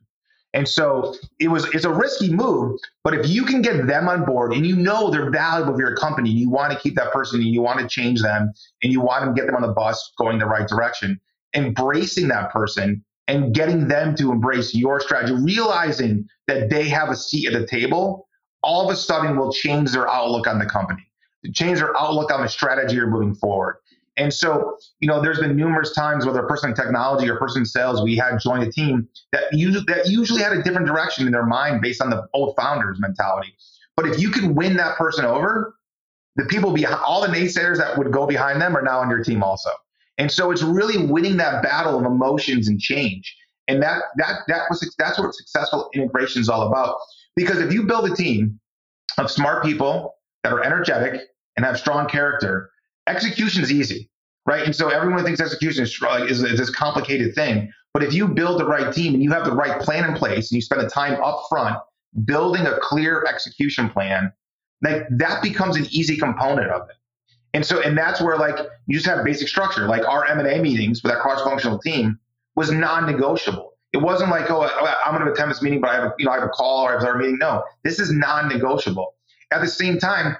And 0.53 0.67
so 0.67 1.15
it 1.39 1.49
was 1.49 1.65
it's 1.73 1.85
a 1.85 1.93
risky 1.93 2.33
move, 2.33 2.79
but 3.03 3.13
if 3.13 3.27
you 3.27 3.45
can 3.45 3.61
get 3.61 3.85
them 3.85 4.07
on 4.07 4.25
board 4.25 4.53
and 4.53 4.65
you 4.65 4.75
know 4.75 5.11
they're 5.11 5.29
valuable 5.29 5.73
for 5.73 5.81
your 5.81 5.95
company, 5.95 6.31
and 6.31 6.39
you 6.39 6.49
want 6.49 6.71
to 6.71 6.79
keep 6.79 6.95
that 6.95 7.11
person 7.11 7.41
and 7.41 7.49
you 7.49 7.61
want 7.61 7.79
to 7.79 7.87
change 7.87 8.21
them 8.21 8.53
and 8.81 8.91
you 8.91 9.01
want 9.01 9.25
to 9.25 9.39
get 9.39 9.45
them 9.45 9.55
on 9.55 9.61
the 9.61 9.73
bus 9.73 10.13
going 10.17 10.39
the 10.39 10.45
right 10.45 10.67
direction, 10.67 11.19
embracing 11.53 12.29
that 12.29 12.51
person 12.51 13.03
and 13.27 13.53
getting 13.53 13.87
them 13.87 14.15
to 14.15 14.31
embrace 14.31 14.73
your 14.73 14.99
strategy, 14.99 15.33
realizing 15.33 16.27
that 16.47 16.69
they 16.69 16.87
have 16.87 17.09
a 17.09 17.15
seat 17.15 17.47
at 17.47 17.59
the 17.59 17.67
table, 17.67 18.27
all 18.63 18.87
of 18.87 18.93
a 18.93 18.97
sudden 18.97 19.37
will 19.37 19.51
change 19.51 19.91
their 19.91 20.09
outlook 20.09 20.47
on 20.47 20.59
the 20.59 20.65
company, 20.65 21.05
change 21.53 21.79
their 21.79 21.95
outlook 21.97 22.31
on 22.31 22.41
the 22.41 22.47
strategy 22.47 22.95
you're 22.95 23.07
moving 23.07 23.35
forward. 23.35 23.77
And 24.17 24.33
so, 24.33 24.77
you 24.99 25.07
know, 25.07 25.21
there's 25.21 25.39
been 25.39 25.55
numerous 25.55 25.93
times 25.93 26.25
whether 26.25 26.39
a 26.39 26.47
person 26.47 26.71
in 26.71 26.75
technology 26.75 27.29
or 27.29 27.35
a 27.35 27.39
person 27.39 27.61
in 27.61 27.65
sales, 27.65 28.01
we 28.01 28.17
had 28.17 28.39
joined 28.39 28.63
a 28.63 28.71
team 28.71 29.07
that 29.31 29.53
usually, 29.53 29.85
that 29.87 30.07
usually 30.09 30.41
had 30.41 30.53
a 30.53 30.63
different 30.63 30.87
direction 30.87 31.27
in 31.27 31.31
their 31.31 31.45
mind 31.45 31.81
based 31.81 32.01
on 32.01 32.09
the 32.09 32.27
old 32.33 32.55
founders 32.55 32.99
mentality. 32.99 33.53
But 33.95 34.07
if 34.07 34.19
you 34.19 34.31
can 34.31 34.55
win 34.55 34.75
that 34.77 34.97
person 34.97 35.23
over, 35.23 35.75
the 36.35 36.45
people 36.45 36.71
behind 36.71 36.99
all 37.05 37.21
the 37.21 37.27
naysayers 37.27 37.77
that 37.77 37.97
would 37.97 38.11
go 38.11 38.25
behind 38.25 38.61
them 38.61 38.75
are 38.75 38.81
now 38.81 38.99
on 38.99 39.09
your 39.09 39.23
team 39.23 39.43
also. 39.43 39.69
And 40.17 40.31
so 40.31 40.51
it's 40.51 40.63
really 40.63 41.05
winning 41.05 41.37
that 41.37 41.61
battle 41.61 41.97
of 41.97 42.05
emotions 42.05 42.67
and 42.67 42.79
change. 42.79 43.35
And 43.67 43.81
that 43.83 44.01
that 44.17 44.41
that 44.47 44.63
was 44.69 44.95
that's 44.97 45.19
what 45.19 45.33
successful 45.33 45.89
integration 45.93 46.41
is 46.41 46.49
all 46.49 46.67
about. 46.67 46.95
Because 47.35 47.59
if 47.59 47.73
you 47.73 47.83
build 47.83 48.09
a 48.09 48.15
team 48.15 48.59
of 49.17 49.29
smart 49.29 49.63
people 49.63 50.15
that 50.43 50.53
are 50.53 50.63
energetic 50.63 51.21
and 51.55 51.65
have 51.65 51.77
strong 51.77 52.07
character, 52.07 52.71
execution 53.07 53.63
is 53.63 53.71
easy, 53.71 54.09
right? 54.45 54.63
And 54.63 54.75
so 54.75 54.89
everyone 54.89 55.23
thinks 55.23 55.41
execution 55.41 55.83
is, 55.83 56.01
is, 56.29 56.43
is 56.43 56.59
this 56.59 56.69
complicated 56.69 57.33
thing. 57.35 57.71
But 57.93 58.03
if 58.03 58.13
you 58.13 58.27
build 58.27 58.59
the 58.59 58.65
right 58.65 58.93
team 58.93 59.13
and 59.13 59.23
you 59.23 59.31
have 59.31 59.45
the 59.45 59.53
right 59.53 59.81
plan 59.81 60.07
in 60.09 60.15
place 60.15 60.51
and 60.51 60.55
you 60.55 60.61
spend 60.61 60.81
the 60.81 60.89
time 60.89 61.21
up 61.23 61.43
front 61.49 61.77
building 62.25 62.65
a 62.65 62.77
clear 62.81 63.25
execution 63.27 63.89
plan, 63.89 64.31
like 64.83 65.03
that 65.09 65.41
becomes 65.41 65.75
an 65.77 65.87
easy 65.89 66.17
component 66.17 66.69
of 66.69 66.87
it. 66.89 66.95
And 67.53 67.65
so, 67.65 67.81
and 67.81 67.97
that's 67.97 68.21
where 68.21 68.37
like 68.37 68.59
you 68.85 68.95
just 68.95 69.07
have 69.07 69.25
basic 69.25 69.47
structure. 69.47 69.87
Like 69.87 70.07
our 70.07 70.25
M 70.25 70.39
and 70.39 70.47
A 70.47 70.61
meetings 70.61 71.01
with 71.01 71.11
that 71.11 71.21
cross-functional 71.21 71.79
team 71.79 72.19
was 72.55 72.71
non-negotiable. 72.71 73.73
It 73.93 73.97
wasn't 73.97 74.29
like, 74.29 74.51
oh, 74.51 74.61
uh, 74.61 74.95
I'm 75.05 75.15
going 75.15 75.25
to 75.25 75.31
attend 75.31 75.49
this 75.49 75.61
meeting, 75.61 75.81
but 75.81 75.89
I 75.89 75.95
have 75.95 76.03
a, 76.03 76.13
you 76.19 76.25
know, 76.25 76.31
I 76.31 76.35
have 76.35 76.43
a 76.43 76.49
call 76.49 76.85
or 76.85 76.99
I 76.99 77.03
have 77.03 77.15
a 77.15 77.17
meeting. 77.17 77.37
No, 77.39 77.63
this 77.83 77.99
is 77.99 78.11
non-negotiable. 78.11 79.15
At 79.51 79.61
the 79.61 79.67
same 79.67 79.97
time, 79.97 80.35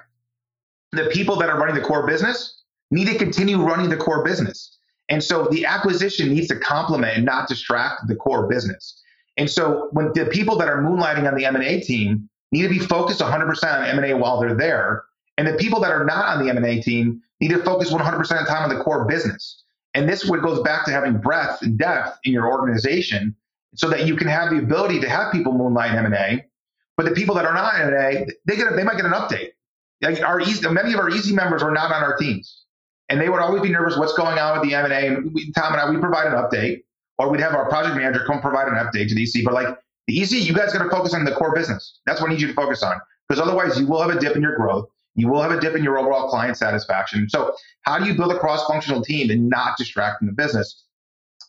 the 0.92 1.06
people 1.06 1.36
that 1.36 1.48
are 1.48 1.58
running 1.58 1.74
the 1.74 1.80
core 1.80 2.06
business 2.06 2.57
need 2.90 3.06
to 3.08 3.18
continue 3.18 3.62
running 3.62 3.88
the 3.88 3.96
core 3.96 4.24
business. 4.24 4.76
And 5.08 5.22
so 5.22 5.48
the 5.50 5.64
acquisition 5.64 6.34
needs 6.34 6.48
to 6.48 6.56
complement 6.58 7.16
and 7.16 7.24
not 7.24 7.48
distract 7.48 8.06
the 8.08 8.16
core 8.16 8.46
business. 8.46 9.02
And 9.36 9.48
so 9.48 9.88
when 9.92 10.12
the 10.14 10.26
people 10.26 10.58
that 10.58 10.68
are 10.68 10.82
moonlighting 10.82 11.26
on 11.26 11.36
the 11.36 11.46
M&A 11.46 11.80
team 11.80 12.28
need 12.52 12.62
to 12.62 12.68
be 12.68 12.78
focused 12.78 13.20
100% 13.20 13.64
on 13.64 13.84
M&A 13.98 14.14
while 14.14 14.40
they're 14.40 14.54
there, 14.54 15.04
and 15.36 15.46
the 15.46 15.54
people 15.54 15.80
that 15.80 15.92
are 15.92 16.04
not 16.04 16.36
on 16.36 16.44
the 16.44 16.50
M&A 16.50 16.82
team 16.82 17.22
need 17.40 17.50
to 17.50 17.62
focus 17.62 17.92
100% 17.92 18.20
of 18.20 18.28
the 18.28 18.34
time 18.46 18.68
on 18.68 18.76
the 18.76 18.82
core 18.82 19.04
business. 19.04 19.62
And 19.94 20.08
this 20.08 20.24
what 20.26 20.42
goes 20.42 20.60
back 20.62 20.84
to 20.86 20.90
having 20.90 21.18
breadth 21.18 21.62
and 21.62 21.78
depth 21.78 22.18
in 22.24 22.32
your 22.32 22.50
organization 22.50 23.34
so 23.74 23.88
that 23.90 24.06
you 24.06 24.16
can 24.16 24.26
have 24.26 24.50
the 24.50 24.58
ability 24.58 25.00
to 25.00 25.08
have 25.08 25.32
people 25.32 25.52
moonlight 25.52 25.92
M&A, 25.92 26.44
but 26.96 27.06
the 27.06 27.12
people 27.12 27.34
that 27.36 27.44
are 27.44 27.54
not 27.54 27.80
M&A, 27.80 28.26
they 28.46 28.56
get 28.56 28.72
a, 28.72 28.74
they 28.74 28.82
might 28.82 28.96
get 28.96 29.06
an 29.06 29.12
update. 29.12 29.50
Like 30.00 30.20
our 30.22 30.40
EC, 30.40 30.70
many 30.70 30.92
of 30.92 31.00
our 31.00 31.08
EC 31.08 31.26
members 31.32 31.62
are 31.62 31.70
not 31.70 31.92
on 31.92 32.02
our 32.02 32.16
teams, 32.16 32.57
and 33.08 33.20
they 33.20 33.28
would 33.28 33.40
always 33.40 33.62
be 33.62 33.70
nervous. 33.70 33.96
What's 33.96 34.12
going 34.12 34.38
on 34.38 34.58
with 34.58 34.68
the 34.68 34.74
M 34.74 34.90
and 34.90 35.32
we, 35.32 35.50
Tom 35.52 35.72
and 35.72 35.80
I, 35.80 35.90
we 35.90 35.96
provide 35.98 36.26
an 36.26 36.34
update, 36.34 36.82
or 37.18 37.30
we'd 37.30 37.40
have 37.40 37.54
our 37.54 37.68
project 37.68 37.96
manager 37.96 38.24
come 38.26 38.40
provide 38.40 38.68
an 38.68 38.74
update 38.74 39.08
to 39.08 39.14
the 39.14 39.22
EC. 39.22 39.44
But 39.44 39.54
like 39.54 39.78
the 40.06 40.20
EC, 40.20 40.32
you 40.32 40.54
guys 40.54 40.72
got 40.72 40.82
to 40.82 40.90
focus 40.90 41.14
on 41.14 41.24
the 41.24 41.32
core 41.32 41.54
business. 41.54 42.00
That's 42.06 42.20
what 42.20 42.30
I 42.30 42.34
need 42.34 42.40
you 42.40 42.48
to 42.48 42.54
focus 42.54 42.82
on, 42.82 43.00
because 43.28 43.40
otherwise 43.40 43.78
you 43.78 43.86
will 43.86 44.02
have 44.02 44.14
a 44.14 44.20
dip 44.20 44.36
in 44.36 44.42
your 44.42 44.56
growth. 44.56 44.88
You 45.14 45.28
will 45.28 45.42
have 45.42 45.50
a 45.50 45.60
dip 45.60 45.74
in 45.74 45.82
your 45.82 45.98
overall 45.98 46.28
client 46.28 46.56
satisfaction. 46.56 47.28
So, 47.28 47.54
how 47.82 47.98
do 47.98 48.04
you 48.04 48.14
build 48.14 48.32
a 48.32 48.38
cross-functional 48.38 49.02
team 49.02 49.30
and 49.30 49.48
not 49.48 49.76
distract 49.76 50.18
from 50.18 50.28
the 50.28 50.34
business? 50.34 50.84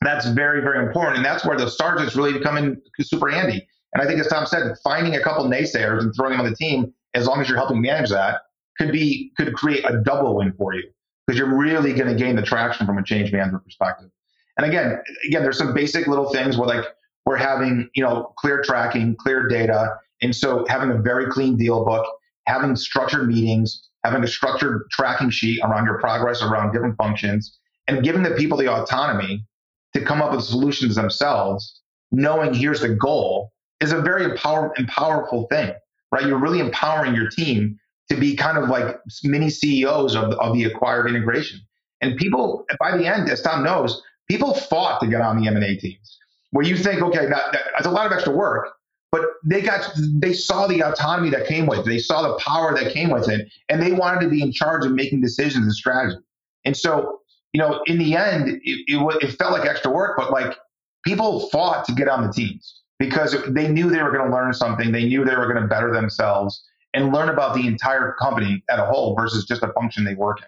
That's 0.01 0.27
very, 0.27 0.61
very 0.61 0.85
important, 0.85 1.17
and 1.17 1.25
that's 1.25 1.45
where 1.45 1.57
the 1.57 1.69
sergeants 1.69 2.15
really 2.15 2.33
become 2.33 2.57
in 2.57 2.81
super 3.01 3.29
handy. 3.29 3.67
And 3.93 4.01
I 4.01 4.07
think, 4.07 4.19
as 4.19 4.27
Tom 4.27 4.45
said, 4.45 4.75
finding 4.83 5.15
a 5.15 5.21
couple 5.21 5.43
naysayers 5.45 6.01
and 6.01 6.15
throwing 6.15 6.31
them 6.31 6.41
on 6.41 6.49
the 6.49 6.55
team 6.55 6.93
as 7.15 7.27
long 7.27 7.41
as 7.41 7.49
you're 7.49 7.57
helping 7.57 7.81
manage 7.81 8.09
that, 8.11 8.41
could 8.77 8.91
be 8.91 9.31
could 9.35 9.53
create 9.53 9.83
a 9.83 9.97
double 9.97 10.37
win 10.37 10.53
for 10.53 10.73
you 10.73 10.83
because 11.29 11.37
you're 11.37 11.55
really 11.55 11.93
going 11.93 12.07
to 12.07 12.15
gain 12.15 12.35
the 12.35 12.41
traction 12.41 12.87
from 12.87 12.97
a 12.97 13.03
change 13.03 13.31
management 13.31 13.63
perspective. 13.63 14.09
And 14.57 14.65
again, 14.65 14.99
again, 15.27 15.43
there's 15.43 15.59
some 15.59 15.75
basic 15.75 16.07
little 16.07 16.31
things 16.31 16.57
where 16.57 16.67
like 16.67 16.83
we're 17.27 17.37
having 17.37 17.87
you 17.93 18.01
know 18.01 18.33
clear 18.39 18.63
tracking, 18.63 19.15
clear 19.15 19.47
data, 19.47 19.95
and 20.23 20.35
so 20.35 20.65
having 20.67 20.89
a 20.89 20.97
very 20.97 21.29
clean 21.29 21.55
deal 21.55 21.85
book, 21.85 22.03
having 22.47 22.75
structured 22.75 23.27
meetings, 23.27 23.89
having 24.03 24.23
a 24.23 24.27
structured 24.27 24.87
tracking 24.89 25.29
sheet 25.29 25.59
around 25.63 25.85
your 25.85 25.99
progress 25.99 26.41
around 26.41 26.71
different 26.71 26.97
functions, 26.97 27.59
and 27.87 28.03
giving 28.03 28.23
the 28.23 28.31
people 28.31 28.57
the 28.57 28.67
autonomy 28.67 29.45
to 29.93 30.01
come 30.03 30.23
up 30.23 30.31
with 30.31 30.43
solutions 30.43 30.95
themselves, 30.95 31.79
knowing 32.11 32.55
here's 32.55 32.81
the 32.81 32.89
goal 32.89 33.53
is 33.81 33.91
a 33.91 34.01
very 34.01 34.23
empower, 34.23 34.73
powerful 34.87 35.45
thing 35.51 35.73
right? 36.11 36.25
You're 36.25 36.39
really 36.39 36.59
empowering 36.59 37.15
your 37.15 37.29
team 37.29 37.78
to 38.09 38.17
be 38.17 38.35
kind 38.35 38.57
of 38.57 38.69
like 38.69 38.99
mini 39.23 39.49
CEOs 39.49 40.15
of, 40.15 40.33
of 40.33 40.53
the 40.53 40.63
acquired 40.63 41.07
integration. 41.07 41.59
And 42.01 42.17
people, 42.17 42.65
by 42.79 42.97
the 42.97 43.05
end, 43.05 43.29
as 43.29 43.41
Tom 43.41 43.63
knows, 43.63 44.01
people 44.27 44.53
fought 44.53 44.99
to 45.01 45.07
get 45.07 45.21
on 45.21 45.39
the 45.39 45.47
M&A 45.47 45.75
teams. 45.75 46.17
Where 46.51 46.65
you 46.65 46.77
think, 46.77 47.01
okay, 47.01 47.27
that, 47.27 47.57
that's 47.73 47.85
a 47.85 47.91
lot 47.91 48.07
of 48.07 48.11
extra 48.11 48.33
work, 48.33 48.69
but 49.11 49.21
they 49.45 49.61
got 49.61 49.91
they 50.15 50.33
saw 50.33 50.65
the 50.65 50.81
autonomy 50.81 51.29
that 51.29 51.47
came 51.47 51.67
with 51.67 51.79
it. 51.79 51.85
They 51.85 51.99
saw 51.99 52.23
the 52.23 52.39
power 52.39 52.75
that 52.75 52.91
came 52.91 53.11
with 53.11 53.29
it, 53.29 53.47
and 53.69 53.81
they 53.81 53.91
wanted 53.91 54.21
to 54.21 54.29
be 54.29 54.41
in 54.41 54.51
charge 54.51 54.83
of 54.83 54.91
making 54.91 55.21
decisions 55.21 55.65
and 55.65 55.73
strategy. 55.73 56.17
And 56.65 56.75
so, 56.75 57.19
you 57.53 57.59
know, 57.59 57.81
in 57.85 57.99
the 57.99 58.15
end, 58.15 58.49
it, 58.49 58.61
it, 58.63 59.23
it 59.23 59.31
felt 59.37 59.53
like 59.53 59.67
extra 59.67 59.91
work, 59.91 60.17
but 60.17 60.31
like 60.31 60.57
people 61.05 61.49
fought 61.49 61.85
to 61.85 61.93
get 61.93 62.07
on 62.07 62.25
the 62.25 62.33
teams 62.33 62.81
because 62.97 63.35
they 63.47 63.67
knew 63.67 63.89
they 63.89 64.01
were 64.01 64.11
going 64.11 64.27
to 64.27 64.35
learn 64.35 64.53
something. 64.53 64.91
They 64.91 65.05
knew 65.05 65.23
they 65.23 65.35
were 65.35 65.51
going 65.51 65.61
to 65.61 65.67
better 65.67 65.93
themselves 65.93 66.63
and 66.93 67.13
learn 67.13 67.29
about 67.29 67.55
the 67.55 67.67
entire 67.67 68.15
company 68.19 68.63
at 68.69 68.79
a 68.79 68.85
whole 68.85 69.15
versus 69.15 69.45
just 69.45 69.63
a 69.63 69.71
function 69.73 70.03
they 70.03 70.15
work 70.15 70.39
in. 70.39 70.47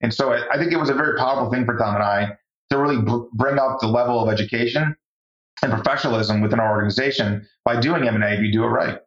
And 0.00 0.12
so 0.12 0.32
I, 0.32 0.58
think 0.58 0.72
it 0.72 0.78
was 0.78 0.90
a 0.90 0.94
very 0.94 1.16
powerful 1.16 1.50
thing 1.50 1.64
for 1.64 1.76
Tom 1.76 1.94
and 1.94 2.04
I 2.04 2.36
to 2.70 2.78
really 2.78 3.00
br- 3.00 3.26
bring 3.34 3.58
up 3.58 3.78
the 3.80 3.86
level 3.86 4.20
of 4.20 4.28
education 4.32 4.96
and 5.62 5.72
professionalism 5.72 6.40
within 6.40 6.58
our 6.58 6.72
organization 6.72 7.46
by 7.64 7.80
doing 7.80 8.08
M&A 8.08 8.34
if 8.34 8.40
you 8.40 8.52
do 8.52 8.64
it 8.64 8.68
right. 8.68 8.98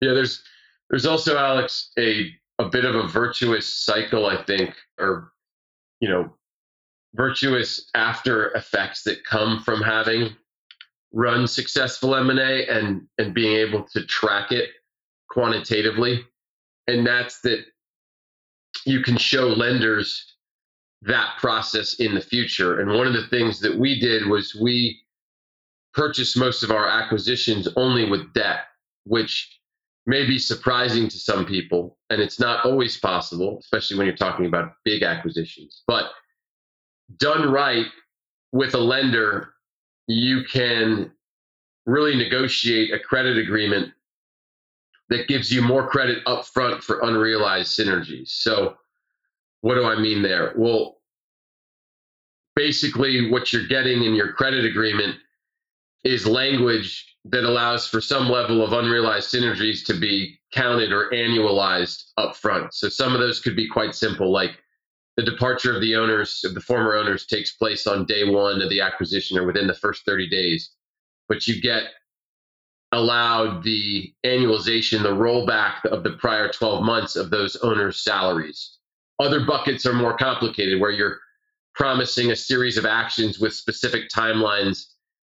Yeah, 0.00 0.12
there's 0.12 0.42
there's 0.90 1.06
also 1.06 1.36
Alex 1.36 1.90
a 1.98 2.30
a 2.58 2.68
bit 2.68 2.84
of 2.84 2.94
a 2.94 3.08
virtuous 3.08 3.72
cycle, 3.72 4.26
I 4.26 4.42
think, 4.42 4.74
or 4.98 5.32
you 6.00 6.08
know, 6.08 6.34
virtuous 7.14 7.90
after 7.94 8.50
effects 8.52 9.02
that 9.04 9.24
come 9.24 9.62
from 9.62 9.80
having 9.80 10.36
run 11.12 11.46
successful 11.46 12.14
M&A 12.14 12.66
and 12.66 13.06
and 13.18 13.34
being 13.34 13.56
able 13.56 13.84
to 13.94 14.04
track 14.04 14.52
it 14.52 14.68
quantitatively 15.36 16.24
and 16.86 17.06
that's 17.06 17.40
that 17.42 17.62
you 18.86 19.02
can 19.02 19.18
show 19.18 19.48
lenders 19.48 20.34
that 21.02 21.36
process 21.38 21.94
in 21.94 22.14
the 22.14 22.22
future. 22.22 22.80
And 22.80 22.90
one 22.90 23.06
of 23.06 23.12
the 23.12 23.26
things 23.26 23.60
that 23.60 23.76
we 23.76 24.00
did 24.00 24.26
was 24.26 24.54
we 24.54 24.98
purchased 25.92 26.38
most 26.38 26.62
of 26.62 26.70
our 26.70 26.88
acquisitions 26.88 27.68
only 27.76 28.08
with 28.08 28.32
debt 28.32 28.60
which 29.04 29.60
may 30.06 30.26
be 30.26 30.38
surprising 30.38 31.06
to 31.08 31.18
some 31.18 31.44
people 31.44 31.98
and 32.08 32.22
it's 32.22 32.40
not 32.40 32.64
always 32.64 32.96
possible 32.98 33.58
especially 33.60 33.98
when 33.98 34.06
you're 34.06 34.16
talking 34.16 34.46
about 34.46 34.72
big 34.86 35.02
acquisitions. 35.02 35.82
But 35.86 36.06
done 37.18 37.52
right 37.52 37.86
with 38.52 38.72
a 38.72 38.78
lender 38.78 39.52
you 40.06 40.44
can 40.44 41.12
really 41.84 42.16
negotiate 42.16 42.94
a 42.94 42.98
credit 42.98 43.36
agreement 43.36 43.92
that 45.08 45.28
gives 45.28 45.50
you 45.50 45.62
more 45.62 45.88
credit 45.88 46.24
upfront 46.24 46.82
for 46.82 47.00
unrealized 47.00 47.78
synergies. 47.78 48.28
So, 48.28 48.76
what 49.60 49.74
do 49.74 49.84
I 49.84 49.98
mean 49.98 50.22
there? 50.22 50.52
Well, 50.56 50.98
basically, 52.54 53.30
what 53.30 53.52
you're 53.52 53.66
getting 53.66 54.04
in 54.04 54.14
your 54.14 54.32
credit 54.32 54.64
agreement 54.64 55.16
is 56.04 56.26
language 56.26 57.16
that 57.26 57.44
allows 57.44 57.88
for 57.88 58.00
some 58.00 58.28
level 58.28 58.62
of 58.62 58.72
unrealized 58.72 59.32
synergies 59.32 59.84
to 59.86 59.94
be 59.94 60.38
counted 60.52 60.92
or 60.92 61.10
annualized 61.10 62.04
upfront. 62.18 62.72
So, 62.72 62.88
some 62.88 63.14
of 63.14 63.20
those 63.20 63.40
could 63.40 63.56
be 63.56 63.68
quite 63.68 63.94
simple, 63.94 64.30
like 64.32 64.58
the 65.16 65.22
departure 65.22 65.74
of 65.74 65.80
the 65.80 65.96
owners, 65.96 66.42
of 66.44 66.54
the 66.54 66.60
former 66.60 66.94
owners, 66.94 67.26
takes 67.26 67.52
place 67.52 67.86
on 67.86 68.06
day 68.06 68.28
one 68.28 68.60
of 68.60 68.68
the 68.68 68.80
acquisition 68.80 69.38
or 69.38 69.46
within 69.46 69.66
the 69.66 69.74
first 69.74 70.04
30 70.04 70.28
days. 70.28 70.70
But 71.28 71.46
you 71.46 71.60
get 71.60 71.84
allowed 72.96 73.62
the 73.62 74.12
annualization, 74.24 75.02
the 75.02 75.10
rollback 75.10 75.84
of 75.84 76.02
the 76.02 76.12
prior 76.12 76.50
12 76.50 76.82
months 76.82 77.14
of 77.14 77.30
those 77.30 77.54
owners' 77.56 78.02
salaries. 78.02 78.78
Other 79.20 79.44
buckets 79.44 79.84
are 79.84 79.92
more 79.92 80.16
complicated, 80.16 80.80
where 80.80 80.90
you're 80.90 81.18
promising 81.74 82.30
a 82.30 82.36
series 82.36 82.78
of 82.78 82.86
actions 82.86 83.38
with 83.38 83.52
specific 83.52 84.08
timelines 84.08 84.86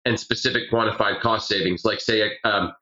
and 0.05 0.19
specific 0.19 0.71
quantified 0.71 1.19
cost 1.19 1.47
savings, 1.47 1.83
like, 1.83 1.99
say, 1.99 2.31
um, 2.43 2.73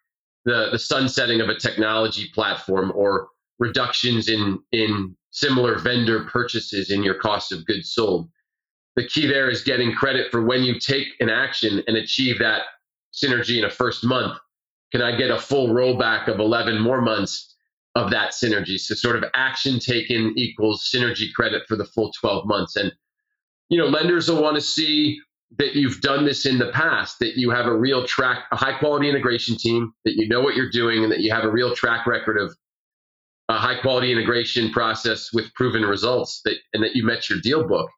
the, 0.44 0.70
the 0.72 0.80
sunsetting 0.80 1.40
of 1.40 1.48
a 1.50 1.58
technology 1.58 2.30
platform 2.34 2.92
or 2.94 3.30
reductions 3.60 4.28
in, 4.28 4.60
in 4.74 5.16
similar 5.32 5.80
vendor 5.80 6.26
purchases 6.26 6.92
in 6.92 7.02
your 7.02 7.16
cost 7.16 7.54
of 7.54 7.66
goods 7.66 7.94
sold. 7.94 8.30
The 8.98 9.08
key 9.08 9.26
there 9.26 9.50
is 9.50 9.64
getting 9.64 9.94
credit 9.94 10.32
for 10.32 10.44
when 10.44 10.64
you 10.64 10.80
take 10.80 11.08
an 11.22 11.30
action 11.30 11.82
and 11.88 11.96
achieve 11.96 12.40
that 12.40 12.64
synergy 13.14 13.58
in 13.58 13.64
a 13.64 13.70
first 13.70 14.04
month. 14.04 14.38
Can 14.96 15.04
I 15.04 15.18
get 15.18 15.30
a 15.30 15.38
full 15.38 15.68
rollback 15.68 16.30
of 16.30 16.40
11 16.40 16.80
more 16.80 17.02
months 17.02 17.54
of 17.96 18.12
that 18.12 18.32
synergy. 18.32 18.80
So 18.80 18.96
sort 18.96 19.18
of 19.18 19.26
action 19.34 19.78
taken 19.78 20.34
equals 20.38 20.90
synergy 20.90 21.34
credit 21.34 21.64
for 21.68 21.76
the 21.76 21.84
full 21.84 22.14
12 22.18 22.46
months. 22.46 22.78
And, 22.78 22.94
you 23.68 23.78
know, 23.78 23.88
lenders 23.88 24.30
will 24.30 24.42
want 24.42 24.56
to 24.56 24.62
see 24.62 25.20
that 25.58 25.76
you've 25.76 26.00
done 26.00 26.24
this 26.24 26.46
in 26.46 26.60
the 26.60 26.72
past, 26.72 27.20
that 27.20 27.38
you 27.38 27.50
have 27.50 27.66
a 27.66 27.78
real 27.78 28.08
track, 28.08 28.46
a 28.54 28.56
high 28.56 28.80
quality 28.80 29.10
integration 29.10 29.58
team, 29.58 29.94
that 30.06 30.16
you 30.16 30.30
know 30.30 30.40
what 30.40 30.56
you're 30.56 30.72
doing, 30.72 31.04
and 31.04 31.12
that 31.12 31.20
you 31.20 31.30
have 31.34 31.44
a 31.44 31.52
real 31.52 31.76
track 31.76 32.08
record 32.08 32.38
of 32.38 32.56
a 33.50 33.58
high 33.58 33.82
quality 33.82 34.14
integration 34.14 34.72
process 34.72 35.34
with 35.34 35.54
proven 35.56 35.84
results 35.84 36.40
that 36.46 36.56
and 36.74 36.82
that 36.82 36.96
you 36.96 37.06
met 37.06 37.30
your 37.30 37.42
deal 37.42 37.68
book. 37.68 37.90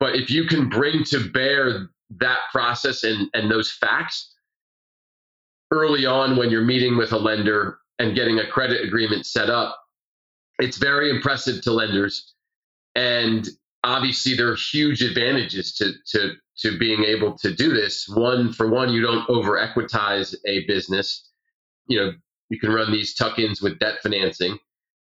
But 0.00 0.16
if 0.16 0.30
you 0.30 0.46
can 0.46 0.70
bring 0.70 1.04
to 1.04 1.30
bear 1.30 1.90
that 2.20 2.38
process 2.50 3.04
and, 3.04 3.28
and 3.34 3.50
those 3.50 3.70
facts 3.70 4.31
early 5.72 6.06
on 6.06 6.36
when 6.36 6.50
you're 6.50 6.64
meeting 6.64 6.96
with 6.96 7.12
a 7.12 7.18
lender 7.18 7.78
and 7.98 8.14
getting 8.14 8.38
a 8.38 8.46
credit 8.46 8.86
agreement 8.86 9.26
set 9.26 9.50
up, 9.50 9.76
it's 10.58 10.76
very 10.76 11.10
impressive 11.10 11.62
to 11.62 11.72
lenders. 11.72 12.34
And 12.94 13.48
obviously 13.82 14.34
there 14.34 14.48
are 14.48 14.56
huge 14.56 15.02
advantages 15.02 15.74
to 15.76 15.92
to 16.12 16.34
to 16.58 16.78
being 16.78 17.04
able 17.04 17.36
to 17.38 17.52
do 17.54 17.72
this. 17.72 18.06
One 18.08 18.52
for 18.52 18.68
one, 18.68 18.92
you 18.92 19.00
don't 19.00 19.28
over 19.28 19.52
equitize 19.58 20.34
a 20.46 20.64
business. 20.66 21.28
You 21.86 21.98
know, 21.98 22.12
you 22.50 22.60
can 22.60 22.70
run 22.70 22.92
these 22.92 23.14
tuck-ins 23.14 23.62
with 23.62 23.78
debt 23.78 23.96
financing, 24.02 24.58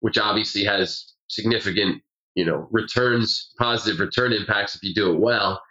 which 0.02 0.18
obviously 0.18 0.64
has 0.66 1.14
significant, 1.28 2.02
you 2.36 2.46
know, 2.46 2.68
returns, 2.70 3.54
positive 3.58 4.00
return 4.00 4.34
impacts 4.34 4.76
if 4.76 4.84
you 4.84 4.94
do 4.94 5.14
it 5.14 5.20
well. 5.20 5.62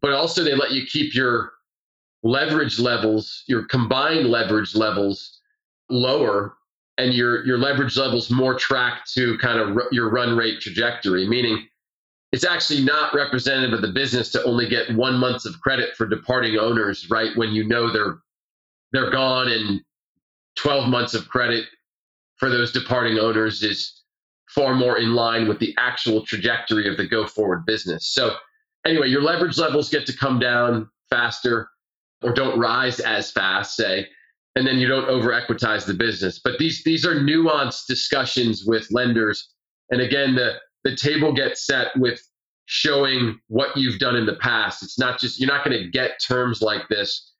But 0.00 0.12
also 0.12 0.42
they 0.42 0.54
let 0.54 0.72
you 0.72 0.86
keep 0.86 1.14
your 1.14 1.52
leverage 2.24 2.80
levels, 2.80 3.44
your 3.46 3.64
combined 3.66 4.28
leverage 4.28 4.74
levels 4.74 5.40
lower 5.90 6.56
and 6.96 7.12
your 7.12 7.44
your 7.46 7.58
leverage 7.58 7.96
levels 7.96 8.30
more 8.30 8.54
tracked 8.58 9.12
to 9.12 9.36
kind 9.38 9.60
of 9.60 9.76
r- 9.76 9.88
your 9.92 10.10
run 10.10 10.36
rate 10.36 10.60
trajectory, 10.60 11.28
meaning 11.28 11.68
it's 12.32 12.44
actually 12.44 12.82
not 12.82 13.14
representative 13.14 13.74
of 13.74 13.82
the 13.82 13.92
business 13.92 14.32
to 14.32 14.42
only 14.44 14.68
get 14.68 14.92
one 14.96 15.14
month 15.14 15.44
of 15.44 15.60
credit 15.60 15.94
for 15.96 16.06
departing 16.06 16.58
owners, 16.58 17.08
right? 17.10 17.36
When 17.36 17.50
you 17.50 17.68
know 17.68 17.92
they're 17.92 18.18
they're 18.92 19.10
gone 19.10 19.48
and 19.48 19.80
12 20.56 20.88
months 20.88 21.14
of 21.14 21.28
credit 21.28 21.66
for 22.36 22.48
those 22.48 22.72
departing 22.72 23.18
owners 23.18 23.62
is 23.62 24.02
far 24.48 24.74
more 24.74 24.98
in 24.98 25.14
line 25.14 25.48
with 25.48 25.58
the 25.58 25.74
actual 25.78 26.24
trajectory 26.24 26.88
of 26.88 26.96
the 26.96 27.06
go 27.06 27.26
forward 27.26 27.66
business. 27.66 28.06
So 28.06 28.36
anyway, 28.86 29.08
your 29.08 29.22
leverage 29.22 29.58
levels 29.58 29.90
get 29.90 30.06
to 30.06 30.16
come 30.16 30.38
down 30.38 30.88
faster 31.10 31.68
or 32.24 32.32
don't 32.32 32.58
rise 32.58 33.00
as 33.00 33.30
fast, 33.30 33.76
say, 33.76 34.08
and 34.56 34.66
then 34.66 34.78
you 34.78 34.88
don't 34.88 35.08
over 35.08 35.30
equitize 35.30 35.84
the 35.84 35.94
business. 35.94 36.40
But 36.42 36.58
these 36.58 36.82
these 36.84 37.06
are 37.06 37.14
nuanced 37.14 37.86
discussions 37.86 38.64
with 38.64 38.90
lenders. 38.90 39.50
And 39.90 40.00
again, 40.00 40.34
the 40.34 40.54
the 40.84 40.96
table 40.96 41.32
gets 41.32 41.66
set 41.66 41.88
with 41.96 42.20
showing 42.66 43.38
what 43.48 43.76
you've 43.76 43.98
done 43.98 44.16
in 44.16 44.26
the 44.26 44.36
past. 44.36 44.82
It's 44.82 44.98
not 44.98 45.18
just, 45.18 45.38
you're 45.38 45.48
not 45.48 45.64
going 45.64 45.78
to 45.78 45.90
get 45.90 46.18
terms 46.26 46.62
like 46.62 46.88
this 46.88 47.32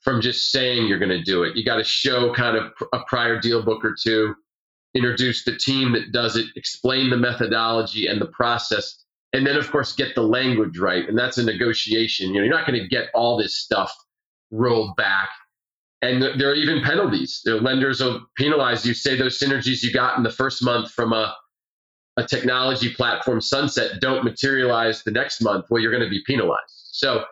from 0.00 0.20
just 0.20 0.50
saying 0.50 0.86
you're 0.86 0.98
going 0.98 1.08
to 1.08 1.22
do 1.22 1.42
it. 1.42 1.56
You 1.56 1.64
got 1.64 1.76
to 1.76 1.84
show 1.84 2.32
kind 2.34 2.56
of 2.56 2.72
a 2.92 3.00
prior 3.06 3.40
deal 3.40 3.62
book 3.62 3.84
or 3.84 3.94
two, 3.98 4.34
introduce 4.94 5.44
the 5.44 5.56
team 5.56 5.92
that 5.92 6.12
does 6.12 6.36
it, 6.36 6.46
explain 6.56 7.10
the 7.10 7.16
methodology 7.16 8.06
and 8.06 8.20
the 8.20 8.26
process, 8.26 9.02
and 9.32 9.46
then, 9.46 9.56
of 9.56 9.70
course, 9.70 9.92
get 9.92 10.14
the 10.14 10.22
language 10.22 10.78
right. 10.78 11.06
And 11.08 11.18
that's 11.18 11.38
a 11.38 11.44
negotiation. 11.44 12.28
You 12.28 12.40
know, 12.40 12.46
you're 12.46 12.54
not 12.54 12.66
going 12.66 12.80
to 12.80 12.88
get 12.88 13.08
all 13.12 13.36
this 13.36 13.56
stuff 13.56 13.94
rolled 14.50 14.96
back. 14.96 15.28
And 16.02 16.22
there 16.22 16.50
are 16.50 16.54
even 16.54 16.82
penalties. 16.82 17.40
The 17.44 17.56
lenders 17.56 18.00
will 18.00 18.26
penalize 18.36 18.84
you. 18.86 18.94
Say 18.94 19.16
those 19.16 19.38
synergies 19.38 19.82
you 19.82 19.92
got 19.92 20.16
in 20.16 20.22
the 20.22 20.30
first 20.30 20.62
month 20.62 20.92
from 20.92 21.12
a 21.12 21.34
a 22.16 22.26
technology 22.26 22.92
platform 22.92 23.40
sunset 23.40 24.00
don't 24.00 24.24
materialize 24.24 25.02
the 25.02 25.10
next 25.10 25.42
month, 25.42 25.66
well, 25.68 25.82
you're 25.82 25.90
going 25.90 26.02
to 26.02 26.10
be 26.10 26.22
penalized. 26.26 26.88
So, 26.92 27.24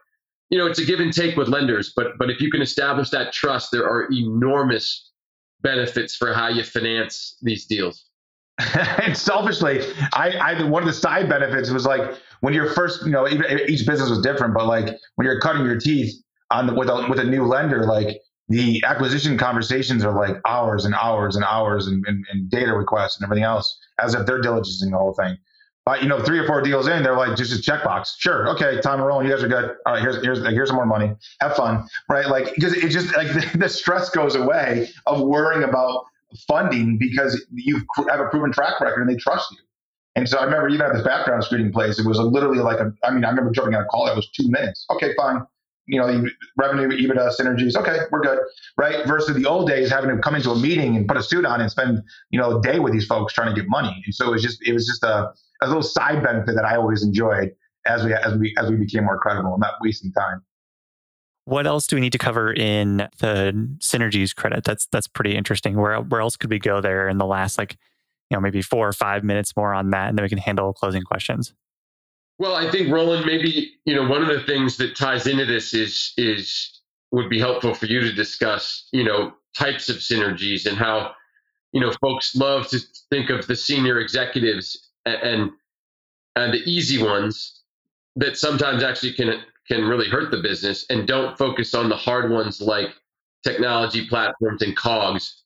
you 0.51 0.59
know, 0.59 0.67
it's 0.67 0.79
a 0.79 0.85
give 0.85 1.01
and 1.01 1.13
take 1.13 1.37
with 1.37 1.49
lenders, 1.49 1.93
but 1.97 2.19
but 2.19 2.31
if 2.31 2.41
you 2.41 2.51
can 2.51 2.61
establish 2.63 3.11
that 3.11 3.33
trust, 3.33 3.71
there 3.73 3.85
are 3.85 4.09
enormous 4.13 5.11
benefits 5.63 6.15
for 6.15 6.35
how 6.35 6.49
you 6.49 6.63
finance 6.63 7.37
these 7.43 7.65
deals. 7.65 8.05
and 9.03 9.17
selfishly, 9.17 9.81
I, 10.13 10.31
I 10.31 10.63
one 10.65 10.83
of 10.83 10.87
the 10.87 10.93
side 10.93 11.29
benefits 11.29 11.71
was 11.71 11.87
like 11.87 12.15
when 12.41 12.53
you're 12.53 12.71
first, 12.71 13.05
you 13.05 13.11
know, 13.11 13.27
even 13.27 13.47
each 13.69 13.87
business 13.87 14.11
was 14.11 14.21
different, 14.21 14.55
but 14.55 14.67
like 14.67 14.95
when 15.17 15.27
you're 15.27 15.41
cutting 15.41 15.65
your 15.65 15.81
teeth 15.81 16.15
on 16.51 16.67
the, 16.67 16.75
with 16.75 16.89
a 16.89 17.07
with 17.09 17.19
a 17.19 17.25
new 17.25 17.45
lender, 17.45 17.85
like 17.85 18.21
the 18.49 18.83
acquisition 18.87 19.39
conversations 19.39 20.05
are 20.05 20.15
like 20.15 20.37
hours 20.47 20.85
and 20.85 20.95
hours 20.95 21.37
and 21.37 21.45
hours 21.45 21.87
and, 21.87 22.05
and, 22.07 22.25
and 22.31 22.51
data 22.51 22.73
requests 22.73 23.17
and 23.17 23.25
everything 23.25 23.45
else 23.45 23.79
as 23.99 24.15
if 24.15 24.27
they're 24.27 24.43
diligencing 24.43 24.91
the 24.91 24.99
whole 24.99 25.15
thing. 25.15 25.39
But 25.87 26.03
you 26.03 26.09
know, 26.09 26.23
three 26.23 26.39
or 26.39 26.47
four 26.47 26.63
deals 26.63 26.89
in, 26.89 27.03
they're 27.03 27.17
like 27.17 27.37
just 27.37 27.53
a 27.53 27.71
checkbox. 27.71 28.15
Sure, 28.19 28.49
okay, 28.51 28.81
Tom 28.81 29.01
and 29.01 29.07
Roland. 29.07 29.29
You 29.29 29.35
guys 29.35 29.45
are 29.45 29.49
good. 29.49 29.77
All 29.85 29.95
right, 29.95 30.03
here's 30.03 30.23
here's 30.23 30.47
here's 30.47 30.69
some 30.69 30.77
more 30.77 30.87
money. 30.87 31.15
Have 31.41 31.57
fun, 31.57 31.87
right? 32.09 32.27
Like 32.27 32.55
because 32.55 32.75
it 32.75 32.89
just 32.89 33.15
like 33.17 33.29
the, 33.59 33.69
stress 33.69 34.09
goes 34.11 34.35
away 34.35 34.89
of 35.07 35.21
worrying 35.21 35.63
about 35.63 36.05
funding 36.49 36.97
because 36.99 37.45
you 37.53 37.83
have 38.09 38.21
a 38.21 38.29
proven 38.29 38.51
track 38.51 38.81
record 38.81 39.03
and 39.03 39.11
they 39.11 39.21
trust 39.21 39.51
you. 39.53 39.59
And 40.17 40.29
so 40.29 40.39
I 40.39 40.45
remember 40.45 40.69
even 40.69 40.87
at 40.87 40.95
this 40.95 41.03
background 41.03 41.45
screening 41.45 41.73
place, 41.73 41.99
it 41.99 42.07
was 42.07 42.19
literally 42.19 42.61
like 42.61 42.81
a. 42.81 42.91
I 43.05 43.11
mean, 43.11 43.25
I 43.25 43.29
remember 43.29 43.51
jumping 43.51 43.75
on 43.75 43.83
a 43.83 43.87
call. 43.87 44.07
It 44.07 44.17
was 44.17 44.31
two 44.31 44.49
minutes. 44.49 44.87
Okay, 44.91 45.15
fine 45.17 45.47
you 45.87 45.99
know, 45.99 46.27
revenue, 46.57 46.89
EBITDA, 46.89 47.33
synergies. 47.39 47.77
Okay, 47.77 47.99
we're 48.11 48.21
good, 48.21 48.39
right? 48.77 49.07
Versus 49.07 49.37
the 49.37 49.47
old 49.47 49.69
days 49.69 49.91
having 49.91 50.11
to 50.11 50.21
come 50.23 50.35
into 50.35 50.51
a 50.51 50.59
meeting 50.59 50.97
and 50.97 51.07
put 51.07 51.17
a 51.17 51.23
suit 51.23 51.45
on 51.45 51.61
and 51.61 51.71
spend, 51.71 52.01
you 52.31 52.39
know, 52.39 52.59
a 52.59 52.63
day 52.63 52.79
with 52.79 52.93
these 52.93 53.07
folks 53.07 53.33
trying 53.33 53.55
to 53.55 53.61
get 53.61 53.69
money. 53.69 54.03
And 54.05 54.15
so 54.15 54.29
it 54.29 54.31
was 54.31 54.43
just, 54.43 54.67
it 54.67 54.73
was 54.73 54.87
just 54.87 55.03
a, 55.03 55.31
a 55.63 55.67
little 55.67 55.83
side 55.83 56.23
benefit 56.23 56.55
that 56.55 56.65
I 56.65 56.77
always 56.77 57.03
enjoyed 57.03 57.53
as 57.87 58.05
we 58.05 58.15
as 58.15 58.37
we 58.37 58.55
as 58.59 58.71
we 58.71 58.77
became 58.77 59.05
more 59.05 59.19
credible 59.19 59.53
and 59.53 59.61
not 59.61 59.75
wasting 59.81 60.13
time. 60.13 60.43
What 61.47 61.67
else 61.67 61.87
do 61.87 61.97
we 61.97 62.01
need 62.01 62.13
to 62.13 62.19
cover 62.19 62.53
in 62.53 63.09
the 63.19 63.77
synergies 63.79 64.35
credit? 64.35 64.65
That's 64.65 64.87
that's 64.87 65.07
pretty 65.07 65.37
interesting. 65.37 65.77
Where 65.77 66.01
where 66.01 66.21
else 66.21 66.37
could 66.37 66.51
we 66.51 66.59
go 66.59 66.81
there 66.81 67.09
in 67.09 67.19
the 67.19 67.27
last 67.27 67.59
like, 67.59 67.77
you 68.31 68.37
know, 68.37 68.41
maybe 68.41 68.63
four 68.63 68.89
or 68.89 68.93
five 68.93 69.25
minutes 69.25 69.55
more 69.57 69.75
on 69.75 69.91
that, 69.91 70.09
and 70.09 70.19
then 70.19 70.23
we 70.23 70.29
can 70.29 70.39
handle 70.39 70.73
closing 70.73 71.03
questions. 71.03 71.53
Well, 72.39 72.55
I 72.55 72.71
think 72.71 72.91
Roland, 72.91 73.27
maybe 73.27 73.75
you 73.85 73.95
know 73.95 74.09
one 74.09 74.23
of 74.23 74.29
the 74.29 74.43
things 74.45 74.77
that 74.79 74.97
ties 74.97 75.27
into 75.27 75.45
this 75.45 75.73
is 75.75 76.13
is 76.17 76.81
would 77.13 77.31
be 77.31 77.39
helpful 77.39 77.75
for 77.75 77.87
you 77.87 78.01
to 78.01 78.13
discuss, 78.13 78.89
you 78.93 79.05
know, 79.05 79.33
types 79.57 79.89
of 79.89 79.97
synergies 79.97 80.67
and 80.67 80.77
how 80.77 81.13
you 81.73 81.81
know 81.81 81.93
folks 82.01 82.35
love 82.35 82.69
to 82.69 82.81
think 83.11 83.31
of 83.31 83.47
the 83.47 83.57
senior 83.57 84.01
executives 84.01 84.91
and 85.07 85.51
and 86.37 86.53
the 86.53 86.63
easy 86.67 87.03
ones 87.03 87.63
that 88.17 88.37
sometimes 88.37 88.83
actually 88.83 89.13
can 89.13 89.43
can 89.69 89.85
really 89.85 90.09
hurt 90.09 90.31
the 90.31 90.43
business 90.43 90.85
and 90.91 91.07
don't 91.07 91.39
focus 91.39 91.75
on 91.75 91.89
the 91.89 91.97
hard 91.97 92.31
ones 92.31 92.61
like 92.61 92.91
technology 93.45 94.07
platforms 94.09 94.63
and 94.63 94.77
cogs. 94.77 95.43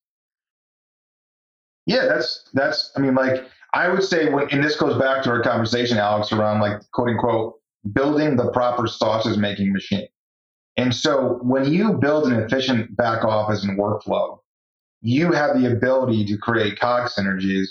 Yeah, 1.86 2.06
that's 2.06 2.48
that's 2.52 2.93
I 2.97 3.01
mean 3.01 3.15
like 3.15 3.47
I 3.74 3.89
would 3.89 4.03
say, 4.03 4.31
when, 4.31 4.49
and 4.51 4.62
this 4.62 4.77
goes 4.77 4.99
back 4.99 5.23
to 5.24 5.31
our 5.31 5.43
conversation, 5.43 5.99
Alex, 5.99 6.32
around 6.32 6.61
like 6.61 6.81
quote 6.93 7.11
unquote 7.11 7.55
building 7.93 8.36
the 8.36 8.51
proper 8.51 8.86
sausage 8.86 9.39
making 9.39 9.73
machine. 9.73 10.09
And 10.77 10.95
so 10.95 11.39
when 11.43 11.70
you 11.70 11.95
build 11.95 12.27
an 12.27 12.39
efficient 12.39 12.97
back 12.97 13.24
office 13.24 13.65
and 13.65 13.78
workflow, 13.78 14.39
you 15.01 15.32
have 15.32 15.61
the 15.61 15.73
ability 15.73 16.24
to 16.27 16.36
create 16.39 16.78
cog 16.78 17.09
synergies 17.09 17.69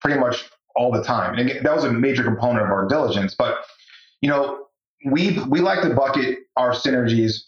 pretty 0.00 0.18
much 0.18 0.48
all 0.74 0.90
the 0.90 1.02
time. 1.02 1.38
And 1.38 1.64
that 1.64 1.74
was 1.74 1.84
a 1.84 1.92
major 1.92 2.22
component 2.22 2.64
of 2.64 2.70
our 2.70 2.86
diligence. 2.86 3.34
But 3.34 3.58
you 4.20 4.28
know, 4.28 4.66
we 5.04 5.38
we 5.48 5.60
like 5.60 5.82
to 5.82 5.94
bucket 5.94 6.38
our 6.56 6.72
synergies 6.72 7.42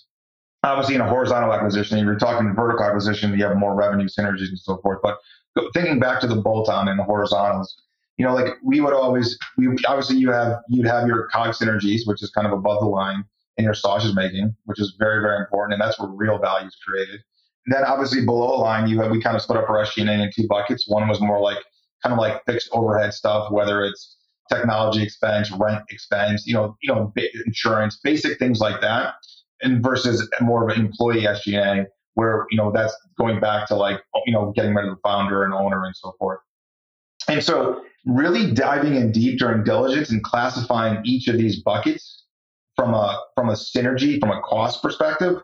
obviously 0.64 0.94
in 0.94 1.00
a 1.00 1.08
horizontal 1.08 1.52
acquisition. 1.52 1.98
If 1.98 2.04
you're 2.04 2.18
talking 2.18 2.54
vertical 2.54 2.84
acquisition, 2.84 3.36
you 3.38 3.44
have 3.44 3.56
more 3.56 3.74
revenue 3.74 4.08
synergies 4.08 4.48
and 4.48 4.58
so 4.58 4.78
forth. 4.78 5.00
But 5.02 5.18
thinking 5.74 5.98
back 5.98 6.20
to 6.20 6.26
the 6.26 6.36
bolt 6.36 6.68
on 6.68 6.88
and 6.88 6.98
the 6.98 7.04
horizontals, 7.04 7.80
you 8.18 8.26
know, 8.26 8.34
like 8.34 8.54
we 8.64 8.80
would 8.80 8.92
always, 8.92 9.38
we 9.56 9.68
obviously 9.86 10.16
you 10.16 10.30
have 10.30 10.58
you'd 10.68 10.86
have 10.86 11.06
your 11.06 11.28
cog 11.28 11.54
synergies, 11.54 12.00
which 12.04 12.22
is 12.22 12.30
kind 12.30 12.46
of 12.46 12.52
above 12.52 12.80
the 12.80 12.86
line 12.86 13.24
in 13.56 13.64
your 13.64 13.74
sausage 13.74 14.14
making, 14.14 14.54
which 14.64 14.80
is 14.80 14.94
very 14.98 15.22
very 15.22 15.38
important, 15.38 15.74
and 15.74 15.80
that's 15.80 15.98
where 15.98 16.08
real 16.08 16.38
value 16.38 16.66
is 16.66 16.76
created. 16.86 17.20
And 17.66 17.74
then 17.74 17.84
obviously 17.84 18.24
below 18.24 18.56
the 18.56 18.62
line, 18.62 18.88
you 18.88 19.00
have 19.00 19.10
we 19.10 19.22
kind 19.22 19.36
of 19.36 19.42
split 19.42 19.58
up 19.58 19.70
our 19.70 19.84
SG&A 19.84 20.10
in 20.10 20.30
two 20.34 20.48
buckets. 20.48 20.88
One 20.88 21.08
was 21.08 21.20
more 21.20 21.40
like 21.40 21.58
kind 22.02 22.12
of 22.12 22.18
like 22.18 22.44
fixed 22.44 22.68
overhead 22.72 23.14
stuff, 23.14 23.52
whether 23.52 23.82
it's 23.84 24.16
technology 24.52 25.02
expense, 25.02 25.50
rent 25.52 25.82
expense, 25.90 26.46
you 26.46 26.54
know, 26.54 26.76
you 26.82 26.92
know, 26.92 27.12
insurance, 27.46 28.00
basic 28.02 28.38
things 28.38 28.58
like 28.58 28.80
that, 28.80 29.14
and 29.62 29.82
versus 29.82 30.28
more 30.40 30.68
of 30.68 30.76
an 30.76 30.84
employee 30.84 31.22
SG&A, 31.22 31.86
where 32.14 32.46
you 32.50 32.56
know 32.56 32.72
that's 32.72 32.96
going 33.16 33.38
back 33.38 33.68
to 33.68 33.76
like 33.76 34.00
you 34.26 34.32
know 34.32 34.52
getting 34.56 34.74
rid 34.74 34.88
of 34.88 34.96
the 34.96 35.00
founder 35.02 35.44
and 35.44 35.54
owner 35.54 35.84
and 35.84 35.94
so 35.94 36.14
forth. 36.18 36.40
And 37.28 37.42
so 37.42 37.82
really 38.06 38.52
diving 38.52 38.94
in 38.94 39.12
deep 39.12 39.38
during 39.38 39.64
diligence 39.64 40.10
and 40.10 40.22
classifying 40.22 41.04
each 41.04 41.28
of 41.28 41.36
these 41.36 41.62
buckets 41.62 42.24
from 42.74 42.94
a 42.94 43.22
from 43.34 43.50
a 43.50 43.54
synergy, 43.54 44.18
from 44.18 44.30
a 44.30 44.40
cost 44.42 44.82
perspective, 44.82 45.42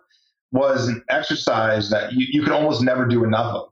was 0.53 0.89
an 0.89 1.05
exercise 1.11 1.91
that 1.91 2.13
you, 2.13 2.27
you 2.31 2.43
could 2.43 2.53
almost 2.53 2.83
never 2.83 3.07
do 3.07 3.25
enough 3.25 3.55
of. 3.55 3.69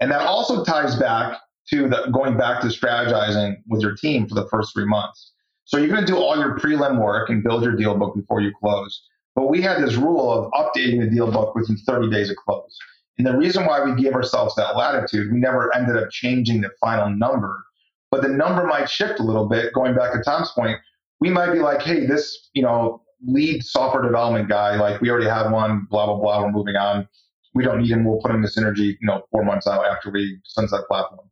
And 0.00 0.10
that 0.10 0.20
also 0.20 0.64
ties 0.64 0.96
back 0.96 1.40
to 1.70 1.88
the 1.88 2.08
going 2.12 2.36
back 2.36 2.60
to 2.60 2.68
strategizing 2.68 3.56
with 3.66 3.80
your 3.80 3.96
team 3.96 4.28
for 4.28 4.34
the 4.34 4.46
first 4.48 4.72
three 4.74 4.84
months. 4.84 5.32
So 5.64 5.78
you're 5.78 5.88
going 5.88 6.00
to 6.00 6.06
do 6.06 6.16
all 6.16 6.36
your 6.36 6.56
prelim 6.58 7.02
work 7.02 7.28
and 7.28 7.42
build 7.42 7.64
your 7.64 7.74
deal 7.74 7.96
book 7.96 8.14
before 8.14 8.40
you 8.40 8.52
close. 8.60 9.02
But 9.34 9.48
we 9.48 9.60
had 9.60 9.82
this 9.82 9.96
rule 9.96 10.30
of 10.32 10.52
updating 10.52 11.00
the 11.00 11.10
deal 11.10 11.30
book 11.30 11.54
within 11.56 11.76
30 11.76 12.10
days 12.10 12.30
of 12.30 12.36
close. 12.36 12.78
And 13.18 13.26
the 13.26 13.36
reason 13.36 13.64
why 13.64 13.82
we 13.82 14.00
gave 14.00 14.12
ourselves 14.14 14.54
that 14.56 14.76
latitude, 14.76 15.32
we 15.32 15.38
never 15.38 15.74
ended 15.74 15.96
up 15.96 16.10
changing 16.10 16.60
the 16.60 16.70
final 16.80 17.08
number, 17.08 17.64
but 18.10 18.22
the 18.22 18.28
number 18.28 18.66
might 18.66 18.90
shift 18.90 19.20
a 19.20 19.22
little 19.22 19.48
bit. 19.48 19.72
Going 19.72 19.94
back 19.94 20.12
to 20.12 20.22
Tom's 20.22 20.50
point, 20.52 20.78
we 21.20 21.30
might 21.30 21.52
be 21.52 21.60
like, 21.60 21.80
hey, 21.80 22.06
this, 22.06 22.50
you 22.52 22.62
know, 22.62 23.02
lead 23.26 23.64
software 23.64 24.02
development 24.02 24.48
guy, 24.48 24.76
like 24.76 25.00
we 25.00 25.10
already 25.10 25.28
have 25.28 25.50
one, 25.50 25.86
blah, 25.90 26.06
blah, 26.06 26.16
blah, 26.16 26.42
we're 26.42 26.52
moving 26.52 26.76
on. 26.76 27.08
We 27.54 27.64
don't 27.64 27.80
need 27.80 27.90
him. 27.90 28.04
We'll 28.04 28.20
put 28.20 28.30
him 28.30 28.44
in 28.44 28.50
Synergy, 28.50 28.96
you 29.00 29.06
know, 29.06 29.22
four 29.30 29.42
months 29.42 29.66
out 29.66 29.86
after 29.86 30.10
we 30.10 30.38
sunset 30.44 30.82
platform. 30.88 31.30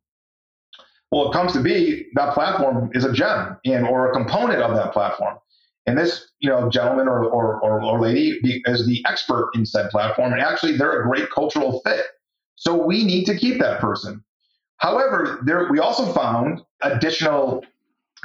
Well, 1.12 1.30
it 1.30 1.34
comes 1.34 1.52
to 1.52 1.60
be 1.60 2.06
that 2.14 2.32
platform 2.32 2.90
is 2.94 3.04
a 3.04 3.12
gem 3.12 3.58
and 3.66 3.86
or 3.86 4.10
a 4.10 4.12
component 4.12 4.62
of 4.62 4.74
that 4.74 4.92
platform. 4.92 5.36
And 5.86 5.98
this, 5.98 6.30
you 6.38 6.48
know, 6.48 6.70
gentleman 6.70 7.08
or, 7.08 7.24
or, 7.24 7.60
or, 7.60 7.82
or 7.82 8.00
lady 8.00 8.40
is 8.64 8.86
the 8.86 9.04
expert 9.06 9.50
in 9.54 9.66
said 9.66 9.90
platform. 9.90 10.32
And 10.32 10.40
actually, 10.40 10.76
they're 10.76 11.02
a 11.02 11.06
great 11.06 11.30
cultural 11.30 11.80
fit. 11.84 12.06
So 12.56 12.74
we 12.86 13.04
need 13.04 13.24
to 13.26 13.36
keep 13.36 13.60
that 13.60 13.80
person. 13.80 14.24
However, 14.78 15.40
there, 15.44 15.68
we 15.70 15.78
also 15.78 16.10
found 16.12 16.62
additional 16.82 17.64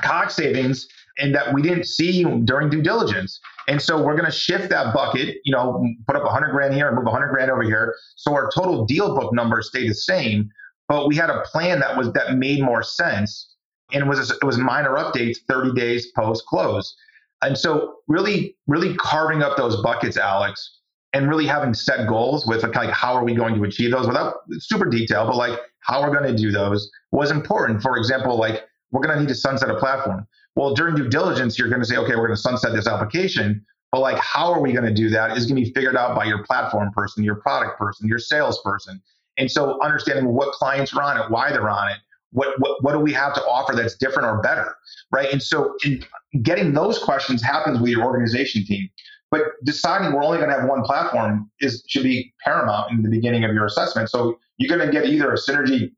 cost 0.01 0.35
savings 0.35 0.87
and 1.17 1.35
that 1.35 1.53
we 1.53 1.61
didn't 1.61 1.85
see 1.85 2.23
during 2.45 2.69
due 2.69 2.81
diligence. 2.81 3.39
And 3.67 3.81
so 3.81 4.01
we're 4.01 4.15
going 4.15 4.29
to 4.29 4.35
shift 4.35 4.69
that 4.69 4.93
bucket, 4.93 5.37
you 5.43 5.53
know, 5.53 5.85
put 6.07 6.15
up 6.15 6.23
100 6.23 6.51
grand 6.51 6.73
here 6.73 6.87
and 6.87 6.95
move 6.95 7.05
100 7.05 7.29
grand 7.29 7.51
over 7.51 7.63
here. 7.63 7.95
So 8.15 8.33
our 8.33 8.49
total 8.51 8.85
deal 8.85 9.15
book 9.15 9.33
numbers 9.33 9.67
stay 9.67 9.87
the 9.87 9.93
same, 9.93 10.49
but 10.87 11.07
we 11.07 11.15
had 11.15 11.29
a 11.29 11.41
plan 11.41 11.79
that 11.81 11.97
was 11.97 12.11
that 12.13 12.35
made 12.35 12.63
more 12.63 12.83
sense 12.83 13.55
and 13.91 14.07
was 14.07 14.31
it 14.31 14.43
was 14.43 14.57
minor 14.57 14.95
updates 14.95 15.37
30 15.47 15.73
days 15.73 16.07
post 16.15 16.45
close. 16.45 16.95
And 17.41 17.57
so 17.57 17.95
really 18.07 18.55
really 18.67 18.95
carving 18.95 19.41
up 19.41 19.57
those 19.57 19.81
buckets, 19.81 20.17
Alex, 20.17 20.79
and 21.13 21.27
really 21.27 21.47
having 21.47 21.73
set 21.73 22.07
goals 22.07 22.45
with 22.45 22.63
like 22.63 22.89
how 22.91 23.13
are 23.13 23.23
we 23.23 23.33
going 23.33 23.55
to 23.55 23.63
achieve 23.63 23.91
those 23.91 24.07
without 24.07 24.35
super 24.59 24.85
detail, 24.85 25.25
but 25.25 25.35
like 25.35 25.59
how 25.81 26.01
we're 26.01 26.13
going 26.15 26.29
to 26.31 26.37
do 26.37 26.51
those 26.51 26.89
was 27.11 27.31
important. 27.31 27.81
For 27.81 27.97
example, 27.97 28.37
like 28.37 28.63
we're 28.91 29.01
going 29.01 29.15
to 29.15 29.21
need 29.21 29.29
to 29.29 29.35
sunset 29.35 29.69
a 29.69 29.75
platform. 29.75 30.27
Well, 30.55 30.73
during 30.73 30.95
due 30.95 31.09
diligence, 31.09 31.57
you're 31.57 31.69
going 31.69 31.81
to 31.81 31.87
say, 31.87 31.97
okay, 31.97 32.15
we're 32.15 32.27
going 32.27 32.35
to 32.35 32.41
sunset 32.41 32.73
this 32.73 32.87
application. 32.87 33.65
But 33.91 34.01
like, 34.01 34.17
how 34.19 34.51
are 34.51 34.61
we 34.61 34.71
going 34.71 34.85
to 34.85 34.93
do 34.93 35.09
that 35.09 35.35
is 35.35 35.45
going 35.45 35.55
to 35.55 35.67
be 35.67 35.73
figured 35.73 35.95
out 35.95 36.15
by 36.15 36.25
your 36.25 36.43
platform 36.43 36.91
person, 36.91 37.23
your 37.23 37.35
product 37.35 37.79
person, 37.79 38.07
your 38.07 38.19
salesperson. 38.19 39.01
And 39.37 39.49
so 39.49 39.81
understanding 39.81 40.27
what 40.33 40.51
clients 40.51 40.93
are 40.93 41.01
on 41.01 41.17
it, 41.17 41.31
why 41.31 41.51
they're 41.51 41.69
on 41.69 41.89
it, 41.89 41.97
what, 42.31 42.59
what, 42.59 42.83
what 42.83 42.93
do 42.93 42.99
we 42.99 43.13
have 43.13 43.33
to 43.33 43.41
offer 43.45 43.75
that's 43.75 43.95
different 43.95 44.27
or 44.27 44.41
better, 44.41 44.75
right? 45.11 45.31
And 45.31 45.41
so 45.41 45.75
in 45.83 46.03
getting 46.43 46.73
those 46.73 46.99
questions 46.99 47.41
happens 47.41 47.79
with 47.79 47.91
your 47.91 48.03
organization 48.03 48.65
team. 48.65 48.89
But 49.31 49.43
deciding 49.63 50.13
we're 50.13 50.23
only 50.23 50.37
going 50.37 50.49
to 50.49 50.55
have 50.59 50.67
one 50.67 50.83
platform 50.83 51.49
is 51.59 51.83
should 51.87 52.03
be 52.03 52.33
paramount 52.43 52.91
in 52.91 53.03
the 53.03 53.09
beginning 53.09 53.43
of 53.43 53.53
your 53.53 53.65
assessment. 53.65 54.09
So 54.09 54.39
you're 54.57 54.75
going 54.75 54.85
to 54.85 54.91
get 54.91 55.07
either 55.07 55.31
a 55.31 55.37
synergy 55.37 55.91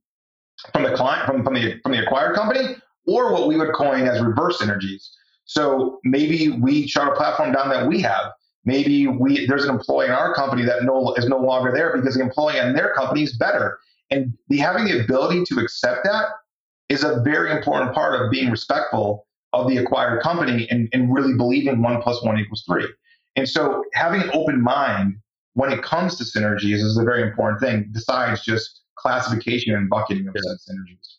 from 0.74 0.84
the 0.84 0.94
client 0.94 1.26
from, 1.26 1.44
from 1.44 1.54
the 1.54 1.80
from 1.82 1.94
the 1.94 2.04
acquired 2.04 2.36
company 2.36 2.76
or 3.08 3.32
what 3.32 3.48
we 3.48 3.58
would 3.58 3.74
coin 3.74 4.08
as 4.08 4.22
reverse 4.22 4.62
synergies. 4.62 5.10
So 5.46 6.00
maybe 6.04 6.50
we 6.50 6.88
shut 6.88 7.08
a 7.08 7.16
platform 7.16 7.52
down 7.52 7.70
that 7.70 7.88
we 7.88 8.02
have. 8.02 8.32
Maybe 8.66 9.08
we 9.08 9.48
there's 9.48 9.64
an 9.64 9.72
employee 9.72 10.08
in 10.08 10.12
our 10.12 10.34
company 10.34 10.64
that 10.66 10.84
no 10.84 11.14
is 11.14 11.28
no 11.28 11.38
longer 11.38 11.72
there 11.72 11.96
because 11.96 12.16
the 12.16 12.22
employee 12.22 12.58
in 12.58 12.74
their 12.74 12.94
company 12.94 13.24
is 13.24 13.38
better. 13.38 13.80
And 14.12 14.34
the, 14.50 14.58
having 14.58 14.86
the 14.86 15.00
ability 15.04 15.44
to 15.46 15.60
accept 15.60 16.04
that 16.04 16.26
is 16.90 17.04
a 17.04 17.22
very 17.24 17.52
important 17.52 17.94
part 17.94 18.22
of 18.22 18.30
being 18.30 18.52
respectful 18.52 19.26
of 19.54 19.68
the 19.68 19.78
acquired 19.78 20.22
company 20.22 20.68
and, 20.70 20.90
and 20.94 21.14
really 21.14 21.34
believing 21.36 21.82
one 21.82 22.02
plus 22.02 22.22
one 22.24 22.38
equals 22.38 22.64
three. 22.68 22.88
And 23.36 23.48
so 23.48 23.84
having 23.94 24.22
an 24.22 24.30
open 24.34 24.62
mind 24.62 25.16
when 25.54 25.72
it 25.72 25.84
comes 25.84 26.18
to 26.18 26.24
synergies 26.24 26.76
is 26.76 26.98
a 26.98 27.04
very 27.04 27.22
important 27.22 27.62
thing, 27.62 27.90
besides 27.94 28.44
just 28.44 28.82
classification 28.98 29.74
and 29.74 29.90
bucketing 29.90 30.28
of 30.28 30.36
yeah. 30.36 30.52
synergies. 30.70 31.18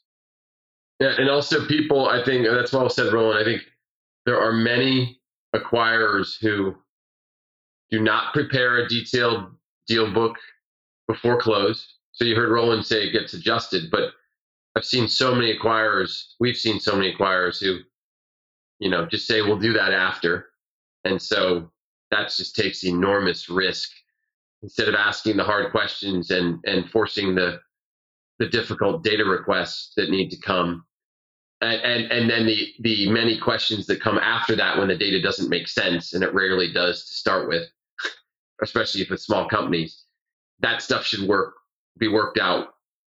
Yeah, 1.01 1.15
and 1.19 1.29
also 1.29 1.67
people, 1.67 2.09
I 2.09 2.25
think 2.25 2.47
that's 2.47 2.73
well 2.73 2.89
said, 2.89 3.13
Roland. 3.13 3.39
I 3.39 3.45
think 3.45 3.63
there 4.25 4.41
are 4.41 4.53
many 4.53 5.21
acquirers 5.55 6.39
who 6.41 6.77
do 7.91 8.01
not 8.01 8.33
prepare 8.33 8.79
a 8.79 8.89
detailed 8.89 9.47
deal 9.87 10.13
book 10.13 10.37
before 11.09 11.41
close. 11.41 11.92
So 12.13 12.25
you 12.25 12.37
heard 12.37 12.51
Roland 12.51 12.85
say 12.85 13.05
it 13.05 13.13
gets 13.13 13.35
adjusted, 13.35 13.91
but 13.91 14.13
I've 14.77 14.85
seen 14.85 15.09
so 15.09 15.35
many 15.35 15.57
acquirers, 15.57 16.33
we've 16.41 16.57
seen 16.57 16.81
so 16.81 16.95
many 16.95 17.13
acquirers 17.13 17.61
who, 17.61 17.79
you 18.79 18.91
know, 18.91 19.07
just 19.07 19.27
say 19.27 19.43
we'll 19.43 19.59
do 19.59 19.73
that 19.75 19.93
after. 19.93 20.51
And 21.05 21.21
so 21.21 21.71
that 22.11 22.31
just 22.31 22.55
takes 22.55 22.85
enormous 22.85 23.49
risk 23.49 23.91
instead 24.63 24.89
of 24.89 24.95
asking 24.95 25.37
the 25.37 25.45
hard 25.45 25.71
questions 25.73 26.31
and 26.31 26.61
and 26.65 26.89
forcing 26.91 27.35
the 27.35 27.61
the 28.39 28.49
difficult 28.49 29.03
data 29.03 29.25
requests 29.25 29.93
that 29.97 30.11
need 30.11 30.31
to 30.31 30.41
come 30.41 30.85
and, 31.61 31.81
and 31.83 32.13
and 32.13 32.31
then 32.31 32.47
the 32.47 32.73
the 32.81 33.11
many 33.11 33.39
questions 33.39 33.87
that 33.87 34.01
come 34.01 34.19
after 34.19 34.55
that 34.57 34.79
when 34.79 34.89
the 34.89 34.97
data 34.97 35.21
doesn't 35.21 35.51
make 35.51 35.69
sense 35.69 36.13
and 36.13 36.23
it 36.23 36.35
rarely 36.35 36.73
does 36.73 37.05
to 37.05 37.15
start 37.15 37.49
with 37.49 37.69
especially 38.63 39.01
if 39.01 39.11
it's 39.11 39.25
small 39.25 39.49
companies 39.49 40.05
that 40.61 40.83
stuff 40.83 41.05
should 41.05 41.27
work 41.29 41.55
be 41.99 42.09
worked 42.09 42.39
out 42.39 42.69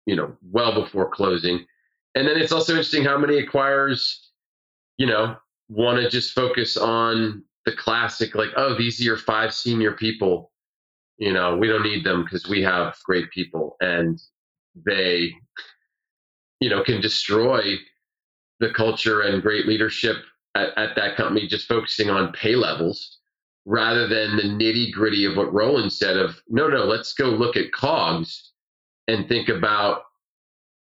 you 0.07 0.17
know 0.17 0.37
well 0.43 0.75
before 0.75 1.09
closing. 1.09 1.65
And 2.17 2.27
then 2.27 2.37
it's 2.37 2.53
also 2.53 2.73
interesting 2.73 3.05
how 3.05 3.17
many 3.17 3.41
acquirers 3.41 4.17
you 4.97 5.07
know 5.07 5.37
want 5.69 6.01
to 6.01 6.11
just 6.11 6.33
focus 6.33 6.77
on 6.77 7.45
the 7.65 7.73
classic 7.73 8.35
like 8.35 8.51
oh 8.57 8.77
these 8.77 9.01
are 9.01 9.05
your 9.05 9.17
five 9.17 9.55
senior 9.55 9.93
people. 9.93 10.51
You 11.19 11.33
know 11.33 11.57
we 11.57 11.69
don't 11.69 11.85
need 11.85 12.05
them 12.05 12.25
because 12.25 12.49
we 12.49 12.63
have 12.63 12.97
great 13.05 13.31
people 13.31 13.77
and 13.81 14.21
they 14.87 15.33
you 16.61 16.71
know 16.71 16.83
can 16.83 17.01
destroy 17.01 17.77
the 18.61 18.71
culture 18.71 19.23
and 19.23 19.43
great 19.43 19.67
leadership 19.67 20.17
at, 20.55 20.77
at 20.77 20.97
that 20.97 21.17
company 21.17 21.47
just 21.47 21.69
focusing 21.69 22.11
on 22.11 22.33
pay 22.33 22.55
levels 22.55 23.19
rather 23.65 24.09
than 24.09 24.37
the 24.37 24.43
nitty 24.43 24.91
gritty 24.93 25.25
of 25.25 25.37
what 25.37 25.53
Roland 25.53 25.93
said 25.93 26.17
of 26.17 26.41
no 26.49 26.67
no 26.67 26.85
let's 26.85 27.13
go 27.13 27.27
look 27.27 27.57
at 27.57 27.73
cogs 27.73 28.51
and 29.11 29.29
think 29.29 29.49
about 29.49 30.03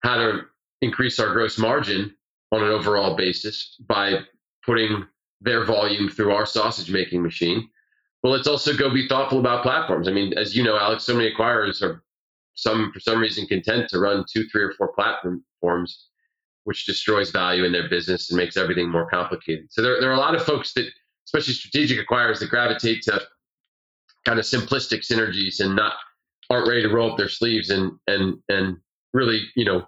how 0.03 0.17
to 0.17 0.41
increase 0.81 1.19
our 1.19 1.33
gross 1.33 1.57
margin 1.57 2.15
on 2.51 2.63
an 2.63 2.69
overall 2.69 3.15
basis 3.15 3.75
by 3.87 4.19
putting 4.65 5.05
their 5.41 5.63
volume 5.65 6.09
through 6.09 6.31
our 6.31 6.45
sausage 6.45 6.91
making 6.91 7.21
machine. 7.21 7.69
Well, 8.23 8.33
let's 8.33 8.47
also 8.47 8.75
go 8.75 8.89
be 8.89 9.07
thoughtful 9.07 9.39
about 9.39 9.63
platforms. 9.63 10.07
I 10.07 10.11
mean, 10.11 10.33
as 10.37 10.55
you 10.55 10.63
know, 10.63 10.77
Alex, 10.77 11.03
so 11.03 11.15
many 11.15 11.31
acquirers 11.31 11.81
are 11.81 12.03
some 12.55 12.91
for 12.91 12.99
some 12.99 13.19
reason 13.19 13.45
content 13.45 13.87
to 13.89 13.99
run 13.99 14.25
two, 14.31 14.47
three, 14.47 14.63
or 14.63 14.71
four 14.73 14.91
platforms, 14.93 16.07
which 16.63 16.85
destroys 16.85 17.29
value 17.29 17.63
in 17.63 17.71
their 17.71 17.87
business 17.87 18.29
and 18.29 18.37
makes 18.37 18.57
everything 18.57 18.89
more 18.89 19.07
complicated. 19.09 19.67
So 19.69 19.81
there, 19.83 20.01
there 20.01 20.09
are 20.09 20.15
a 20.15 20.19
lot 20.19 20.33
of 20.33 20.43
folks 20.43 20.73
that, 20.73 20.87
especially 21.25 21.53
strategic 21.53 22.05
acquirers, 22.05 22.39
that 22.39 22.49
gravitate 22.49 23.03
to 23.03 23.21
kind 24.25 24.39
of 24.39 24.45
simplistic 24.45 25.05
synergies 25.09 25.59
and 25.59 25.75
not 25.75 25.93
aren't 26.49 26.67
ready 26.67 26.81
to 26.81 26.89
roll 26.89 27.11
up 27.11 27.17
their 27.17 27.29
sleeves 27.29 27.69
and 27.69 27.91
and 28.07 28.37
and 28.49 28.77
really, 29.13 29.41
you 29.55 29.65
know, 29.65 29.87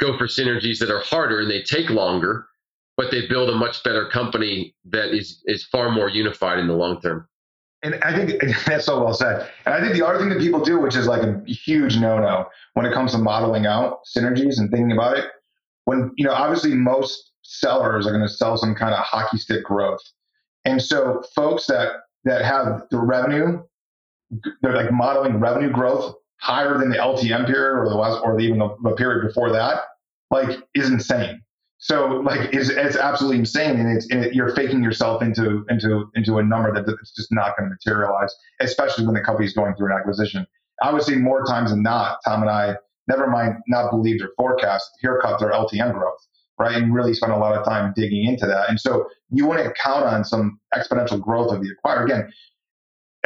go 0.00 0.16
for 0.18 0.26
synergies 0.26 0.78
that 0.78 0.90
are 0.90 1.00
harder 1.00 1.40
and 1.40 1.50
they 1.50 1.62
take 1.62 1.90
longer 1.90 2.46
but 2.96 3.10
they 3.10 3.26
build 3.26 3.50
a 3.50 3.54
much 3.54 3.82
better 3.84 4.06
company 4.06 4.74
that 4.86 5.14
is 5.14 5.42
is 5.46 5.64
far 5.64 5.90
more 5.90 6.08
unified 6.08 6.58
in 6.58 6.66
the 6.66 6.74
long 6.74 7.00
term. 7.00 7.28
And 7.82 7.96
I 8.02 8.14
think 8.14 8.42
that's 8.66 8.86
so 8.86 9.02
well 9.02 9.14
said. 9.14 9.48
And 9.64 9.74
I 9.74 9.80
think 9.80 9.94
the 9.94 10.06
other 10.06 10.18
thing 10.18 10.30
that 10.30 10.40
people 10.40 10.60
do, 10.60 10.80
which 10.80 10.96
is 10.96 11.06
like 11.06 11.22
a 11.22 11.42
huge 11.46 11.98
no-no 11.98 12.46
when 12.74 12.86
it 12.86 12.92
comes 12.92 13.12
to 13.12 13.18
modeling 13.18 13.66
out 13.66 14.00
synergies 14.16 14.58
and 14.58 14.70
thinking 14.70 14.92
about 14.92 15.18
it, 15.18 15.26
when 15.84 16.10
you 16.16 16.24
know 16.24 16.32
obviously 16.32 16.74
most 16.74 17.32
sellers 17.42 18.06
are 18.06 18.10
going 18.10 18.26
to 18.26 18.32
sell 18.32 18.56
some 18.56 18.74
kind 18.74 18.94
of 18.94 19.00
hockey 19.00 19.38
stick 19.38 19.64
growth, 19.64 20.02
and 20.64 20.82
so 20.82 21.22
folks 21.34 21.66
that 21.66 21.92
that 22.24 22.44
have 22.44 22.82
the 22.90 22.98
revenue, 22.98 23.62
they're 24.62 24.76
like 24.76 24.92
modeling 24.92 25.40
revenue 25.40 25.70
growth 25.70 26.14
higher 26.38 26.78
than 26.78 26.90
the 26.90 26.96
LTM 26.96 27.46
period 27.46 27.78
or 27.80 27.88
the 27.88 27.94
last 27.94 28.20
or 28.22 28.38
even 28.40 28.58
the, 28.58 28.76
the 28.82 28.94
period 28.96 29.26
before 29.26 29.52
that, 29.52 29.84
like 30.30 30.58
is 30.74 30.90
insane. 30.90 31.42
So 31.78 32.22
like 32.24 32.52
it's, 32.54 32.70
it's 32.70 32.96
absolutely 32.96 33.38
insane, 33.38 33.78
and 33.78 33.96
it's 33.96 34.06
it, 34.10 34.34
you're 34.34 34.54
faking 34.54 34.82
yourself 34.82 35.22
into 35.22 35.64
into 35.68 36.10
into 36.14 36.38
a 36.38 36.42
number 36.42 36.72
that 36.72 36.90
it's 37.00 37.12
just 37.14 37.30
not 37.30 37.56
going 37.56 37.68
to 37.68 37.74
materialize, 37.74 38.34
especially 38.60 39.04
when 39.04 39.14
the 39.14 39.20
company's 39.20 39.52
going 39.52 39.74
through 39.76 39.92
an 39.92 39.98
acquisition. 39.98 40.46
I 40.82 40.92
would 40.92 41.02
say 41.02 41.16
more 41.16 41.44
times 41.44 41.70
than 41.70 41.82
not, 41.82 42.18
Tom 42.24 42.42
and 42.42 42.50
I, 42.50 42.76
never 43.08 43.26
mind 43.26 43.56
not 43.68 43.90
believe 43.90 44.18
their 44.18 44.30
forecast, 44.36 44.90
haircut 45.02 45.38
their 45.38 45.50
LTM 45.50 45.92
growth, 45.92 46.18
right, 46.58 46.76
and 46.76 46.94
really 46.94 47.14
spend 47.14 47.32
a 47.32 47.38
lot 47.38 47.56
of 47.56 47.64
time 47.64 47.92
digging 47.94 48.24
into 48.24 48.46
that. 48.46 48.68
And 48.68 48.80
so 48.80 49.08
you 49.30 49.46
want 49.46 49.62
to 49.62 49.72
count 49.72 50.04
on 50.04 50.24
some 50.24 50.58
exponential 50.74 51.20
growth 51.20 51.52
of 51.52 51.62
the 51.62 51.70
acquired. 51.70 52.04
Again, 52.04 52.32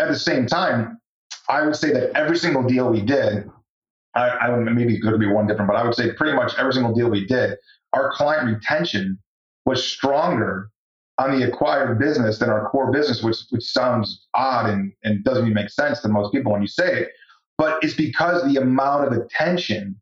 at 0.00 0.08
the 0.08 0.18
same 0.18 0.46
time, 0.46 0.98
I 1.48 1.62
would 1.62 1.76
say 1.76 1.92
that 1.92 2.16
every 2.16 2.36
single 2.36 2.62
deal 2.62 2.90
we 2.90 3.00
did 3.02 3.50
I, 4.14 4.28
I 4.28 4.48
would 4.50 4.64
maybe 4.64 4.98
could 5.00 5.18
be 5.20 5.26
one 5.26 5.46
different, 5.46 5.68
but 5.68 5.76
I 5.76 5.84
would 5.84 5.94
say 5.94 6.12
pretty 6.12 6.34
much 6.34 6.52
every 6.58 6.72
single 6.72 6.92
deal 6.94 7.08
we 7.08 7.26
did, 7.26 7.56
our 7.92 8.10
client 8.12 8.46
retention 8.46 9.18
was 9.66 9.84
stronger 9.84 10.70
on 11.18 11.38
the 11.38 11.46
acquired 11.46 11.98
business 11.98 12.38
than 12.38 12.48
our 12.50 12.68
core 12.70 12.90
business, 12.90 13.22
which 13.22 13.36
which 13.50 13.64
sounds 13.64 14.26
odd 14.34 14.68
and, 14.68 14.92
and 15.04 15.22
doesn't 15.22 15.44
even 15.44 15.54
make 15.54 15.70
sense 15.70 16.00
to 16.00 16.08
most 16.08 16.32
people 16.32 16.52
when 16.52 16.62
you 16.62 16.68
say 16.68 17.02
it. 17.02 17.08
But 17.58 17.82
it's 17.82 17.94
because 17.94 18.42
the 18.44 18.60
amount 18.60 19.06
of 19.06 19.12
attention 19.12 20.00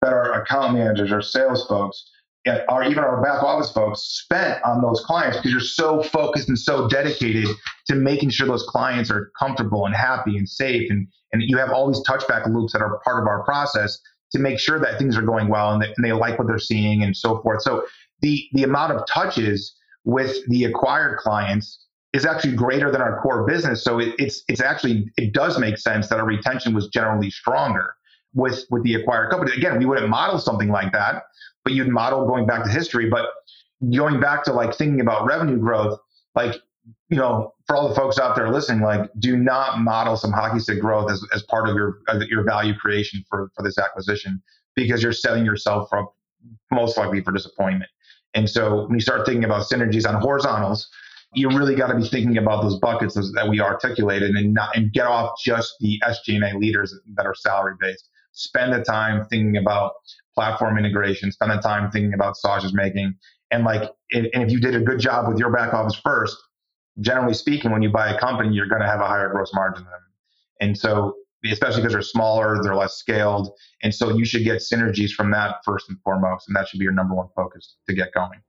that 0.00 0.12
our 0.12 0.40
account 0.42 0.74
managers 0.74 1.12
our 1.12 1.22
sales 1.22 1.66
folks 1.66 2.08
or 2.46 2.84
even 2.84 2.98
our 2.98 3.22
back 3.22 3.42
office 3.42 3.70
folks 3.70 4.00
spent 4.00 4.62
on 4.64 4.80
those 4.80 5.02
clients 5.04 5.36
because 5.36 5.50
you're 5.50 5.60
so 5.60 6.02
focused 6.02 6.48
and 6.48 6.58
so 6.58 6.88
dedicated 6.88 7.46
to 7.86 7.94
making 7.94 8.30
sure 8.30 8.46
those 8.46 8.64
clients 8.68 9.10
are 9.10 9.30
comfortable 9.38 9.84
and 9.84 9.94
happy 9.94 10.38
and 10.38 10.48
safe. 10.48 10.90
And, 10.90 11.06
and 11.32 11.42
you 11.42 11.58
have 11.58 11.70
all 11.70 11.86
these 11.88 12.02
touchback 12.08 12.50
loops 12.52 12.72
that 12.72 12.80
are 12.80 12.98
part 13.04 13.22
of 13.22 13.28
our 13.28 13.42
process 13.44 13.98
to 14.32 14.38
make 14.38 14.58
sure 14.58 14.78
that 14.78 14.98
things 14.98 15.18
are 15.18 15.22
going 15.22 15.48
well 15.48 15.72
and, 15.72 15.82
that, 15.82 15.90
and 15.96 16.04
they 16.04 16.12
like 16.12 16.38
what 16.38 16.48
they're 16.48 16.58
seeing 16.58 17.02
and 17.02 17.16
so 17.16 17.42
forth. 17.42 17.62
So 17.62 17.84
the 18.20 18.48
the 18.52 18.62
amount 18.62 18.92
of 18.92 19.06
touches 19.06 19.74
with 20.04 20.36
the 20.48 20.64
acquired 20.64 21.18
clients 21.18 21.84
is 22.12 22.24
actually 22.24 22.54
greater 22.54 22.90
than 22.90 23.02
our 23.02 23.20
core 23.20 23.46
business. 23.46 23.84
So 23.84 23.98
it, 23.98 24.14
it's 24.18 24.42
it's 24.48 24.60
actually 24.60 25.10
it 25.16 25.34
does 25.34 25.58
make 25.58 25.78
sense 25.78 26.08
that 26.08 26.18
our 26.18 26.26
retention 26.26 26.74
was 26.74 26.88
generally 26.88 27.30
stronger 27.30 27.94
with 28.34 28.64
with 28.70 28.82
the 28.84 28.94
acquired 28.94 29.30
company. 29.30 29.52
Again 29.56 29.78
we 29.78 29.84
wouldn't 29.84 30.08
model 30.08 30.38
something 30.38 30.68
like 30.68 30.92
that 30.92 31.24
but 31.64 31.72
you'd 31.72 31.88
model 31.88 32.26
going 32.26 32.46
back 32.46 32.64
to 32.64 32.70
history. 32.70 33.08
But 33.08 33.26
going 33.94 34.20
back 34.20 34.44
to 34.44 34.52
like 34.52 34.74
thinking 34.74 35.00
about 35.00 35.26
revenue 35.26 35.58
growth, 35.58 35.98
like, 36.34 36.56
you 37.08 37.16
know, 37.16 37.52
for 37.66 37.76
all 37.76 37.88
the 37.88 37.94
folks 37.94 38.18
out 38.18 38.36
there 38.36 38.50
listening, 38.50 38.82
like, 38.82 39.10
do 39.18 39.36
not 39.36 39.80
model 39.80 40.16
some 40.16 40.32
hockey 40.32 40.60
stick 40.60 40.80
growth 40.80 41.10
as, 41.10 41.24
as 41.34 41.42
part 41.44 41.68
of 41.68 41.74
your 41.74 42.00
your 42.28 42.44
value 42.44 42.74
creation 42.74 43.24
for, 43.28 43.50
for 43.54 43.62
this 43.62 43.78
acquisition 43.78 44.42
because 44.74 45.02
you're 45.02 45.12
setting 45.12 45.44
yourself 45.44 45.92
up 45.92 46.14
most 46.70 46.96
likely 46.96 47.22
for 47.22 47.32
disappointment. 47.32 47.90
And 48.34 48.48
so 48.48 48.86
when 48.86 48.94
you 48.94 49.00
start 49.00 49.26
thinking 49.26 49.44
about 49.44 49.66
synergies 49.66 50.08
on 50.08 50.20
horizontals, 50.20 50.88
you 51.34 51.48
really 51.48 51.74
got 51.74 51.88
to 51.88 51.96
be 51.96 52.06
thinking 52.06 52.38
about 52.38 52.62
those 52.62 52.78
buckets 52.78 53.14
that 53.14 53.48
we 53.48 53.60
articulated 53.60 54.30
and 54.30 54.54
not 54.54 54.74
and 54.76 54.92
get 54.92 55.06
off 55.06 55.32
just 55.44 55.74
the 55.80 56.00
SG&A 56.04 56.56
leaders 56.58 56.94
that 57.14 57.26
are 57.26 57.34
salary 57.34 57.74
based. 57.80 58.08
Spend 58.40 58.72
the 58.72 58.82
time 58.82 59.26
thinking 59.26 59.58
about 59.58 59.92
platform 60.34 60.78
integration, 60.78 61.30
spend 61.30 61.50
the 61.50 61.58
time 61.58 61.90
thinking 61.90 62.14
about 62.14 62.36
sausage 62.36 62.72
making. 62.72 63.14
And 63.50 63.64
like, 63.64 63.82
and 64.12 64.28
if 64.32 64.50
you 64.50 64.60
did 64.60 64.74
a 64.74 64.80
good 64.80 64.98
job 64.98 65.28
with 65.28 65.38
your 65.38 65.52
back 65.52 65.74
office 65.74 65.94
first, 66.02 66.36
generally 67.00 67.34
speaking, 67.34 67.70
when 67.70 67.82
you 67.82 67.90
buy 67.90 68.08
a 68.08 68.18
company, 68.18 68.54
you're 68.54 68.68
going 68.68 68.80
to 68.80 68.88
have 68.88 69.00
a 69.00 69.06
higher 69.06 69.28
gross 69.30 69.52
margin 69.52 69.84
than 69.84 69.92
them. 69.92 70.00
And 70.60 70.78
so, 70.78 71.14
especially 71.44 71.82
because 71.82 71.92
they're 71.92 72.02
smaller, 72.02 72.62
they're 72.62 72.74
less 72.74 72.94
scaled. 72.94 73.50
And 73.82 73.94
so 73.94 74.16
you 74.16 74.24
should 74.24 74.44
get 74.44 74.62
synergies 74.62 75.10
from 75.10 75.30
that 75.32 75.56
first 75.64 75.88
and 75.88 75.98
foremost. 76.02 76.48
And 76.48 76.56
that 76.56 76.68
should 76.68 76.78
be 76.78 76.84
your 76.84 76.92
number 76.92 77.14
one 77.14 77.28
focus 77.36 77.76
to 77.88 77.94
get 77.94 78.12
going. 78.14 78.40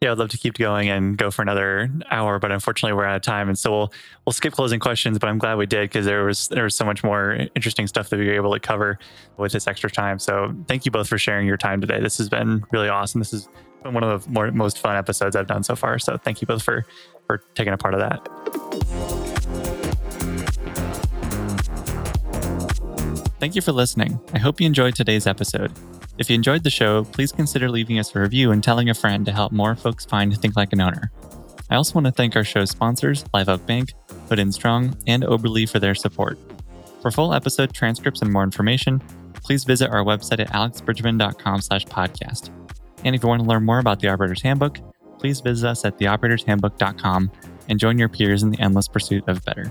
Yeah, 0.00 0.12
I'd 0.12 0.18
love 0.18 0.28
to 0.28 0.38
keep 0.38 0.56
going 0.56 0.88
and 0.88 1.18
go 1.18 1.28
for 1.32 1.42
another 1.42 1.90
hour, 2.08 2.38
but 2.38 2.52
unfortunately 2.52 2.96
we're 2.96 3.04
out 3.04 3.16
of 3.16 3.22
time, 3.22 3.48
and 3.48 3.58
so 3.58 3.72
we'll 3.72 3.92
we'll 4.24 4.32
skip 4.32 4.52
closing 4.52 4.78
questions. 4.78 5.18
But 5.18 5.28
I'm 5.28 5.38
glad 5.38 5.58
we 5.58 5.66
did 5.66 5.90
because 5.90 6.06
there 6.06 6.24
was 6.24 6.46
there 6.48 6.62
was 6.62 6.76
so 6.76 6.84
much 6.84 7.02
more 7.02 7.48
interesting 7.56 7.88
stuff 7.88 8.08
that 8.10 8.18
we 8.20 8.26
were 8.26 8.34
able 8.34 8.52
to 8.52 8.60
cover 8.60 9.00
with 9.38 9.50
this 9.50 9.66
extra 9.66 9.90
time. 9.90 10.20
So 10.20 10.54
thank 10.68 10.84
you 10.84 10.92
both 10.92 11.08
for 11.08 11.18
sharing 11.18 11.48
your 11.48 11.56
time 11.56 11.80
today. 11.80 11.98
This 11.98 12.16
has 12.18 12.28
been 12.28 12.64
really 12.70 12.88
awesome. 12.88 13.18
This 13.18 13.32
has 13.32 13.48
been 13.82 13.92
one 13.92 14.04
of 14.04 14.22
the 14.22 14.30
more, 14.30 14.52
most 14.52 14.78
fun 14.78 14.96
episodes 14.96 15.34
I've 15.34 15.48
done 15.48 15.64
so 15.64 15.74
far. 15.74 15.98
So 15.98 16.16
thank 16.16 16.40
you 16.40 16.46
both 16.46 16.62
for 16.62 16.86
for 17.26 17.38
taking 17.56 17.72
a 17.72 17.76
part 17.76 17.94
of 17.94 17.98
that. 17.98 18.24
Thank 23.40 23.56
you 23.56 23.62
for 23.62 23.72
listening. 23.72 24.20
I 24.32 24.38
hope 24.38 24.60
you 24.60 24.66
enjoyed 24.68 24.94
today's 24.94 25.26
episode. 25.26 25.72
If 26.18 26.28
you 26.28 26.34
enjoyed 26.34 26.64
the 26.64 26.70
show, 26.70 27.04
please 27.04 27.30
consider 27.30 27.70
leaving 27.70 28.00
us 28.00 28.14
a 28.14 28.20
review 28.20 28.50
and 28.50 28.62
telling 28.62 28.90
a 28.90 28.94
friend 28.94 29.24
to 29.24 29.32
help 29.32 29.52
more 29.52 29.76
folks 29.76 30.04
find 30.04 30.36
Think 30.36 30.56
Like 30.56 30.72
an 30.72 30.80
Owner. 30.80 31.12
I 31.70 31.76
also 31.76 31.94
want 31.94 32.06
to 32.06 32.12
thank 32.12 32.34
our 32.34 32.42
show 32.42 32.64
sponsors, 32.64 33.24
Live 33.32 33.48
Oak 33.48 33.64
Bank, 33.66 33.92
Hood 34.28 34.52
Strong, 34.52 34.96
and 35.06 35.22
Oberle 35.22 35.70
for 35.70 35.78
their 35.78 35.94
support. 35.94 36.36
For 37.02 37.12
full 37.12 37.32
episode 37.32 37.72
transcripts 37.72 38.20
and 38.20 38.32
more 38.32 38.42
information, 38.42 39.00
please 39.34 39.62
visit 39.62 39.90
our 39.90 40.02
website 40.02 40.40
at 40.40 40.50
alexbridgman.com 40.50 41.60
slash 41.60 41.84
podcast. 41.86 42.50
And 43.04 43.14
if 43.14 43.22
you 43.22 43.28
want 43.28 43.42
to 43.42 43.48
learn 43.48 43.64
more 43.64 43.78
about 43.78 44.00
the 44.00 44.08
Operator's 44.08 44.42
Handbook, 44.42 44.78
please 45.20 45.40
visit 45.40 45.68
us 45.68 45.84
at 45.84 45.98
theoperatorshandbook.com 45.98 47.30
and 47.68 47.78
join 47.78 47.96
your 47.96 48.08
peers 48.08 48.42
in 48.42 48.50
the 48.50 48.60
endless 48.60 48.88
pursuit 48.88 49.22
of 49.28 49.44
better. 49.44 49.70